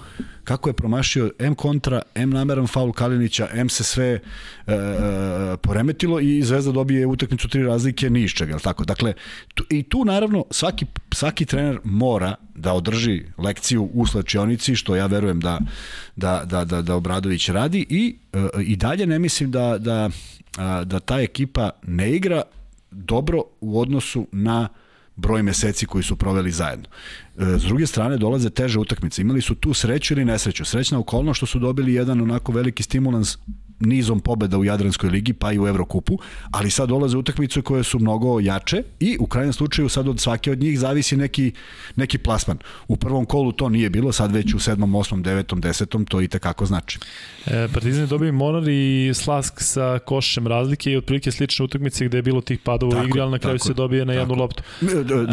kako 0.43 0.69
je 0.69 0.73
promašio 0.73 1.31
M 1.39 1.55
kontra, 1.55 2.01
M 2.15 2.29
nameran 2.29 2.67
faul 2.67 2.91
Kalinića, 2.91 3.47
M 3.53 3.69
se 3.69 3.83
sve 3.83 4.05
e, 4.07 4.19
e, 4.67 5.57
poremetilo 5.57 6.19
i 6.19 6.43
Zvezda 6.43 6.71
dobije 6.71 7.07
utakmicu 7.07 7.47
tri 7.47 7.63
razlike 7.63 8.09
ni 8.09 8.23
iz 8.23 8.31
čega, 8.31 8.59
tako? 8.59 8.85
Dakle, 8.85 9.13
tu, 9.53 9.63
i 9.69 9.83
tu 9.83 10.05
naravno 10.05 10.45
svaki, 10.51 10.85
svaki 11.13 11.45
trener 11.45 11.79
mora 11.83 12.35
da 12.55 12.73
održi 12.73 13.23
lekciju 13.37 13.89
u 13.93 14.05
slačionici, 14.05 14.75
što 14.75 14.95
ja 14.95 15.05
verujem 15.05 15.39
da, 15.39 15.59
da, 16.15 16.41
da, 16.45 16.65
da, 16.65 16.81
da 16.81 16.95
Obradović 16.95 17.49
radi 17.49 17.85
i, 17.89 18.15
e, 18.33 18.61
i 18.61 18.75
dalje 18.75 19.07
ne 19.07 19.19
mislim 19.19 19.51
da, 19.51 19.77
da, 19.77 20.09
da 20.83 20.99
ta 20.99 21.19
ekipa 21.21 21.69
ne 21.83 22.11
igra 22.11 22.41
dobro 22.91 23.43
u 23.61 23.79
odnosu 23.79 24.27
na 24.31 24.69
broj 25.19 25.43
meseci 25.43 25.85
koji 25.85 26.03
su 26.03 26.15
proveli 26.15 26.51
zajedno. 26.51 26.85
E, 27.37 27.59
s 27.59 27.63
druge 27.63 27.87
strane 27.87 28.17
dolaze 28.17 28.49
teže 28.49 28.79
utakmice. 28.79 29.21
Imali 29.21 29.41
su 29.41 29.55
tu 29.55 29.73
sreću 29.73 30.13
ili 30.13 30.25
nesreću. 30.25 30.65
Srećna 30.65 30.99
okolno 30.99 31.33
što 31.33 31.45
su 31.45 31.59
dobili 31.59 31.93
jedan 31.93 32.21
onako 32.21 32.51
veliki 32.51 32.83
stimulans 32.83 33.37
nizom 33.79 34.19
pobeda 34.19 34.57
u 34.57 34.65
Jadranskoj 34.65 35.09
ligi 35.09 35.33
pa 35.33 35.51
i 35.51 35.59
u 35.59 35.67
Evrokupu, 35.67 36.17
ali 36.51 36.71
sad 36.71 36.89
dolaze 36.89 37.17
utakmice 37.17 37.61
koje 37.61 37.83
su 37.83 37.99
mnogo 37.99 38.39
jače 38.39 38.83
i 38.99 39.17
u 39.19 39.27
krajnjem 39.27 39.53
slučaju 39.53 39.89
sad 39.89 40.07
od 40.07 40.19
svake 40.19 40.51
od 40.51 40.59
njih 40.59 40.79
zavisi 40.79 41.17
neki, 41.17 41.51
neki 41.95 42.17
plasman. 42.17 42.57
U 42.87 42.95
prvom 42.95 43.25
kolu 43.25 43.51
to 43.51 43.69
nije 43.69 43.89
bilo, 43.89 44.11
sad 44.11 44.31
već 44.31 44.53
u 44.53 44.59
sedmom, 44.59 44.95
osmom, 44.95 45.23
devetom, 45.23 45.61
desetom 45.61 46.05
to 46.05 46.21
i 46.21 46.27
tekako 46.27 46.65
znači. 46.65 46.99
E, 47.45 47.67
Partizan 47.73 48.01
je 48.01 48.07
dobio 48.07 48.33
Monar 48.33 48.69
i 48.69 49.11
Slask 49.13 49.53
sa 49.57 49.99
košem 50.05 50.47
razlike 50.47 50.91
i 50.91 50.97
otprilike 50.97 51.31
slične 51.31 51.65
utakmice 51.65 52.05
gde 52.05 52.17
je 52.17 52.21
bilo 52.21 52.41
tih 52.41 52.59
padova 52.59 53.01
u 53.01 53.05
igri, 53.05 53.19
ali 53.19 53.31
na 53.31 53.39
kraju 53.39 53.57
tako, 53.57 53.67
se 53.67 53.73
dobije 53.73 54.05
na 54.05 54.13
jednu 54.13 54.35
tako. 54.35 54.41
loptu. 54.41 54.63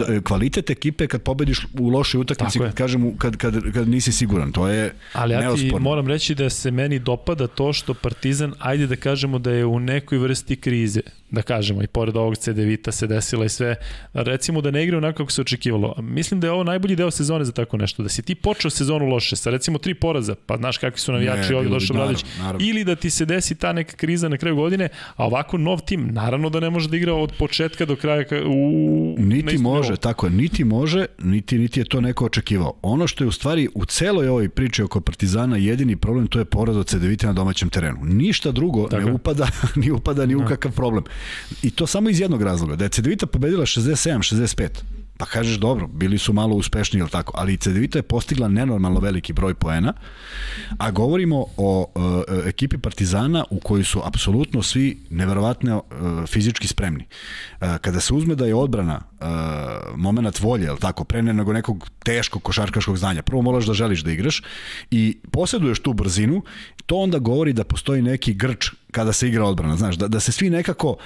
E, 0.09 0.21
kvalitet 0.23 0.71
ekipe 0.71 1.07
kad 1.07 1.23
pobediš 1.23 1.67
u 1.79 1.89
lošoj 1.89 2.21
utakmici, 2.21 2.59
kad, 2.59 2.75
kažem, 2.75 3.17
kad, 3.19 3.37
kad, 3.37 3.73
kad 3.73 3.89
nisi 3.89 4.13
siguran, 4.13 4.53
to 4.53 4.69
je 4.69 4.95
Ali 5.13 5.35
ja 5.35 5.55
ti 5.55 5.73
moram 5.81 6.09
reći 6.09 6.35
da 6.35 6.51
se 6.51 6.71
meni 6.71 6.99
dopada 6.99 7.47
to 7.47 7.73
što 7.73 7.95
Partizan 7.95 8.36
Partizan, 8.37 8.55
ajde 8.59 8.87
da 8.87 8.97
kažemo 8.97 9.39
da 9.39 9.51
je 9.51 9.67
u 9.67 9.81
nekoj 9.81 10.19
vrsti 10.19 10.57
krize 10.57 11.01
da 11.31 11.43
kažemo, 11.43 11.83
i 11.83 11.87
pored 11.87 12.17
ovog 12.17 12.37
CD 12.37 12.59
Vita 12.59 12.93
se 12.93 13.07
desila 13.07 13.45
i 13.45 13.49
sve, 13.49 13.75
recimo 14.15 14.61
da 14.61 14.71
ne 14.71 14.85
igra 14.85 14.99
onako 14.99 15.17
kako 15.17 15.33
se 15.33 15.41
očekivalo. 15.41 15.95
Mislim 16.03 16.41
da 16.41 16.47
je 16.47 16.51
ovo 16.51 16.65
najbolji 16.65 16.97
deo 16.97 17.11
sezone 17.11 17.45
za 17.45 17.53
tako 17.53 17.77
nešto, 17.77 18.03
da 18.03 18.09
si 18.09 18.23
ti 18.23 18.35
počeo 18.35 18.71
sezonu 18.71 19.07
loše 19.07 19.37
sa 19.37 19.51
recimo 19.51 19.79
tri 19.79 19.95
poraza, 19.95 20.35
pa 20.47 20.57
znaš 20.57 20.79
kakvi 20.79 21.01
su 21.01 21.13
navijači 21.13 21.55
ovdje 21.55 21.71
došao 21.71 21.97
Bradić, 21.97 22.25
ili 22.61 22.85
da 22.85 22.97
ti 22.97 23.11
se 23.11 23.25
desi 23.25 23.55
ta 23.55 23.73
neka 23.73 23.97
kriza 23.97 24.29
na 24.29 24.37
kraju 24.37 24.57
godine, 24.57 24.89
a 25.17 25.27
ovako 25.27 25.59
nov 25.59 25.81
tim, 25.81 26.09
naravno 26.13 26.51
da 26.51 26.61
ne 26.61 26.71
može 26.71 26.89
da 26.89 26.97
igra 26.97 27.15
od 27.15 27.33
početka 27.39 27.85
do 27.85 27.97
kraja 27.97 28.25
u 28.47 29.15
Niti 29.19 29.59
može, 29.59 29.89
novo. 29.89 29.97
tako 29.97 30.27
je, 30.27 30.31
niti 30.33 30.65
može, 30.65 31.07
niti, 31.19 31.59
niti 31.59 31.81
je 31.81 31.85
to 31.85 32.01
neko 32.01 32.25
očekivao. 32.25 32.73
Ono 32.83 33.07
što 33.07 33.25
je 33.25 33.29
u 33.29 33.33
stvari 33.33 33.69
u 33.75 33.85
celoj 33.85 34.29
ovoj 34.29 34.49
priči 34.49 34.83
oko 34.83 35.01
Partizana 35.01 35.57
jedini 35.57 35.97
problem, 35.97 36.27
to 36.27 36.39
je 36.39 36.45
poraz 36.45 36.77
od 36.77 36.93
Vita 36.93 37.27
na 37.27 37.33
domaćem 37.33 37.69
terenu. 37.69 37.99
Ništa 38.03 38.51
drugo 38.51 38.89
tako. 38.89 39.05
ne 39.05 39.13
upada, 39.13 39.49
ni 39.81 39.91
upada 39.91 40.27
ni 40.27 40.35
u 40.35 40.41
da. 40.41 40.47
kakav 40.47 40.73
problem. 40.73 41.05
I 41.63 41.71
to 41.71 41.87
samo 41.87 42.11
iz 42.11 42.21
jednog 42.21 42.43
razloga. 42.43 42.77
Da 42.77 42.85
je 42.85 42.91
Cedevita 42.91 43.27
pobedila 43.27 43.67
67-65, 43.67 44.69
pa 45.17 45.27
kažeš 45.27 45.57
dobro, 45.57 45.87
bili 45.87 46.19
su 46.19 46.33
malo 46.33 46.55
uspešni, 46.57 47.01
ili 47.01 47.11
tako, 47.11 47.33
ali 47.37 47.57
Cedevita 47.57 47.99
je 47.99 48.03
postigla 48.03 48.49
nenormalno 48.49 49.01
veliki 49.01 49.33
broj 49.33 49.55
poena, 49.55 49.93
a 50.79 50.91
govorimo 50.91 51.47
o 51.57 51.93
uh, 51.95 52.03
ekipi 52.47 52.79
Partizana 52.79 53.45
u 53.51 53.61
kojoj 53.61 53.85
su 53.85 54.01
apsolutno 54.05 54.63
svi 54.63 54.99
neverovatno 55.11 55.77
uh, 55.77 56.27
fizički 56.27 56.67
spremni. 56.67 57.05
Uh, 57.61 57.77
kada 57.81 58.01
se 58.01 58.15
uzme 58.15 58.35
da 58.35 58.47
je 58.47 58.55
odbrana 58.55 59.01
uh, 59.21 59.27
moment 59.97 60.41
volje, 60.41 60.67
ili 60.67 60.79
tako, 60.79 61.05
pre 61.05 61.23
nego 61.23 61.53
nekog 61.53 61.91
teškog 62.05 62.43
košarkaškog 62.43 62.97
znanja, 62.99 63.23
prvo 63.23 63.43
moraš 63.43 63.67
da 63.67 63.75
želiš 63.75 64.01
da 64.01 64.11
igraš 64.11 64.43
i 64.91 65.19
posjeduješ 65.31 65.81
tu 65.81 65.93
brzinu, 65.93 66.43
to 66.87 66.97
onda 66.97 67.19
govori 67.19 67.53
da 67.53 67.65
postoji 67.65 68.03
neki 68.03 68.35
grč 68.35 68.71
kada 68.97 69.13
se 69.13 69.29
igra 69.29 69.45
odbrana, 69.45 69.77
znaš, 69.77 69.97
da, 69.97 70.09
da 70.09 70.21
se 70.21 70.33
svi 70.33 70.51
nekako 70.51 70.97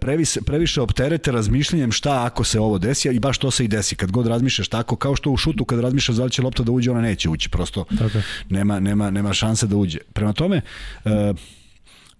previše, 0.00 0.40
previše 0.40 0.80
opterete 0.80 1.32
razmišljanjem 1.32 1.92
šta 1.92 2.24
ako 2.26 2.44
se 2.44 2.60
ovo 2.60 2.78
desi, 2.78 3.08
i 3.08 3.18
baš 3.18 3.38
to 3.38 3.50
se 3.50 3.64
i 3.64 3.68
desi, 3.68 3.96
kad 3.96 4.10
god 4.10 4.26
razmišljaš 4.26 4.68
tako, 4.68 4.96
kao 4.96 5.16
što 5.16 5.30
u 5.30 5.36
šutu 5.36 5.64
kad 5.64 5.80
razmišljaš 5.80 6.16
da 6.16 6.24
li 6.24 6.30
će 6.30 6.42
lopta 6.42 6.62
da 6.62 6.72
uđe, 6.72 6.90
ona 6.90 7.00
neće 7.00 7.30
ući, 7.30 7.48
prosto 7.48 7.84
tako. 7.98 8.18
nema, 8.50 8.80
nema, 8.80 9.10
nema 9.10 9.32
šanse 9.32 9.66
da 9.66 9.76
uđe. 9.76 9.98
Prema 10.12 10.32
tome, 10.32 10.60
uh, 11.04 11.10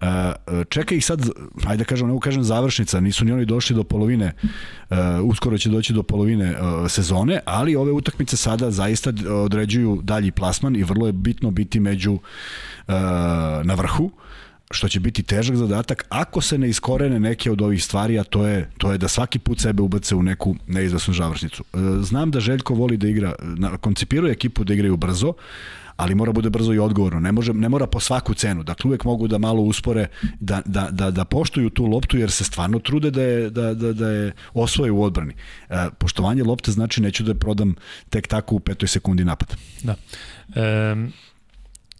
Uh, 0.01 0.65
čeka 0.69 0.95
ih 0.95 1.05
sad, 1.05 1.21
ajde 1.65 1.83
da 1.83 1.85
kažem, 1.85 2.07
ne 2.09 2.19
kažem 2.19 2.43
završnica, 2.43 2.99
nisu 2.99 3.25
ni 3.25 3.31
oni 3.31 3.45
došli 3.45 3.75
do 3.75 3.83
polovine, 3.83 4.31
uh, 4.33 4.97
uskoro 5.23 5.57
će 5.57 5.69
doći 5.69 5.93
do 5.93 6.03
polovine 6.03 6.51
uh, 6.51 6.89
sezone, 6.91 7.39
ali 7.45 7.75
ove 7.75 7.91
utakmice 7.91 8.37
sada 8.37 8.71
zaista 8.71 9.13
određuju 9.29 9.99
dalji 10.03 10.31
plasman 10.31 10.75
i 10.75 10.83
vrlo 10.83 11.05
je 11.07 11.13
bitno 11.13 11.51
biti 11.51 11.79
među 11.79 12.17
na 13.63 13.73
vrhu 13.77 14.11
što 14.71 14.87
će 14.87 14.99
biti 14.99 15.23
težak 15.23 15.55
zadatak 15.55 16.05
ako 16.09 16.41
se 16.41 16.57
ne 16.57 16.69
iskorene 16.69 17.19
neke 17.19 17.51
od 17.51 17.61
ovih 17.61 17.83
stvari, 17.83 18.19
a 18.19 18.23
to 18.23 18.47
je, 18.47 18.69
to 18.77 18.91
je 18.91 18.97
da 18.97 19.07
svaki 19.07 19.39
put 19.39 19.59
sebe 19.59 19.83
ubace 19.83 20.15
u 20.15 20.23
neku 20.23 20.55
neizvesnu 20.67 21.13
završnicu. 21.13 21.63
Znam 22.01 22.31
da 22.31 22.39
Željko 22.39 22.73
voli 22.73 22.97
da 22.97 23.07
igra, 23.07 23.33
koncipiruje 23.81 24.31
ekipu 24.31 24.63
da 24.63 24.73
igraju 24.73 24.97
brzo, 24.97 25.33
ali 25.95 26.15
mora 26.15 26.31
bude 26.31 26.49
brzo 26.49 26.73
i 26.73 26.79
odgovorno. 26.79 27.19
Ne, 27.19 27.31
može, 27.31 27.53
ne 27.53 27.69
mora 27.69 27.87
po 27.87 27.99
svaku 27.99 28.33
cenu. 28.33 28.63
Dakle, 28.63 28.89
uvek 28.89 29.03
mogu 29.03 29.27
da 29.27 29.37
malo 29.37 29.61
uspore, 29.61 30.07
da, 30.39 30.61
da, 30.65 30.87
da, 30.91 31.11
da 31.11 31.25
poštuju 31.25 31.69
tu 31.69 31.85
loptu, 31.85 32.17
jer 32.17 32.31
se 32.31 32.43
stvarno 32.43 32.79
trude 32.79 33.11
da 33.11 33.21
je, 33.21 33.49
da, 33.49 33.73
da, 33.73 33.93
da 33.93 34.09
je 34.09 34.31
osvoje 34.53 34.91
u 34.91 35.03
odbrani. 35.03 35.33
E, 35.69 35.89
poštovanje 35.97 36.43
lopte 36.43 36.71
znači 36.71 37.01
neću 37.01 37.23
da 37.23 37.31
je 37.31 37.39
prodam 37.39 37.75
tek 38.09 38.27
tako 38.27 38.55
u 38.55 38.59
petoj 38.59 38.87
sekundi 38.87 39.25
napada. 39.25 39.55
Da. 39.83 39.95
E, 40.55 40.95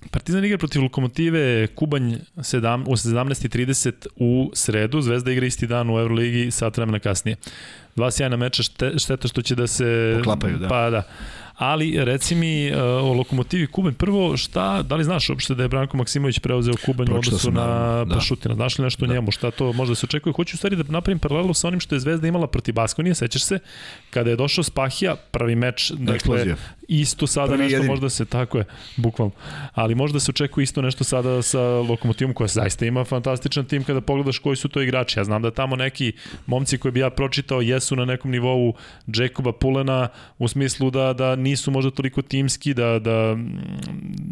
Partizan 0.10 0.46
igra 0.46 0.58
protiv 0.58 0.82
Lokomotive 0.82 1.68
Kubanj 1.68 2.16
7, 2.36 2.84
u 2.88 2.92
17.30 2.92 4.08
u 4.16 4.52
sredu, 4.54 5.02
Zvezda 5.02 5.32
igra 5.32 5.46
isti 5.46 5.68
dan 5.68 5.90
u 5.90 6.00
Euroligi, 6.00 6.52
sat 6.52 6.78
vremena 6.78 7.00
kasnije. 7.00 7.36
Dva 7.96 8.12
sjajna 8.12 8.38
meča, 8.38 8.64
šteta 8.98 9.28
što 9.28 9.42
će 9.42 9.56
da 9.56 9.68
se... 9.68 10.14
Poklapaju, 10.18 10.58
da. 10.58 10.68
Pa 10.68 10.90
da 10.90 11.04
ali 11.62 12.06
reci 12.06 12.36
mi 12.36 12.72
uh, 12.72 12.78
o 12.78 13.14
Lokomotivi 13.14 13.68
Kubanj, 13.68 13.94
prvo 13.94 14.38
šta, 14.38 14.82
da 14.82 14.96
li 14.96 15.04
znaš 15.04 15.30
uopšte 15.30 15.56
da 15.56 15.64
je 15.64 15.70
Branko 15.70 15.98
Maksimović 15.98 16.40
preuzeo 16.40 16.74
Kubanj 16.86 17.12
u 17.12 17.16
odnosu 17.16 17.52
na 17.52 18.06
da. 18.06 18.16
Pašutina, 18.16 18.56
znaš 18.56 18.78
li 18.78 18.84
nešto 18.84 19.06
da. 19.06 19.14
njemu, 19.14 19.32
šta 19.32 19.52
to 19.52 19.74
možda 19.74 19.96
se 19.96 20.06
očekuje, 20.06 20.34
hoću 20.34 20.56
u 20.56 20.58
stvari 20.58 20.76
da 20.76 20.84
napravim 20.88 21.20
paralelu 21.20 21.54
sa 21.54 21.68
onim 21.68 21.80
što 21.80 21.96
je 21.96 22.00
Zvezda 22.00 22.28
imala 22.28 22.48
protiv 22.48 22.74
Baskonije, 22.74 23.16
sećaš 23.16 23.44
se, 23.44 23.60
kada 24.10 24.30
je 24.30 24.36
došao 24.36 24.64
Spahija, 24.64 25.16
prvi 25.16 25.56
meč, 25.56 25.92
dakle, 25.92 26.16
Eksplozija. 26.16 26.56
Isto 27.00 27.28
sada 27.28 27.48
prvi 27.48 27.64
nešto 27.64 27.76
jedin. 27.76 27.90
možda 27.90 28.10
se, 28.10 28.26
tako 28.26 28.58
je, 28.58 28.66
bukvalno, 28.98 29.32
ali 29.74 29.96
možda 29.96 30.20
se 30.20 30.32
očekuje 30.32 30.64
isto 30.64 30.82
nešto 30.82 31.04
sada 31.04 31.42
sa 31.42 31.62
Lokomotivom 31.62 32.34
koja 32.34 32.48
zaista 32.48 32.86
ima 32.86 33.06
fantastičan 33.06 33.66
tim 33.66 33.84
kada 33.84 34.02
pogledaš 34.02 34.40
koji 34.40 34.56
su 34.56 34.70
to 34.70 34.82
igrači, 34.82 35.20
ja 35.20 35.24
znam 35.24 35.42
da 35.42 35.52
tamo 35.52 35.76
neki 35.76 36.14
momci 36.46 36.78
koji 36.78 36.92
bi 36.92 37.00
ja 37.00 37.10
pročitao 37.10 37.62
jesu 37.62 37.96
na 37.96 38.06
nekom 38.06 38.32
nivou 38.32 38.74
Jacoba 39.08 39.52
Pulena 39.52 40.08
u 40.40 40.48
smislu 40.48 40.92
da, 40.92 41.14
da 41.14 41.36
ni 41.36 41.52
nisu 41.52 41.72
možda 41.72 41.92
toliko 41.92 42.22
timski 42.22 42.74
da, 42.74 43.00
da 43.00 43.38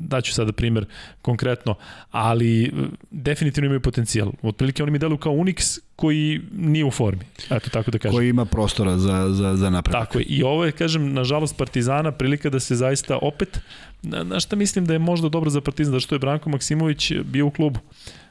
daću 0.07 0.33
sada 0.33 0.51
primer 0.51 0.85
konkretno, 1.21 1.75
ali 2.11 2.63
e, 2.63 2.69
definitivno 3.11 3.65
imaju 3.65 3.81
potencijal. 3.81 4.31
Otprilike 4.41 4.83
oni 4.83 4.91
mi 4.91 4.99
deluju 4.99 5.17
kao 5.17 5.33
Unix 5.33 5.79
koji 5.99 6.41
nije 6.55 6.85
u 6.85 6.91
formi. 6.91 7.25
Eto, 7.49 7.69
tako 7.69 7.91
da 7.91 7.97
kažem. 7.97 8.15
Koji 8.15 8.29
ima 8.29 8.45
prostora 8.45 8.97
za, 8.97 9.29
za, 9.29 9.55
za 9.55 9.69
napredak. 9.69 10.01
Tako 10.01 10.19
je. 10.19 10.25
I 10.25 10.43
ovo 10.43 10.65
je, 10.65 10.71
kažem, 10.71 11.13
nažalost 11.13 11.57
Partizana 11.57 12.11
prilika 12.11 12.49
da 12.49 12.59
se 12.59 12.75
zaista 12.75 13.17
opet, 13.21 13.59
na, 14.01 14.23
na 14.23 14.39
šta 14.39 14.55
mislim 14.55 14.85
da 14.85 14.93
je 14.93 14.99
možda 14.99 15.29
dobro 15.29 15.49
za 15.49 15.61
Partizan, 15.61 15.93
da 15.93 15.99
što 15.99 16.15
je 16.15 16.19
Branko 16.19 16.49
Maksimović 16.49 17.11
bio 17.23 17.45
u 17.45 17.51
klubu 17.51 17.79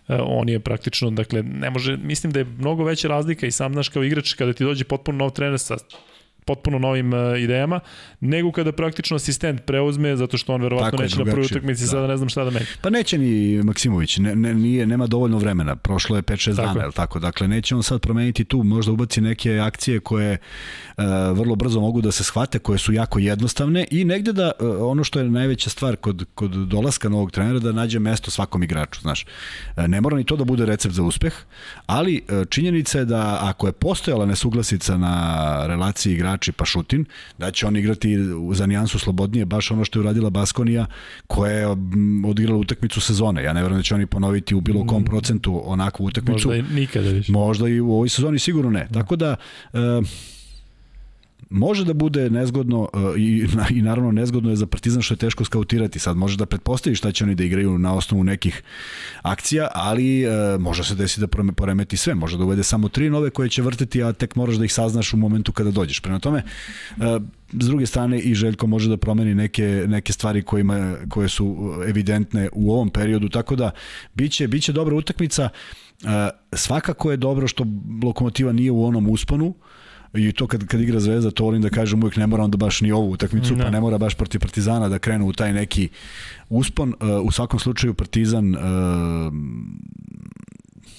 e, 0.09 0.17
on 0.17 0.49
je 0.49 0.61
praktično, 0.61 1.11
dakle, 1.11 1.43
ne 1.43 1.71
može, 1.71 1.97
mislim 1.97 2.33
da 2.33 2.39
je 2.39 2.45
mnogo 2.59 2.85
veća 2.85 3.09
razlika 3.09 3.47
i 3.47 3.51
sam 3.51 3.73
znaš 3.73 3.89
kao 3.89 4.05
igrač 4.05 4.33
kada 4.33 4.53
ti 4.53 4.65
dođe 4.65 4.85
potpuno 4.85 5.19
nov 5.19 5.31
trener 5.31 5.59
sa 5.59 5.77
potpuno 6.49 6.79
novim 6.79 7.13
uh, 7.13 7.19
idejama, 7.39 7.81
nego 8.21 8.53
kada 8.53 8.73
praktično 8.73 9.17
asistent 9.17 9.61
preuzme, 9.65 10.17
zato 10.17 10.39
što 10.39 10.55
on 10.55 10.63
verovatno 10.63 10.91
Tako 10.91 11.03
neće 11.03 11.19
na 11.19 11.25
prvoj 11.25 11.45
utakmici, 11.45 11.83
da. 11.83 11.87
sada 11.87 12.07
ne 12.07 12.17
znam 12.17 12.29
šta 12.29 12.45
da 12.45 12.51
menja. 12.51 12.67
Pa 12.83 12.91
neće 12.91 13.19
ni 13.19 13.63
Maksimović, 13.63 14.19
ne, 14.19 14.37
ne, 14.37 14.55
nije, 14.55 14.87
nema 14.87 15.07
dovoljno 15.07 15.39
vremena, 15.39 15.77
prošlo 15.77 16.17
je 16.17 16.23
5-6 16.23 16.55
dana, 16.55 16.85
je 16.85 16.93
tako? 16.93 17.19
Dakle, 17.19 17.49
neće 17.49 17.75
on 17.75 17.83
sad 17.83 18.01
promeniti 18.01 18.45
tu, 18.45 18.63
možda 18.63 18.93
ubaci 18.93 19.21
neke 19.21 19.59
akcije 19.59 20.01
koje 20.01 20.39
uh, 20.97 21.05
vrlo 21.39 21.55
brzo 21.55 21.81
mogu 21.81 22.01
da 22.01 22.13
se 22.13 22.25
shvate, 22.25 22.59
koje 22.59 22.79
su 22.79 22.93
jako 22.93 23.19
jednostavne 23.19 23.85
i 23.91 24.05
negde 24.05 24.33
da, 24.33 24.53
uh, 24.61 24.69
ono 24.81 25.05
što 25.05 25.19
je 25.19 25.29
najveća 25.31 25.71
stvar 25.71 25.97
kod, 25.97 26.25
kod 26.35 26.51
dolaska 26.51 27.09
novog 27.09 27.31
trenera, 27.31 27.59
da 27.59 27.73
nađe 27.73 27.99
mesto 27.99 28.31
svakom 28.31 28.63
igraču, 28.63 29.01
znaš. 29.01 29.27
Uh, 29.77 29.87
ne 29.87 30.01
mora 30.01 30.17
ni 30.17 30.25
to 30.25 30.37
da 30.37 30.45
bude 30.45 30.67
recept 30.67 30.95
za 30.95 31.03
uspeh, 31.03 31.35
ali 31.87 32.23
uh, 32.23 32.47
činjenica 32.49 32.99
je 32.99 33.05
da 33.05 33.39
ako 33.43 33.67
je 33.67 33.73
postojala 33.73 34.27
nesuglasica 34.27 34.97
na 34.97 35.67
relaciji 35.67 36.15
igrači 36.15 36.38
pa 36.53 36.65
Šutin, 36.65 37.05
da 37.39 37.51
će 37.51 37.67
on 37.67 37.77
igrati 37.77 38.17
za 38.53 38.67
nijansu 38.67 38.99
slobodnije, 38.99 39.45
baš 39.45 39.71
ono 39.71 39.85
što 39.85 39.99
je 39.99 40.01
uradila 40.01 40.31
Baskonija, 40.31 40.87
koja 41.27 41.53
je 41.53 41.67
odigrala 42.27 42.59
utakmicu 42.59 43.01
sezone. 43.01 43.43
Ja 43.43 43.53
ne 43.53 43.63
verujem 43.63 43.79
da 43.79 43.83
će 43.83 43.95
oni 43.95 44.07
ponoviti 44.07 44.55
u 44.55 44.61
bilo 44.61 44.87
kom 44.87 45.03
mm. 45.03 45.05
procentu 45.05 45.63
onakvu 45.65 46.05
utakmicu. 46.05 46.49
Možda 46.49 46.57
i 46.57 46.81
nikada 46.81 47.09
više. 47.09 47.33
Možda 47.33 47.69
i 47.69 47.81
u 47.81 47.93
ovoj 47.93 48.09
sezoni 48.09 48.39
sigurno 48.39 48.71
ne. 48.71 48.89
Tako 48.93 49.17
da, 49.17 49.37
uh, 49.73 49.81
može 51.51 51.85
da 51.85 51.93
bude 51.93 52.31
nezgodno 52.31 52.81
uh, 52.81 52.89
i, 53.19 53.47
i 53.71 53.83
naravno 53.83 54.13
nezgodno 54.13 54.51
je 54.51 54.57
za 54.57 54.67
Partizan 54.67 55.03
što 55.03 55.15
je 55.15 55.19
teško 55.19 55.45
skautirati. 55.45 55.99
Sad 55.99 56.17
može 56.17 56.37
da 56.37 56.47
pretpostavi 56.47 56.97
šta 56.97 57.13
će 57.13 57.25
oni 57.25 57.35
da 57.35 57.45
igraju 57.45 57.79
na 57.79 57.95
osnovu 57.95 58.25
nekih 58.25 58.63
akcija, 59.23 59.69
ali 59.75 60.27
uh, 60.27 60.61
može 60.61 60.85
se 60.85 60.95
desiti 60.95 61.21
da 61.21 61.53
poremeti 61.53 61.97
sve. 61.97 62.15
Može 62.15 62.39
da 62.39 62.45
uvede 62.45 62.63
samo 62.63 62.89
tri 62.89 63.11
nove 63.11 63.31
koje 63.31 63.49
će 63.49 63.63
vrteti, 63.63 64.03
a 64.03 64.13
tek 64.13 64.37
moraš 64.37 64.57
da 64.57 64.65
ih 64.65 64.73
saznaš 64.73 65.13
u 65.13 65.17
momentu 65.17 65.53
kada 65.53 65.71
dođeš. 65.71 66.01
Prema 66.01 66.19
tome, 66.19 66.43
uh, 66.97 67.03
s 67.53 67.67
druge 67.67 67.87
strane 67.87 68.21
i 68.21 68.35
Željko 68.35 68.67
može 68.67 68.89
da 68.89 68.97
promeni 68.97 69.35
neke, 69.35 69.85
neke 69.89 70.13
stvari 70.13 70.43
kojima, 70.43 70.97
koje 71.09 71.29
su 71.29 71.75
evidentne 71.89 72.49
u 72.53 72.73
ovom 72.73 72.91
periodu, 72.91 73.29
tako 73.29 73.57
da 73.57 73.71
biće, 74.15 74.49
biće 74.49 74.73
dobra 74.73 74.97
utakmica. 74.97 75.49
Svakako 76.53 77.11
je 77.11 77.17
dobro 77.17 77.49
što 77.49 77.67
Lokomotiva 78.03 78.53
nije 78.53 78.71
u 78.71 78.85
onom 78.85 79.09
usponu, 79.09 79.55
i 80.15 80.33
to 80.33 80.47
kad, 80.47 80.67
kad 80.67 80.81
igra 80.81 81.01
Zvezda, 81.01 81.31
to 81.31 81.45
volim 81.45 81.63
da 81.63 81.71
kažem 81.71 82.03
uvijek 82.03 82.17
ne 82.17 82.27
mora 82.27 82.45
onda 82.45 82.57
baš 82.57 82.81
ni 82.81 82.93
ovu 82.93 83.11
utakmicu, 83.11 83.57
ne. 83.57 83.65
pa 83.65 83.71
ne 83.71 83.81
mora 83.81 83.99
baš 83.99 84.15
protiv 84.15 84.41
Partizana 84.41 84.89
da 84.89 84.99
krenu 84.99 85.27
u 85.27 85.33
taj 85.33 85.53
neki 85.53 85.89
uspon. 86.49 86.89
Uh, 86.89 87.09
u 87.23 87.31
svakom 87.31 87.61
slučaju 87.61 87.95
Partizan 87.95 88.55
uh, 88.55 88.61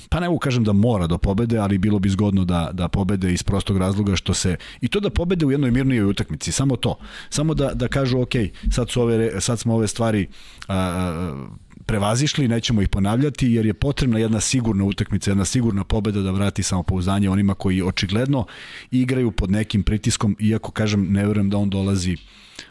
pa 0.09 0.19
ne 0.19 0.27
mogu 0.27 0.39
kažem 0.39 0.63
da 0.63 0.73
mora 0.73 1.07
da 1.07 1.17
pobede, 1.17 1.57
ali 1.57 1.77
bilo 1.77 1.99
bi 1.99 2.09
zgodno 2.09 2.45
da, 2.45 2.69
da 2.73 2.87
pobede 2.87 3.33
iz 3.33 3.43
prostog 3.43 3.77
razloga 3.77 4.15
što 4.15 4.33
se, 4.33 4.55
i 4.81 4.87
to 4.87 4.99
da 4.99 5.09
pobede 5.09 5.45
u 5.45 5.51
jednoj 5.51 5.71
mirnijoj 5.71 6.09
utakmici, 6.09 6.51
samo 6.51 6.75
to. 6.75 6.97
Samo 7.29 7.53
da, 7.53 7.73
da 7.73 7.87
kažu, 7.87 8.21
ok, 8.21 8.33
sad, 8.71 8.89
su 8.89 9.01
ove, 9.01 9.41
sad 9.41 9.59
smo 9.59 9.75
ove 9.75 9.87
stvari 9.87 10.27
a, 10.67 11.45
prevazišli, 11.89 12.47
nećemo 12.47 12.81
ih 12.81 12.89
ponavljati, 12.89 13.47
jer 13.47 13.65
je 13.65 13.73
potrebna 13.73 14.19
jedna 14.19 14.39
sigurna 14.39 14.83
utakmica, 14.83 15.31
jedna 15.31 15.45
sigurna 15.45 15.83
pobeda 15.83 16.21
da 16.21 16.31
vrati 16.31 16.63
samopouzdanje 16.63 17.29
onima 17.29 17.53
koji 17.53 17.81
očigledno 17.81 18.45
igraju 18.91 19.31
pod 19.31 19.51
nekim 19.51 19.83
pritiskom, 19.83 20.35
iako, 20.39 20.71
kažem, 20.71 21.07
ne 21.11 21.25
verujem 21.27 21.49
da 21.49 21.57
on 21.57 21.69
dolazi 21.69 22.17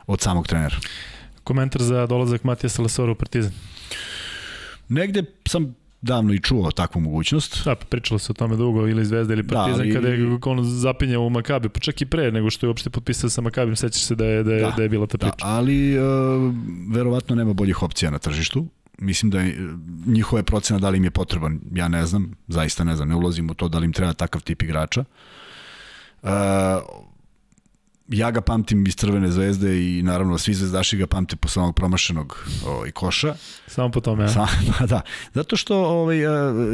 od 0.06 0.20
samog 0.20 0.46
trenera. 0.46 0.76
Komentar 1.44 1.82
za 1.82 2.06
dolazak 2.06 2.44
Matija 2.44 2.70
Salasora 2.70 3.12
u 3.12 3.14
Partizan? 3.14 3.52
Negde 4.88 5.24
sam 5.48 5.74
davno 6.00 6.34
i 6.34 6.40
čuo 6.40 6.70
takvu 6.70 7.00
mogućnost. 7.00 7.64
Da, 7.64 7.74
pa 7.74 7.84
pričalo 7.84 8.18
se 8.18 8.32
o 8.32 8.34
tome 8.34 8.56
dugo, 8.56 8.88
ili 8.88 9.04
Zvezda 9.04 9.34
ili 9.34 9.42
da, 9.42 9.54
Partizan, 9.54 9.78
da, 9.78 9.84
ali... 9.84 9.94
kada 9.94 10.08
je 10.08 10.38
on 10.44 10.64
zapinjao 10.64 11.22
u 11.22 11.30
Makabi, 11.30 11.68
pa 11.68 11.80
čak 11.80 12.02
i 12.02 12.06
pre 12.06 12.32
nego 12.32 12.50
što 12.50 12.66
je 12.66 12.68
uopšte 12.68 12.90
potpisao 12.90 13.30
sa 13.30 13.40
Makabim, 13.40 13.76
sećaš 13.76 14.02
se 14.02 14.14
da 14.14 14.24
je, 14.24 14.42
da 14.42 14.54
je, 14.54 14.60
da, 14.60 14.74
da 14.76 14.82
je 14.82 14.88
bila 14.88 15.06
ta 15.06 15.16
da, 15.16 15.26
priča. 15.26 15.46
Da, 15.46 15.52
ali 15.52 15.98
uh, 15.98 16.04
verovatno 16.92 17.36
nema 17.36 17.52
boljih 17.52 17.82
opcija 17.82 18.10
na 18.10 18.18
tržištu. 18.18 18.66
Mislim 18.98 19.30
da 19.30 19.40
je, 19.40 19.68
njihove 20.06 20.42
procena 20.42 20.78
da 20.78 20.90
li 20.90 20.98
im 20.98 21.04
je 21.04 21.10
potreban, 21.10 21.60
ja 21.72 21.88
ne 21.88 22.06
znam, 22.06 22.34
zaista 22.48 22.84
ne 22.84 22.96
znam, 22.96 23.08
ne 23.08 23.14
ulazim 23.14 23.50
u 23.50 23.54
to 23.54 23.68
da 23.68 23.78
li 23.78 23.84
im 23.84 23.92
treba 23.92 24.12
takav 24.12 24.42
tip 24.42 24.62
igrača. 24.62 25.04
Uh, 26.22 26.30
ja 28.08 28.30
ga 28.30 28.40
pamtim 28.40 28.86
iz 28.86 28.96
Crvene 28.96 29.30
zvezde 29.30 29.82
i 29.82 30.02
naravno 30.02 30.38
svi 30.38 30.54
zvezdaši 30.54 30.96
ga 30.96 31.06
pamte 31.06 31.36
po 31.36 31.48
samog 31.48 31.74
promašenog 31.74 32.46
ovaj, 32.66 32.90
koša. 32.90 33.34
Samo 33.66 33.90
po 33.90 34.00
tome, 34.00 34.24
ja. 34.24 34.28
Sa, 34.28 34.46
pa 34.78 34.86
da, 34.92 35.00
zato 35.34 35.56
što 35.56 35.76
ovaj, 35.76 36.18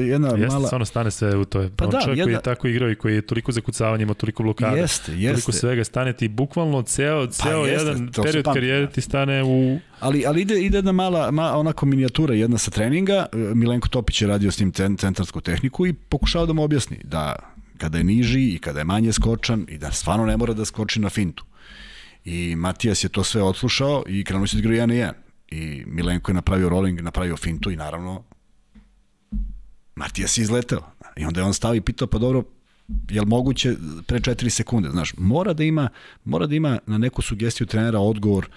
jedna 0.08 0.28
jeste, 0.28 0.46
mala... 0.46 0.68
Jeste, 0.72 0.84
stane 0.84 1.10
se 1.10 1.36
u 1.36 1.44
to. 1.44 1.68
Pa 1.76 1.86
da, 1.86 2.00
čovjek 2.00 2.18
jedna... 2.18 2.24
koji 2.24 2.34
je 2.34 2.42
tako 2.42 2.68
igrao 2.68 2.90
i 2.90 2.94
koji 2.94 3.14
je 3.14 3.22
toliko 3.22 3.52
zakucavanja, 3.52 4.02
ima 4.02 4.14
toliko 4.14 4.42
blokada, 4.42 4.76
jeste, 4.76 5.12
jeste. 5.12 5.32
toliko 5.32 5.52
svega, 5.52 5.84
stane 5.84 6.12
ti 6.12 6.28
bukvalno 6.28 6.82
ceo, 6.82 7.26
ceo 7.26 7.62
pa 7.62 7.68
jeste, 7.68 7.88
jedan 7.88 8.10
period 8.22 8.44
karijere 8.44 8.90
ti 8.90 9.00
stane 9.00 9.42
u... 9.44 9.78
Ali, 10.00 10.26
ali 10.26 10.40
ide, 10.40 10.60
ide 10.60 10.78
jedna 10.78 10.92
mala, 10.92 11.30
ma, 11.30 11.56
onako 11.56 11.86
minijatura 11.86 12.34
jedna 12.34 12.58
sa 12.58 12.70
treninga, 12.70 13.26
Milenko 13.32 13.88
Topić 13.88 14.22
je 14.22 14.28
radio 14.28 14.50
s 14.50 14.60
njim 14.60 14.72
centarsku 14.72 15.40
tehniku 15.40 15.86
i 15.86 15.92
pokušao 15.92 16.46
da 16.46 16.52
mu 16.52 16.62
objasni 16.62 17.00
da 17.04 17.53
kada 17.84 17.98
je 17.98 18.04
niži 18.04 18.54
i 18.54 18.58
kada 18.58 18.78
je 18.78 18.84
manje 18.84 19.12
skočan 19.12 19.66
i 19.68 19.78
da 19.78 19.90
stvarno 19.92 20.26
ne 20.26 20.36
mora 20.36 20.54
da 20.54 20.64
skoči 20.64 21.00
na 21.00 21.10
fintu. 21.10 21.44
I 22.24 22.56
Matijas 22.56 23.04
je 23.04 23.08
to 23.08 23.24
sve 23.24 23.42
odslušao 23.42 24.04
i 24.08 24.24
krenuo 24.24 24.46
se 24.46 24.56
da 24.56 24.60
igra 24.60 24.72
1 24.72 24.86
na 24.86 24.94
1. 24.94 25.12
I 25.50 25.84
Milenko 25.86 26.30
je 26.30 26.34
napravio 26.34 26.68
rolling, 26.68 27.00
napravio 27.00 27.36
fintu 27.36 27.70
i 27.70 27.76
naravno 27.76 28.22
Matijas 29.96 30.38
je 30.38 30.42
izleteo. 30.42 30.80
I 31.16 31.24
onda 31.24 31.40
je 31.40 31.44
on 31.44 31.54
stao 31.54 31.74
i 31.74 31.80
pitao, 31.80 32.08
pa 32.08 32.18
dobro, 32.18 32.44
je 33.10 33.20
li 33.20 33.26
moguće 33.26 33.76
pre 34.06 34.20
4 34.20 34.48
sekunde, 34.48 34.90
znaš, 34.90 35.12
mora 35.18 35.52
da 35.52 35.64
ima, 35.64 35.88
mora 36.24 36.46
da 36.46 36.54
ima 36.54 36.78
na 36.86 36.98
neku 36.98 37.22
sugestiju 37.22 37.66
trenera 37.66 37.98
odgovor 37.98 38.48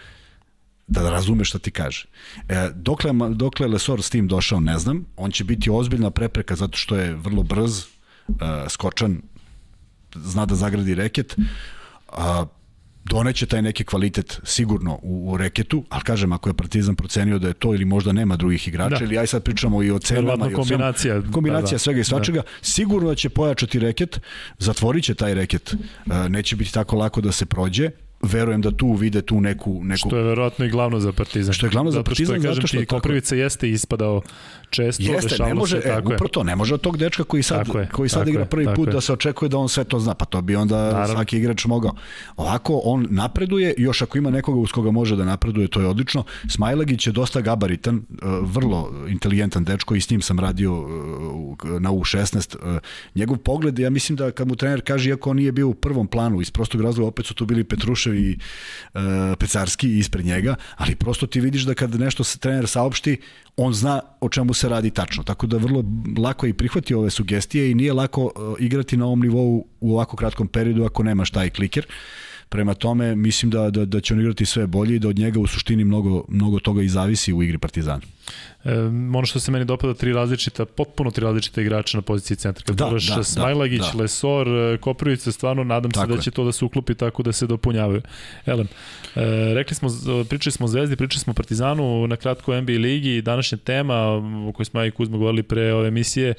da 0.88 1.10
razume 1.10 1.44
šta 1.44 1.60
ti 1.60 1.72
kaže. 1.72 2.08
E, 2.50 2.70
dokle, 2.76 3.12
dokle 3.36 3.68
Lesor 3.68 4.02
s 4.02 4.10
tim 4.10 4.28
došao, 4.28 4.60
ne 4.60 4.80
znam. 4.80 5.06
On 5.18 5.32
će 5.32 5.44
biti 5.44 5.70
ozbiljna 5.70 6.12
prepreka 6.12 6.56
zato 6.56 6.78
što 6.78 6.96
je 6.96 7.14
vrlo 7.14 7.44
brz, 7.44 7.97
skočan, 8.70 9.22
zna 10.16 10.46
da 10.46 10.56
zagradi 10.56 10.96
reket, 10.96 11.36
a 12.08 12.46
doneće 13.10 13.46
taj 13.46 13.62
neki 13.62 13.84
kvalitet 13.84 14.40
sigurno 14.44 15.00
u, 15.02 15.32
u 15.32 15.38
reketu, 15.38 15.84
ali 15.90 16.04
kažem, 16.04 16.32
ako 16.32 16.50
je 16.50 16.54
Partizan 16.54 16.96
procenio 16.96 17.40
da 17.40 17.48
je 17.48 17.54
to 17.54 17.74
ili 17.74 17.86
možda 17.86 18.12
nema 18.12 18.36
drugih 18.36 18.68
igrača, 18.68 19.00
da. 19.00 19.06
ili 19.06 19.18
aj 19.18 19.28
sad 19.28 19.44
pričamo 19.44 19.84
i 19.84 19.92
o 19.92 20.00
cenama. 20.00 20.50
I 20.50 20.54
o 20.54 20.58
kombinacija. 20.58 21.22
kombinacija 21.32 21.70
da, 21.70 21.76
da. 21.76 21.80
svega 21.80 21.98
i 21.98 22.02
da. 22.02 22.06
svačega, 22.06 22.42
da. 22.42 22.48
sigurno 22.62 23.16
će 23.16 23.30
pojačati 23.30 23.80
reket, 23.80 24.22
zatvorit 24.60 25.04
će 25.04 25.16
taj 25.16 25.34
reket, 25.34 25.74
uh, 25.74 26.30
neće 26.30 26.56
biti 26.56 26.74
tako 26.74 26.96
lako 26.96 27.22
da 27.22 27.32
se 27.32 27.46
prođe, 27.46 27.90
verujem 28.22 28.62
da 28.62 28.72
tu 28.72 28.94
vide 28.94 29.22
tu 29.22 29.42
neku 29.42 29.84
neku 29.84 30.10
što 30.10 30.18
je 30.18 30.24
verovatno 30.24 30.66
i 30.66 30.70
glavno 30.70 31.00
za 31.00 31.12
Partizan. 31.12 31.54
Što 31.54 31.66
je 31.66 31.70
glavno 31.70 31.92
za 31.92 32.04
Partizan 32.04 32.40
zato 32.42 32.54
što, 32.54 32.56
zato 32.56 32.68
što, 32.68 32.80
ti, 32.80 32.86
Koprivica 32.86 33.36
jeste 33.36 33.70
ispadao 33.70 34.22
često, 34.70 35.04
jeste, 35.04 35.44
ne 35.44 35.54
može, 35.54 35.82
se, 35.82 35.88
e, 35.88 35.94
tako 35.94 36.14
upravo 36.14 36.28
to, 36.28 36.44
ne 36.44 36.56
može 36.56 36.74
od 36.74 36.82
tog 36.82 36.98
dečka 36.98 37.24
koji 37.24 37.44
sad, 37.44 37.66
tako 37.66 37.80
je, 37.80 37.90
koji 37.90 38.10
sad 38.10 38.28
igra 38.28 38.46
prvi 38.46 38.66
je, 38.66 38.76
put 38.76 38.88
je. 38.88 38.94
da 38.94 39.02
se 39.02 39.14
očekuje 39.14 39.50
da 39.50 39.58
on 39.58 39.70
sve 39.70 39.84
to 39.84 40.00
zna, 40.00 40.14
pa 40.14 40.26
to 40.26 40.42
bi 40.42 40.56
onda 40.56 40.76
Naravno. 40.84 41.08
svaki 41.08 41.38
igrač 41.38 41.66
mogao. 41.66 41.92
Ovako, 42.38 42.82
on 42.84 43.08
napreduje, 43.10 43.74
još 43.78 44.02
ako 44.02 44.18
ima 44.18 44.30
nekoga 44.30 44.60
uz 44.60 44.72
koga 44.72 44.92
može 44.92 45.16
da 45.16 45.26
napreduje, 45.26 45.68
to 45.68 45.82
je 45.82 45.88
odlično. 45.88 46.24
Smajlagić 46.50 47.08
je 47.08 47.14
dosta 47.14 47.42
gabaritan, 47.42 47.96
e, 47.96 48.02
vrlo 48.42 48.92
inteligentan 49.08 49.64
dečko 49.64 49.96
i 49.96 50.02
s 50.02 50.10
njim 50.10 50.22
sam 50.22 50.40
radio 50.40 50.72
e, 50.72 51.80
na 51.80 51.92
U16. 51.92 52.80
Njegov 53.16 53.38
pogled, 53.38 53.80
ja 53.80 53.90
mislim 53.90 54.16
da 54.16 54.32
kad 54.32 54.48
mu 54.48 54.56
trener 54.56 54.82
kaže, 54.86 55.10
iako 55.10 55.30
on 55.30 55.36
nije 55.36 55.52
bio 55.52 55.68
u 55.68 55.74
prvom 55.74 56.08
planu, 56.08 56.42
iz 56.42 56.52
prostog 56.52 56.82
razloga 56.82 57.08
opet 57.08 57.26
su 57.26 57.34
tu 57.34 57.46
bili 57.46 57.64
Petrušev 57.64 58.16
i 58.16 58.38
Pecarski 59.40 59.98
ispred 59.98 60.26
njega, 60.26 60.56
ali 60.76 60.96
prosto 60.96 61.28
ti 61.28 61.40
vidiš 61.40 61.64
da 61.64 61.74
kad 61.74 62.00
nešto 62.00 62.24
se 62.24 62.40
trener 62.40 62.68
saopšti, 62.68 63.18
on 63.58 63.74
zna 63.74 64.00
o 64.22 64.30
čemu 64.30 64.54
se 64.54 64.70
radi 64.70 64.90
tačno. 64.90 65.24
Tako 65.24 65.48
da 65.48 65.58
vrlo 65.58 65.84
lako 66.18 66.46
je 66.46 66.50
i 66.50 66.54
prihvati 66.54 66.94
ove 66.94 67.10
sugestije 67.10 67.72
i 67.72 67.76
nije 67.76 67.94
lako 67.94 68.24
uh, 68.24 68.32
igrati 68.60 68.98
na 68.98 69.06
ovom 69.06 69.20
nivou 69.20 69.66
u 69.80 69.94
ovako 69.94 70.18
kratkom 70.18 70.48
periodu 70.48 70.84
ako 70.86 71.04
nemaš 71.04 71.32
taj 71.32 71.50
kliker. 71.50 71.86
Prema 72.50 72.74
tome, 72.74 73.16
mislim 73.16 73.52
da, 73.52 73.70
da, 73.70 73.86
da 73.86 74.02
će 74.02 74.14
on 74.14 74.20
igrati 74.20 74.46
sve 74.46 74.68
bolje 74.68 74.96
i 74.96 75.00
da 75.00 75.08
od 75.08 75.20
njega 75.20 75.40
u 75.40 75.48
suštini 75.48 75.86
mnogo, 75.86 76.26
mnogo 76.28 76.60
toga 76.60 76.82
i 76.82 76.90
zavisi 76.90 77.34
u 77.34 77.44
igri 77.44 77.58
Partizana. 77.58 78.02
E, 78.64 78.80
ono 79.18 79.26
što 79.26 79.40
se 79.40 79.52
meni 79.52 79.66
dopada, 79.66 79.94
tri 79.94 80.14
različita, 80.14 80.66
potpuno 80.66 81.12
tri 81.12 81.24
različita 81.24 81.62
igrača 81.62 81.98
na 81.98 82.02
poziciji 82.02 82.38
centra. 82.38 82.64
Kad 82.66 82.76
da, 82.76 82.90
da, 83.16 83.24
Smajlagić, 83.24 83.82
da, 83.82 83.92
da. 83.94 84.02
Lesor, 84.02 84.48
e, 84.48 84.78
Koprivica, 84.78 85.32
stvarno 85.32 85.64
nadam 85.64 85.92
tako 85.92 86.08
se 86.08 86.16
da 86.16 86.22
će 86.22 86.28
je. 86.28 86.32
to 86.32 86.46
da 86.46 86.52
se 86.52 86.66
uklopi 86.66 86.96
tako 86.96 87.24
da 87.24 87.32
se 87.32 87.48
dopunjavaju. 87.48 88.02
Elem, 88.46 88.68
e, 89.16 89.54
rekli 89.54 89.76
smo, 89.76 89.90
pričali 90.30 90.52
smo 90.52 90.66
o 90.66 90.68
Zvezdi, 90.68 90.96
pričali 90.96 91.20
smo 91.20 91.32
o 91.32 91.34
Partizanu, 91.34 92.08
na 92.08 92.16
kratko 92.16 92.62
NBA 92.62 92.72
ligi, 92.72 93.22
današnja 93.22 93.58
tema 93.58 93.96
o 94.48 94.52
kojoj 94.56 94.66
smo 94.66 94.80
ja 94.80 94.86
i 94.86 94.92
Kuzma 94.92 95.18
govorili 95.18 95.44
pre 95.44 95.74
ove 95.74 95.88
emisije 95.88 96.34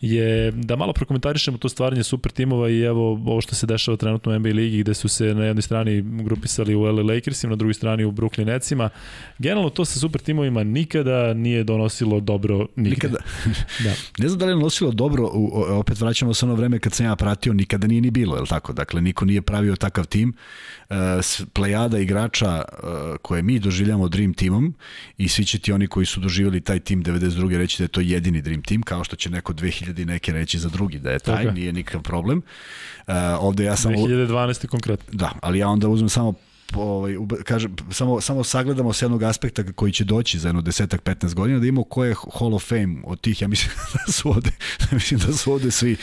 je 0.00 0.50
da 0.50 0.76
malo 0.76 0.92
prokomentarišemo 0.92 1.58
to 1.58 1.68
stvaranje 1.68 2.02
super 2.02 2.32
timova 2.32 2.70
i 2.70 2.80
evo 2.80 3.12
ovo 3.12 3.40
što 3.40 3.54
se 3.54 3.66
dešava 3.66 3.96
trenutno 3.96 4.32
u 4.32 4.38
NBA 4.38 4.48
ligi 4.48 4.78
gde 4.78 4.94
su 4.94 5.08
se 5.08 5.34
na 5.34 5.44
jednoj 5.44 5.62
strani 5.62 6.02
grupisali 6.02 6.74
u 6.74 6.82
LA 6.82 7.02
Lakersima, 7.02 7.50
na 7.50 7.56
drugoj 7.56 7.74
strani 7.74 8.04
u 8.04 8.12
Brooklyn 8.12 8.44
Netsima. 8.44 8.90
Generalno 9.38 9.70
to 9.70 9.84
sa 9.84 9.98
super 9.98 10.20
timovima 10.20 10.64
nikada 10.64 11.33
nije 11.34 11.64
donosilo 11.64 12.20
dobro 12.20 12.66
nigde. 12.76 12.90
Nikada. 12.90 13.18
da. 13.84 13.94
Ne 14.18 14.28
znam 14.28 14.38
da 14.38 14.44
li 14.44 14.50
je 14.50 14.54
donosilo 14.54 14.90
dobro, 14.90 15.30
opet 15.68 16.00
vraćamo 16.00 16.34
se 16.34 16.46
ono 16.46 16.54
vreme 16.54 16.78
kad 16.78 16.92
sam 16.92 17.06
ja 17.06 17.16
pratio, 17.16 17.52
nikada 17.52 17.86
nije 17.86 18.00
ni 18.00 18.10
bilo, 18.10 18.36
je 18.36 18.40
li 18.40 18.48
tako? 18.48 18.72
Dakle, 18.72 19.00
niko 19.00 19.24
nije 19.24 19.42
pravio 19.42 19.76
takav 19.76 20.06
tim. 20.06 20.34
Uh, 20.90 20.96
plejada 21.52 21.98
igrača 21.98 22.62
uh, 22.72 22.88
koje 23.22 23.42
mi 23.42 23.58
doživljamo 23.58 24.08
Dream 24.08 24.34
Teamom 24.34 24.74
i 25.18 25.28
svi 25.28 25.44
će 25.44 25.58
ti 25.58 25.72
oni 25.72 25.86
koji 25.86 26.06
su 26.06 26.20
doživjeli 26.20 26.60
taj 26.60 26.80
tim 26.80 27.04
92. 27.04 27.56
reći 27.56 27.78
da 27.78 27.84
je 27.84 27.88
to 27.88 28.00
jedini 28.00 28.42
Dream 28.42 28.62
Team, 28.62 28.82
kao 28.82 29.04
što 29.04 29.16
će 29.16 29.30
neko 29.30 29.52
2000 29.52 30.04
neke 30.04 30.32
reći 30.32 30.58
za 30.58 30.68
drugi, 30.68 30.98
da 30.98 31.10
je 31.10 31.18
taj, 31.18 31.44
okay. 31.44 31.54
nije 31.54 31.72
nikakav 31.72 32.02
problem. 32.02 32.42
Uh, 33.06 33.14
ovde 33.40 33.64
ja 33.64 33.76
samo... 33.76 33.98
2012. 33.98 34.66
konkretno. 34.66 35.18
Da, 35.18 35.32
ali 35.42 35.58
ja 35.58 35.68
onda 35.68 35.88
uzmem 35.88 36.08
samo 36.08 36.34
ovaj, 36.76 37.14
kažem, 37.44 37.76
samo, 37.90 38.20
samo 38.20 38.44
sagledamo 38.44 38.92
s 38.92 39.02
jednog 39.02 39.22
aspekta 39.22 39.72
koji 39.72 39.92
će 39.92 40.04
doći 40.04 40.38
za 40.38 40.48
jedno 40.48 40.62
desetak, 40.62 41.02
15 41.02 41.34
godina, 41.34 41.58
da 41.58 41.66
imamo 41.66 41.84
ko 41.84 42.04
je 42.04 42.14
Hall 42.38 42.54
of 42.54 42.68
Fame 42.68 42.96
od 43.04 43.20
tih, 43.20 43.42
ja 43.42 43.48
mislim 43.48 43.72
da 44.06 44.12
su 44.12 44.28
ovde, 44.28 44.50
mislim 44.92 45.20
da 45.20 45.32
su 45.32 45.52
ovde 45.52 45.70
svi, 45.70 45.96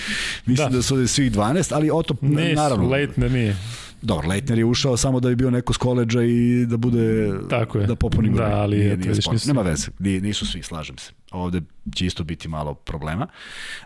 mislim 0.46 0.70
da, 0.70 0.78
da 0.78 0.82
su 0.82 0.94
ovde 0.94 1.08
svih 1.08 1.32
12, 1.32 1.76
ali 1.76 1.90
o 1.92 2.04
to, 2.04 2.16
ne, 2.22 2.54
naravno. 2.54 2.90
Leitner 2.90 3.32
nije. 3.32 3.58
Dobro, 4.02 4.28
Leitner 4.28 4.58
je 4.58 4.66
ušao 4.66 4.98
samo 4.98 5.20
da 5.20 5.30
bi 5.30 5.36
bio 5.36 5.50
neko 5.50 5.74
s 5.74 5.78
koleđa 5.78 6.24
i 6.24 6.66
da 6.66 6.78
bude, 6.78 7.34
Tako 7.50 7.78
je. 7.78 7.88
da 7.88 7.96
popuni 7.96 8.30
Da, 8.30 8.44
ali 8.44 8.78
nije, 8.78 8.98
nije 8.98 9.16
sport. 9.16 9.34
Nisu... 9.34 9.48
Nema 9.48 9.62
veze, 9.62 9.88
nisu 10.00 10.46
svi, 10.46 10.64
slažem 10.64 10.98
se. 10.98 11.12
Ovde 11.32 11.62
će 11.96 12.06
isto 12.06 12.24
biti 12.24 12.48
malo 12.48 12.74
problema. 12.74 13.28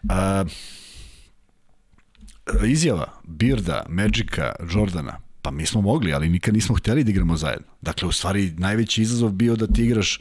Uh, 0.03 0.11
izjava 2.67 3.11
Birda, 3.23 3.85
Magica, 3.89 4.51
Jordana, 4.73 5.24
Pa 5.45 5.51
mi 5.51 5.65
smo 5.65 5.81
mogli, 5.81 6.13
ali 6.13 6.29
nikad 6.29 6.53
nismo 6.53 6.75
hteli 6.75 7.03
da 7.03 7.11
igramo 7.11 7.37
zajedno. 7.37 7.67
Dakle, 7.81 8.07
u 8.07 8.11
stvari, 8.11 8.53
najveći 8.57 9.01
izazov 9.01 9.31
bio 9.31 9.55
da 9.55 9.67
ti 9.67 9.83
igraš 9.83 10.19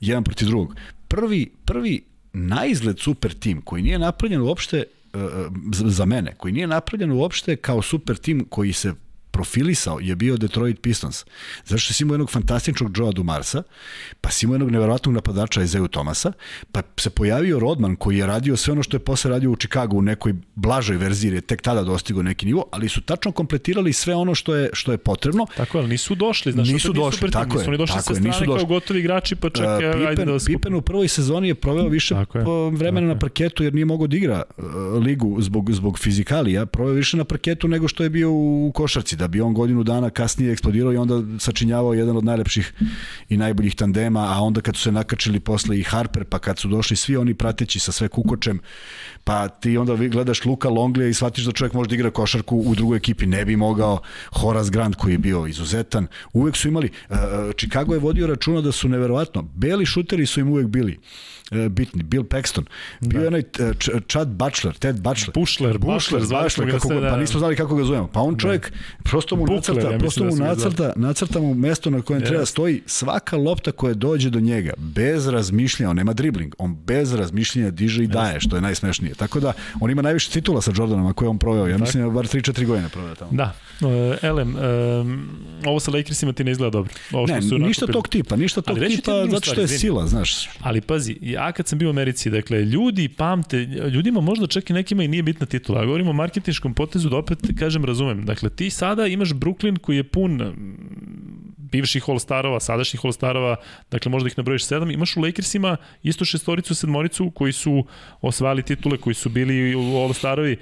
jedan 0.00 0.24
protiv 0.24 0.48
drugog. 0.48 0.76
Prvi, 1.08 1.52
prvi 1.64 2.04
najizgled 2.32 2.98
super 2.98 3.32
tim 3.32 3.62
koji 3.62 3.82
nije 3.82 3.98
napravljen 3.98 4.40
uopšte 4.40 4.76
e, 4.76 5.18
e, 5.18 5.22
za 5.70 6.04
mene, 6.04 6.34
koji 6.34 6.52
nije 6.52 6.66
napravljen 6.66 7.12
uopšte 7.12 7.56
kao 7.56 7.82
super 7.82 8.16
tim 8.16 8.46
koji 8.50 8.72
se 8.72 8.94
profilisao 9.32 9.98
je 10.00 10.16
bio 10.16 10.36
Detroit 10.36 10.80
Pistons. 10.80 11.24
Zato 11.64 11.78
što 11.78 11.94
si 11.94 12.02
imao 12.02 12.14
jednog 12.14 12.30
fantastičnog 12.30 12.98
Joea 12.98 13.12
Dumarsa, 13.12 13.62
pa 14.20 14.30
si 14.30 14.46
imao 14.46 14.54
jednog 14.54 14.70
neverovatnog 14.70 15.14
napadača 15.14 15.62
Ezeu 15.62 15.88
Tomasa, 15.88 16.32
pa 16.72 16.82
se 16.96 17.10
pojavio 17.10 17.58
Rodman 17.58 17.96
koji 17.96 18.18
je 18.18 18.26
radio 18.26 18.56
sve 18.56 18.72
ono 18.72 18.82
što 18.82 18.96
je 18.96 19.00
posle 19.00 19.30
radio 19.30 19.50
u 19.50 19.56
Chicago 19.56 19.96
u 19.96 20.02
nekoj 20.02 20.34
blažoj 20.54 20.96
verziji, 20.96 21.28
jer 21.28 21.34
je 21.34 21.40
tek 21.40 21.62
tada 21.62 21.82
dostigao 21.82 22.22
neki 22.22 22.46
nivo, 22.46 22.64
ali 22.70 22.88
su 22.88 23.00
tačno 23.00 23.32
kompletirali 23.32 23.92
sve 23.92 24.14
ono 24.14 24.34
što 24.34 24.54
je 24.54 24.70
što 24.72 24.92
je 24.92 24.98
potrebno. 24.98 25.46
Tako 25.56 25.78
je, 25.78 25.88
nisu 25.88 26.14
došli, 26.14 26.52
znači 26.52 26.72
nisu 26.72 26.92
došli, 26.92 27.30
tako 27.30 27.58
nisu 27.58 27.72
je. 27.72 27.76
došli 27.76 27.96
tako 27.96 28.08
sa 28.08 28.14
strane 28.14 28.28
nisu 28.28 28.44
došli. 28.44 28.58
kao 28.58 28.66
gotovi 28.66 29.00
igrači, 29.00 29.36
pa 29.36 29.50
čak 29.50 29.66
uh, 29.66 29.78
Pippen, 29.78 30.06
ajde 30.06 30.24
da 30.24 30.38
skupim. 30.38 30.54
Pippen 30.54 30.74
u 30.74 30.82
prvoj 30.82 31.08
sezoni 31.08 31.48
je 31.48 31.54
proveo 31.54 31.88
više 31.88 32.14
vremena 32.72 33.06
na 33.06 33.18
parketu 33.18 33.64
jer 33.64 33.74
nije 33.74 33.84
mogao 33.84 34.06
da 34.06 34.16
igra 34.16 34.42
uh, 34.56 34.64
ligu 35.02 35.36
zbog 35.40 35.72
zbog 35.72 35.98
fizikalija, 35.98 36.66
proveo 36.66 36.94
više 36.94 37.16
na 37.16 37.24
parketu 37.24 37.68
nego 37.68 37.88
što 37.88 38.02
je 38.02 38.10
bio 38.10 38.30
u 38.30 38.72
košarci 38.74 39.16
da 39.22 39.28
bi 39.28 39.40
on 39.40 39.54
godinu 39.54 39.82
dana 39.82 40.10
kasnije 40.10 40.52
eksplodirao 40.52 40.92
i 40.92 40.96
onda 40.96 41.38
sačinjavao 41.38 41.94
jedan 41.94 42.16
od 42.16 42.24
najlepših 42.24 42.72
i 43.28 43.36
najboljih 43.36 43.74
tandema, 43.74 44.20
a 44.20 44.40
onda 44.42 44.60
kad 44.60 44.76
su 44.76 44.82
se 44.82 44.92
nakačili 44.92 45.40
posle 45.40 45.78
i 45.78 45.82
Harper, 45.82 46.24
pa 46.24 46.38
kad 46.38 46.58
su 46.58 46.68
došli 46.68 46.96
svi 46.96 47.16
oni 47.16 47.34
prateći 47.34 47.78
sa 47.78 47.92
sve 47.92 48.08
kukočem, 48.08 48.60
pa 49.24 49.48
ti 49.48 49.76
onda 49.78 49.94
gledaš 49.96 50.44
Luka 50.44 50.68
Longlija 50.68 51.08
i 51.08 51.14
shvatiš 51.14 51.44
da 51.44 51.52
čovjek 51.52 51.74
može 51.74 51.88
da 51.88 51.94
igra 51.94 52.10
košarku 52.10 52.56
u 52.56 52.74
drugoj 52.74 52.96
ekipi, 52.96 53.26
ne 53.26 53.44
bi 53.44 53.56
mogao. 53.56 54.00
Horace 54.32 54.70
Grant 54.70 54.96
koji 54.96 55.14
je 55.14 55.18
bio 55.18 55.46
izuzetan, 55.46 56.06
uvek 56.32 56.56
su 56.56 56.68
imali, 56.68 56.90
uh, 57.10 57.16
Chicago 57.56 57.94
je 57.94 58.00
vodio 58.00 58.26
računa 58.26 58.60
da 58.60 58.72
su 58.72 58.88
neverovatno, 58.88 59.42
beli 59.54 59.86
šuteri 59.86 60.26
su 60.26 60.40
im 60.40 60.48
uvek 60.48 60.66
bili, 60.66 60.98
bitni. 61.50 62.02
Bill 62.02 62.24
Paxton. 62.24 62.64
Bio 63.00 63.18
da. 63.18 63.22
je 63.22 63.28
onaj 63.28 63.40
e, 63.40 63.72
Chad 64.08 64.28
Butler, 64.28 64.74
Ted 64.74 65.00
Butler. 65.00 65.30
Bushler, 65.34 65.78
Bushler, 65.78 66.20
Bushler, 66.20 66.70
kako 66.70 66.88
ga, 66.88 67.10
pa 67.10 67.16
nismo 67.16 67.38
znali 67.38 67.56
kako 67.56 67.76
ga 67.76 67.84
zovemo. 67.84 68.06
Pa 68.06 68.20
on 68.20 68.34
da. 68.34 68.40
čovjek, 68.40 68.70
da. 68.70 69.10
prosto 69.10 69.36
mu 69.36 69.46
Bukler, 69.46 69.76
nacrta, 69.76 69.92
ja 69.92 69.98
prosto 69.98 70.24
mu 70.24 70.36
da 70.36 70.44
nacrta, 70.44 70.92
nacrta 70.96 71.40
mu 71.40 71.54
mesto 71.54 71.90
na 71.90 72.02
kojem 72.02 72.22
yes. 72.22 72.26
treba 72.26 72.46
stoji 72.46 72.82
svaka 72.86 73.36
lopta 73.36 73.72
koja 73.72 73.94
dođe 73.94 74.30
do 74.30 74.40
njega, 74.40 74.72
bez 74.76 75.26
razmišljanja, 75.26 75.90
on 75.90 75.96
nema 75.96 76.12
dribling, 76.12 76.54
on 76.58 76.76
bez 76.86 77.14
razmišljanja 77.14 77.70
diže 77.70 78.04
i 78.04 78.06
daje, 78.06 78.40
što 78.40 78.56
je 78.56 78.62
najsmešnije. 78.62 79.14
Tako 79.14 79.40
da, 79.40 79.52
on 79.80 79.90
ima 79.90 80.02
najviše 80.02 80.30
titula 80.30 80.62
sa 80.62 80.72
Jordanom, 80.76 81.06
a 81.06 81.12
koje 81.12 81.28
on 81.28 81.38
proveo. 81.38 81.66
Ja 81.66 81.78
mislim 81.78 82.04
da 82.04 82.10
bar 82.10 82.24
3-4 82.24 82.66
godine 82.66 82.88
proveo 82.88 83.14
tamo. 83.14 83.30
Da. 83.32 83.54
Uh, 83.80 83.88
Elem, 84.22 84.56
um, 84.56 85.28
ovo 85.66 85.80
sa 85.80 85.90
Lakersima 85.90 86.32
ti 86.32 86.44
ne 86.44 86.50
izgleda 86.50 86.70
dobro. 86.70 86.92
Ovo 87.12 87.26
što 87.26 87.36
ne, 87.36 87.42
su 87.42 87.58
ništa 87.58 87.86
tog 87.86 88.08
tipa, 88.08 88.36
ništa 88.36 88.60
tog 88.60 88.78
tipa, 88.78 89.26
zato 89.30 89.50
što 89.50 89.60
je 89.60 89.68
sila, 89.68 90.06
znaš. 90.06 90.48
Ali 90.60 90.80
pazi, 90.80 91.16
ja 91.32 91.52
kad 91.52 91.68
sam 91.68 91.78
bio 91.78 91.88
u 91.88 91.90
Americi, 91.90 92.30
dakle, 92.30 92.64
ljudi 92.64 93.08
pamte, 93.08 93.56
ljudima 93.64 94.20
možda 94.20 94.46
čak 94.46 94.70
i 94.70 94.72
nekima 94.72 95.04
i 95.04 95.08
nije 95.08 95.22
bitna 95.22 95.46
titula, 95.46 95.80
a 95.80 95.84
govorimo 95.84 96.10
o 96.10 96.12
marketinškom 96.12 96.74
potezu 96.74 97.08
da 97.08 97.16
opet 97.16 97.38
kažem 97.58 97.84
razumem. 97.84 98.24
Dakle, 98.24 98.50
ti 98.50 98.70
sada 98.70 99.06
imaš 99.06 99.30
Brooklyn 99.30 99.78
koji 99.78 99.96
je 99.96 100.04
pun 100.04 100.52
bivših 101.56 102.08
All-Starova, 102.08 102.60
sadašnjih 102.60 103.04
All-Starova, 103.04 103.56
dakle 103.90 104.10
možda 104.10 104.26
ih 104.26 104.38
nabrojiš 104.38 104.64
sedam, 104.64 104.90
imaš 104.90 105.16
u 105.16 105.20
Lakersima 105.20 105.76
isto 106.02 106.24
šestoricu, 106.24 106.74
sedmoricu 106.74 107.30
koji 107.30 107.52
su 107.52 107.84
osvajali 108.20 108.62
titule, 108.62 108.96
koji 108.96 109.14
su 109.14 109.28
bili 109.28 109.74
All-Starovi, 109.74 110.56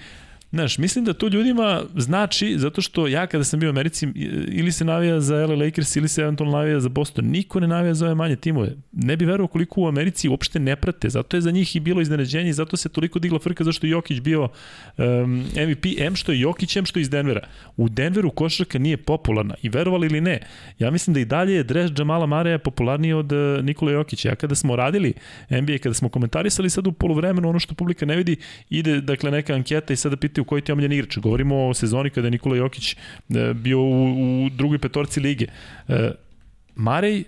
Znaš, 0.53 0.79
mislim 0.79 1.05
da 1.05 1.13
to 1.13 1.29
ljudima 1.29 1.83
znači, 1.97 2.59
zato 2.59 2.81
što 2.83 3.07
ja 3.07 3.27
kada 3.27 3.45
sam 3.45 3.61
bio 3.61 3.69
u 3.69 3.73
Americi, 3.73 4.09
ili 4.49 4.73
se 4.73 4.85
navija 4.85 5.21
za 5.21 5.47
LA 5.47 5.65
Lakers, 5.65 5.97
ili 5.97 6.09
se 6.09 6.23
eventualno 6.23 6.59
navija 6.59 6.81
za 6.81 6.89
Boston, 6.89 7.25
niko 7.25 7.61
ne 7.61 7.67
navija 7.67 7.95
za 7.95 8.07
ove 8.07 8.15
manje 8.15 8.37
timove. 8.37 8.73
Ne 8.93 9.17
bi 9.17 9.25
verovao 9.25 9.47
koliko 9.47 9.81
u 9.81 9.89
Americi 9.89 10.29
uopšte 10.29 10.59
ne 10.59 10.77
prate, 10.77 11.09
zato 11.09 11.37
je 11.37 11.41
za 11.41 11.51
njih 11.51 11.77
i 11.77 11.81
bilo 11.81 12.01
iznenađenje, 12.01 12.53
zato 12.53 12.77
se 12.77 12.89
toliko 12.89 13.19
digla 13.19 13.39
frka 13.39 13.65
zašto 13.65 13.87
je 13.87 13.91
Jokić 13.91 14.21
bio 14.21 14.49
um, 14.99 15.39
MVP, 15.39 15.87
M 15.99 16.17
što 16.17 16.33
je 16.33 16.41
Jokić, 16.41 16.77
M 16.77 16.87
što 16.87 16.99
je 16.99 17.03
iz 17.03 17.11
Denvera. 17.11 17.49
U 17.77 17.89
Denveru 17.89 18.31
košarka 18.31 18.79
nije 18.79 18.97
popularna 18.97 19.55
i 19.63 19.69
verovali 19.69 20.07
ili 20.07 20.21
ne, 20.21 20.41
ja 20.79 20.91
mislim 20.91 21.15
da 21.15 21.21
i 21.21 21.25
dalje 21.25 21.55
je 21.55 21.63
dres 21.63 21.91
Jamala 21.99 22.27
Mareja 22.27 22.59
popularniji 22.59 23.13
od 23.13 23.33
uh, 23.33 23.65
Nikola 23.65 23.93
Jokića. 23.93 24.29
Ja 24.29 24.35
kada 24.35 24.55
smo 24.55 24.77
radili 24.77 25.13
NBA, 25.51 25.79
kada 25.83 25.95
smo 25.95 26.09
komentarisali 26.09 26.71
sad 26.71 26.87
u 26.87 26.93
polovremenu 26.93 27.49
ono 27.49 27.59
što 27.59 27.75
publika 27.75 28.07
ne 28.07 28.17
vidi, 28.17 28.37
ide 28.71 29.01
dakle 29.01 29.31
neka 29.31 29.55
anketa 29.55 29.93
i 29.93 29.97
sada 29.97 30.17
pitaju 30.17 30.40
u 30.41 30.45
koji 30.45 30.63
ti 30.63 30.73
omiljeni 30.73 30.97
igrač. 30.97 31.19
Govorimo 31.19 31.69
o 31.69 31.75
sezoni 31.75 32.11
kada 32.11 32.27
je 32.27 32.31
Nikola 32.31 32.57
Jokić 32.57 32.93
e, 32.93 33.55
bio 33.55 33.81
u, 33.81 34.45
u 34.45 34.49
drugoj 34.49 34.79
petorci 34.79 35.21
lige. 35.21 35.47
E, 35.89 36.11
Marej, 36.75 37.21
e, 37.21 37.25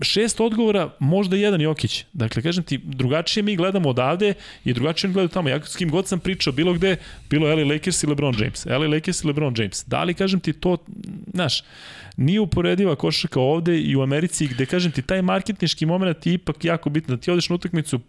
šest 0.00 0.40
odgovora, 0.40 0.90
možda 0.98 1.36
jedan 1.36 1.60
Jokić. 1.60 2.04
Dakle, 2.12 2.42
kažem 2.42 2.64
ti, 2.64 2.78
drugačije 2.84 3.42
mi 3.42 3.56
gledamo 3.56 3.88
odavde 3.88 4.34
i 4.64 4.72
drugačije 4.72 5.08
mi 5.08 5.14
gledamo 5.14 5.32
tamo. 5.32 5.48
Ja 5.48 5.64
s 5.64 5.76
kim 5.76 5.90
god 5.90 6.08
sam 6.08 6.20
pričao, 6.20 6.52
bilo 6.52 6.72
gde, 6.72 6.96
bilo 7.30 7.54
LA 7.54 7.64
Lakers 7.64 8.02
i 8.02 8.06
LeBron 8.06 8.34
James. 8.38 8.66
LA 8.66 8.88
Lakers 8.88 9.24
i 9.24 9.26
LeBron 9.26 9.54
James. 9.58 9.84
Da 9.86 10.04
li, 10.04 10.14
kažem 10.14 10.40
ti, 10.40 10.52
to, 10.52 10.76
znaš, 11.34 11.62
nije 12.16 12.40
uporediva 12.40 12.96
košarka 12.96 13.40
ovde 13.40 13.80
i 13.80 13.96
u 13.96 14.02
Americi 14.02 14.46
gde, 14.46 14.66
kažem 14.66 14.92
ti, 14.92 15.02
taj 15.02 15.22
marketnički 15.22 15.86
moment 15.86 16.26
je 16.26 16.32
ipak 16.32 16.64
jako. 16.64 16.90
Da 16.90 17.16
ti 17.16 17.30
odeš 17.30 17.48
na 17.48 17.54
utakmicu, 17.54 18.00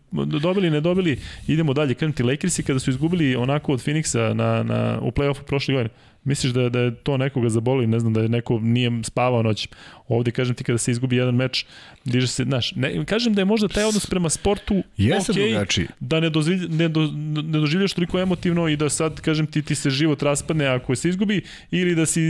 dobili, 0.41 0.69
ne 0.69 0.81
dobili, 0.81 1.19
idemo 1.47 1.73
dalje. 1.73 1.93
Kažem 1.93 2.13
ti, 2.13 2.23
Lakersi 2.23 2.63
kada 2.63 2.79
su 2.79 2.89
izgubili 2.89 3.35
onako 3.35 3.73
od 3.73 3.85
Phoenixa 3.85 4.33
na, 4.33 4.63
na, 4.63 4.99
u 5.01 5.11
play-offu 5.11 5.43
prošle 5.43 5.73
godine, 5.73 5.89
Misliš 6.23 6.53
da, 6.53 6.69
da 6.69 6.79
je 6.79 6.95
to 6.95 7.17
nekoga 7.17 7.49
zaboli, 7.49 7.87
ne 7.87 7.99
znam 7.99 8.13
da 8.13 8.21
je 8.21 8.29
neko 8.29 8.59
nije 8.59 8.91
spavao 9.03 9.43
noć. 9.43 9.67
Ovde 10.07 10.31
kažem 10.31 10.55
ti 10.55 10.63
kada 10.63 10.77
se 10.77 10.91
izgubi 10.91 11.15
jedan 11.15 11.35
meč, 11.35 11.65
diže 12.05 12.27
se, 12.27 12.43
znaš, 12.43 12.75
ne, 12.75 13.05
kažem 13.05 13.33
da 13.33 13.41
je 13.41 13.45
možda 13.45 13.67
taj 13.67 13.83
odnos 13.83 14.05
prema 14.05 14.29
sportu 14.29 14.83
Jeste 14.97 15.33
okay, 15.33 15.49
drugačiji. 15.49 15.87
da 15.99 16.19
ne, 16.19 16.29
dozilj, 16.29 16.67
ne, 16.69 16.87
do, 16.87 17.01
ne 17.25 17.59
doživljaš 17.59 17.93
toliko 17.93 18.19
emotivno 18.19 18.67
i 18.67 18.75
da 18.75 18.89
sad, 18.89 19.21
kažem 19.21 19.47
ti, 19.47 19.61
ti 19.61 19.75
se 19.75 19.89
život 19.89 20.23
raspadne 20.23 20.67
ako 20.67 20.95
se 20.95 21.09
izgubi 21.09 21.41
ili 21.71 21.95
da 21.95 22.05
si 22.05 22.21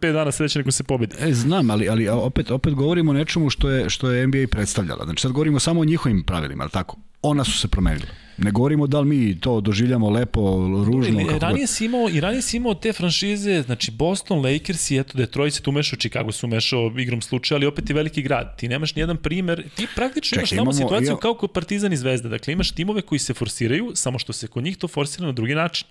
pet 0.00 0.12
dana 0.12 0.32
srećan 0.32 0.60
ako 0.60 0.70
se 0.70 0.84
pobedi. 0.84 1.16
E, 1.20 1.32
znam, 1.32 1.70
ali, 1.70 1.88
ali 1.88 2.08
opet, 2.08 2.50
opet 2.50 2.74
govorimo 2.74 3.10
o 3.10 3.14
nečemu 3.14 3.50
što 3.50 3.70
je, 3.70 3.90
što 3.90 4.10
je 4.10 4.26
NBA 4.26 4.46
predstavljala. 4.50 5.04
Znači 5.04 5.22
sad 5.22 5.32
govorimo 5.32 5.58
samo 5.58 5.80
o 5.80 5.84
njihovim 5.84 6.22
pravilima, 6.22 6.62
ali 6.64 6.70
tako? 6.70 6.96
Ona 7.22 7.44
su 7.44 7.58
se 7.58 7.68
promenila. 7.68 8.06
Ne 8.38 8.50
govorimo 8.50 8.86
da 8.86 9.00
li 9.00 9.06
mi 9.06 9.40
to 9.40 9.60
doživljamo 9.60 10.10
lepo, 10.10 10.40
ružno. 10.86 11.20
Ili, 11.20 11.38
ranije 11.38 11.66
si 11.66 11.84
imao, 11.84 12.08
I 12.08 12.20
ranije 12.20 12.42
si 12.42 12.56
imao 12.56 12.74
te 12.74 12.92
franšize, 12.92 13.62
znači 13.62 13.90
Boston, 13.90 14.38
Lakers 14.38 14.90
i 14.90 14.98
eto 14.98 15.18
Detroit 15.18 15.54
se 15.54 15.62
tu 15.62 15.72
mešao, 15.72 15.98
Chicago 15.98 16.32
su 16.32 16.46
mešao 16.46 16.92
igrom 16.98 17.22
slučaja, 17.22 17.56
ali 17.56 17.66
opet 17.66 17.90
i 17.90 17.92
veliki 17.92 18.22
grad. 18.22 18.56
Ti 18.56 18.68
nemaš 18.68 18.94
nijedan 18.94 19.16
primer, 19.16 19.64
ti 19.76 19.86
praktično 19.94 20.34
Čekaj, 20.34 20.40
imaš 20.42 20.50
tamo 20.50 20.62
imamo, 20.62 20.72
situaciju 20.72 21.12
ja... 21.12 21.16
kao 21.16 21.34
kod 21.34 21.52
Partizan 21.52 21.92
i 21.92 21.96
Zvezda. 21.96 22.28
Dakle, 22.28 22.52
imaš 22.52 22.70
timove 22.70 23.02
koji 23.02 23.18
se 23.18 23.34
forsiraju, 23.34 23.92
samo 23.94 24.18
što 24.18 24.32
se 24.32 24.46
kod 24.46 24.64
njih 24.64 24.76
to 24.76 24.88
forsira 24.88 25.26
na 25.26 25.32
drugi 25.32 25.54
način 25.54 25.86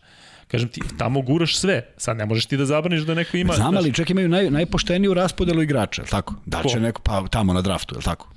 kažem 0.48 0.70
ti, 0.70 0.82
tamo 0.98 1.22
guraš 1.22 1.58
sve. 1.58 1.94
Sad 1.98 2.18
ne 2.18 2.26
možeš 2.26 2.46
ti 2.46 2.58
da 2.58 2.66
zabraniš 2.66 3.02
da 3.02 3.14
neko 3.14 3.38
ima... 3.38 3.54
Znam, 3.54 3.78
ali 3.78 3.94
čak 3.94 4.10
imaju 4.10 4.30
naj, 4.30 4.50
najpošteniju 4.50 5.14
raspodelu 5.14 5.62
igrača, 5.62 6.04
tako? 6.04 6.36
Da 6.46 6.62
li 6.62 6.70
će 6.70 6.80
neko, 6.80 7.02
pa 7.02 7.28
tamo 7.28 7.54
na 7.54 7.62
draftu, 7.62 7.96
je 7.96 8.02
tako? 8.02 8.30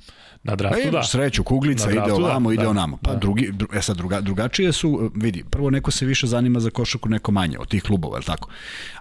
Na 0.42 0.56
draftu, 0.56 0.80
pa 0.84 0.90
da. 0.90 1.02
Sreću, 1.02 1.44
kuglica 1.44 1.90
ide 1.90 2.00
da, 2.06 2.14
ovamo, 2.14 2.48
da, 2.48 2.54
ide 2.54 2.62
da, 2.62 2.70
onamo. 2.70 2.98
Pa 3.02 3.12
da. 3.12 3.18
drugi, 3.18 3.52
e 3.74 3.82
sad, 3.82 3.96
druga, 3.96 4.20
drugačije 4.20 4.72
su, 4.72 5.10
vidi, 5.14 5.44
prvo 5.50 5.70
neko 5.70 5.90
se 5.90 6.06
više 6.06 6.26
zanima 6.26 6.60
za 6.60 6.70
košarku, 6.70 7.08
neko 7.08 7.32
manje 7.32 7.58
od 7.58 7.68
tih 7.68 7.82
klubova, 7.82 8.18
je 8.18 8.22
tako? 8.22 8.48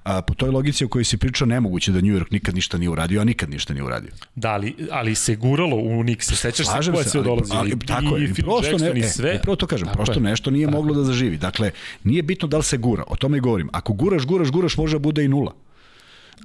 A, 0.04 0.22
po 0.22 0.34
toj 0.34 0.50
logici 0.50 0.86
o 0.86 0.88
kojoj 0.88 1.04
si 1.04 1.18
pričao, 1.18 1.48
nemoguće 1.48 1.92
da 1.92 2.02
New 2.02 2.16
York 2.16 2.26
nikad 2.32 2.56
ništa 2.56 2.78
nije 2.78 2.90
uradio, 2.90 3.22
a 3.22 3.24
nikad 3.24 3.50
ništa 3.50 3.74
nije 3.74 3.84
uradio. 3.84 4.12
Da, 4.36 4.50
ali, 4.50 4.76
ali 4.92 5.16
se 5.16 5.36
guralo 5.36 5.76
u 5.76 6.02
Knicks, 6.02 6.28
sećaš 6.28 6.68
se 6.68 6.92
koje 6.92 7.04
se 7.04 7.22
dolazi? 7.22 7.54
Ali, 7.56 7.72
ali, 7.72 7.86
tako 7.86 8.18
i, 8.18 8.22
je, 8.22 8.30
i 8.30 8.34
prosto 8.34 8.78
ne, 8.78 8.92
i 8.96 9.00
e, 9.00 9.08
sve. 9.08 9.36
E, 9.36 9.42
prvo 9.42 9.56
to 9.56 9.68
kažem, 9.68 9.88
tako 9.88 9.98
prosto 9.98 10.20
je. 10.20 10.24
nešto 10.24 10.52
nije 10.52 10.68
tako. 10.68 10.78
moglo 10.78 10.94
da 10.94 11.04
zaživi. 11.04 11.38
Dakle, 11.38 11.72
nije 12.04 12.24
bitno 12.24 12.48
da 12.48 12.58
li 12.58 12.64
se 12.64 12.78
gura, 12.78 13.04
o 13.08 13.16
tome 13.16 13.38
i 13.38 13.42
govorim. 13.42 13.70
Ako 13.74 13.94
guraš, 13.94 14.26
guraš, 14.26 14.52
guraš, 14.52 14.78
može 14.78 14.96
da 14.96 15.00
bude 15.00 15.24
i 15.24 15.28
nula. 15.28 15.54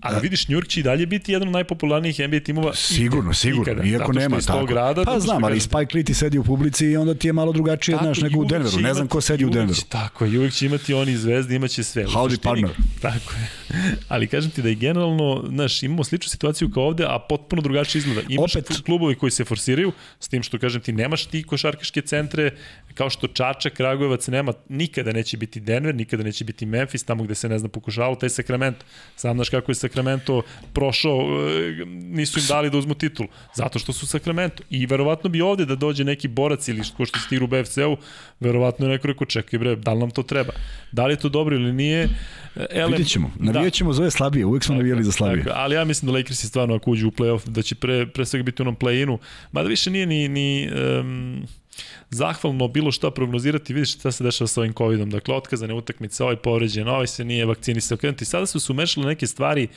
Ali 0.01 0.20
vidiš, 0.20 0.48
New 0.48 0.59
York 0.59 0.69
će 0.69 0.81
i 0.81 0.82
dalje 0.82 1.06
biti 1.06 1.32
jedan 1.32 1.48
od 1.48 1.52
najpopularnijih 1.52 2.20
NBA 2.28 2.40
timova 2.40 2.74
Sigurno, 2.74 3.35
sigurno, 3.35 3.73
ikada, 3.73 3.89
iako 3.89 4.12
nema 4.12 4.40
tako. 4.40 4.66
Grada, 4.66 5.05
pa 5.05 5.20
znam, 5.20 5.44
ali 5.44 5.60
Spike 5.60 5.94
Lee 5.94 6.05
ti 6.05 6.14
sedi 6.14 6.39
u 6.39 6.44
publici 6.44 6.86
i 6.86 6.97
onda 6.97 7.14
ti 7.14 7.28
je 7.28 7.32
malo 7.32 7.52
drugačije, 7.52 7.98
znaš, 8.02 8.20
nego 8.20 8.40
u 8.40 8.44
Denveru. 8.44 8.81
Ne 8.81 8.94
znam 8.94 9.09
ko 9.09 9.20
sedi 9.20 9.44
u 9.44 9.51
Denveru. 9.51 9.81
Tako 9.89 10.24
je, 10.24 10.39
uvijek 10.39 10.55
će 10.55 10.66
imati 10.66 10.94
oni 10.94 11.16
zvezde, 11.16 11.55
imaće 11.55 11.85
sve. 11.85 12.05
Howdy 12.05 12.43
partner. 12.43 12.70
Tako 13.01 13.32
je. 13.32 13.62
Ali 14.09 14.27
kažem 14.27 14.51
ti 14.51 14.62
da 14.62 14.69
je 14.69 14.74
generalno, 14.74 15.44
znaš, 15.48 15.82
imamo 15.82 16.05
sličnu 16.05 16.31
situaciju 16.31 16.70
kao 16.70 16.85
ovde, 16.85 17.05
a 17.09 17.19
potpuno 17.19 17.62
drugačije 17.62 18.01
izgleda. 18.01 18.20
Imaš 18.28 18.56
Opet. 18.56 18.81
klubovi 18.85 19.14
koji 19.14 19.31
se 19.31 19.44
forsiraju, 19.44 19.93
s 20.20 20.28
tim 20.28 20.43
što, 20.43 20.59
kažem 20.59 20.81
ti, 20.81 20.93
nemaš 20.93 21.27
ti 21.27 21.43
košarkaške 21.43 22.02
centre, 22.02 22.51
kao 22.94 23.10
što 23.10 23.27
Čačak, 23.27 23.73
Kragujevac 23.73 24.28
nema, 24.28 24.52
nikada 24.69 25.12
neće 25.12 25.36
biti 25.36 25.60
Denver, 25.60 25.94
nikada 25.94 26.23
neće 26.23 26.44
biti 26.44 26.66
Memphis, 26.66 27.05
tamo 27.05 27.24
gde 27.24 27.35
se, 27.35 27.48
ne 27.48 27.59
znam, 27.59 27.70
pokušavalo, 27.70 28.14
taj 28.14 28.28
Sacramento. 28.28 28.85
Sam 29.16 29.36
znaš 29.36 29.48
kako 29.48 29.70
je 29.70 29.74
Sacramento 29.82 30.42
prošao, 30.72 31.18
e, 31.20 31.84
nisu 31.86 32.40
im 32.40 32.46
dali 32.48 32.70
da 32.70 32.78
uzmu 32.78 32.94
titul, 32.94 33.26
zato 33.54 33.78
što 33.78 33.92
su 33.92 34.06
Sacramento. 34.06 34.62
I 34.70 34.86
verovatno 34.86 35.30
bi 35.30 35.40
ovde 35.40 35.64
da 35.64 35.74
dođe 35.74 36.04
neki 36.04 36.28
borac 36.28 36.68
ili 36.68 36.82
ko 36.96 37.04
što 37.06 37.18
stiru 37.18 37.44
u 37.44 37.48
BFC-u, 37.48 37.96
verovatno 38.40 38.86
je 38.86 38.90
neko 38.90 39.06
rekao, 39.06 39.26
čekaj 39.26 39.59
bre, 39.59 39.76
da 39.76 39.92
li 39.92 40.00
nam 40.00 40.10
to 40.10 40.22
treba? 40.22 40.52
Da 40.92 41.06
li 41.06 41.12
je 41.12 41.16
to 41.16 41.28
dobro 41.28 41.56
ili 41.56 41.72
nije? 41.72 42.09
Elem, 42.70 42.92
Vidjet 42.92 43.09
ćemo. 43.09 43.30
Navijat 43.38 43.72
ćemo 43.72 43.90
da. 43.90 43.94
za 43.94 44.02
ove 44.02 44.10
slabije, 44.10 44.46
uvijek 44.46 44.64
smo 44.64 44.74
navijali 44.74 45.04
za 45.04 45.12
slabije. 45.12 45.44
Tako, 45.44 45.56
ali 45.59 45.74
ja 45.74 45.84
mislim 45.84 46.06
da 46.06 46.18
Lakersi 46.18 46.46
stvarno 46.46 46.74
ako 46.74 46.90
uđu 46.90 47.09
u 47.09 47.10
playoff, 47.10 47.48
da 47.48 47.62
će 47.62 47.74
pre, 47.74 48.06
pre 48.06 48.26
svega 48.26 48.42
biti 48.42 48.62
u 48.62 48.64
onom 48.64 48.76
play-inu, 48.76 49.18
mada 49.52 49.68
više 49.68 49.90
nije 49.90 50.06
ni, 50.06 50.28
ni 50.28 50.68
um, 51.00 51.46
zahvalno 52.10 52.68
bilo 52.68 52.92
šta 52.92 53.10
prognozirati, 53.10 53.74
vidiš 53.74 53.94
šta 53.94 54.12
se 54.12 54.24
dešava 54.24 54.48
sa 54.48 54.60
ovim 54.60 54.72
covidom. 54.72 55.10
Dakle, 55.10 55.34
otkazane 55.34 55.74
utakmice, 55.74 56.24
ovaj 56.24 56.36
povređen, 56.36 56.88
ovaj 56.88 57.06
se 57.06 57.24
nije 57.24 57.46
vakcinisao. 57.46 57.98
Kažem 57.98 58.16
ti, 58.16 58.24
sada 58.24 58.46
su 58.46 58.60
se 58.60 58.72
umešale 58.72 59.06
neke 59.06 59.26
stvari 59.26 59.68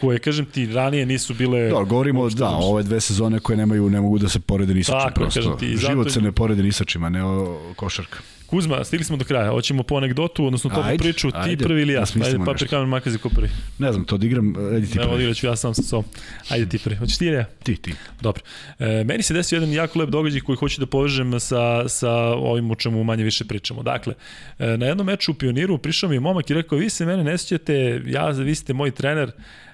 koje, 0.00 0.18
kažem 0.18 0.46
ti, 0.46 0.66
ranije 0.66 1.06
nisu 1.06 1.34
bile... 1.34 1.68
Da, 1.68 1.82
govorimo, 1.82 2.28
da, 2.28 2.48
ove 2.48 2.82
dve 2.82 3.00
sezone 3.00 3.40
koje 3.40 3.56
nemaju, 3.56 3.90
ne 3.90 4.00
mogu 4.00 4.18
da 4.18 4.28
se 4.28 4.40
porede 4.40 4.74
ni 4.74 4.84
sa 4.84 5.00
čim 5.00 5.14
prosto. 5.14 5.56
Ti, 5.56 5.66
Život 5.66 6.04
zato... 6.04 6.10
se 6.10 6.20
ne 6.20 6.32
porede 6.32 6.62
ni 6.62 6.72
sa 6.72 6.84
čima, 6.84 7.08
ne 7.08 7.24
o 7.24 7.58
košarka. 7.76 8.18
Kuzma, 8.52 8.84
stigli 8.84 9.04
smo 9.04 9.16
do 9.16 9.24
kraja. 9.24 9.50
Hoćemo 9.50 9.82
po 9.82 9.96
anegdotu, 9.96 10.46
odnosno 10.46 10.70
to 10.70 10.80
ajde, 10.80 10.98
priču, 10.98 11.30
ti 11.30 11.36
ajde, 11.38 11.64
prvi 11.64 11.82
ili 11.82 11.92
ja? 11.92 12.04
Ajde, 12.24 12.38
papir, 12.44 12.68
kamen, 12.68 12.88
makazi, 12.88 13.18
ko 13.18 13.28
prvi. 13.28 13.48
Ne 13.78 13.92
znam, 13.92 14.04
to 14.04 14.14
odigram, 14.14 14.54
ajde 14.56 14.86
ti 14.86 14.92
prvi. 14.92 15.04
Evo, 15.04 15.14
odigraću 15.14 15.46
ja 15.46 15.56
sam 15.56 15.74
sa 15.74 15.82
sobom. 15.82 16.04
Ajde 16.48 16.68
ti 16.68 16.78
prvi. 16.78 16.96
Hoćeš 16.96 17.18
ti 17.18 17.26
ili 17.26 17.36
ja? 17.36 17.44
Ti, 17.62 17.76
ti. 17.76 17.94
Dobro. 18.20 18.42
E, 18.78 19.04
meni 19.04 19.22
se 19.22 19.34
desio 19.34 19.56
jedan 19.56 19.72
jako 19.72 19.98
lep 19.98 20.08
događaj 20.08 20.40
koji 20.40 20.56
hoću 20.56 20.80
da 20.80 20.86
povežem 20.86 21.40
sa, 21.40 21.88
sa 21.88 22.12
ovim 22.24 22.70
o 22.70 22.74
čemu 22.74 23.04
manje 23.04 23.24
više 23.24 23.44
pričamo. 23.44 23.82
Dakle, 23.82 24.14
e, 24.58 24.76
na 24.76 24.86
jednom 24.86 25.06
meču 25.06 25.32
u 25.32 25.34
Pioniru 25.34 25.78
prišao 25.78 26.08
mi 26.08 26.16
je 26.16 26.20
momak 26.20 26.50
i 26.50 26.54
rekao, 26.54 26.78
vi 26.78 26.90
se 26.90 27.06
mene 27.06 27.24
ne 27.24 27.38
sjećate, 27.38 28.02
ja, 28.06 28.28
vi 28.28 28.54
ste 28.54 28.72
moj 28.72 28.90
trener, 28.90 29.32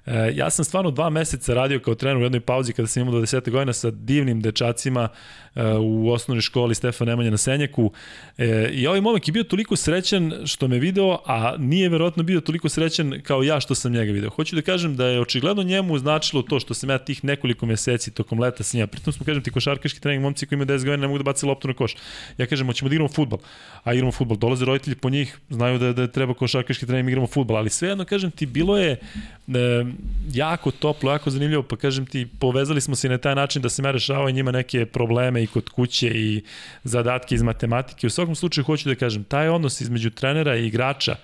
E, 0.08 0.32
ja 0.34 0.50
sam 0.50 0.64
stvarno 0.64 0.90
dva 0.90 1.10
meseca 1.10 1.54
radio 1.54 1.80
kao 1.80 1.94
trener 1.94 2.16
u 2.16 2.22
jednoj 2.22 2.40
pauzi 2.40 2.72
kada 2.72 2.86
sam 2.86 3.02
imao 3.02 3.20
20 3.20 3.50
godina 3.50 3.72
sa 3.72 3.90
divnim 3.90 4.40
dečacima 4.40 5.02
e, 5.02 5.47
u 5.80 6.12
osnovnoj 6.12 6.42
školi 6.42 6.74
Stefan 6.74 7.08
Nemanja 7.08 7.30
na 7.30 7.36
Senjaku. 7.36 7.92
E, 8.38 8.70
I 8.72 8.86
ovaj 8.86 9.00
momak 9.00 9.28
je 9.28 9.32
bio 9.32 9.44
toliko 9.44 9.76
srećan 9.76 10.32
što 10.46 10.68
me 10.68 10.78
video, 10.78 11.18
a 11.26 11.54
nije 11.58 11.88
verovatno 11.88 12.22
bio 12.22 12.40
toliko 12.40 12.68
srećan 12.68 13.20
kao 13.22 13.42
ja 13.42 13.60
što 13.60 13.74
sam 13.74 13.92
njega 13.92 14.12
video. 14.12 14.30
Hoću 14.30 14.56
da 14.56 14.62
kažem 14.62 14.96
da 14.96 15.06
je 15.06 15.20
očigledno 15.20 15.62
njemu 15.62 15.98
značilo 15.98 16.42
to 16.42 16.60
što 16.60 16.74
sam 16.74 16.90
ja 16.90 16.98
tih 16.98 17.24
nekoliko 17.24 17.66
meseci 17.66 18.10
tokom 18.10 18.40
leta 18.40 18.62
s 18.62 18.74
njima. 18.74 18.86
Pritom 18.86 19.12
smo, 19.12 19.26
kažem 19.26 19.42
ti, 19.42 19.50
košarkaški 19.50 20.00
trening, 20.00 20.22
momci 20.22 20.46
koji 20.46 20.56
imaju 20.56 20.66
10 20.66 20.84
godina 20.84 20.96
ne 20.96 21.06
mogu 21.06 21.18
da 21.18 21.24
bace 21.24 21.46
loptu 21.46 21.68
na 21.68 21.74
koš. 21.74 21.96
Ja 22.38 22.46
kažem, 22.46 22.66
hoćemo 22.66 22.88
da 22.88 22.94
igramo 22.94 23.08
futbol. 23.08 23.38
A 23.84 23.94
igramo 23.94 24.12
futbol. 24.12 24.36
Dolaze 24.36 24.64
roditelji 24.64 24.96
po 24.96 25.10
njih, 25.10 25.38
znaju 25.50 25.78
da, 25.78 25.92
da 25.92 26.06
treba 26.06 26.34
košarkaški 26.34 26.86
trening, 26.86 27.08
igramo 27.08 27.26
futbol. 27.26 27.56
Ali 27.56 27.70
svejedno, 27.70 28.04
kažem 28.04 28.30
ti, 28.30 28.46
bilo 28.46 28.78
je 28.78 28.90
e, 28.90 28.98
jako 30.32 30.70
toplo, 30.70 31.12
jako 31.12 31.30
zanimljivo, 31.30 31.62
pa 31.62 31.76
kažem 31.76 32.06
ti, 32.06 32.26
povezali 32.38 32.80
smo 32.80 32.94
se 32.94 33.08
na 33.08 33.18
taj 33.18 33.34
način 33.34 33.62
da 33.62 33.68
se 33.68 33.82
ja 33.82 33.90
rešavao 33.90 34.30
njima 34.30 34.50
neke 34.50 34.86
probleme 34.86 35.37
i 35.42 35.46
kod 35.46 35.68
kuće 35.68 36.08
i 36.08 36.42
zadatke 36.84 37.34
iz 37.34 37.42
matematike. 37.42 38.06
U 38.06 38.10
svakom 38.10 38.34
slučaju 38.34 38.64
hoću 38.64 38.88
da 38.88 38.94
kažem, 38.94 39.24
taj 39.24 39.48
odnos 39.48 39.80
između 39.80 40.10
trenera 40.10 40.56
i 40.56 40.66
igrača, 40.66 41.16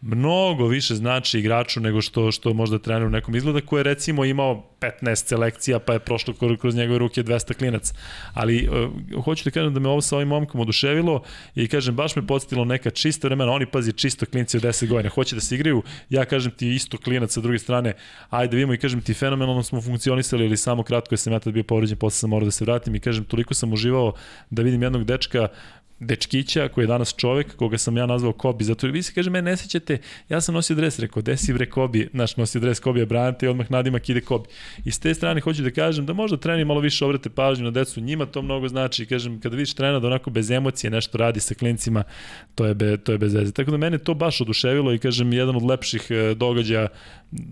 mnogo 0.00 0.66
više 0.66 0.94
znači 0.94 1.38
igraču 1.38 1.80
nego 1.80 2.00
što 2.00 2.32
što 2.32 2.54
možda 2.54 2.78
trener 2.78 3.06
u 3.06 3.10
nekom 3.10 3.36
izgleda 3.36 3.60
koji 3.60 3.80
je 3.80 3.84
recimo 3.84 4.24
imao 4.24 4.64
15 4.80 5.14
selekcija 5.14 5.78
pa 5.78 5.92
je 5.92 5.98
prošlo 5.98 6.34
kroz 6.60 6.74
njegove 6.74 6.98
ruke 6.98 7.22
200 7.22 7.54
klinaca. 7.54 7.94
Ali 8.34 8.68
uh, 8.68 9.24
hoću 9.24 9.44
da 9.44 9.50
kažem 9.50 9.74
da 9.74 9.80
me 9.80 9.88
ovo 9.88 10.00
sa 10.00 10.16
ovim 10.16 10.28
momkom 10.28 10.60
oduševilo 10.60 11.22
i 11.54 11.68
kažem 11.68 11.96
baš 11.96 12.16
me 12.16 12.26
podsjetilo 12.26 12.64
neka 12.64 12.90
čista 12.90 13.28
vremena, 13.28 13.52
oni 13.52 13.66
pazi 13.66 13.92
čisto 13.92 14.26
klinci 14.26 14.56
od 14.56 14.62
10 14.62 14.88
godina, 14.88 15.10
hoće 15.10 15.34
da 15.34 15.40
se 15.40 15.54
igraju, 15.54 15.82
ja 16.10 16.24
kažem 16.24 16.52
ti 16.52 16.68
isto 16.74 16.98
klinac 16.98 17.32
sa 17.32 17.40
druge 17.40 17.58
strane, 17.58 17.92
ajde 18.30 18.56
vidimo 18.56 18.74
i 18.74 18.78
kažem 18.78 19.00
ti 19.00 19.14
fenomenalno 19.14 19.62
smo 19.62 19.80
funkcionisali 19.80 20.44
ili 20.44 20.56
samo 20.56 20.82
kratko 20.82 21.14
je 21.14 21.18
sam 21.18 21.32
ja 21.32 21.38
tad 21.38 21.52
bio 21.52 21.64
povređen, 21.64 21.98
posle 21.98 22.18
sam 22.18 22.30
morao 22.30 22.44
da 22.44 22.50
se 22.50 22.64
vratim 22.64 22.94
i 22.94 23.00
kažem 23.00 23.24
toliko 23.24 23.54
sam 23.54 23.72
uživao 23.72 24.12
da 24.50 24.62
vidim 24.62 24.82
jednog 24.82 25.04
dečka 25.04 25.48
dečkića 26.00 26.68
koji 26.68 26.82
je 26.82 26.86
danas 26.86 27.14
čovek 27.16 27.56
koga 27.56 27.78
sam 27.78 27.96
ja 27.96 28.06
nazvao 28.06 28.32
Kobi, 28.32 28.64
zato 28.64 28.86
vi 28.86 29.02
se 29.02 29.12
kaže, 29.14 29.30
me 29.30 29.42
ne 29.42 29.56
sećate, 29.56 29.98
ja 30.28 30.40
sam 30.40 30.54
nosio 30.54 30.76
dres, 30.76 30.98
rekao, 30.98 31.22
desi 31.22 31.52
bre 31.52 31.70
Kobi, 31.70 32.08
naš 32.12 32.36
nosio 32.36 32.60
dres 32.60 32.80
Kobi, 32.80 33.06
branite 33.06 33.46
i 33.46 33.48
odmah 33.48 33.70
nadimak 33.70 34.08
ide 34.08 34.20
Kobi. 34.20 34.48
I 34.84 34.90
s 34.90 34.98
te 34.98 35.14
strane 35.14 35.40
hoću 35.40 35.62
da 35.62 35.70
kažem 35.70 36.06
da 36.06 36.12
možda 36.12 36.36
treni 36.36 36.64
malo 36.64 36.80
više 36.80 37.04
obrate 37.04 37.30
pažnju 37.30 37.64
na 37.64 37.70
decu, 37.70 38.00
njima 38.00 38.26
to 38.26 38.42
mnogo 38.42 38.68
znači, 38.68 39.06
kažem, 39.06 39.40
kada 39.40 39.56
vidiš 39.56 39.74
trena 39.74 40.00
da 40.00 40.06
onako 40.06 40.30
bez 40.30 40.50
emocije 40.50 40.90
nešto 40.90 41.18
radi 41.18 41.40
sa 41.40 41.54
klincima, 41.54 42.02
to 42.54 42.66
je, 42.66 42.74
be, 42.74 42.96
to 42.96 43.12
je 43.12 43.18
bez 43.18 43.34
veze. 43.34 43.52
Tako 43.52 43.70
da 43.70 43.76
mene 43.76 43.98
to 43.98 44.14
baš 44.14 44.40
oduševilo 44.40 44.92
i 44.92 44.98
kažem, 44.98 45.32
jedan 45.32 45.56
od 45.56 45.62
lepših 45.62 46.06
e, 46.10 46.34
događaja 46.34 46.88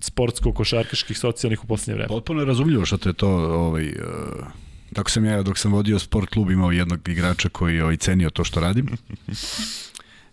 sportsko-košarkaških, 0.00 1.18
socijalnih 1.18 1.64
u 1.64 1.66
poslednje 1.66 1.94
vreme. 1.94 2.08
Potpuno 2.08 2.40
je 2.40 2.46
razumljivo 2.46 2.84
što 2.84 2.96
te 2.96 3.12
to 3.12 3.28
ovaj, 3.28 3.88
uh 3.88 4.65
Tako 4.96 5.10
sam 5.10 5.24
ja, 5.24 5.42
dok 5.42 5.58
sam 5.58 5.72
vodio 5.72 5.98
sport 5.98 6.30
klub, 6.30 6.50
imao 6.50 6.72
jednog 6.72 7.08
igrača 7.08 7.48
koji 7.48 7.76
je 7.76 7.82
ovaj 7.82 7.96
cenio 7.96 8.30
to 8.30 8.44
što 8.44 8.60
radim. 8.60 8.88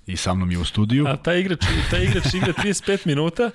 I 0.07 0.17
sa 0.17 0.33
mnom 0.33 0.51
je 0.51 0.57
u 0.57 0.65
studiju. 0.65 1.07
A 1.07 1.17
taj 1.17 1.39
igrač, 1.39 1.59
taj 1.91 2.03
igrač 2.03 2.33
igra 2.33 2.53
35 2.53 3.07
minuta 3.07 3.51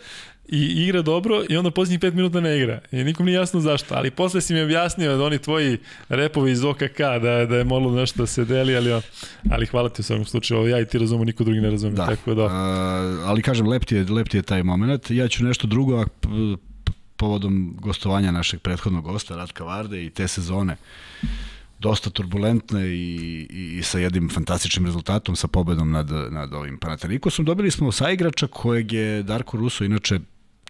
i 0.48 0.58
igra 0.58 1.02
dobro 1.02 1.42
i 1.48 1.56
onda 1.56 1.70
posljednjih 1.70 2.00
5 2.00 2.14
minuta 2.14 2.40
ne 2.40 2.58
igra. 2.58 2.80
I 2.92 3.04
nikom 3.04 3.26
nije 3.26 3.36
jasno 3.36 3.60
zašto. 3.60 3.94
Ali 3.94 4.10
posle 4.10 4.40
si 4.40 4.54
mi 4.54 4.62
objasnio 4.62 5.16
da 5.16 5.24
oni 5.24 5.38
tvoji 5.38 5.78
repovi 6.08 6.52
iz 6.52 6.64
OKK, 6.64 6.98
da, 6.98 7.46
da 7.46 7.56
je 7.56 7.64
moralo 7.64 7.92
nešto 7.92 8.22
da 8.22 8.26
se 8.26 8.44
deli, 8.44 8.76
ali, 8.76 9.02
ali 9.50 9.66
hvala 9.66 9.88
ti 9.88 10.00
u 10.00 10.04
svakom 10.04 10.24
slučaju. 10.24 10.60
Ovo 10.60 10.68
ja 10.68 10.80
i 10.80 10.86
ti 10.86 10.98
razumu, 10.98 11.24
niko 11.24 11.44
drugi 11.44 11.60
ne 11.60 11.70
razume. 11.70 11.94
Da. 11.94 12.06
Tako 12.06 12.34
da. 12.34 12.44
A, 12.44 13.22
ali 13.24 13.42
kažem, 13.42 13.68
lep 13.68 13.84
ti, 13.84 13.94
je, 13.94 14.04
lep 14.04 14.28
ti 14.28 14.36
je 14.36 14.42
taj 14.42 14.62
moment. 14.62 15.10
Ja 15.10 15.28
ću 15.28 15.44
nešto 15.44 15.66
drugo, 15.66 16.04
povodom 17.18 17.76
gostovanja 17.80 18.32
našeg 18.32 18.60
prethodnog 18.60 19.04
gosta, 19.04 19.36
Ratka 19.36 19.64
Varde 19.64 20.04
i 20.04 20.10
te 20.10 20.28
sezone 20.28 20.76
dosta 21.78 22.10
turbulentne 22.10 22.86
i, 22.86 23.46
i, 23.50 23.78
i 23.78 23.82
sa 23.82 23.98
jednim 23.98 24.28
fantastičnim 24.28 24.86
rezultatom, 24.86 25.36
sa 25.36 25.48
pobedom 25.48 25.90
nad, 25.90 26.10
nad 26.30 26.54
ovim 26.54 26.78
Panatarikosom. 26.78 27.44
Dobili 27.44 27.70
smo 27.70 27.92
sa 27.92 28.10
igrača 28.10 28.46
kojeg 28.46 28.92
je 28.92 29.22
Darko 29.22 29.56
Ruso, 29.56 29.84
inače 29.84 30.20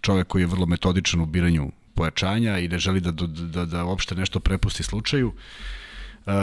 čovek 0.01 0.27
koji 0.27 0.41
je 0.41 0.47
vrlo 0.47 0.65
metodičan 0.65 1.21
u 1.21 1.25
biranju 1.25 1.71
pojačanja 1.93 2.57
i 2.57 2.67
ne 2.67 2.79
želi 2.79 3.01
da, 3.01 3.11
da, 3.11 3.27
da, 3.27 3.65
da 3.65 3.85
uopšte 3.85 4.15
nešto 4.15 4.39
prepusti 4.39 4.83
slučaju. 4.83 5.27
Uh, 6.25 6.33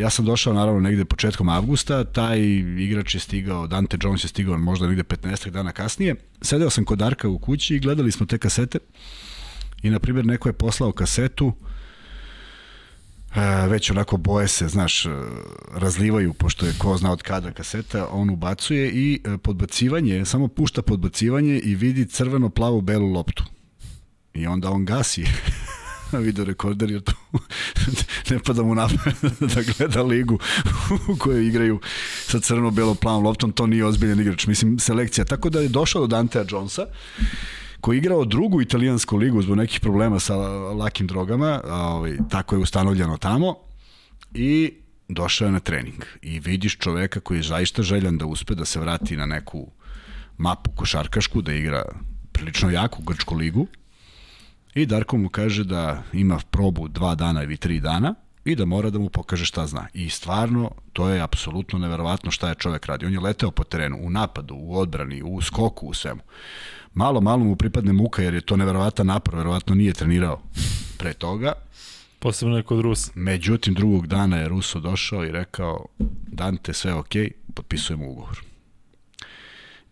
ja 0.00 0.10
sam 0.10 0.24
došao 0.24 0.54
naravno 0.54 0.80
negde 0.80 1.04
početkom 1.04 1.48
avgusta, 1.48 2.04
taj 2.04 2.40
igrač 2.78 3.14
je 3.14 3.20
stigao, 3.20 3.66
Dante 3.66 3.96
Jones 4.02 4.24
je 4.24 4.28
stigao 4.28 4.58
možda 4.58 4.86
negde 4.86 5.02
15 5.02 5.50
dana 5.50 5.72
kasnije. 5.72 6.14
Sedeo 6.42 6.70
sam 6.70 6.84
kod 6.84 6.98
Darka 6.98 7.28
u 7.28 7.38
kući 7.38 7.76
i 7.76 7.80
gledali 7.80 8.12
smo 8.12 8.26
te 8.26 8.38
kasete. 8.38 8.78
Uh, 8.78 9.29
i 9.82 9.90
na 9.90 9.98
primjer 9.98 10.26
neko 10.26 10.48
je 10.48 10.52
poslao 10.52 10.92
kasetu 10.92 11.52
e, 13.34 13.66
već 13.68 13.90
onako 13.90 14.16
boje 14.16 14.48
se, 14.48 14.68
znaš, 14.68 15.06
e, 15.06 15.10
razlivaju, 15.74 16.32
pošto 16.32 16.66
je 16.66 16.74
ko 16.78 16.96
zna 16.96 17.12
od 17.12 17.22
kada 17.22 17.52
kaseta, 17.52 18.08
on 18.10 18.30
ubacuje 18.30 18.90
i 18.90 19.20
e, 19.24 19.38
podbacivanje, 19.38 20.24
samo 20.24 20.48
pušta 20.48 20.82
podbacivanje 20.82 21.58
i 21.58 21.74
vidi 21.74 22.06
crveno-plavu 22.06 22.80
belu 22.80 23.12
loptu. 23.12 23.44
I 24.34 24.46
onda 24.46 24.70
on 24.70 24.84
gasi 24.84 25.24
video 26.24 26.44
rekorder 26.44 26.90
jer 26.90 27.02
tu 27.02 27.12
ne 28.30 28.38
pada 28.38 28.62
mu 28.62 28.74
napamet 28.74 29.16
da 29.54 29.62
gleda 29.62 30.02
ligu 30.02 30.38
u 31.08 31.16
kojoj 31.16 31.46
igraju 31.46 31.80
sa 32.26 32.40
crno-belo-plavom 32.40 33.24
loptom, 33.24 33.52
to 33.52 33.66
nije 33.66 33.84
ozbiljan 33.84 34.20
igrač, 34.20 34.46
mislim 34.46 34.78
selekcija. 34.78 35.24
Tako 35.24 35.50
da 35.50 35.60
je 35.60 35.68
došao 35.68 36.00
do 36.00 36.06
Dantea 36.06 36.44
Jonesa 36.50 36.86
koji 37.80 37.96
je 37.96 37.98
igrao 37.98 38.24
drugu 38.24 38.60
italijansku 38.60 39.16
ligu 39.16 39.42
zbog 39.42 39.56
nekih 39.56 39.80
problema 39.80 40.20
sa 40.20 40.36
lakim 40.72 41.06
drogama, 41.06 41.60
ovaj, 41.64 42.18
tako 42.30 42.54
je 42.54 42.62
ustanovljeno 42.62 43.16
tamo, 43.16 43.56
I 44.34 44.72
došao 45.08 45.46
je 45.46 45.52
na 45.52 45.60
trening 45.60 46.04
i 46.22 46.40
vidiš 46.40 46.76
čoveka 46.78 47.20
koji 47.20 47.38
je 47.38 47.42
zaista 47.42 47.82
željan 47.82 48.18
da 48.18 48.26
uspe 48.26 48.54
da 48.54 48.64
se 48.64 48.80
vrati 48.80 49.16
na 49.16 49.26
neku 49.26 49.70
mapu 50.38 50.70
košarkašku, 50.70 51.42
da 51.42 51.52
igra 51.52 51.82
prilično 52.32 52.70
jaku 52.70 53.02
grčku 53.02 53.34
ligu. 53.34 53.66
I 54.74 54.86
Darko 54.86 55.16
mu 55.16 55.28
kaže 55.28 55.64
da 55.64 56.02
ima 56.12 56.38
probu 56.50 56.88
dva 56.88 57.14
dana 57.14 57.42
ili 57.42 57.56
tri 57.56 57.80
dana 57.80 58.14
i 58.44 58.54
da 58.54 58.64
mora 58.64 58.90
da 58.90 58.98
mu 58.98 59.08
pokaže 59.08 59.44
šta 59.44 59.66
zna. 59.66 59.86
I 59.94 60.10
stvarno, 60.10 60.70
to 60.92 61.08
je 61.08 61.20
apsolutno 61.20 61.78
neverovatno 61.78 62.30
šta 62.30 62.48
je 62.48 62.54
čovek 62.54 62.86
radi. 62.86 63.06
On 63.06 63.12
je 63.12 63.20
leteo 63.20 63.50
po 63.50 63.64
terenu, 63.64 63.98
u 64.00 64.10
napadu, 64.10 64.54
u 64.54 64.78
odbrani, 64.78 65.22
u 65.22 65.40
skoku, 65.40 65.86
u 65.86 65.94
svemu. 65.94 66.20
Malo, 66.94 67.20
malo 67.20 67.44
mu 67.44 67.56
pripadne 67.56 67.92
muka 67.92 68.22
jer 68.22 68.34
je 68.34 68.40
to 68.40 68.56
neverovatan 68.56 69.06
napor, 69.06 69.36
verovatno 69.36 69.74
nije 69.74 69.92
trenirao 69.92 70.42
pre 70.98 71.12
toga. 71.12 71.52
Posebno 72.18 72.56
je 72.56 72.62
kod 72.62 72.80
Rusa. 72.80 73.12
Međutim, 73.14 73.74
drugog 73.74 74.06
dana 74.06 74.36
je 74.36 74.48
Ruso 74.48 74.80
došao 74.80 75.24
i 75.24 75.32
rekao, 75.32 75.86
Dante, 76.26 76.72
sve 76.72 76.94
ok, 76.94 77.14
potpisujemo 77.54 78.08
ugovor. 78.08 78.42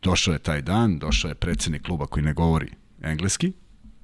Došao 0.02 0.32
je 0.32 0.38
taj 0.38 0.62
dan, 0.62 0.98
došao 0.98 1.28
je 1.28 1.34
predsednik 1.34 1.82
kluba 1.82 2.06
koji 2.06 2.24
ne 2.24 2.32
govori 2.32 2.70
engleski, 3.02 3.52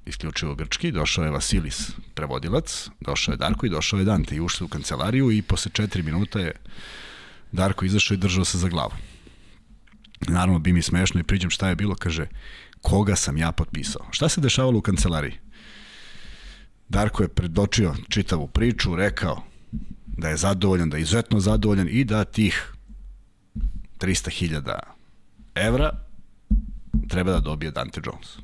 isključivo 0.07 0.55
grčki, 0.55 0.93
došao 0.93 1.25
je 1.25 1.31
Vasilis, 1.31 1.91
prevodilac, 2.15 2.89
došao 3.01 3.33
je 3.33 3.37
Darko 3.37 3.67
i 3.67 3.71
došao 3.71 3.99
je 3.99 4.05
Dante 4.05 4.37
i 4.37 4.41
ušli 4.41 4.65
u 4.65 4.69
kancelariju 4.69 5.31
i 5.31 5.43
posle 5.43 5.71
četiri 5.75 6.03
minuta 6.03 6.41
je 6.41 6.53
Darko 7.53 7.85
izašao 7.85 8.15
i 8.15 8.19
držao 8.19 8.45
se 8.45 8.59
za 8.59 8.69
glavu. 8.69 8.93
Naravno, 10.29 10.59
bi 10.59 10.73
mi 10.73 10.83
smešno 10.83 11.21
i 11.21 11.25
priđem 11.25 11.51
šta 11.51 11.69
je 11.69 11.77
bilo, 11.77 11.95
kaže, 11.95 12.27
koga 12.85 13.17
sam 13.17 13.37
ja 13.37 13.53
potpisao. 13.53 14.07
Šta 14.11 14.29
se 14.29 14.41
dešavalo 14.41 14.79
u 14.79 14.83
kancelariji? 14.83 15.39
Darko 16.89 17.23
je 17.23 17.29
predočio 17.29 17.95
čitavu 18.09 18.49
priču, 18.49 18.97
rekao 18.97 19.43
da 20.07 20.29
je 20.29 20.37
zadovoljan, 20.37 20.91
da 20.91 20.97
je 20.97 21.03
izuzetno 21.03 21.41
zadovoljan 21.41 21.89
i 21.91 22.05
da 22.05 22.25
tih 22.25 22.75
300.000 23.99 24.79
evra 25.55 25.91
treba 27.09 27.33
da 27.33 27.41
dobije 27.41 27.71
Dante 27.71 28.01
Jones. 28.05 28.37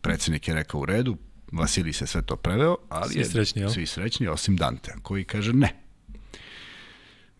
Predsednik 0.00 0.48
je 0.48 0.54
rekao 0.54 0.80
u 0.80 0.86
redu, 0.86 1.16
Vasili 1.52 1.92
se 1.92 2.06
sve 2.06 2.22
to 2.22 2.36
preveo, 2.36 2.76
ali 2.88 3.12
svi 3.12 3.24
srećni, 3.24 3.62
je, 3.62 3.70
svi 3.70 3.86
srećni, 3.86 4.28
osim 4.28 4.56
Dante, 4.56 4.94
koji 5.02 5.24
kaže 5.24 5.52
ne. 5.52 5.74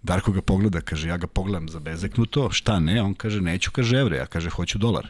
Darko 0.03 0.33
ga 0.33 0.43
pogleda, 0.43 0.81
kaže, 0.81 1.09
ja 1.09 1.17
ga 1.17 1.27
pogledam 1.27 1.69
za 1.69 1.81
bezeknuto, 1.81 2.51
šta 2.51 2.81
ne? 2.81 3.03
On 3.03 3.15
kaže, 3.15 3.41
neću, 3.41 3.71
kaže 3.71 3.97
evre, 3.97 4.17
ja 4.17 4.27
kaže, 4.27 4.51
hoću 4.51 4.79
dolar. 4.79 5.09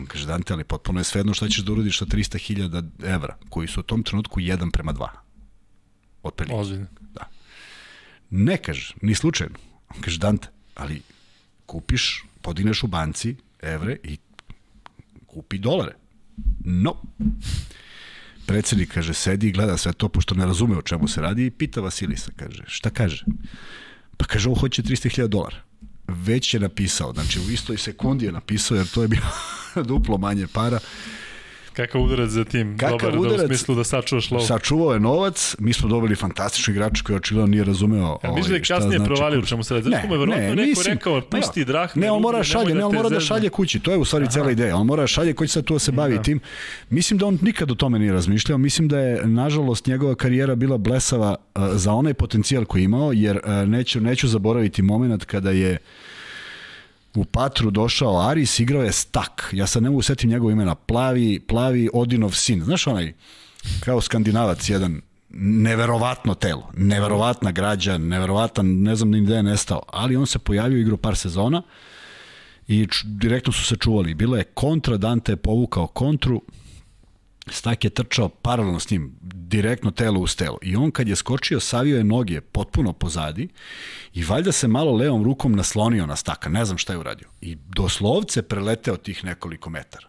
On 0.00 0.06
kaže, 0.06 0.26
Dante, 0.26 0.52
ali 0.52 0.64
potpuno 0.64 1.00
je 1.00 1.04
svejedno 1.04 1.34
šta 1.34 1.48
ćeš 1.48 1.64
da 1.64 1.72
urodiš 1.72 1.98
sa 1.98 2.06
300.000 2.06 2.84
evra, 3.04 3.36
koji 3.48 3.68
su 3.68 3.80
u 3.80 3.82
tom 3.82 4.02
trenutku 4.02 4.40
1 4.40 4.70
prema 4.72 4.92
2. 4.92 5.08
Otprilike. 6.22 6.56
Ozbiljno. 6.56 6.86
Da. 7.12 7.28
Ne 8.30 8.56
kaže, 8.56 8.94
ni 9.02 9.14
slučajno. 9.14 9.58
On 9.94 10.00
kaže, 10.00 10.18
Dante, 10.18 10.48
ali 10.74 11.02
kupiš, 11.66 12.24
podigneš 12.42 12.82
u 12.82 12.86
banci 12.86 13.36
evre 13.62 13.96
i 14.04 14.16
kupi 15.26 15.58
dolare. 15.58 15.94
No. 16.64 16.96
Predsednik, 18.46 18.94
kaže, 18.94 19.14
sedi 19.14 19.48
i 19.48 19.52
gleda 19.52 19.76
sve 19.76 19.92
to, 19.92 20.08
pošto 20.08 20.34
ne 20.34 20.46
razume 20.46 20.76
o 20.76 20.82
čemu 20.82 21.08
se 21.08 21.20
radi 21.20 21.46
i 21.46 21.50
pita 21.50 21.80
Vasilisa, 21.80 22.32
kaže, 22.36 22.64
šta 22.66 22.90
kaže? 22.90 23.24
Pa 24.16 24.24
kaže, 24.24 24.48
on 24.48 24.54
hoće 24.54 24.82
300.000 24.82 25.26
dolara 25.26 25.69
već 26.10 26.54
je 26.54 26.60
napisao, 26.60 27.12
znači 27.12 27.40
u 27.40 27.50
istoj 27.50 27.78
sekundi 27.78 28.26
je 28.26 28.32
napisao, 28.32 28.76
jer 28.76 28.86
to 28.88 29.02
je 29.02 29.08
bilo 29.08 29.26
duplo 29.88 30.18
manje 30.18 30.46
para. 30.46 30.78
Kakav 31.72 32.02
udarac 32.02 32.30
za 32.30 32.44
tim, 32.44 32.78
Kakav 32.78 32.98
dobar 32.98 33.18
udarac, 33.18 33.38
da 33.38 33.44
u 33.44 33.48
smislu 33.48 33.74
da 33.74 33.84
sačuvaš 33.84 34.30
lovu. 34.30 34.46
Sačuvao 34.46 34.92
je 34.92 35.00
novac, 35.00 35.56
mi 35.58 35.72
smo 35.72 35.88
dobili 35.88 36.16
fantastični 36.16 36.72
igrač 36.72 37.00
koji 37.00 37.16
očigledno 37.16 37.50
nije 37.50 37.64
razumeo 37.64 38.18
ja, 38.22 38.30
ovaj, 38.30 38.42
da 38.48 38.54
je 38.54 38.62
kasnije 38.62 38.98
znači, 38.98 39.08
provalio 39.08 39.42
čemu 39.42 39.64
se 39.64 39.74
radi. 39.74 39.90
Ne, 39.90 40.04
mu 40.08 40.14
je 40.14 40.26
ne, 40.26 40.56
neko 40.56 40.82
rekao, 40.86 41.20
pusti 41.20 41.64
da. 41.64 41.72
drahme. 41.72 42.00
Ne, 42.02 42.10
on 42.10 42.22
mora 42.22 42.42
šalje, 42.42 42.74
ne, 42.74 42.84
on 42.84 42.94
mora 42.94 43.08
da 43.08 43.20
šalje 43.20 43.48
kući, 43.48 43.80
to 43.80 43.92
je 43.92 43.98
u 43.98 44.04
stvari 44.04 44.24
Aha. 44.24 44.32
cela 44.32 44.50
ideja. 44.50 44.76
On 44.76 44.86
mora 44.86 45.06
šalje 45.06 45.32
koji 45.34 45.48
će 45.48 45.62
tu 45.62 45.72
da 45.72 45.78
se 45.78 45.92
bavi 45.92 46.16
da. 46.16 46.22
tim. 46.22 46.40
Mislim 46.90 47.18
da 47.18 47.26
on 47.26 47.38
nikad 47.42 47.70
o 47.70 47.74
tome 47.74 47.98
nije 47.98 48.12
razmišljao, 48.12 48.58
mislim 48.58 48.88
da 48.88 48.98
je, 48.98 49.26
nažalost, 49.26 49.86
njegova 49.86 50.14
karijera 50.14 50.54
bila 50.54 50.78
blesava 50.78 51.36
uh, 51.54 51.62
za 51.72 51.92
onaj 51.92 52.14
potencijal 52.14 52.64
koji 52.64 52.82
je 52.82 52.84
imao, 52.84 53.12
jer 53.12 53.36
uh, 53.36 53.68
neću, 53.68 54.00
neću 54.00 54.28
zaboraviti 54.28 54.82
moment 54.82 55.24
kada 55.24 55.50
je 55.50 55.78
u 57.14 57.24
Patru 57.24 57.70
došao 57.70 58.20
Aris, 58.20 58.60
igrao 58.60 58.82
je 58.82 58.92
Stak. 58.92 59.50
Ja 59.52 59.66
sad 59.66 59.82
ne 59.82 59.90
mogu 59.90 60.02
setim 60.02 60.30
njegov 60.30 60.50
imena. 60.50 60.74
Plavi, 60.74 61.40
plavi 61.48 61.88
Odinov 61.92 62.30
sin. 62.30 62.64
Znaš 62.64 62.86
onaj, 62.86 63.12
kao 63.80 64.00
skandinavac 64.00 64.70
jedan, 64.70 65.00
neverovatno 65.32 66.34
telo, 66.34 66.70
neverovatna 66.76 67.50
građa, 67.52 67.98
neverovatan, 67.98 68.66
ne 68.66 68.96
znam 68.96 69.10
ni 69.10 69.20
gde 69.20 69.34
je 69.34 69.42
nestao, 69.42 69.82
ali 69.88 70.16
on 70.16 70.26
se 70.26 70.38
pojavio 70.38 70.78
igru 70.78 70.96
par 70.96 71.16
sezona 71.16 71.62
i 72.68 72.88
direktno 73.04 73.52
su 73.52 73.64
se 73.64 73.76
čuvali. 73.76 74.14
Bilo 74.14 74.36
je 74.36 74.44
kontra, 74.44 74.96
Dante 74.96 75.32
je 75.32 75.36
povukao 75.36 75.86
kontru, 75.86 76.42
Stak 77.46 77.84
je 77.84 77.90
trčao 77.90 78.28
paralelno 78.28 78.80
s 78.80 78.90
njim, 78.90 79.16
direktno 79.22 79.90
telo 79.90 80.20
uz 80.20 80.36
telo. 80.36 80.58
I 80.62 80.76
on 80.76 80.90
kad 80.90 81.08
je 81.08 81.16
skočio, 81.16 81.60
savio 81.60 81.96
je 81.96 82.04
noge 82.04 82.40
potpuno 82.40 82.92
pozadi 82.92 83.48
i 84.14 84.24
valjda 84.24 84.52
se 84.52 84.68
malo 84.68 84.92
levom 84.92 85.24
rukom 85.24 85.52
naslonio 85.52 86.06
na 86.06 86.16
Staka, 86.16 86.48
ne 86.48 86.64
znam 86.64 86.78
šta 86.78 86.92
je 86.92 86.98
uradio. 86.98 87.28
I 87.40 87.54
doslovce 87.54 88.42
preleteo 88.42 88.96
tih 88.96 89.24
nekoliko 89.24 89.70
metara. 89.70 90.08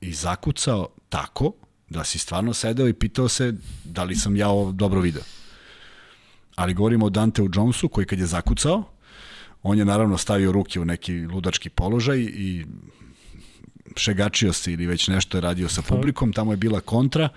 I 0.00 0.12
zakucao 0.12 0.88
tako 1.08 1.52
da 1.90 2.04
si 2.04 2.18
stvarno 2.18 2.54
sedeo 2.54 2.88
i 2.88 2.92
pitao 2.92 3.28
se 3.28 3.54
da 3.84 4.04
li 4.04 4.16
sam 4.16 4.36
ja 4.36 4.48
ovo 4.48 4.72
dobro 4.72 5.00
video. 5.00 5.22
Ali 6.54 6.74
govorimo 6.74 7.06
o 7.06 7.10
Danteu 7.10 7.48
Jonesu 7.54 7.88
koji 7.88 8.06
kad 8.06 8.18
je 8.18 8.26
zakucao, 8.26 8.84
on 9.62 9.78
je 9.78 9.84
naravno 9.84 10.18
stavio 10.18 10.52
ruke 10.52 10.80
u 10.80 10.84
neki 10.84 11.12
ludački 11.12 11.70
položaj 11.70 12.18
i 12.18 12.66
šegačio 13.96 14.52
se 14.52 14.72
ili 14.72 14.86
već 14.86 15.08
nešto 15.08 15.36
je 15.36 15.40
radio 15.40 15.68
sa 15.68 15.82
publikom, 15.82 16.32
tamo 16.32 16.52
je 16.52 16.56
bila 16.56 16.80
kontra, 16.80 17.28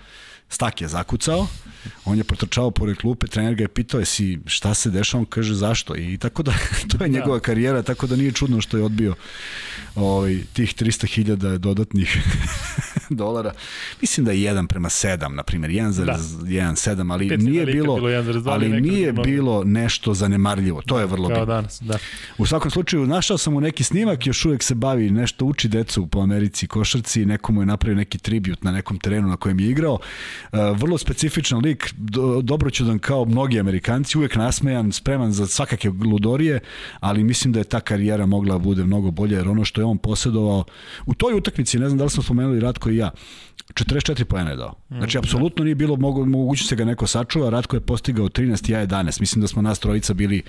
Stak 0.52 0.80
je 0.80 0.88
zakucao, 0.88 1.46
on 2.04 2.18
je 2.18 2.24
protrčao 2.24 2.70
pored 2.70 2.96
klupe, 2.96 3.26
trener 3.26 3.54
ga 3.54 3.64
je 3.64 3.68
pitao 3.68 4.00
je 4.00 4.06
si 4.06 4.38
šta 4.46 4.74
se 4.74 4.90
dešava, 4.90 5.20
on 5.20 5.26
kaže 5.26 5.54
zašto 5.54 5.96
i 5.96 6.18
tako 6.18 6.42
da 6.42 6.52
to 6.90 7.04
je 7.04 7.08
da. 7.08 7.18
njegova 7.18 7.40
karijera, 7.40 7.82
tako 7.82 8.06
da 8.06 8.16
nije 8.16 8.32
čudno 8.32 8.60
što 8.60 8.76
je 8.76 8.84
odbio 8.84 9.14
ovaj, 9.94 10.38
tih 10.52 10.74
300.000 10.74 11.58
dodatnih 11.58 12.18
dolara. 13.10 13.52
Mislim 14.00 14.26
da 14.26 14.32
je 14.32 14.54
1 14.54 14.66
prema 14.66 14.88
7, 14.88 15.28
na 15.28 15.42
primjer, 15.42 15.70
1,17, 15.70 16.94
da. 16.94 17.12
ali 17.12 17.36
nije 17.36 17.66
bilo, 17.66 17.96
bilo 17.96 18.42
ali 18.46 18.80
nije 18.80 19.12
bilo 19.12 19.64
nešto 19.64 20.14
zanemarljivo. 20.14 20.82
To 20.86 20.98
je 20.98 21.06
vrlo 21.06 21.28
bitno. 21.28 21.46
danas, 21.46 21.82
da. 21.82 21.98
U 22.38 22.46
svakom 22.46 22.70
slučaju, 22.70 23.06
našao 23.06 23.38
sam 23.38 23.52
mu 23.52 23.60
neki 23.60 23.84
snimak, 23.84 24.26
još 24.26 24.44
uvek 24.44 24.62
se 24.62 24.74
bavi, 24.74 25.10
nešto 25.10 25.44
uči 25.44 25.68
decu 25.68 26.06
po 26.06 26.20
Americi 26.20 26.66
košarci, 26.66 27.26
nekomu 27.26 27.62
je 27.62 27.66
napravio 27.66 27.96
neki 27.96 28.18
tribut 28.18 28.64
na 28.64 28.72
nekom 28.72 28.98
terenu 28.98 29.28
na 29.28 29.36
kojem 29.36 29.60
je 29.60 29.68
igrao. 29.68 29.98
Uh, 30.52 30.58
vrlo 30.76 30.98
specifičan 30.98 31.60
lik, 31.60 31.94
do, 31.96 32.40
dobroćudan 32.42 32.98
kao 32.98 33.24
mnogi 33.24 33.60
Amerikanci, 33.60 34.18
uvek 34.18 34.36
nasmejan, 34.36 34.92
spreman 34.92 35.32
za 35.32 35.46
svakake 35.46 35.90
ludorije, 35.90 36.60
ali 37.00 37.24
mislim 37.24 37.52
da 37.52 37.60
je 37.60 37.64
ta 37.64 37.80
karijera 37.80 38.26
mogla 38.26 38.52
da 38.54 38.58
bude 38.58 38.84
mnogo 38.84 39.10
bolje, 39.10 39.36
jer 39.36 39.48
ono 39.48 39.64
što 39.64 39.80
je 39.80 39.84
on 39.84 39.98
posjedovao 39.98 40.64
u 41.06 41.14
toj 41.14 41.34
utakmici, 41.34 41.78
ne 41.78 41.88
znam 41.88 41.98
da 41.98 42.04
li 42.04 42.10
smo 42.10 42.22
spomenuli 42.22 42.60
Ratko 42.60 42.90
i 42.90 42.96
ja, 42.96 43.10
44 43.74 44.24
poena 44.24 44.50
je 44.50 44.56
dao. 44.56 44.74
Znači, 44.88 45.18
mm, 45.18 45.20
apsolutno 45.20 45.64
nije 45.64 45.74
bilo 45.74 45.96
mogu, 45.96 46.26
moguće 46.26 46.64
se 46.64 46.76
ga 46.76 46.84
neko 46.84 47.06
sačuva. 47.06 47.50
Ratko 47.50 47.76
je 47.76 47.80
postigao 47.80 48.28
13, 48.28 48.70
ja 48.70 48.86
11. 48.86 49.20
Mislim 49.20 49.40
da 49.40 49.48
smo 49.48 49.62
nas 49.62 49.78
trojica 49.78 50.14
bili 50.14 50.42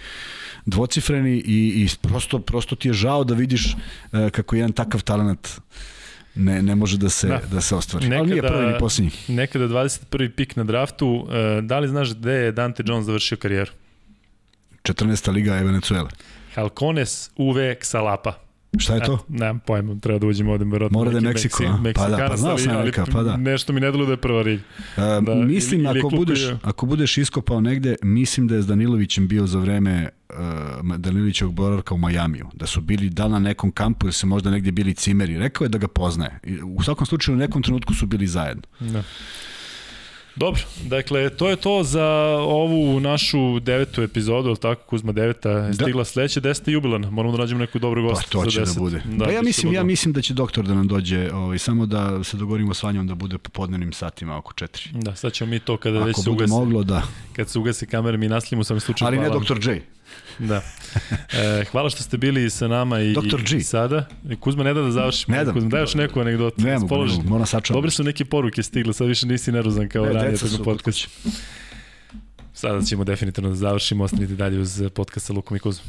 dvocifreni 0.65 1.37
i, 1.37 1.83
i 1.83 1.89
prosto, 2.01 2.39
prosto 2.39 2.75
ti 2.75 2.87
je 2.87 2.93
žao 2.93 3.23
da 3.23 3.33
vidiš 3.33 3.75
uh, 3.75 4.29
kako 4.29 4.55
jedan 4.55 4.71
takav 4.71 5.03
talent 5.03 5.47
ne, 6.35 6.61
ne 6.61 6.75
može 6.75 6.97
da 6.97 7.09
se, 7.09 7.27
da. 7.27 7.41
da 7.51 7.61
se 7.61 7.75
ostvari. 7.75 8.07
Nekada, 8.07 8.21
Ali 8.21 8.31
nije 8.31 8.41
prvi 8.41 8.65
ni 8.65 8.79
posljednji. 8.79 9.11
Nekada 9.27 9.67
21. 9.67 10.29
pik 10.29 10.55
na 10.55 10.63
draftu, 10.63 11.07
uh, 11.07 11.29
da 11.63 11.79
li 11.79 11.87
znaš 11.87 12.13
gde 12.13 12.31
je 12.31 12.51
Dante 12.51 12.83
Jones 12.85 13.05
završio 13.05 13.37
karijeru? 13.37 13.71
14. 14.83 15.31
liga 15.33 15.55
je 15.55 15.63
Venezuela. 15.63 16.09
Halcones 16.55 17.29
UV 17.35 17.57
Xalapa. 17.57 18.33
Šta 18.77 18.95
je 18.95 19.01
to? 19.03 19.13
E, 19.13 19.17
nemam 19.27 19.59
pojma, 19.59 19.99
treba 19.99 20.19
da 20.19 20.27
uđemo 20.27 20.51
ovde. 20.51 20.65
Mora 20.65 21.11
da 21.11 21.17
je 21.17 21.21
Meksiko, 21.21 21.63
Meksi, 21.77 22.01
pa 22.01 22.09
da, 22.09 22.27
pa 22.29 22.37
znao 22.37 22.57
sam 22.57 22.85
neka, 22.85 23.05
pa 23.11 23.23
da. 23.23 23.37
Nešto 23.37 23.73
mi 23.73 23.79
ne 23.79 23.91
delo 23.91 24.05
da 24.05 24.11
je 24.11 24.17
prva 24.17 24.41
rilj. 24.41 24.59
Uh, 24.97 25.03
da, 25.25 25.35
mislim, 25.35 25.81
ili, 25.81 25.89
ili 25.89 25.99
ako, 25.99 26.09
budeš, 26.09 26.39
ako 26.61 26.85
budeš 26.85 27.17
iskopao 27.17 27.61
negde, 27.61 27.95
mislim 28.01 28.47
da 28.47 28.55
je 28.55 28.61
s 28.61 28.67
Danilovićem 28.67 29.27
bio 29.27 29.47
za 29.47 29.59
vreme 29.59 30.09
uh, 30.29 30.97
Danilovićevog 30.97 31.53
boravka 31.53 31.93
u 31.95 31.97
Majamiju, 31.97 32.47
da 32.53 32.65
su 32.65 32.81
bili 32.81 33.09
da 33.09 33.27
na 33.27 33.39
nekom 33.39 33.71
kampu, 33.71 34.05
da 34.05 34.11
se 34.11 34.25
možda 34.25 34.51
negde 34.51 34.71
bili 34.71 34.93
cimeri. 34.93 35.37
Rekao 35.37 35.65
je 35.65 35.69
da 35.69 35.77
ga 35.77 35.87
poznaje. 35.87 36.39
U 36.75 36.83
svakom 36.83 37.05
slučaju 37.05 37.35
u 37.35 37.39
nekom 37.39 37.63
trenutku 37.63 37.93
su 37.93 38.05
bili 38.05 38.27
zajedno. 38.27 38.63
Da. 38.79 39.03
Dobro, 40.35 40.61
dakle, 40.85 41.29
to 41.29 41.49
je 41.49 41.55
to 41.55 41.83
za 41.83 42.05
ovu 42.39 42.99
našu 42.99 43.59
devetu 43.59 44.01
epizodu, 44.01 44.47
ali 44.49 44.57
tako, 44.57 44.81
Kuzma 44.85 45.11
deveta 45.11 45.49
je 45.49 45.67
da. 45.67 45.73
stigla 45.73 46.05
sledeća 46.05 46.39
deseta 46.39 46.71
jubilana. 46.71 47.09
Moramo 47.09 47.37
da 47.37 47.43
nađemo 47.43 47.59
neku 47.59 47.79
dobru 47.79 48.03
gostu. 48.03 48.37
Pa 48.37 48.43
to 48.43 48.51
će 48.51 48.61
da 48.61 48.71
bude. 48.77 49.01
Da, 49.05 49.25
pa 49.25 49.31
ja 49.31 49.41
mislim, 49.41 49.73
ja 49.73 49.83
mislim 49.83 50.13
da 50.13 50.21
će 50.21 50.33
doktor 50.33 50.65
da 50.65 50.73
nam 50.73 50.87
dođe, 50.87 51.31
ovaj, 51.33 51.57
samo 51.57 51.85
da 51.85 52.23
se 52.23 52.37
dogovorimo 52.37 52.73
s 52.73 52.83
Vanjom 52.83 53.07
da 53.07 53.15
bude 53.15 53.37
popodnevnim 53.37 53.93
satima 53.93 54.37
oko 54.37 54.53
četiri. 54.53 54.89
Da, 54.93 55.15
sad 55.15 55.33
ćemo 55.33 55.51
mi 55.51 55.59
to 55.59 55.77
kada 55.77 55.97
Ako 55.97 56.07
već 56.07 56.23
se 56.23 56.29
ugasi. 56.29 56.49
moglo, 56.51 56.83
da. 56.83 57.01
Kad 57.35 57.49
se 57.49 57.59
ugasi 57.59 57.85
kamere, 57.85 58.17
mi 58.17 58.27
naslimo 58.27 58.63
sam 58.63 58.79
slučaj. 58.79 59.07
Ali 59.07 59.17
ne 59.19 59.29
doktor 59.29 59.59
J. 59.67 59.81
Da. 60.39 60.61
E, 61.33 61.65
hvala 61.71 61.89
što 61.89 62.03
ste 62.03 62.17
bili 62.17 62.49
sa 62.49 62.67
nama 62.67 62.99
i, 62.99 63.13
Dr. 63.13 63.55
i 63.55 63.63
sada. 63.63 64.05
Kuzma, 64.39 64.63
ne 64.63 64.73
da 64.73 64.81
da 64.81 64.91
završimo. 64.91 65.37
Ne 65.37 65.45
da. 65.45 65.53
Kuzma, 65.53 65.69
daj 65.69 65.81
još 65.81 65.93
neku 65.93 66.19
anegdotu. 66.19 66.61
Ne 66.61 66.79
mogu, 66.79 66.95
moram 67.25 67.45
sačuvati. 67.45 67.77
Dobre 67.77 67.91
su 67.91 68.03
neke 68.03 68.25
poruke 68.25 68.63
stigle, 68.63 68.93
sad 68.93 69.07
više 69.07 69.27
nisi 69.27 69.51
nervozan 69.51 69.89
kao 69.89 70.05
ne, 70.05 70.13
ranije 70.13 70.37
tako 70.37 70.63
podcast. 70.63 71.07
Sada 72.53 72.81
ćemo 72.81 73.03
definitivno 73.03 73.49
da 73.49 73.55
završimo, 73.55 74.03
ostanite 74.03 74.35
dalje 74.35 74.59
uz 74.59 74.83
podcast 74.93 75.25
sa 75.25 75.33
Lukom 75.33 75.57
i 75.57 75.59
Kuzmom. 75.59 75.87